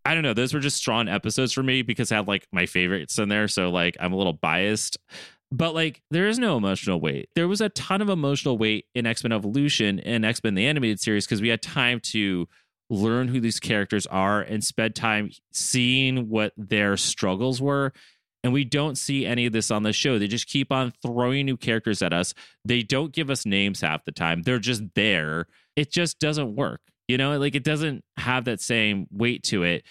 I 0.06 0.14
don't 0.14 0.22
know, 0.22 0.32
those 0.32 0.54
were 0.54 0.60
just 0.60 0.78
strong 0.78 1.08
episodes 1.08 1.52
for 1.52 1.62
me 1.62 1.82
because 1.82 2.10
I 2.10 2.16
had 2.16 2.26
like 2.26 2.46
my 2.52 2.64
favorites 2.66 3.18
in 3.18 3.28
there. 3.28 3.48
So 3.48 3.68
like, 3.70 3.96
I'm 4.00 4.14
a 4.14 4.16
little 4.16 4.32
biased. 4.32 4.96
But 5.52 5.74
like, 5.74 6.00
there 6.10 6.26
is 6.26 6.38
no 6.38 6.56
emotional 6.56 6.98
weight. 6.98 7.28
There 7.34 7.46
was 7.46 7.60
a 7.60 7.68
ton 7.68 8.00
of 8.00 8.08
emotional 8.08 8.56
weight 8.56 8.86
in 8.94 9.06
X 9.06 9.22
Men 9.22 9.32
Evolution 9.32 10.00
and 10.00 10.24
X 10.24 10.42
Men 10.42 10.54
the 10.54 10.66
Animated 10.66 10.98
Series 10.98 11.26
because 11.26 11.42
we 11.42 11.48
had 11.48 11.60
time 11.60 12.00
to 12.00 12.48
learn 12.88 13.28
who 13.28 13.38
these 13.38 13.60
characters 13.60 14.06
are 14.06 14.40
and 14.40 14.64
spend 14.64 14.94
time 14.94 15.30
seeing 15.52 16.30
what 16.30 16.54
their 16.56 16.96
struggles 16.96 17.60
were. 17.60 17.92
And 18.42 18.52
we 18.52 18.64
don't 18.64 18.96
see 18.96 19.26
any 19.26 19.46
of 19.46 19.52
this 19.52 19.70
on 19.70 19.82
the 19.82 19.92
show. 19.92 20.18
They 20.18 20.26
just 20.26 20.48
keep 20.48 20.72
on 20.72 20.92
throwing 21.02 21.46
new 21.46 21.56
characters 21.58 22.02
at 22.02 22.14
us. 22.14 22.34
They 22.64 22.82
don't 22.82 23.12
give 23.12 23.30
us 23.30 23.46
names 23.46 23.82
half 23.82 24.04
the 24.04 24.10
time. 24.10 24.42
They're 24.42 24.58
just 24.58 24.82
there. 24.94 25.46
It 25.76 25.92
just 25.92 26.18
doesn't 26.18 26.56
work. 26.56 26.80
You 27.08 27.18
know, 27.18 27.38
like 27.38 27.54
it 27.54 27.64
doesn't 27.64 28.04
have 28.16 28.46
that 28.46 28.60
same 28.60 29.06
weight 29.10 29.42
to 29.44 29.64
it. 29.64 29.84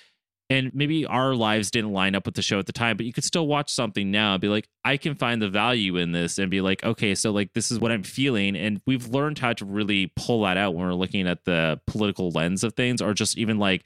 And 0.52 0.74
maybe 0.74 1.06
our 1.06 1.34
lives 1.34 1.72
didn't 1.72 1.94
line 1.94 2.14
up 2.14 2.26
with 2.26 2.36
the 2.36 2.42
show 2.42 2.60
at 2.60 2.66
the 2.66 2.74
time, 2.74 2.98
but 2.98 3.06
you 3.06 3.14
could 3.14 3.24
still 3.24 3.48
watch 3.48 3.72
something 3.72 4.12
now 4.12 4.34
and 4.34 4.42
be 4.42 4.50
like, 4.50 4.68
I 4.84 4.98
can 4.98 5.16
find 5.16 5.42
the 5.42 5.50
value 5.50 5.98
in 5.98 6.12
this 6.12 6.38
and 6.38 6.52
be 6.52 6.62
like, 6.62 6.84
okay, 6.84 7.16
so 7.16 7.32
like 7.32 7.54
this 7.54 7.72
is 7.72 7.80
what 7.80 7.92
I'm 7.92 8.04
feeling. 8.04 8.56
And 8.56 8.82
we've 8.86 9.08
learned 9.08 9.40
how 9.40 9.54
to 9.54 9.66
really 9.66 10.12
pull 10.16 10.42
that 10.44 10.58
out 10.58 10.76
when 10.76 10.86
we're 10.86 10.94
looking 10.94 11.28
at 11.28 11.46
the 11.46 11.80
political 11.88 12.32
lens 12.32 12.64
of 12.64 12.74
things 12.74 13.02
or 13.02 13.14
just 13.14 13.38
even 13.38 13.60
like 13.60 13.86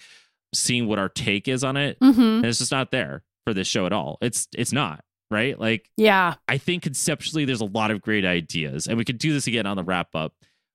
seeing 0.55 0.88
what 0.88 0.99
our 0.99 1.09
take 1.09 1.47
is 1.47 1.63
on 1.63 1.78
it. 1.78 1.99
Mm-hmm. 1.99 2.22
And 2.22 2.45
it's 2.45 2.59
just 2.59 2.72
not 2.72 2.91
there 2.91 3.24
for 3.45 3.53
this 3.53 3.68
show 3.68 3.86
at 3.86 3.93
all. 3.93 4.18
It's 4.22 4.47
it's 4.57 4.74
not, 4.74 5.03
right? 5.30 5.59
Like 5.59 5.89
Yeah. 5.97 6.36
I 6.47 6.57
think 6.57 6.84
conceptually 6.84 7.45
there's 7.45 7.61
a 7.61 7.66
lot 7.66 7.91
of 7.91 8.01
great 8.01 8.26
ideas, 8.26 8.88
and 8.88 8.97
we 8.97 9.05
could 9.05 9.18
do 9.18 9.34
this 9.34 9.47
again 9.47 9.66
on 9.66 9.78
the 9.78 9.84
wrap 9.84 10.16
up. 10.16 10.34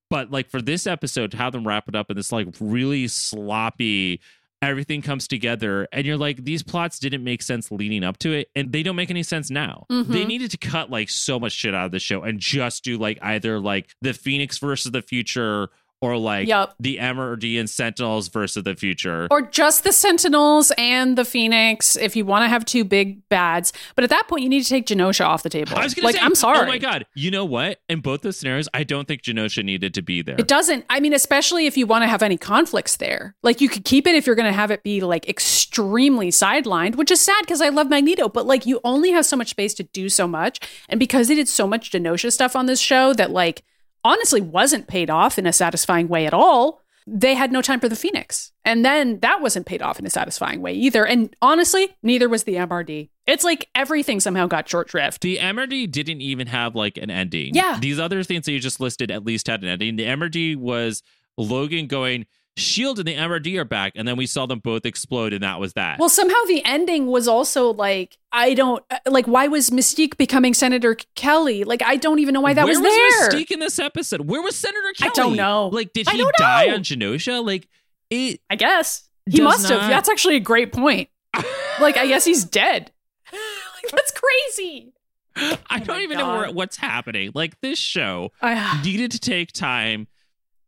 But 0.09 0.31
like 0.31 0.49
for 0.49 0.61
this 0.61 0.87
episode, 0.87 1.31
to 1.31 1.37
have 1.37 1.53
them 1.53 1.67
wrap 1.67 1.87
it 1.87 1.95
up 1.95 2.09
in 2.09 2.17
this 2.17 2.31
like 2.31 2.47
really 2.59 3.07
sloppy, 3.07 4.21
everything 4.61 5.01
comes 5.01 5.27
together, 5.27 5.87
and 5.91 6.05
you're 6.05 6.17
like, 6.17 6.43
these 6.43 6.61
plots 6.63 6.99
didn't 6.99 7.23
make 7.23 7.41
sense 7.41 7.71
leading 7.71 8.03
up 8.03 8.17
to 8.19 8.31
it, 8.33 8.49
and 8.55 8.71
they 8.71 8.83
don't 8.83 8.95
make 8.95 9.09
any 9.09 9.23
sense 9.23 9.49
now. 9.49 9.85
Mhm. 9.91 10.07
They 10.07 10.25
needed 10.25 10.51
to 10.51 10.57
cut 10.57 10.89
like 10.91 11.09
so 11.09 11.39
much 11.39 11.53
shit 11.53 11.73
out 11.73 11.85
of 11.85 11.91
the 11.91 11.99
show 11.99 12.21
and 12.21 12.39
just 12.39 12.83
do 12.83 12.97
like 12.97 13.17
either 13.21 13.59
like 13.59 13.95
the 14.01 14.13
Phoenix 14.13 14.59
versus 14.59 14.91
the 14.91 15.01
future 15.01 15.69
or 16.01 16.17
like 16.17 16.47
Yup. 16.47 16.75
the 16.79 16.97
Emeraldian 16.97 17.69
Sentinels 17.69 18.27
versus 18.27 18.63
the 18.63 18.75
future. 18.75 19.27
Or 19.29 19.41
just 19.41 19.83
the 19.83 19.91
Sentinels 19.91 20.71
and 20.77 21.17
the 21.17 21.25
Phoenix 21.25 21.95
if 21.95 22.15
you 22.15 22.25
want 22.25 22.43
to 22.43 22.49
have 22.49 22.65
two 22.65 22.83
big 22.83 23.27
bads. 23.29 23.71
But 23.95 24.03
at 24.03 24.09
that 24.09 24.27
point, 24.27 24.43
you 24.43 24.49
need 24.49 24.63
to 24.63 24.69
take 24.69 24.87
Genosha 24.87 25.25
off 25.25 25.43
the 25.43 25.49
table. 25.49 25.77
I 25.77 25.83
was 25.83 25.93
gonna 25.93 26.07
like, 26.07 26.15
say, 26.15 26.21
I'm 26.21 26.35
sorry. 26.35 26.59
Oh 26.59 26.65
my 26.65 26.77
god! 26.77 27.05
You 27.15 27.31
know 27.31 27.45
what? 27.45 27.79
In 27.87 28.01
both 28.01 28.21
those 28.21 28.37
scenarios, 28.37 28.67
I 28.73 28.83
don't 28.83 29.07
think 29.07 29.21
Genosha 29.21 29.63
needed 29.63 29.93
to 29.93 30.01
be 30.01 30.21
there. 30.21 30.35
It 30.37 30.47
doesn't. 30.47 30.85
I 30.89 30.99
mean, 30.99 31.13
especially 31.13 31.67
if 31.67 31.77
you 31.77 31.85
want 31.85 32.03
to 32.03 32.07
have 32.07 32.23
any 32.23 32.37
conflicts 32.37 32.97
there. 32.97 33.35
Like 33.43 33.61
you 33.61 33.69
could 33.69 33.85
keep 33.85 34.07
it 34.07 34.15
if 34.15 34.25
you're 34.25 34.35
going 34.35 34.51
to 34.51 34.55
have 34.55 34.71
it 34.71 34.83
be 34.83 35.01
like 35.01 35.29
extremely 35.29 36.29
sidelined, 36.29 36.95
which 36.95 37.11
is 37.11 37.21
sad 37.21 37.41
because 37.41 37.61
I 37.61 37.69
love 37.69 37.89
Magneto, 37.89 38.27
but 38.29 38.45
like 38.45 38.65
you 38.65 38.79
only 38.83 39.11
have 39.11 39.25
so 39.25 39.37
much 39.37 39.49
space 39.49 39.73
to 39.75 39.83
do 39.83 40.09
so 40.09 40.27
much. 40.27 40.59
And 40.89 40.99
because 40.99 41.27
they 41.27 41.35
did 41.35 41.47
so 41.47 41.67
much 41.67 41.91
Genosha 41.91 42.31
stuff 42.31 42.55
on 42.55 42.65
this 42.65 42.79
show 42.79 43.13
that 43.13 43.31
like 43.31 43.63
honestly 44.03 44.41
wasn't 44.41 44.87
paid 44.87 45.09
off 45.09 45.37
in 45.37 45.45
a 45.45 45.53
satisfying 45.53 46.07
way 46.07 46.25
at 46.25 46.33
all, 46.33 46.81
they 47.07 47.33
had 47.33 47.51
no 47.51 47.61
time 47.61 47.79
for 47.79 47.89
the 47.89 47.95
Phoenix. 47.95 48.51
And 48.63 48.85
then 48.85 49.19
that 49.21 49.41
wasn't 49.41 49.65
paid 49.65 49.81
off 49.81 49.99
in 49.99 50.05
a 50.05 50.09
satisfying 50.09 50.61
way 50.61 50.73
either. 50.73 51.05
And 51.05 51.35
honestly, 51.41 51.95
neither 52.03 52.29
was 52.29 52.43
the 52.43 52.55
MRD. 52.55 53.09
It's 53.25 53.43
like 53.43 53.69
everything 53.73 54.19
somehow 54.19 54.47
got 54.47 54.69
short 54.69 54.89
shrift. 54.89 55.21
The 55.21 55.37
MRD 55.37 55.91
didn't 55.91 56.21
even 56.21 56.47
have 56.47 56.75
like 56.75 56.97
an 56.97 57.09
ending. 57.09 57.55
Yeah. 57.55 57.79
These 57.79 57.99
other 57.99 58.23
things 58.23 58.45
that 58.45 58.51
you 58.51 58.59
just 58.59 58.79
listed 58.79 59.09
at 59.09 59.25
least 59.25 59.47
had 59.47 59.63
an 59.63 59.69
ending. 59.69 59.95
The 59.95 60.05
MRD 60.05 60.57
was 60.57 61.01
Logan 61.37 61.87
going, 61.87 62.25
Shield 62.57 62.99
and 62.99 63.07
the 63.07 63.15
MRD 63.15 63.57
are 63.57 63.65
back, 63.65 63.93
and 63.95 64.05
then 64.05 64.17
we 64.17 64.25
saw 64.25 64.45
them 64.45 64.59
both 64.59 64.85
explode, 64.85 65.31
and 65.31 65.41
that 65.41 65.59
was 65.59 65.73
that. 65.73 65.99
Well, 65.99 66.09
somehow 66.09 66.35
the 66.47 66.61
ending 66.65 67.07
was 67.07 67.27
also 67.27 67.71
like 67.71 68.17
I 68.31 68.53
don't 68.53 68.83
uh, 68.91 68.97
like 69.05 69.25
why 69.25 69.47
was 69.47 69.69
Mystique 69.69 70.17
becoming 70.17 70.53
Senator 70.53 70.97
Kelly? 71.15 71.63
Like 71.63 71.81
I 71.81 71.95
don't 71.95 72.19
even 72.19 72.33
know 72.33 72.41
why 72.41 72.53
that 72.53 72.65
Where 72.65 72.79
was 72.79 72.81
there. 72.81 73.29
Mystique 73.29 73.51
in 73.51 73.59
this 73.59 73.79
episode? 73.79 74.21
Where 74.21 74.41
was 74.41 74.55
Senator 74.57 74.91
I 75.01 75.09
don't 75.09 75.37
know. 75.37 75.69
Like, 75.69 75.93
did 75.93 76.09
he 76.09 76.25
die 76.37 76.65
know. 76.65 76.75
on 76.75 76.83
Genosha? 76.83 77.45
Like, 77.45 77.69
it. 78.09 78.41
I 78.49 78.57
guess 78.57 79.07
he 79.29 79.41
must 79.41 79.69
have. 79.69 79.89
That's 79.89 80.09
actually 80.09 80.35
a 80.35 80.41
great 80.41 80.73
point. 80.73 81.09
like 81.79 81.95
I 81.95 82.07
guess 82.07 82.25
he's 82.25 82.43
dead. 82.43 82.91
like 83.31 83.91
that's 83.91 84.11
crazy. 84.11 84.93
I 85.35 85.55
Oh 85.79 85.79
don't 85.79 86.01
even 86.01 86.17
know 86.17 86.37
where, 86.37 86.51
what's 86.51 86.75
happening. 86.75 87.31
Like, 87.33 87.59
this 87.61 87.79
show 87.79 88.31
I, 88.41 88.81
needed 88.83 89.11
to 89.11 89.19
take 89.19 89.53
time. 89.53 90.07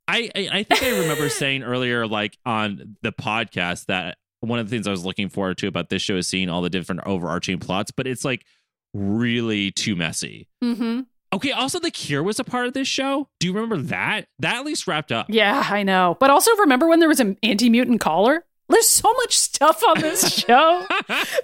I, 0.08 0.30
I 0.36 0.50
I 0.52 0.64
think 0.64 0.84
I 0.84 1.00
remember 1.00 1.30
saying 1.30 1.64
earlier, 1.64 2.06
like 2.08 2.38
on 2.46 2.98
the 3.02 3.12
podcast, 3.12 3.86
that 3.86 4.18
one 4.42 4.60
of 4.60 4.70
the 4.70 4.76
things 4.76 4.88
I 4.88 4.92
was 4.92 5.06
looking 5.06 5.30
forward 5.30 5.58
to 5.60 5.68
about 5.68 5.90
this 5.90 6.02
show 6.02 6.18
is 6.18 6.28
seeing 6.28 6.50
all 6.50 6.62
the 6.62 6.70
different 6.70 7.02
overarching 7.06 7.60
plots, 7.60 7.92
but 7.92 8.08
it's 8.08 8.26
like 8.26 8.46
really 8.94 9.72
too 9.72 9.96
messy. 9.96 10.48
hmm 10.62 11.02
Okay, 11.34 11.52
also 11.52 11.80
the 11.80 11.90
Cure 11.90 12.22
was 12.22 12.40
a 12.40 12.44
part 12.44 12.68
of 12.68 12.74
this 12.74 12.88
show. 12.88 13.28
Do 13.40 13.48
you 13.48 13.54
remember 13.54 13.78
that? 13.88 14.28
That 14.38 14.58
at 14.58 14.66
least 14.66 14.86
wrapped 14.86 15.12
up. 15.12 15.26
Yeah, 15.30 15.66
I 15.68 15.82
know. 15.82 16.16
But 16.20 16.30
also 16.30 16.56
remember 16.58 16.88
when 16.88 17.00
there 17.00 17.10
was 17.10 17.20
an 17.20 17.38
anti 17.42 17.72
mutant 17.72 18.02
caller? 18.02 18.46
There's 18.69 18.88
so 18.88 19.14
much 19.14 19.38
stuff 19.38 19.84
on 19.88 19.99
this 20.02 20.40
show 20.40 20.85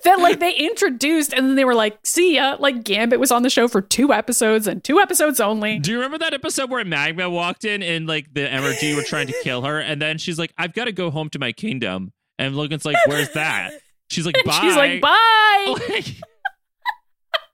that 0.03 0.19
like 0.19 0.39
they 0.39 0.55
introduced 0.55 1.33
and 1.33 1.47
then 1.49 1.55
they 1.55 1.65
were 1.65 1.75
like, 1.75 1.97
see 2.03 2.35
ya. 2.35 2.55
Like 2.59 2.83
Gambit 2.83 3.19
was 3.19 3.31
on 3.31 3.43
the 3.43 3.49
show 3.49 3.67
for 3.67 3.81
two 3.81 4.13
episodes 4.13 4.67
and 4.67 4.83
two 4.83 4.99
episodes 4.99 5.39
only. 5.39 5.79
Do 5.79 5.91
you 5.91 5.97
remember 5.97 6.17
that 6.19 6.33
episode 6.33 6.69
where 6.69 6.83
Magma 6.85 7.29
walked 7.29 7.65
in 7.65 7.83
and 7.83 8.07
like 8.07 8.33
the 8.33 8.47
MRD 8.47 8.95
were 8.95 9.03
trying 9.03 9.27
to 9.27 9.35
kill 9.43 9.61
her, 9.63 9.79
and 9.79 10.01
then 10.01 10.17
she's 10.17 10.39
like, 10.39 10.53
"I've 10.57 10.73
got 10.73 10.85
to 10.85 10.91
go 10.91 11.11
home 11.11 11.29
to 11.31 11.39
my 11.39 11.51
kingdom," 11.51 12.13
and 12.39 12.55
Logan's 12.55 12.85
like, 12.85 12.97
"Where's 13.05 13.29
that?" 13.33 13.73
She's 14.09 14.25
like, 14.25 14.37
"Bye." 14.45 14.59
She's 14.61 14.75
like, 14.75 15.01
bye. 15.01 15.75
Like, 15.89 16.05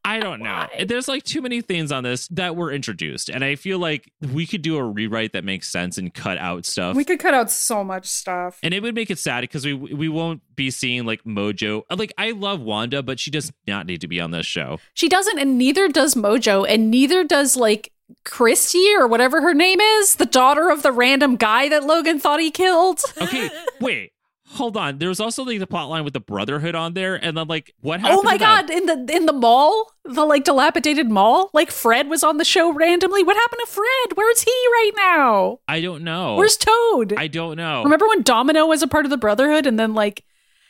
I 0.05 0.19
don't 0.19 0.41
know. 0.41 0.67
There's 0.85 1.07
like 1.07 1.23
too 1.23 1.41
many 1.41 1.61
things 1.61 1.91
on 1.91 2.03
this 2.03 2.27
that 2.29 2.55
were 2.55 2.71
introduced, 2.71 3.27
and 3.29 3.43
I 3.43 3.55
feel 3.55 3.79
like 3.79 4.11
we 4.33 4.45
could 4.45 4.61
do 4.61 4.77
a 4.77 4.83
rewrite 4.83 5.33
that 5.33 5.43
makes 5.43 5.69
sense 5.71 5.97
and 5.97 6.13
cut 6.13 6.37
out 6.37 6.65
stuff. 6.65 6.95
We 6.95 7.03
could 7.03 7.19
cut 7.19 7.33
out 7.33 7.49
so 7.49 7.83
much 7.83 8.05
stuff. 8.05 8.59
and 8.61 8.73
it 8.73 8.83
would 8.83 8.93
make 8.95 9.09
it 9.09 9.17
sad 9.19 9.41
because 9.41 9.65
we 9.65 9.73
we 9.73 10.07
won't 10.07 10.41
be 10.55 10.69
seeing 10.71 11.05
like 11.05 11.23
Mojo. 11.23 11.81
Like 11.89 12.13
I 12.17 12.31
love 12.31 12.61
Wanda, 12.61 13.01
but 13.01 13.19
she 13.19 13.31
does 13.31 13.51
not 13.67 13.87
need 13.87 14.01
to 14.01 14.07
be 14.07 14.21
on 14.21 14.31
this 14.31 14.45
show. 14.45 14.79
She 14.93 15.09
doesn't, 15.09 15.39
and 15.39 15.57
neither 15.57 15.87
does 15.89 16.13
Mojo, 16.15 16.65
and 16.69 16.91
neither 16.91 17.23
does 17.23 17.57
like 17.57 17.91
Christy 18.23 18.93
or 18.95 19.07
whatever 19.07 19.41
her 19.41 19.53
name 19.55 19.79
is, 19.81 20.15
the 20.17 20.27
daughter 20.27 20.69
of 20.69 20.83
the 20.83 20.91
random 20.91 21.35
guy 21.37 21.69
that 21.69 21.83
Logan 21.83 22.19
thought 22.19 22.39
he 22.39 22.51
killed. 22.51 23.01
Okay, 23.19 23.49
wait, 23.81 24.11
hold 24.47 24.77
on. 24.77 24.97
There 24.99 25.09
was 25.09 25.19
also 25.19 25.43
like 25.43 25.59
the 25.59 25.67
plot 25.67 25.89
line 25.89 26.03
with 26.03 26.13
the 26.13 26.19
Brotherhood 26.19 26.75
on 26.75 26.93
there, 26.93 27.15
and 27.15 27.37
then 27.37 27.47
like 27.47 27.73
what 27.81 27.99
oh 27.99 28.03
happened? 28.03 28.19
Oh 28.19 28.23
my 28.23 28.33
to 28.33 28.39
that? 28.39 28.67
god, 28.67 28.75
in 28.75 28.85
the 28.85 29.15
in 29.15 29.25
the 29.25 29.33
mall, 29.33 29.91
the 30.03 30.25
like 30.25 30.43
dilapidated 30.43 31.09
mall, 31.09 31.49
like 31.53 31.71
Fred 31.71 32.09
was 32.09 32.23
on 32.23 32.37
the 32.37 32.45
show 32.45 32.71
randomly. 32.73 33.23
What 33.23 33.35
happened 33.35 33.61
to 33.65 33.71
Fred? 33.71 34.17
Where 34.17 34.31
is 34.31 34.41
he 34.43 34.51
right 34.51 34.91
now? 34.95 35.59
I 35.67 35.81
don't 35.81 36.03
know. 36.03 36.35
Where's 36.35 36.57
Toad? 36.57 37.13
I 37.17 37.27
don't 37.27 37.57
know. 37.57 37.83
Remember 37.83 38.07
when 38.07 38.21
Domino 38.21 38.65
was 38.65 38.81
a 38.81 38.87
part 38.87 39.05
of 39.05 39.11
the 39.11 39.17
Brotherhood, 39.17 39.65
and 39.65 39.79
then 39.79 39.93
like 39.93 40.23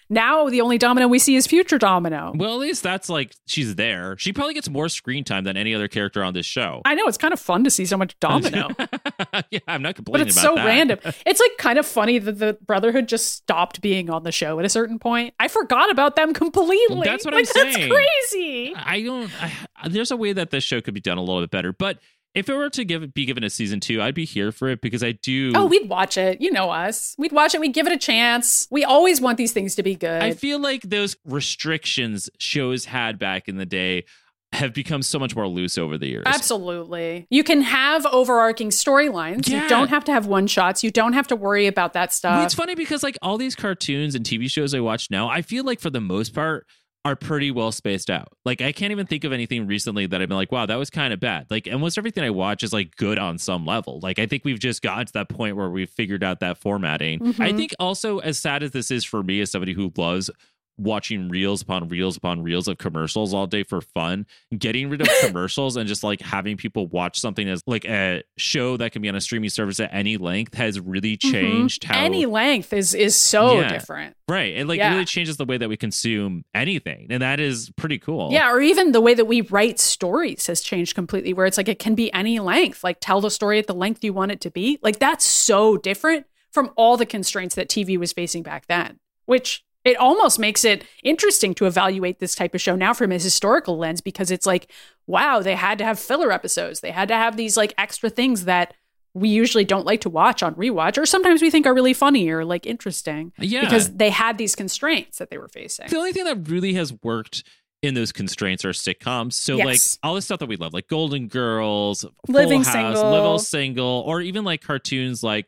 now 0.09 0.49
the 0.49 0.61
only 0.61 0.77
Domino 0.77 1.07
we 1.07 1.19
see 1.19 1.35
is 1.35 1.47
future 1.47 1.77
Domino. 1.77 2.33
Well, 2.35 2.53
at 2.53 2.59
least 2.59 2.83
that's 2.83 3.09
like 3.09 3.33
she's 3.45 3.75
there. 3.75 4.15
She 4.17 4.33
probably 4.33 4.53
gets 4.53 4.69
more 4.69 4.89
screen 4.89 5.23
time 5.23 5.43
than 5.43 5.57
any 5.57 5.73
other 5.73 5.87
character 5.87 6.23
on 6.23 6.33
this 6.33 6.45
show. 6.45 6.81
I 6.85 6.95
know 6.95 7.05
it's 7.07 7.17
kind 7.17 7.33
of 7.33 7.39
fun 7.39 7.63
to 7.63 7.71
see 7.71 7.85
so 7.85 7.97
much 7.97 8.17
Domino, 8.19 8.69
yeah, 9.49 9.59
I'm 9.67 9.81
not 9.81 9.95
complaining. 9.95 10.25
but 10.25 10.27
it's 10.27 10.37
about 10.37 10.49
so 10.49 10.55
that. 10.55 10.65
random. 10.65 10.99
It's 11.25 11.39
like 11.39 11.57
kind 11.57 11.79
of 11.79 11.85
funny 11.85 12.19
that 12.19 12.39
the 12.39 12.57
Brotherhood 12.65 13.07
just 13.07 13.33
stopped 13.33 13.81
being 13.81 14.09
on 14.09 14.23
the 14.23 14.31
show 14.31 14.59
at 14.59 14.65
a 14.65 14.69
certain 14.69 14.99
point. 14.99 15.33
I 15.39 15.47
forgot 15.47 15.89
about 15.89 16.15
them 16.15 16.33
completely. 16.33 17.01
That's 17.03 17.25
what 17.25 17.33
like, 17.33 17.41
I'm 17.41 17.45
saying. 17.45 17.65
That's 17.65 17.75
saying. 17.75 17.91
crazy. 17.91 18.75
I 18.75 19.01
don't. 19.01 19.43
I, 19.43 19.87
there's 19.89 20.11
a 20.11 20.17
way 20.17 20.33
that 20.33 20.51
this 20.51 20.63
show 20.63 20.81
could 20.81 20.93
be 20.93 21.01
done 21.01 21.17
a 21.17 21.21
little 21.21 21.41
bit 21.41 21.51
better, 21.51 21.73
but 21.73 21.99
if 22.35 22.49
it 22.49 22.53
were 22.53 22.69
to 22.69 22.85
give 22.85 23.13
be 23.13 23.25
given 23.25 23.43
a 23.43 23.49
season 23.49 23.79
two, 23.79 24.01
I'd 24.01 24.13
be 24.13 24.25
here 24.25 24.51
for 24.51 24.67
it 24.67 24.81
because 24.81 25.03
I 25.03 25.13
do. 25.13 25.53
Oh, 25.55 25.65
we'd 25.65 25.89
watch 25.89 26.17
it. 26.17 26.41
You 26.41 26.51
know 26.51 26.69
us. 26.69 27.15
We'd 27.17 27.31
watch 27.31 27.55
it. 27.55 27.61
We'd 27.61 27.73
give 27.73 27.87
it 27.87 27.93
a 27.93 27.97
chance. 27.97 28.67
We 28.69 28.83
always 28.83 29.21
want 29.21 29.37
these 29.37 29.53
things 29.53 29.75
to 29.75 29.83
be 29.83 29.95
good. 29.95 30.21
I 30.21 30.33
feel 30.33 30.59
like 30.59 30.83
those 30.83 31.15
restrictions 31.25 32.29
shows 32.37 32.85
had 32.85 33.17
back 33.17 33.47
in 33.47 33.57
the 33.57 33.65
day 33.65 34.03
have 34.51 34.73
become 34.73 35.01
so 35.01 35.19
much 35.19 35.35
more 35.35 35.47
loose 35.47 35.77
over 35.77 35.97
the 35.97 36.07
years. 36.07 36.23
Absolutely. 36.25 37.27
You 37.29 37.43
can 37.43 37.61
have 37.61 38.05
overarching 38.05 38.69
storylines. 38.69 39.49
Yeah. 39.49 39.63
You 39.63 39.69
don't 39.69 39.89
have 39.89 40.03
to 40.05 40.11
have 40.11 40.27
one 40.27 40.47
shots. 40.47 40.83
You 40.83 40.91
don't 40.91 41.13
have 41.13 41.27
to 41.27 41.35
worry 41.35 41.67
about 41.67 41.93
that 41.93 42.13
stuff. 42.13 42.43
it's 42.45 42.53
funny 42.53 42.75
because 42.75 43.03
like 43.03 43.17
all 43.21 43.37
these 43.37 43.55
cartoons 43.55 44.15
and 44.15 44.25
TV 44.25 44.49
shows 44.49 44.73
I 44.73 44.79
watch 44.79 45.09
now, 45.09 45.27
I 45.29 45.41
feel 45.41 45.63
like 45.63 45.79
for 45.79 45.89
the 45.89 46.01
most 46.01 46.33
part 46.33 46.67
are 47.05 47.15
pretty 47.15 47.51
well 47.51 47.71
spaced 47.71 48.09
out. 48.09 48.29
Like 48.45 48.61
I 48.61 48.71
can't 48.71 48.91
even 48.91 49.05
think 49.05 49.23
of 49.23 49.31
anything 49.31 49.67
recently 49.67 50.07
that 50.07 50.21
I've 50.21 50.27
been 50.27 50.35
like, 50.37 50.51
wow, 50.51 50.65
that 50.65 50.75
was 50.75 50.89
kind 50.89 51.13
of 51.13 51.19
bad. 51.19 51.45
Like 51.51 51.69
almost 51.71 51.99
everything 51.99 52.23
I 52.23 52.31
watch 52.31 52.63
is 52.63 52.73
like 52.73 52.95
good 52.95 53.19
on 53.19 53.37
some 53.37 53.63
level. 53.63 53.99
Like 54.01 54.17
I 54.17 54.25
think 54.25 54.43
we've 54.43 54.59
just 54.59 54.81
gotten 54.81 55.05
to 55.05 55.13
that 55.13 55.29
point 55.29 55.55
where 55.55 55.69
we've 55.69 55.89
figured 55.89 56.23
out 56.23 56.39
that 56.39 56.57
formatting. 56.57 57.21
I 57.39 57.51
Mhm. 57.51 57.57
think 57.57 57.71
also 57.79 58.17
as 58.19 58.39
sad 58.39 58.63
as 58.63 58.71
this 58.71 58.89
is 58.89 59.05
for 59.05 59.21
me 59.21 59.39
as 59.39 59.51
somebody 59.51 59.73
who 59.73 59.93
loves 59.95 60.31
watching 60.77 61.29
reels 61.29 61.61
upon 61.61 61.87
reels 61.87 62.17
upon 62.17 62.43
reels 62.43 62.67
of 62.67 62.77
commercials 62.77 63.33
all 63.33 63.47
day 63.47 63.63
for 63.63 63.79
fun 63.81 64.25
getting 64.57 64.89
rid 64.89 65.01
of 65.01 65.07
commercials 65.21 65.77
and 65.77 65.87
just 65.87 66.03
like 66.03 66.19
having 66.21 66.57
people 66.57 66.87
watch 66.87 67.19
something 67.19 67.47
as 67.47 67.61
like 67.65 67.85
a 67.85 68.21
show 68.37 68.75
that 68.77 68.91
can 68.91 69.01
be 69.01 69.07
on 69.09 69.15
a 69.15 69.21
streaming 69.21 69.49
service 69.49 69.79
at 69.79 69.89
any 69.93 70.17
length 70.17 70.53
has 70.55 70.79
really 70.79 71.17
Mhm. 71.17 71.31
changed 71.31 71.83
how 71.85 71.99
Any 72.03 72.25
length 72.25 72.73
is 72.73 72.93
is 72.93 73.15
so 73.15 73.59
Yeah. 73.61 73.69
different. 73.69 74.15
Right. 74.27 74.55
It 74.57 74.67
like 74.67 74.79
Yeah. 74.79 74.91
really 74.93 75.05
changes 75.05 75.37
the 75.37 75.45
way 75.45 75.57
that 75.57 75.69
we 75.69 75.77
consume 75.77 76.43
anything. 76.53 77.07
And 77.09 77.21
that 77.21 77.39
is 77.39 77.69
pretty 77.77 77.97
cool. 77.99 78.31
Yeah, 78.31 78.51
or 78.51 78.59
even 78.61 78.91
the 78.91 79.01
way 79.01 79.13
that 79.13 79.25
we 79.25 79.41
write 79.41 79.79
stories 79.79 80.47
has 80.47 80.61
changed 80.61 80.95
completely 80.95 81.31
where 81.33 81.45
it's 81.45 81.57
like 81.57 81.69
it 81.69 81.79
can 81.79 81.95
be 81.95 82.11
any 82.13 82.39
length. 82.39 82.83
Like 82.83 82.97
tell 82.99 83.21
the 83.21 83.31
story 83.31 83.59
at 83.59 83.67
the 83.67 83.73
length 83.75 84.03
you 84.03 84.13
want 84.13 84.31
it 84.31 84.41
to 84.41 84.51
be. 84.51 84.79
Like 84.81 84.99
that's 84.99 85.23
so 85.25 85.77
different 85.77 86.25
from 86.51 86.71
all 86.75 86.97
the 86.97 87.05
constraints 87.05 87.55
that 87.55 87.69
TV 87.69 87.97
was 87.97 88.11
facing 88.13 88.41
back 88.43 88.67
then, 88.67 88.99
which 89.25 89.63
it 89.85 89.95
almost 89.97 90.39
makes 90.39 90.65
it 90.65 90.83
interesting 91.03 91.53
to 91.55 91.65
evaluate 91.67 92.19
this 92.19 92.35
type 92.35 92.53
of 92.55 92.59
show 92.61 92.75
now 92.75 92.93
from 92.93 93.11
a 93.11 93.15
historical 93.15 93.77
lens 93.77 94.01
because 94.01 94.31
it's 94.31 94.45
like, 94.45 94.69
wow, 95.07 95.41
they 95.41 95.55
had 95.55 95.77
to 95.77 95.85
have 95.85 95.99
filler 95.99 96.31
episodes. 96.31 96.81
They 96.81 96.91
had 96.91 97.07
to 97.07 97.15
have 97.15 97.37
these 97.37 97.55
like 97.55 97.73
extra 97.77 98.09
things 98.09 98.45
that 98.45 98.73
we 99.13 99.29
usually 99.29 99.63
don't 99.63 99.85
like 99.85 100.01
to 100.01 100.09
watch 100.09 100.43
on 100.43 100.55
rewatch, 100.55 100.97
or 100.97 101.05
sometimes 101.05 101.41
we 101.41 101.49
think 101.49 101.65
are 101.65 101.73
really 101.73 101.93
funny 101.93 102.27
or 102.29 102.43
like 102.43 102.65
interesting 102.65 103.31
Yeah. 103.39 103.61
because 103.61 103.93
they 103.95 104.09
had 104.09 104.37
these 104.37 104.55
constraints 104.55 105.19
that 105.19 105.29
they 105.29 105.37
were 105.37 105.47
facing. 105.47 105.87
the 105.87 105.95
only 105.95 106.11
thing 106.11 106.25
that 106.25 106.49
really 106.49 106.73
has 106.73 106.91
worked 107.01 107.43
in 107.81 107.93
those 107.93 108.11
constraints 108.11 108.65
are 108.65 108.71
sitcoms. 108.71 109.33
So 109.33 109.55
Yes. 109.57 109.65
like 109.65 109.79
all 110.09 110.15
the 110.15 110.21
stuff 110.21 110.39
that 110.39 110.47
we 110.49 110.57
love, 110.57 110.73
like 110.73 110.87
Golden 110.87 111.27
Girls, 111.27 112.03
Living 112.27 112.63
House, 112.63 112.73
Single. 112.73 113.11
Little 113.11 113.39
Single, 113.39 114.03
or 114.07 114.19
even 114.21 114.43
like 114.43 114.61
cartoons 114.61 115.21
like 115.23 115.45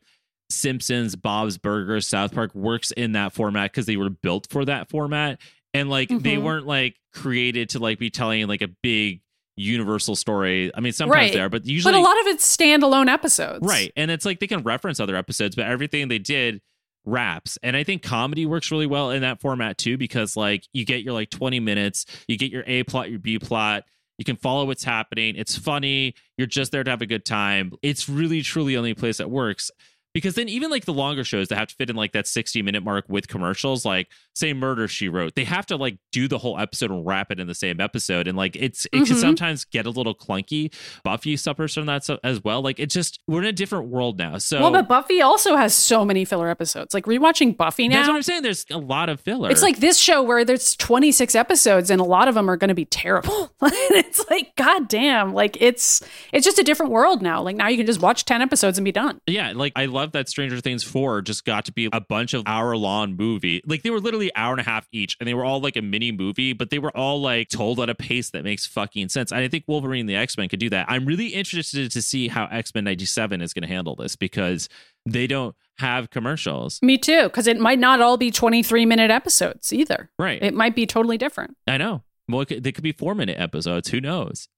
Simpsons, 0.49 1.15
Bob's 1.15 1.57
Burgers, 1.57 2.07
South 2.07 2.33
Park 2.33 2.53
works 2.55 2.91
in 2.91 3.13
that 3.13 3.33
format 3.33 3.71
because 3.71 3.85
they 3.85 3.97
were 3.97 4.09
built 4.09 4.47
for 4.49 4.65
that 4.65 4.89
format. 4.89 5.39
And 5.73 5.89
like 5.89 6.09
they 6.09 6.35
Mhm. 6.37 6.43
weren't 6.43 6.65
like 6.67 6.95
created 7.13 7.69
to 7.69 7.79
like 7.79 7.99
be 7.99 8.09
telling 8.09 8.47
like 8.47 8.61
a 8.61 8.69
big 8.81 9.21
universal 9.57 10.15
story. 10.15 10.71
I 10.75 10.79
mean, 10.79 10.93
sometimes 10.93 11.15
Right. 11.15 11.33
they 11.33 11.39
are, 11.39 11.49
but 11.49 11.65
usually 11.65 11.91
but 11.93 11.97
a 11.97 12.01
lot 12.01 12.19
of 12.21 12.27
it's 12.27 12.55
standalone 12.57 13.07
episodes. 13.11 13.59
Right. 13.67 13.91
And 13.95 14.09
it's 14.11 14.23
like 14.25 14.39
they 14.39 14.47
can 14.47 14.61
reference 14.63 14.99
other 14.99 15.15
episodes, 15.15 15.55
but 15.55 15.65
everything 15.65 16.07
they 16.07 16.19
did 16.19 16.61
wraps. 17.05 17.57
And 17.63 17.75
I 17.75 17.83
think 17.83 18.01
comedy 18.03 18.45
works 18.45 18.71
really 18.71 18.85
well 18.85 19.11
in 19.11 19.21
that 19.21 19.41
format 19.41 19.77
too, 19.77 19.97
because 19.97 20.35
like 20.37 20.63
you 20.73 20.85
get 20.85 21.03
your 21.03 21.13
like 21.13 21.29
20 21.29 21.59
minutes, 21.59 22.05
you 22.27 22.37
get 22.37 22.51
your 22.51 22.63
A 22.67 22.83
plot, 22.83 23.09
your 23.09 23.19
B 23.19 23.39
plot. 23.39 23.83
You 24.17 24.25
can 24.25 24.35
follow 24.35 24.65
what's 24.65 24.83
happening. 24.83 25.35
It's 25.35 25.55
funny. 25.57 26.15
You're 26.37 26.47
just 26.47 26.71
there 26.71 26.83
to 26.83 26.89
have 26.89 27.01
a 27.03 27.05
good 27.05 27.23
time. 27.23 27.71
It's 27.83 28.09
really, 28.09 28.41
truly 28.41 28.73
the 28.73 28.77
only 28.77 28.93
place 28.95 29.17
that 29.17 29.29
works. 29.29 29.69
Because 30.17 30.33
then 30.33 30.49
even 30.49 30.71
like 30.71 30.85
the 30.85 30.93
longer 30.93 31.23
shows 31.23 31.47
that 31.49 31.59
have 31.59 31.67
to 31.67 31.75
fit 31.75 31.91
in 31.91 31.95
like 31.95 32.13
that 32.13 32.25
60 32.25 32.63
minute 32.63 32.81
mark 32.83 33.05
with 33.07 33.27
commercials, 33.27 33.85
like 33.85 34.07
say 34.33 34.51
Murder 34.51 34.87
She 34.87 35.09
Wrote, 35.09 35.35
they 35.35 35.43
have 35.43 35.67
to 35.67 35.75
like 35.75 35.99
do 36.11 36.27
the 36.27 36.39
whole 36.39 36.57
episode 36.57 36.89
and 36.89 37.05
wrap 37.05 37.29
it 37.31 37.39
in 37.39 37.45
the 37.45 37.53
same 37.53 37.79
episode. 37.79 38.27
And 38.27 38.35
like 38.35 38.55
it's 38.55 38.85
it 38.87 39.05
can 39.05 39.15
Mhm. 39.15 39.21
sometimes 39.21 39.63
get 39.65 39.85
a 39.85 39.91
little 39.91 40.15
clunky. 40.15 40.73
Buffy 41.03 41.37
suffers 41.37 41.75
from 41.75 41.85
that 41.85 42.03
so- 42.03 42.17
as 42.23 42.43
well. 42.43 42.63
Like 42.63 42.79
it's 42.79 42.95
just 42.95 43.19
we're 43.27 43.41
in 43.41 43.45
a 43.45 43.51
different 43.53 43.89
world 43.89 44.17
now. 44.17 44.39
So 44.39 44.59
Well, 44.59 44.71
but 44.71 44.87
Buffy 44.87 45.21
also 45.21 45.55
has 45.55 45.75
so 45.75 46.03
many 46.03 46.25
filler 46.25 46.49
episodes. 46.49 46.95
Like 46.95 47.05
rewatching 47.05 47.55
Buffy 47.55 47.87
now 47.87 47.97
that's 47.97 48.07
what 48.07 48.15
I'm 48.15 48.23
saying. 48.23 48.41
There's 48.41 48.65
a 48.71 48.79
lot 48.79 49.09
of 49.09 49.19
filler. 49.21 49.51
it's 49.51 49.61
like 49.61 49.77
this 49.77 49.99
show 49.99 50.23
where 50.23 50.43
there's 50.43 50.75
26 50.77 51.35
episodes 51.35 51.91
and 51.91 52.01
a 52.01 52.03
lot 52.03 52.27
of 52.27 52.33
them 52.33 52.49
are 52.49 52.57
going 52.57 52.69
to 52.69 52.73
be 52.73 52.85
terrible. 52.85 53.51
it's 53.61 54.27
like 54.31 54.55
god 54.55 54.87
damn, 54.87 55.33
like 55.35 55.57
it's 55.61 56.01
it's 56.33 56.43
just 56.43 56.57
a 56.57 56.63
different 56.63 56.91
world 56.91 57.21
now. 57.21 57.41
Like 57.43 57.55
now 57.55 57.67
you 57.67 57.77
can 57.77 57.85
just 57.85 58.01
watch 58.01 58.25
10 58.25 58.41
episodes 58.41 58.77
and 58.79 58.85
be 58.85 58.91
done. 58.91 59.19
Yeah, 59.27 59.51
like 59.55 59.73
I 59.75 59.85
love 59.85 60.06
that 60.13 60.29
Stranger 60.29 60.59
Things 60.59 60.83
4 60.83 61.21
just 61.21 61.45
got 61.45 61.65
to 61.65 61.71
be 61.71 61.89
a 61.91 62.01
bunch 62.01 62.33
of 62.33 62.43
hour 62.45 62.75
long 62.75 63.15
movie. 63.15 63.61
Like 63.65 63.83
they 63.83 63.89
were 63.89 63.99
literally 63.99 64.31
hour 64.35 64.51
and 64.51 64.61
a 64.61 64.63
half 64.63 64.87
each 64.91 65.17
and 65.19 65.27
they 65.27 65.33
were 65.33 65.45
all 65.45 65.59
like 65.59 65.75
a 65.75 65.81
mini 65.81 66.11
movie, 66.11 66.53
but 66.53 66.69
they 66.69 66.79
were 66.79 66.95
all 66.95 67.21
like 67.21 67.49
told 67.49 67.79
at 67.79 67.89
a 67.89 67.95
pace 67.95 68.29
that 68.31 68.43
makes 68.43 68.65
fucking 68.65 69.09
sense. 69.09 69.31
And 69.31 69.41
I 69.41 69.47
think 69.47 69.65
Wolverine 69.67 70.01
and 70.01 70.09
the 70.09 70.15
X-Men 70.15 70.49
could 70.49 70.59
do 70.59 70.69
that. 70.69 70.85
I'm 70.89 71.05
really 71.05 71.27
interested 71.27 71.91
to 71.91 72.01
see 72.01 72.27
how 72.27 72.45
X-Men 72.45 72.83
97 72.83 73.41
is 73.41 73.53
going 73.53 73.63
to 73.63 73.67
handle 73.67 73.95
this 73.95 74.15
because 74.15 74.69
they 75.05 75.27
don't 75.27 75.55
have 75.79 76.09
commercials. 76.09 76.79
Me 76.81 76.97
too, 76.97 77.23
because 77.23 77.47
it 77.47 77.59
might 77.59 77.79
not 77.79 78.01
all 78.01 78.17
be 78.17 78.31
23 78.31 78.85
minute 78.85 79.11
episodes 79.11 79.71
either. 79.71 80.09
Right. 80.17 80.41
It 80.41 80.53
might 80.53 80.75
be 80.75 80.85
totally 80.85 81.17
different. 81.17 81.55
I 81.67 81.77
know. 81.77 82.03
Well, 82.29 82.41
it 82.41 82.47
could, 82.47 82.63
they 82.63 82.71
could 82.71 82.83
be 82.83 82.91
4 82.91 83.15
minute 83.15 83.39
episodes, 83.39 83.89
who 83.89 84.01
knows. 84.01 84.49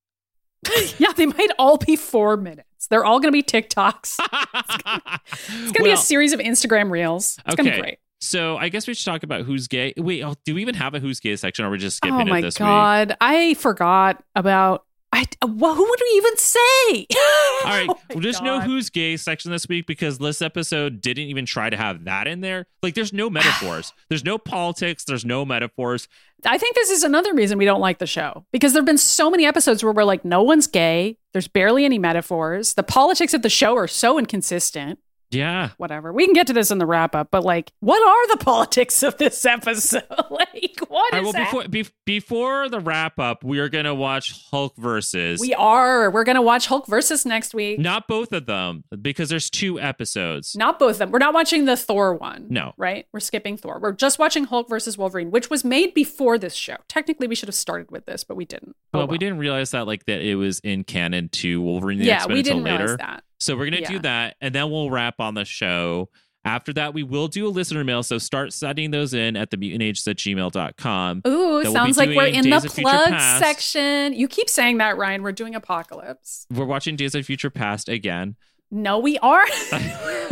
yeah, 0.98 1.14
they 1.14 1.26
might 1.26 1.52
all 1.58 1.78
be 1.78 1.96
four 1.96 2.38
minutes. 2.38 2.69
They're 2.88 3.06
all 3.06 3.20
going 3.20 3.32
to 3.32 3.36
be 3.36 3.44
TikToks. 3.44 4.18
It's 5.32 5.72
going 5.72 5.74
to 5.74 5.84
be 5.84 5.92
a 5.92 5.98
series 5.98 6.34
of 6.34 6.40
Instagram 6.40 6.90
reels. 6.92 7.38
It's 7.46 7.56
going 7.56 7.66
to 7.66 7.72
Okay. 7.72 7.78
be 7.78 7.82
great. 7.82 8.00
So 8.22 8.58
I 8.58 8.68
guess 8.70 8.88
we 8.88 8.94
should 8.94 9.06
talk 9.06 9.24
about 9.24 9.44
who's 9.46 9.68
gay. 9.68 9.94
Wait, 9.96 10.24
oh, 10.24 10.36
do 10.44 10.56
we 10.56 10.62
even 10.62 10.76
have 10.76 10.94
a 10.94 11.00
who's 11.00 11.20
gay 11.20 11.36
section? 11.36 11.64
Or 11.64 11.70
are 11.70 11.72
we 11.72 11.78
just 11.78 11.98
skipping 11.98 12.20
Oh 12.20 12.26
my 12.26 12.40
it 12.40 12.42
this 12.42 12.56
week? 12.60 12.62
Oh 12.62 12.66
my 12.66 13.06
god, 13.06 13.18
I 13.22 13.54
forgot 13.54 14.24
about. 14.36 14.86
I 15.20 15.26
well, 15.46 15.76
who 15.76 15.84
would 15.84 16.00
we 16.02 16.18
even 16.18 16.38
say? 16.38 17.08
All 17.66 17.72
right, 17.72 17.88
Oh 17.90 18.00
well, 18.10 18.20
just 18.20 18.41
know 18.41 18.62
who's 18.62 18.90
gay 18.90 19.18
section 19.18 19.52
this 19.52 19.68
week 19.68 19.86
because 19.86 20.18
this 20.18 20.41
episode 20.41 21.02
didn't 21.02 21.26
even 21.26 21.46
try 21.46 21.70
to 21.70 21.76
have 21.76 22.06
that 22.06 22.26
in 22.26 22.40
there. 22.40 22.68
Like, 22.82 22.96
there's 22.96 23.12
no 23.12 23.30
metaphors. 23.30 23.91
there's 24.10 24.24
no 24.24 24.38
politics. 24.38 25.04
There's 25.04 25.26
no 25.26 25.44
metaphors. 25.44 26.08
I 26.46 26.58
think 26.58 26.76
this 26.76 26.90
is 26.90 27.04
another 27.04 27.34
reason 27.34 27.58
we 27.58 27.66
don't 27.66 27.82
like 27.82 27.98
the 27.98 28.08
show 28.08 28.46
because 28.54 28.72
there've 28.72 28.86
been 28.86 28.98
so 28.98 29.30
many 29.30 29.46
episodes 29.46 29.84
where 29.84 29.91
we're 29.91 30.06
like, 30.06 30.24
no 30.24 30.41
one's 30.41 30.68
gay. 30.68 31.18
There's 31.34 31.50
barely 31.50 31.84
any 31.84 32.00
metaphors. 32.00 32.76
The 32.76 32.84
politics 32.84 33.34
of 33.34 33.41
the 33.41 33.50
show 33.50 33.76
are 33.76 33.90
so 33.90 34.18
inconsistent. 34.18 35.00
Yeah. 35.32 35.70
whatever. 35.78 36.12
We 36.12 36.26
can 36.26 36.34
get 36.34 36.48
to 36.48 36.54
this 36.54 36.72
in 36.72 36.78
the 36.80 36.86
wrap 36.86 37.16
up, 37.16 37.30
but 37.32 37.44
like, 37.44 37.72
what 37.80 38.02
are 38.02 38.36
the 38.36 38.44
politics 38.44 39.04
of 39.04 39.18
this 39.18 39.46
episode? 39.46 40.04
like, 40.30 40.80
what 40.88 41.14
All 41.14 41.20
right, 41.20 41.22
is 41.22 41.24
well, 41.24 41.32
that? 41.34 41.46
before 41.52 41.68
be, 41.68 41.86
before 42.06 42.70
the 42.70 42.80
wrap 42.80 43.20
up, 43.20 43.44
we 43.44 43.60
are 43.60 43.70
gonna 43.70 43.94
watch 43.94 44.34
Hulk 44.52 44.76
versus. 44.78 45.40
we 45.40 45.54
are. 45.54 46.10
We're 46.12 46.24
gonna 46.24 46.42
watch 46.42 46.68
Hulk 46.68 46.88
versus 46.88 47.26
next 47.26 47.54
week. 47.54 47.80
not 47.80 48.08
both 48.08 48.32
of 48.34 48.46
them 48.48 48.84
because 49.02 49.30
there's 49.30 49.50
two 49.50 49.80
episodes. 49.80 50.56
Not 50.56 50.80
both 50.80 50.92
of 50.94 50.98
them. 51.00 51.12
We're 51.12 51.20
not 51.20 51.34
watching 51.34 51.66
the 51.66 51.78
Thor 51.78 52.16
one. 52.16 52.48
No. 52.50 52.74
Right? 52.78 53.06
We're 53.14 53.20
skipping 53.20 53.58
Thor. 53.58 53.80
We're 53.82 53.92
just 53.92 54.20
watching 54.20 54.46
Hulk 54.46 54.70
versus 54.70 54.98
Wolverine, 54.98 55.32
which 55.32 55.50
was 55.50 55.64
made 55.64 55.94
before 55.94 56.38
this 56.38 56.56
show. 56.56 56.78
Technically, 56.88 57.28
we 57.28 57.36
should 57.36 57.50
have 57.50 57.56
started 57.56 57.92
with 57.92 58.06
this, 58.06 58.24
but 58.24 58.36
we 58.36 58.46
didn't. 58.46 58.76
Oh, 58.94 59.00
Well, 59.00 59.08
we 59.08 59.18
didn't 59.18 59.38
realize 59.38 59.72
that 59.72 59.86
like 59.88 60.06
that 60.06 60.22
it 60.22 60.36
was 60.36 60.60
in 60.60 60.84
canon 60.84 61.30
to 61.30 61.62
Wolverine 61.62 62.00
the 62.00 62.06
Yeah, 62.06 62.16
X-Men 62.18 62.34
we 62.34 62.40
until 62.40 62.54
didn't 62.56 62.64
later. 62.66 62.78
realize 62.86 62.98
that. 62.98 63.24
So 63.40 63.56
we're 63.56 63.70
gonna 63.70 63.88
do 63.88 63.99
that, 63.99 64.36
and 64.41 64.53
then 64.53 64.70
we'll 64.70 64.90
wrap 64.90 65.20
on 65.20 65.34
the 65.34 65.45
show. 65.45 66.10
After 66.45 66.72
that, 66.74 66.94
we 66.94 67.03
will 67.03 67.28
do 67.28 67.48
a 67.48 67.49
listener 67.49 67.84
mail. 67.84 68.02
So 68.02 68.18
start 68.18 68.53
sending 68.53 68.91
those 68.91 69.14
in 69.14 69.36
at 69.36 69.52
the 69.52 69.57
mutage's 69.57 70.07
at 70.07 70.18
gmail.com. 70.18 71.22
Ooh, 71.28 71.32
that 71.32 71.64
we'll 71.64 71.74
sounds 71.74 71.98
like 71.98 72.10
we're 72.10 72.28
in 72.28 72.44
Days 72.45 72.64
the 72.64 72.70
plug 72.82 73.10
section. 73.40 74.14
You 74.14 74.28
keep 74.28 74.49
saying 74.49 74.78
that, 74.78 74.98
Ryan. 74.98 75.22
We're 75.22 75.34
doing 75.34 75.53
Apocalypse. 75.53 76.48
We're 76.49 76.66
watching 76.66 76.95
Days 76.95 77.14
of 77.16 77.26
Future 77.26 77.49
Past 77.49 77.90
again. 77.90 78.36
No, 78.72 79.00
we 79.00 79.18
are 79.20 79.46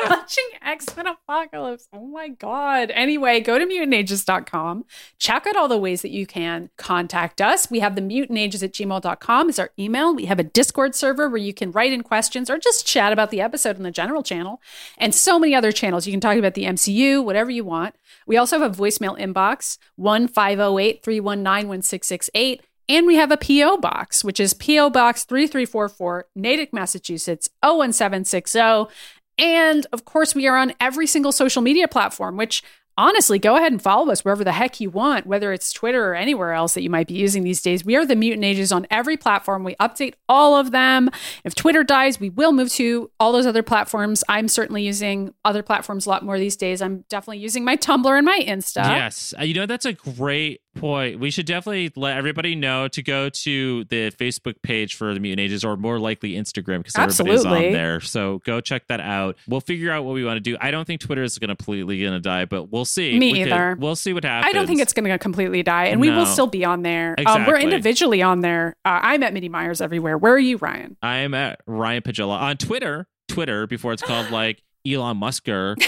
watching 0.09 0.43
X 0.61 0.95
Men 0.95 1.07
Apocalypse. 1.07 1.87
Oh 1.91 2.05
my 2.05 2.29
God. 2.29 2.91
Anyway, 2.91 3.39
go 3.39 3.57
to 3.57 3.65
mutantages.com. 3.65 4.85
Check 5.17 5.47
out 5.47 5.55
all 5.55 5.67
the 5.67 5.77
ways 5.77 6.03
that 6.03 6.11
you 6.11 6.27
can 6.27 6.69
contact 6.77 7.41
us. 7.41 7.71
We 7.71 7.79
have 7.79 7.95
the 7.95 8.01
mutantages 8.01 8.61
at 8.61 8.73
gmail.com 8.73 9.49
is 9.49 9.57
our 9.57 9.71
email. 9.79 10.13
We 10.13 10.25
have 10.25 10.39
a 10.39 10.43
Discord 10.43 10.93
server 10.93 11.27
where 11.29 11.37
you 11.37 11.53
can 11.53 11.71
write 11.71 11.91
in 11.91 12.03
questions 12.03 12.49
or 12.49 12.59
just 12.59 12.85
chat 12.85 13.11
about 13.11 13.31
the 13.31 13.41
episode 13.41 13.77
in 13.77 13.83
the 13.83 13.91
general 13.91 14.21
channel, 14.21 14.61
and 14.97 15.15
so 15.15 15.39
many 15.39 15.55
other 15.55 15.71
channels. 15.71 16.05
You 16.05 16.13
can 16.13 16.21
talk 16.21 16.37
about 16.37 16.53
the 16.53 16.65
MCU, 16.65 17.23
whatever 17.23 17.49
you 17.49 17.63
want. 17.63 17.95
We 18.27 18.37
also 18.37 18.59
have 18.59 18.71
a 18.71 18.81
voicemail 18.81 19.17
inbox 19.19 19.77
1 19.95 20.27
508 20.27 21.03
319 21.03 21.67
1668. 21.67 22.61
And 22.89 23.05
we 23.05 23.15
have 23.15 23.31
a 23.31 23.37
P.O. 23.37 23.77
box, 23.77 24.23
which 24.23 24.39
is 24.39 24.53
P.O. 24.53 24.89
Box 24.89 25.25
3344, 25.25 26.27
Natick, 26.35 26.73
Massachusetts, 26.73 27.49
01760. 27.63 28.93
And 29.37 29.85
of 29.91 30.05
course, 30.05 30.33
we 30.33 30.47
are 30.47 30.57
on 30.57 30.73
every 30.79 31.05
single 31.07 31.31
social 31.31 31.61
media 31.61 31.87
platform, 31.87 32.37
which 32.37 32.63
honestly, 32.97 33.37
go 33.37 33.55
ahead 33.55 33.71
and 33.71 33.79
follow 33.79 34.11
us 34.11 34.25
wherever 34.25 34.43
the 34.43 34.51
heck 34.51 34.79
you 34.79 34.89
want, 34.89 35.27
whether 35.27 35.53
it's 35.53 35.71
Twitter 35.71 36.09
or 36.09 36.15
anywhere 36.15 36.53
else 36.53 36.73
that 36.73 36.81
you 36.81 36.89
might 36.89 37.07
be 37.07 37.13
using 37.13 37.43
these 37.43 37.61
days. 37.61 37.85
We 37.85 37.95
are 37.95 38.05
the 38.05 38.15
Mutant 38.15 38.43
Ages 38.43 38.71
on 38.71 38.87
every 38.89 39.15
platform. 39.17 39.63
We 39.63 39.75
update 39.75 40.15
all 40.27 40.57
of 40.57 40.71
them. 40.71 41.11
If 41.43 41.53
Twitter 41.53 41.83
dies, 41.83 42.19
we 42.19 42.31
will 42.31 42.51
move 42.53 42.71
to 42.73 43.11
all 43.19 43.31
those 43.31 43.45
other 43.45 43.61
platforms. 43.61 44.23
I'm 44.27 44.47
certainly 44.47 44.81
using 44.81 45.33
other 45.45 45.61
platforms 45.61 46.07
a 46.07 46.09
lot 46.09 46.25
more 46.25 46.39
these 46.39 46.55
days. 46.55 46.81
I'm 46.81 47.05
definitely 47.09 47.37
using 47.37 47.63
my 47.63 47.77
Tumblr 47.77 48.17
and 48.17 48.25
my 48.25 48.41
Insta. 48.47 48.77
Yes. 48.77 49.33
Uh, 49.39 49.43
You 49.43 49.53
know, 49.53 49.65
that's 49.67 49.85
a 49.85 49.93
great 49.93 50.61
point. 50.79 51.19
We 51.19 51.29
should 51.31 51.45
definitely 51.45 51.91
let 51.95 52.17
everybody 52.17 52.55
know 52.55 52.87
to 52.89 53.03
go 53.03 53.29
to 53.29 53.83
the 53.85 54.11
Facebook 54.11 54.61
page 54.61 54.95
for 54.95 55.13
the 55.13 55.19
Mutant 55.19 55.41
Ages 55.41 55.63
or 55.65 55.77
more 55.77 55.99
likely 55.99 56.33
Instagram 56.33 56.83
because 56.83 56.95
everybody's 56.95 57.45
on 57.45 57.71
there. 57.73 57.99
So 57.99 58.39
go 58.45 58.61
check 58.61 58.87
that 58.87 58.99
out. 58.99 59.35
We'll 59.47 59.61
figure 59.61 59.91
out 59.91 60.05
what 60.05 60.13
we 60.13 60.23
want 60.23 60.37
to 60.37 60.41
do. 60.41 60.57
I 60.61 60.71
don't 60.71 60.85
think 60.85 61.01
Twitter 61.01 61.23
is 61.23 61.37
going 61.37 61.49
to 61.49 61.55
completely 61.57 61.99
going 61.99 62.13
to 62.13 62.19
die, 62.19 62.45
but 62.45 62.71
we'll 62.71 62.85
see. 62.85 63.17
Me 63.17 63.31
We 63.33 63.39
could- 63.43 63.51
either. 63.51 63.75
we'll 63.79 63.95
see 63.95 64.13
what 64.13 64.23
happens. 64.23 64.49
I 64.49 64.53
don't 64.53 64.67
think 64.67 64.79
it's 64.79 64.93
going 64.93 65.09
to 65.09 65.17
completely 65.17 65.63
die, 65.63 65.85
and 65.85 65.99
we 65.99 66.09
will 66.09 66.25
still 66.25 66.47
be 66.47 66.63
on 66.63 66.83
there. 66.83 67.15
Um, 67.25 67.45
we're 67.45 67.57
individually 67.57 68.21
on 68.21 68.41
there. 68.41 68.75
Uh, 68.85 68.99
I'm 69.01 69.23
at 69.23 69.33
MIDI 69.33 69.49
Myers 69.49 69.81
everywhere. 69.81 70.17
Where 70.17 70.33
are 70.33 70.39
you, 70.39 70.57
Ryan? 70.57 70.95
I'm 71.01 71.33
at 71.33 71.59
Ryan 71.65 72.03
Pagella 72.03 72.39
on 72.39 72.57
Twitter. 72.57 73.07
Twitter 73.27 73.67
before 73.67 73.91
it's 73.93 74.01
called 74.03 74.31
like 74.31 74.63
Elon 74.87 75.17
Musker. 75.19 75.75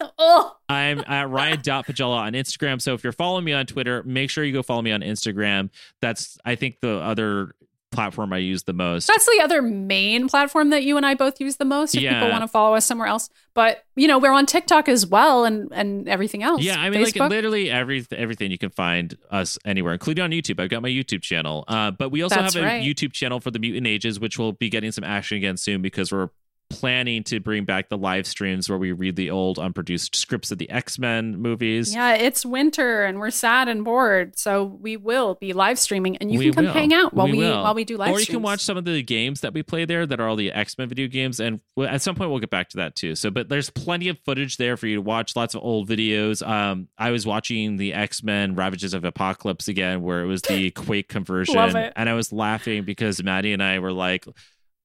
oh, 0.18 0.56
I'm 0.68 1.02
at 1.06 1.28
Ryan.Pagella 1.30 2.16
on 2.16 2.32
Instagram. 2.32 2.80
So 2.80 2.94
if 2.94 3.04
you're 3.04 3.12
following 3.12 3.44
me 3.44 3.52
on 3.52 3.66
Twitter, 3.66 4.02
make 4.04 4.30
sure 4.30 4.44
you 4.44 4.52
go 4.52 4.62
follow 4.62 4.82
me 4.82 4.92
on 4.92 5.00
Instagram. 5.00 5.70
That's 6.00 6.38
I 6.44 6.54
think 6.54 6.80
the 6.80 6.98
other 6.98 7.54
platform 7.94 8.32
I 8.32 8.38
use 8.38 8.64
the 8.64 8.72
most. 8.72 9.06
that's 9.06 9.24
the 9.24 9.40
other 9.42 9.62
main 9.62 10.28
platform 10.28 10.70
that 10.70 10.82
you 10.82 10.96
and 10.96 11.06
I 11.06 11.14
both 11.14 11.40
use 11.40 11.56
the 11.56 11.64
most. 11.64 11.94
If 11.94 12.02
people 12.02 12.28
want 12.28 12.42
to 12.42 12.48
follow 12.48 12.74
us 12.74 12.84
somewhere 12.84 13.06
else, 13.06 13.30
but 13.54 13.84
you 13.96 14.08
know, 14.08 14.18
we're 14.18 14.32
on 14.32 14.46
TikTok 14.46 14.88
as 14.88 15.06
well, 15.06 15.44
and 15.44 15.72
and 15.72 16.08
everything 16.08 16.42
else. 16.42 16.62
Yeah, 16.62 16.80
I 16.80 16.90
mean, 16.90 17.02
like 17.02 17.14
literally 17.14 17.70
every 17.70 18.04
everything 18.10 18.50
you 18.50 18.58
can 18.58 18.70
find 18.70 19.16
us 19.30 19.58
anywhere, 19.64 19.92
including 19.92 20.24
on 20.24 20.30
YouTube. 20.30 20.60
I've 20.60 20.70
got 20.70 20.82
my 20.82 20.88
YouTube 20.88 21.22
channel, 21.22 21.64
uh, 21.68 21.92
but 21.92 22.10
we 22.10 22.22
also 22.22 22.36
That's 22.36 22.54
have 22.54 22.62
a 22.62 22.66
right. 22.66 22.82
YouTube 22.82 23.12
channel 23.12 23.40
for 23.40 23.50
the 23.50 23.58
Mutant 23.58 23.86
Ages, 23.86 24.20
which 24.20 24.38
will 24.38 24.52
be 24.52 24.68
getting 24.68 24.92
some 24.92 25.04
action 25.04 25.36
again 25.36 25.56
soon 25.56 25.80
because 25.80 26.12
we're 26.12 26.30
planning 26.74 27.22
to 27.24 27.40
bring 27.40 27.64
back 27.64 27.88
the 27.88 27.96
live 27.98 28.26
streams 28.26 28.68
where 28.68 28.78
we 28.78 28.92
read 28.92 29.16
the 29.16 29.30
old 29.30 29.58
unproduced 29.58 30.14
scripts 30.16 30.50
of 30.50 30.58
the 30.58 30.68
X 30.70 30.98
Men 30.98 31.36
movies. 31.40 31.94
Yeah, 31.94 32.14
it's 32.14 32.44
winter 32.44 33.04
and 33.04 33.18
we're 33.18 33.30
sad 33.30 33.68
and 33.68 33.84
bored, 33.84 34.38
so 34.38 34.64
we 34.64 34.96
will 34.96 35.36
be 35.36 35.52
live 35.52 35.78
streaming, 35.78 36.16
and 36.18 36.30
you 36.32 36.38
We 36.38 36.44
can 36.46 36.54
come 36.54 36.64
will. 36.66 36.72
hang 36.72 36.92
out 36.94 37.14
while 37.14 37.26
we, 37.28 37.38
will. 37.38 37.62
while 37.62 37.74
we 37.74 37.84
do 37.84 37.96
live 37.96 38.08
Or 38.10 38.18
you 38.18 38.24
streams. 38.24 38.36
can 38.36 38.42
watch 38.42 38.60
some 38.60 38.76
of 38.76 38.84
the 38.84 39.02
games 39.02 39.40
that 39.40 39.52
we 39.54 39.62
play 39.62 39.84
there 39.84 40.06
that 40.06 40.20
are 40.20 40.28
all 40.28 40.36
the 40.36 40.52
X 40.52 40.76
Men 40.78 40.88
video 40.88 41.06
games, 41.08 41.40
and 41.40 41.60
at 41.78 42.02
some 42.02 42.14
point 42.14 42.30
we'll 42.30 42.40
get 42.40 42.50
back 42.50 42.68
to 42.70 42.76
that 42.78 42.96
too. 42.96 43.14
So, 43.14 43.30
but 43.30 43.48
there's 43.48 43.70
plenty 43.70 44.08
of 44.08 44.18
footage 44.24 44.56
there 44.56 44.76
for 44.76 44.86
you 44.86 44.96
to 44.96 45.02
watch. 45.02 45.36
Lots 45.36 45.54
of 45.54 45.62
old 45.62 45.88
videos. 45.88 46.46
Um, 46.46 46.88
I 46.98 47.10
was 47.10 47.26
watching 47.26 47.76
the 47.76 47.94
X 47.94 48.22
Men 48.22 48.54
Ravages 48.54 48.94
of 48.94 49.04
Apocalypse 49.04 49.68
again, 49.68 50.02
where 50.02 50.22
it 50.22 50.26
was 50.26 50.42
the 50.42 50.70
Quake 50.74 51.08
conversion, 51.08 51.56
and 51.56 52.08
I 52.08 52.14
was 52.14 52.32
laughing 52.32 52.84
because 52.84 53.22
Maddie 53.22 53.52
and 53.52 53.62
I 53.62 53.78
were 53.78 53.92
like, 53.92 54.26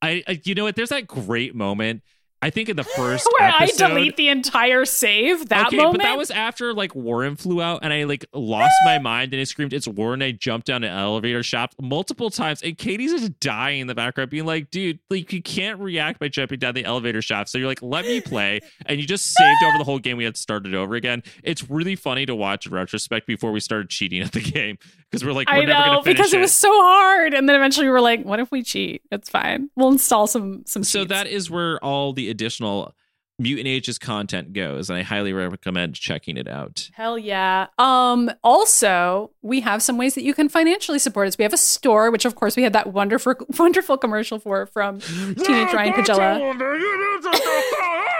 I, 0.01 0.23
I 0.27 0.41
you 0.43 0.55
know 0.55 0.63
what? 0.63 0.75
There's 0.75 0.89
that 0.89 1.07
great 1.07 1.55
moment. 1.55 2.03
I 2.41 2.49
think 2.49 2.69
in 2.69 2.75
the 2.75 2.83
first 2.95 3.27
Where 3.37 3.49
episode, 3.49 3.83
I 3.83 3.87
delete 3.89 4.15
the 4.17 4.29
entire 4.29 4.85
save. 4.85 5.49
That 5.49 5.67
okay, 5.67 5.77
moment. 5.77 5.97
but 5.97 6.03
that 6.03 6.17
was 6.17 6.31
after 6.31 6.73
like 6.73 6.95
Warren 6.95 7.35
flew 7.35 7.61
out, 7.61 7.79
and 7.83 7.91
I 7.91 8.03
like 8.03 8.25
lost 8.33 8.75
my 8.85 8.97
mind, 9.01 9.33
and 9.33 9.41
I 9.41 9.43
screamed, 9.43 9.73
"It's 9.73 9.87
Warren!" 9.87 10.21
I 10.21 10.31
jumped 10.31 10.67
down 10.67 10.83
an 10.83 10.91
elevator 10.91 11.43
shaft 11.43 11.75
multiple 11.81 12.29
times, 12.29 12.61
and 12.61 12.77
Katie's 12.77 13.11
just 13.11 13.39
dying 13.39 13.81
in 13.81 13.87
the 13.87 13.95
background, 13.95 14.29
being 14.29 14.45
like, 14.45 14.71
"Dude, 14.71 14.99
like 15.09 15.31
you 15.33 15.41
can't 15.41 15.79
react 15.79 16.19
by 16.19 16.29
jumping 16.29 16.59
down 16.59 16.73
the 16.73 16.85
elevator 16.85 17.21
shaft." 17.21 17.49
So 17.49 17.57
you're 17.57 17.67
like, 17.67 17.81
"Let 17.81 18.05
me 18.05 18.21
play," 18.21 18.61
and 18.85 18.99
you 18.99 19.05
just 19.05 19.33
saved 19.33 19.63
over 19.63 19.77
the 19.77 19.83
whole 19.83 19.99
game. 19.99 20.17
We 20.17 20.23
had 20.23 20.35
to 20.35 20.41
start 20.41 20.65
it 20.65 20.73
over 20.73 20.95
again. 20.95 21.23
It's 21.43 21.69
really 21.69 21.95
funny 21.95 22.25
to 22.25 22.35
watch 22.35 22.65
in 22.65 22.73
retrospect 22.73 23.27
before 23.27 23.51
we 23.51 23.59
started 23.59 23.89
cheating 23.89 24.21
at 24.21 24.31
the 24.31 24.41
game 24.41 24.77
because 25.09 25.25
we're 25.25 25.33
like, 25.33 25.49
"We're 25.49 25.55
I 25.55 25.65
never 25.65 25.87
know 25.87 26.01
because 26.03 26.33
it 26.33 26.39
was 26.39 26.53
so 26.53 26.71
hard, 26.71 27.33
and 27.33 27.49
then 27.49 27.55
eventually 27.55 27.87
we 27.87 27.91
were 27.91 28.01
like, 28.01 28.23
"What 28.23 28.39
if 28.39 28.51
we 28.51 28.63
cheat? 28.63 29.01
It's 29.11 29.29
fine. 29.29 29.69
We'll 29.75 29.89
install 29.89 30.27
some 30.27 30.63
some." 30.65 30.83
So 30.83 30.99
cheats." 30.99 31.09
that 31.09 31.27
is 31.27 31.49
where 31.49 31.83
all 31.83 32.13
the 32.13 32.28
additional 32.29 32.93
Mutant 33.39 33.67
Ages 33.67 33.97
content 33.97 34.51
goes, 34.51 34.89
and 34.89 34.99
I 34.99 35.01
highly 35.01 35.31
recommend 35.31 35.95
checking 35.95 36.35
it 36.35 36.47
out. 36.47 36.89
Hell 36.93 37.17
yeah. 37.17 37.67
Um, 37.77 38.29
also, 38.43 39.31
we 39.41 39.61
have 39.61 39.81
some 39.81 39.97
ways 39.97 40.15
that 40.15 40.23
you 40.23 40.33
can 40.33 40.49
financially 40.49 40.99
support 40.99 41.29
us. 41.29 41.37
We 41.37 41.43
have 41.43 41.53
a 41.53 41.57
store, 41.57 42.11
which 42.11 42.25
of 42.25 42.35
course 42.35 42.57
we 42.57 42.63
had 42.63 42.73
that 42.73 42.91
wonderful 42.91 43.35
wonderful 43.57 43.97
commercial 43.97 44.39
for 44.39 44.65
from 44.65 44.99
Teenage 45.01 45.73
Ryan 45.73 45.93
Pagella. 45.93 46.39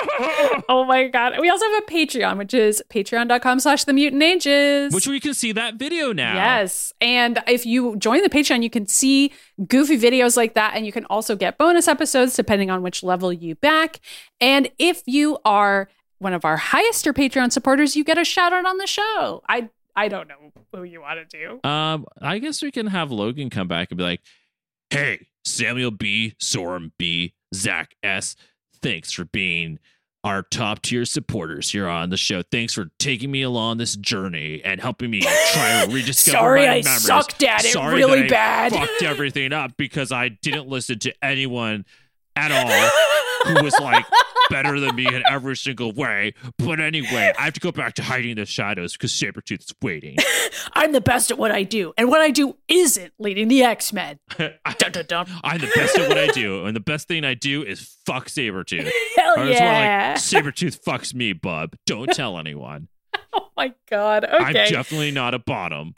oh 0.69 0.85
my 0.87 1.07
god. 1.07 1.33
We 1.39 1.49
also 1.49 1.65
have 1.65 1.83
a 1.83 1.85
Patreon, 1.85 2.37
which 2.37 2.53
is 2.53 2.83
patreon.com 2.89 3.59
slash 3.59 3.83
the 3.83 3.93
mutant 3.93 4.23
ages. 4.23 4.93
Which 4.93 5.07
we 5.07 5.19
can 5.19 5.33
see 5.33 5.51
that 5.53 5.75
video 5.75 6.13
now. 6.13 6.35
Yes. 6.35 6.93
And 7.01 7.41
if 7.47 7.65
you 7.65 7.97
join 7.97 8.21
the 8.21 8.29
Patreon, 8.29 8.63
you 8.63 8.69
can 8.69 8.87
see 8.87 9.31
goofy 9.67 9.97
videos 9.97 10.37
like 10.37 10.53
that. 10.53 10.75
And 10.75 10.85
you 10.85 10.91
can 10.91 11.05
also 11.05 11.35
get 11.35 11.57
bonus 11.57 11.87
episodes 11.87 12.35
depending 12.35 12.69
on 12.69 12.81
which 12.81 13.03
level 13.03 13.33
you 13.33 13.55
back. 13.55 13.99
And 14.39 14.69
if 14.79 15.03
you 15.05 15.37
are 15.45 15.89
one 16.19 16.33
of 16.33 16.45
our 16.45 16.57
highest 16.57 17.07
or 17.07 17.13
Patreon 17.13 17.51
supporters, 17.51 17.95
you 17.95 18.03
get 18.03 18.17
a 18.17 18.25
shout 18.25 18.53
out 18.53 18.65
on 18.65 18.77
the 18.77 18.87
show. 18.87 19.43
I 19.49 19.69
I 19.95 20.07
don't 20.07 20.27
know 20.27 20.35
who 20.73 20.83
you 20.83 21.01
want 21.01 21.29
to 21.29 21.37
do. 21.37 21.69
Um, 21.69 22.05
I 22.21 22.39
guess 22.39 22.61
we 22.61 22.71
can 22.71 22.87
have 22.87 23.11
Logan 23.11 23.49
come 23.49 23.67
back 23.67 23.91
and 23.91 23.97
be 23.97 24.03
like, 24.03 24.21
"Hey, 24.89 25.27
Samuel 25.43 25.91
B, 25.91 26.35
Sorum 26.41 26.91
B, 26.97 27.33
Zach 27.53 27.95
S, 28.03 28.35
thanks 28.81 29.11
for 29.11 29.25
being 29.25 29.79
our 30.23 30.41
top 30.43 30.81
tier 30.81 31.05
supporters 31.05 31.71
here 31.71 31.87
on 31.87 32.09
the 32.09 32.17
show. 32.17 32.41
Thanks 32.51 32.73
for 32.73 32.87
taking 32.99 33.31
me 33.31 33.41
along 33.41 33.77
this 33.77 33.95
journey 33.95 34.61
and 34.65 34.81
helping 34.81 35.09
me 35.09 35.21
try 35.21 35.85
to 35.85 35.91
rediscover 35.93 36.37
Sorry, 36.37 36.61
my 36.61 36.67
I 36.67 36.81
memories. 36.81 37.05
sucked 37.05 37.41
at 37.43 37.63
it 37.63 37.71
Sorry 37.71 37.95
really 37.95 38.27
bad." 38.27 38.73
Fucked 38.73 39.03
everything 39.03 39.53
up 39.53 39.77
because 39.77 40.11
I 40.11 40.29
didn't 40.29 40.67
listen 40.67 40.99
to 40.99 41.13
anyone 41.23 41.85
at 42.35 42.51
all 43.45 43.53
who 43.53 43.63
was 43.63 43.73
like 43.79 44.05
better 44.49 44.79
than 44.79 44.95
me 44.95 45.05
in 45.07 45.23
every 45.29 45.55
single 45.55 45.91
way. 45.91 46.33
But 46.57 46.79
anyway, 46.79 47.33
I 47.37 47.45
have 47.45 47.53
to 47.53 47.59
go 47.59 47.71
back 47.71 47.93
to 47.95 48.03
hiding 48.03 48.31
in 48.31 48.37
the 48.37 48.45
shadows 48.45 48.93
because 48.93 49.11
Sabretooth 49.11 49.61
is 49.61 49.73
waiting. 49.81 50.17
I'm 50.73 50.91
the 50.91 51.01
best 51.01 51.31
at 51.31 51.37
what 51.37 51.51
I 51.51 51.63
do, 51.63 51.93
and 51.97 52.09
what 52.09 52.21
I 52.21 52.31
do 52.31 52.55
isn't 52.67 53.13
leading 53.19 53.47
the 53.47 53.63
X 53.63 53.93
Men. 53.93 54.19
I'm 54.39 55.59
the 55.59 55.71
best 55.75 55.97
at 55.97 56.07
what 56.07 56.17
I 56.17 56.27
do, 56.27 56.65
and 56.65 56.75
the 56.75 56.81
best 56.81 57.07
thing 57.07 57.25
I 57.25 57.33
do 57.33 57.63
is 57.63 57.97
fuck 58.05 58.27
Sabretooth. 58.27 58.91
Hell 59.15 59.47
yeah! 59.47 60.13
like, 60.13 60.21
Sabretooth 60.21 60.81
fucks 60.83 61.13
me, 61.13 61.33
bub. 61.33 61.75
Don't 61.85 62.11
tell 62.11 62.37
anyone. 62.37 62.87
oh 63.33 63.49
my 63.57 63.73
god! 63.89 64.25
I'm 64.25 64.53
definitely 64.53 65.11
not 65.11 65.33
a 65.33 65.39
bottom. 65.39 65.93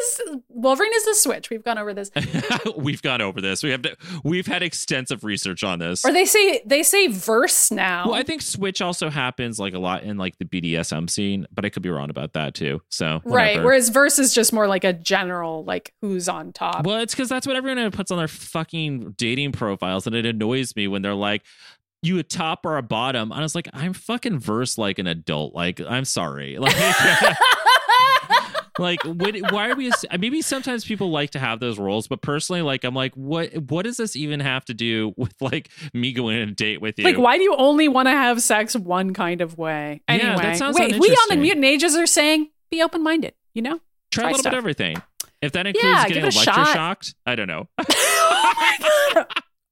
Is 0.00 0.36
Wolverine 0.48 0.92
is 0.94 1.04
the 1.04 1.14
switch. 1.14 1.50
We've 1.50 1.64
gone 1.64 1.78
over 1.78 1.94
this. 1.94 2.10
we've 2.76 3.02
gone 3.02 3.20
over 3.20 3.40
this. 3.40 3.62
We 3.62 3.70
have 3.70 3.82
to, 3.82 3.96
we've 4.24 4.46
had 4.46 4.62
extensive 4.62 5.24
research 5.24 5.62
on 5.64 5.78
this. 5.78 6.04
Or 6.04 6.12
they 6.12 6.24
say 6.24 6.62
they 6.64 6.82
say 6.82 7.08
verse 7.08 7.70
now. 7.70 8.06
Well, 8.06 8.14
I 8.14 8.22
think 8.22 8.42
Switch 8.42 8.80
also 8.80 9.10
happens 9.10 9.58
like 9.58 9.74
a 9.74 9.78
lot 9.78 10.02
in 10.02 10.16
like 10.16 10.38
the 10.38 10.44
BDSM 10.44 11.08
scene, 11.08 11.46
but 11.52 11.64
I 11.64 11.68
could 11.70 11.82
be 11.82 11.90
wrong 11.90 12.10
about 12.10 12.32
that 12.34 12.54
too. 12.54 12.80
So 12.88 13.20
right. 13.24 13.62
Whereas 13.62 13.88
verse 13.88 14.18
is 14.18 14.34
just 14.34 14.52
more 14.52 14.66
like 14.66 14.84
a 14.84 14.92
general 14.92 15.64
like 15.64 15.94
who's 16.00 16.28
on 16.28 16.52
top. 16.52 16.84
Well, 16.84 16.98
it's 16.98 17.14
because 17.14 17.28
that's 17.28 17.46
what 17.46 17.56
everyone 17.56 17.90
puts 17.90 18.10
on 18.10 18.18
their 18.18 18.28
fucking 18.28 19.14
dating 19.16 19.52
profiles, 19.52 20.06
and 20.06 20.14
it 20.16 20.26
annoys 20.26 20.74
me 20.76 20.88
when 20.88 21.02
they're 21.02 21.14
like, 21.14 21.42
"You 22.02 22.18
a 22.18 22.22
top 22.22 22.64
or 22.64 22.76
a 22.76 22.82
bottom?" 22.82 23.30
And 23.32 23.40
I 23.40 23.42
was 23.42 23.54
like, 23.54 23.68
"I'm 23.72 23.92
fucking 23.92 24.38
verse 24.38 24.78
like 24.78 24.98
an 24.98 25.06
adult. 25.06 25.54
Like, 25.54 25.80
I'm 25.80 26.04
sorry. 26.04 26.56
Like, 26.60 26.76
like 28.80 29.02
what, 29.04 29.36
why 29.52 29.70
are 29.70 29.76
we? 29.76 29.90
Maybe 30.18 30.42
sometimes 30.42 30.84
people 30.84 31.10
like 31.10 31.30
to 31.30 31.38
have 31.38 31.60
those 31.60 31.78
roles, 31.78 32.08
but 32.08 32.22
personally, 32.22 32.62
like, 32.62 32.82
I'm 32.84 32.94
like, 32.94 33.14
what? 33.14 33.52
What 33.70 33.84
does 33.84 33.96
this 33.96 34.16
even 34.16 34.40
have 34.40 34.64
to 34.66 34.74
do 34.74 35.14
with 35.16 35.34
like 35.40 35.68
me 35.94 36.12
going 36.12 36.40
on 36.42 36.48
a 36.48 36.52
date 36.52 36.80
with 36.80 36.98
you? 36.98 37.04
Like, 37.04 37.18
why 37.18 37.36
do 37.36 37.44
you 37.44 37.54
only 37.56 37.88
want 37.88 38.06
to 38.06 38.12
have 38.12 38.42
sex 38.42 38.74
one 38.74 39.12
kind 39.14 39.40
of 39.40 39.56
way? 39.58 40.02
Yeah, 40.08 40.14
Anyway, 40.14 40.42
that 40.42 40.56
sounds 40.56 40.76
wait, 40.78 40.98
we 40.98 41.08
on 41.08 41.28
the 41.28 41.36
mutant 41.36 41.64
ages 41.64 41.96
are 41.96 42.06
saying 42.06 42.48
be 42.70 42.82
open 42.82 43.02
minded. 43.02 43.34
You 43.54 43.62
know, 43.62 43.80
Try, 44.10 44.22
try 44.22 44.24
a 44.24 44.26
little 44.32 44.38
stuff. 44.40 44.50
bit 44.52 44.58
of 44.58 44.62
everything. 44.62 45.02
If 45.42 45.52
that 45.52 45.66
includes 45.66 45.84
Yeah, 45.86 46.08
getting 46.08 46.22
give 46.24 46.28
it 46.28 46.34
shot. 46.34 46.54
electroshocked, 46.76 47.14
I 47.26 47.34
don't 47.34 47.48
know. 47.48 47.68
Oh 49.12 49.24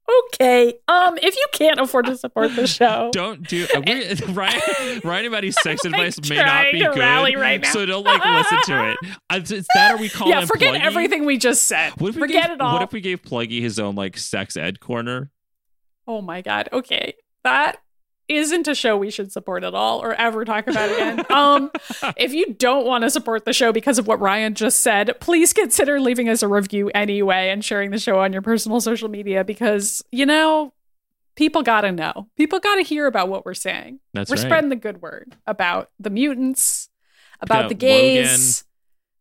Okay. 0.08 0.74
Um, 0.88 1.18
if 1.18 1.36
you 1.36 1.46
can't 1.52 1.78
afford 1.78 2.06
to 2.06 2.16
support 2.16 2.56
the 2.56 2.66
show, 2.66 3.10
don't 3.12 3.46
do 3.46 3.66
uh, 3.74 3.82
we, 3.86 4.14
Ryan. 4.32 5.00
Ryan 5.04 5.26
about 5.26 5.44
his 5.44 5.56
sex 5.60 5.84
advice 5.84 6.18
may 6.28 6.36
not 6.36 6.66
be 6.72 6.78
good, 6.80 6.96
right 6.96 7.60
now. 7.60 7.70
so 7.70 7.84
don't 7.84 8.04
like 8.04 8.24
listen 8.24 8.58
to 8.66 8.90
it. 8.92 9.50
Is 9.52 9.66
that 9.74 9.92
are 9.92 9.98
we 9.98 10.08
calling? 10.08 10.32
yeah, 10.32 10.46
forget 10.46 10.74
Pluggy? 10.74 10.80
everything 10.80 11.26
we 11.26 11.36
just 11.36 11.64
said. 11.64 11.92
What 11.98 12.10
if 12.10 12.14
we 12.16 12.22
forget 12.22 12.44
gave, 12.44 12.52
it 12.52 12.60
all. 12.60 12.74
What 12.74 12.82
if 12.82 12.92
we 12.92 13.00
gave 13.00 13.22
Pluggy 13.22 13.60
his 13.60 13.78
own 13.78 13.94
like 13.94 14.16
sex 14.16 14.56
ed 14.56 14.80
corner? 14.80 15.30
oh 16.06 16.22
my 16.22 16.40
god. 16.40 16.70
Okay, 16.72 17.14
that 17.44 17.76
isn't 18.28 18.68
a 18.68 18.74
show 18.74 18.96
we 18.96 19.10
should 19.10 19.32
support 19.32 19.64
at 19.64 19.74
all 19.74 20.02
or 20.02 20.14
ever 20.14 20.44
talk 20.44 20.66
about 20.66 20.90
again. 20.90 21.24
um, 21.30 21.70
if 22.16 22.32
you 22.32 22.54
don't 22.54 22.86
want 22.86 23.02
to 23.02 23.10
support 23.10 23.44
the 23.44 23.52
show 23.52 23.72
because 23.72 23.98
of 23.98 24.06
what 24.06 24.20
Ryan 24.20 24.54
just 24.54 24.80
said, 24.80 25.12
please 25.20 25.52
consider 25.52 26.00
leaving 26.00 26.28
us 26.28 26.42
a 26.42 26.48
review 26.48 26.90
anyway 26.94 27.48
and 27.48 27.64
sharing 27.64 27.90
the 27.90 27.98
show 27.98 28.20
on 28.20 28.32
your 28.32 28.42
personal 28.42 28.80
social 28.80 29.08
media 29.08 29.44
because 29.44 30.02
you 30.12 30.26
know 30.26 30.72
people 31.36 31.62
got 31.62 31.82
to 31.82 31.92
know. 31.92 32.28
People 32.36 32.58
got 32.60 32.76
to 32.76 32.82
hear 32.82 33.06
about 33.06 33.28
what 33.28 33.46
we're 33.46 33.54
saying. 33.54 34.00
That's 34.12 34.30
we're 34.30 34.36
right. 34.36 34.42
spreading 34.42 34.70
the 34.70 34.76
good 34.76 35.00
word 35.00 35.36
about 35.46 35.90
the 35.98 36.10
mutants, 36.10 36.90
about 37.40 37.60
About 37.60 37.68
the 37.68 37.74
gays, 37.76 38.64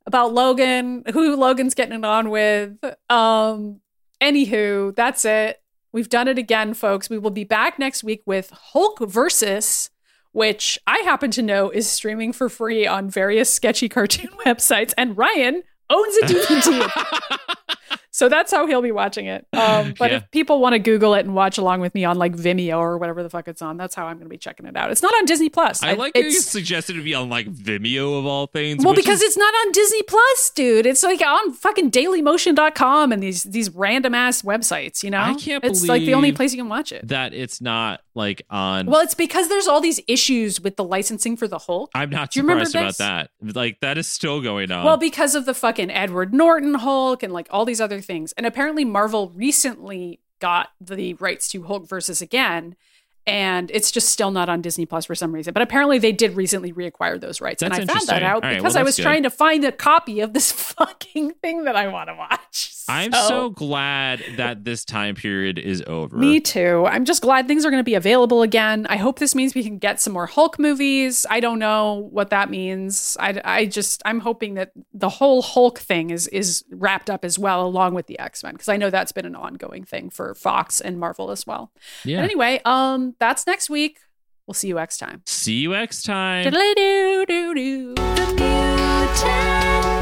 about 0.06 0.34
Logan, 0.34 1.04
who 1.14 1.36
Logan's 1.36 1.76
getting 1.76 2.00
it 2.00 2.06
on 2.06 2.30
with. 2.30 2.78
Um, 3.10 3.82
anywho, 4.20 4.96
that's 4.96 5.26
it. 5.26 5.62
We've 5.92 6.10
done 6.10 6.28
it 6.28 6.38
again, 6.38 6.74
folks. 6.74 7.10
We 7.10 7.18
will 7.18 7.32
be 7.32 7.44
back 7.44 7.80
next 7.80 8.04
week 8.04 8.22
with 8.26 8.50
Hulk 8.52 9.00
versus, 9.00 9.90
which 10.32 10.78
I 10.86 11.00
happen 11.00 11.32
to 11.32 11.42
know 11.42 11.70
is 11.70 11.90
streaming 11.90 12.34
for 12.34 12.50
free 12.50 12.86
on 12.86 13.10
various 13.10 13.52
sketchy 13.52 13.90
cartoon 13.90 14.30
websites, 14.46 14.94
and 14.98 15.18
Ryan 15.18 15.64
owns 15.90 16.18
a 16.18 16.22
DVD. 16.26 18.00
so 18.18 18.28
that's 18.30 18.52
how 18.52 18.66
he'll 18.66 18.82
be 18.82 18.92
watching 18.92 19.28
it. 19.28 19.46
Um, 19.54 19.94
but 20.00 20.10
Yeah. 20.10 20.18
if 20.18 20.32
people 20.32 20.60
want 20.60 20.74
to 20.74 20.80
Google 20.80 21.14
it 21.14 21.20
and 21.24 21.36
watch 21.36 21.60
along 21.60 21.82
with 21.82 21.94
me 21.94 22.04
on 22.04 22.18
like 22.18 22.34
Vimeo 22.36 22.80
or 22.80 22.98
whatever 22.98 23.22
the 23.22 23.30
fuck 23.30 23.48
it's 23.48 23.62
on, 23.62 23.78
that's 23.78 23.94
how 23.94 24.08
I'm 24.08 24.16
going 24.18 24.26
to 24.26 24.30
be 24.30 24.40
checking 24.40 24.66
it 24.66 24.76
out. 24.76 24.90
It's 24.90 25.04
not 25.04 25.14
on 25.14 25.26
Disney 25.26 25.50
Plus. 25.50 25.84
I 25.84 25.94
like 25.94 26.14
how 26.16 26.22
you 26.22 26.28
it's, 26.30 26.46
suggested 26.46 26.94
to 26.94 27.04
be 27.04 27.14
on 27.14 27.30
like 27.30 27.46
Vimeo 27.48 28.18
of 28.18 28.26
all 28.26 28.48
things. 28.48 28.84
well, 28.84 28.96
because 28.96 29.22
is- 29.22 29.28
it's 29.28 29.38
not 29.38 29.54
on 29.54 29.72
Disney 29.72 30.02
Plus, 30.02 30.50
dude. 30.56 30.88
It's 30.88 31.04
like 31.04 31.22
on 31.22 31.54
fucking 31.54 31.92
dailymotion.com 31.92 33.12
and 33.12 33.22
these 33.22 33.44
these 33.44 33.70
random 33.70 34.16
ass 34.16 34.42
websites, 34.42 35.04
you 35.04 35.12
know? 35.12 35.20
I 35.22 35.36
can't 35.36 35.62
believe 35.62 35.78
It's 35.78 35.88
like 35.88 36.02
the 36.02 36.14
only 36.16 36.32
place 36.32 36.54
you 36.54 36.58
can 36.60 36.70
watch 36.70 36.92
it. 36.92 37.08
that 37.08 37.34
it's 37.34 37.62
not 37.62 38.02
like 38.16 38.42
on. 38.50 38.88
Well, 38.88 39.02
it's 39.02 39.14
because 39.14 39.48
there's 39.48 39.68
all 39.68 39.80
these 39.82 40.00
issues 40.08 40.60
with 40.60 40.76
the 40.76 40.84
licensing 40.84 41.38
for 41.38 41.48
the 41.48 41.60
Hulk. 41.60 41.92
I'm 41.94 42.10
not 42.10 42.32
Do 42.32 42.40
you 42.40 42.44
remember 42.44 42.66
surprised 42.66 43.00
about 43.00 43.30
that. 43.42 43.56
Like 43.56 43.80
that 43.82 43.98
is 43.98 44.08
still 44.08 44.42
going 44.42 44.72
on. 44.72 44.86
Well, 44.86 44.98
because 44.98 45.36
of 45.36 45.46
the 45.46 45.54
fucking 45.54 45.92
Edward 45.92 46.34
Norton 46.34 46.74
Hulk 46.74 47.22
and 47.24 47.32
like 47.32 47.48
all 47.52 47.64
these 47.66 47.80
other 47.82 48.02
things. 48.08 48.34
And 48.34 48.46
apparently 48.46 48.86
Marvel 48.86 49.30
recently 49.36 50.20
got 50.40 50.70
the 50.82 51.14
rights 51.16 51.48
to 51.50 51.64
Hulk 51.64 51.88
versus 51.88 52.22
again. 52.22 52.76
And 53.26 53.70
it's 53.72 53.92
just 53.92 54.08
still 54.08 54.32
not 54.32 54.48
on 54.48 54.62
Disney 54.62 54.86
Plus 54.86 55.06
for 55.06 55.14
some 55.14 55.34
reason. 55.34 55.54
But 55.54 55.62
apparently 55.62 56.00
they 56.00 56.14
did 56.14 56.36
recently 56.38 56.72
reacquire 56.72 57.20
those 57.20 57.42
rights. 57.42 57.60
That's 57.60 57.78
and 57.78 57.92
I 57.92 57.94
found 57.94 58.08
that 58.08 58.24
out 58.24 58.42
right, 58.42 58.56
because 58.56 58.76
well, 58.76 58.82
I 58.82 58.84
was 58.84 58.96
good. 58.96 59.04
trying 59.04 59.24
to 59.24 59.30
find 59.30 59.66
a 59.66 59.72
copy 59.72 60.22
of 60.22 60.34
this 60.34 60.52
fucking 60.78 61.34
thing 61.42 61.66
that 61.66 61.76
I 61.76 61.90
want 61.90 62.10
to 62.10 62.16
watch. 62.16 62.72
I'm 62.90 63.12
so 63.12 63.50
glad 63.50 64.24
that 64.38 64.64
this 64.64 64.86
time 64.86 65.16
period 65.16 65.60
is 65.60 65.84
over. 65.88 66.18
Me 66.18 66.40
too. 66.40 66.86
I'm 66.86 67.06
just 67.06 67.22
glad 67.22 67.48
things 67.48 67.66
are 67.66 67.70
going 67.70 67.82
to 67.82 67.86
be 67.86 67.96
available 67.96 68.42
again. 68.42 68.86
I 68.90 68.98
hope 68.98 69.20
this 69.20 69.36
means 69.36 69.56
we 69.56 69.64
can 69.64 69.78
get 69.78 70.00
some 70.00 70.14
more 70.14 70.26
Hulk 70.26 70.58
movies. 70.60 71.26
I 71.30 71.40
don't 71.40 71.60
know 71.60 72.08
what 72.12 72.30
that 72.30 72.50
means. 72.50 73.18
I, 73.20 73.42
I 73.44 73.66
just 73.66 74.02
I'm 74.06 74.20
hoping 74.20 74.54
that 74.56 74.72
the 74.94 75.10
whole 75.10 75.42
Hulk 75.42 75.80
thing 75.80 76.10
is 76.10 76.28
is 76.28 76.64
wrapped 76.72 77.10
up 77.10 77.26
as 77.26 77.38
well, 77.38 77.66
along 77.66 77.94
with 77.94 78.08
the 78.08 78.18
X 78.20 78.44
Men, 78.44 78.54
because 78.54 78.70
I 78.70 78.78
know 78.78 78.90
that's 78.90 79.12
been 79.12 79.26
an 79.26 79.36
ongoing 79.36 79.84
thing 79.84 80.10
for 80.10 80.34
Fox 80.36 80.80
and 80.82 81.00
Marvel 81.00 81.32
as 81.32 81.46
well. 81.46 81.72
yeah. 82.04 82.18
But 82.18 82.24
anyway, 82.26 82.62
um, 82.66 83.16
that's 83.20 83.46
next 83.48 83.70
week. 83.70 84.00
We'll 84.46 84.54
see 84.54 84.70
you 84.70 84.76
next 84.76 85.00
time. 85.00 85.24
See 85.26 85.56
you 85.56 85.72
next 85.72 86.04
time. 86.04 86.46
Diddly-doo-doo-doo. 86.46 87.96
The 87.96 88.34
mutant 88.38 89.97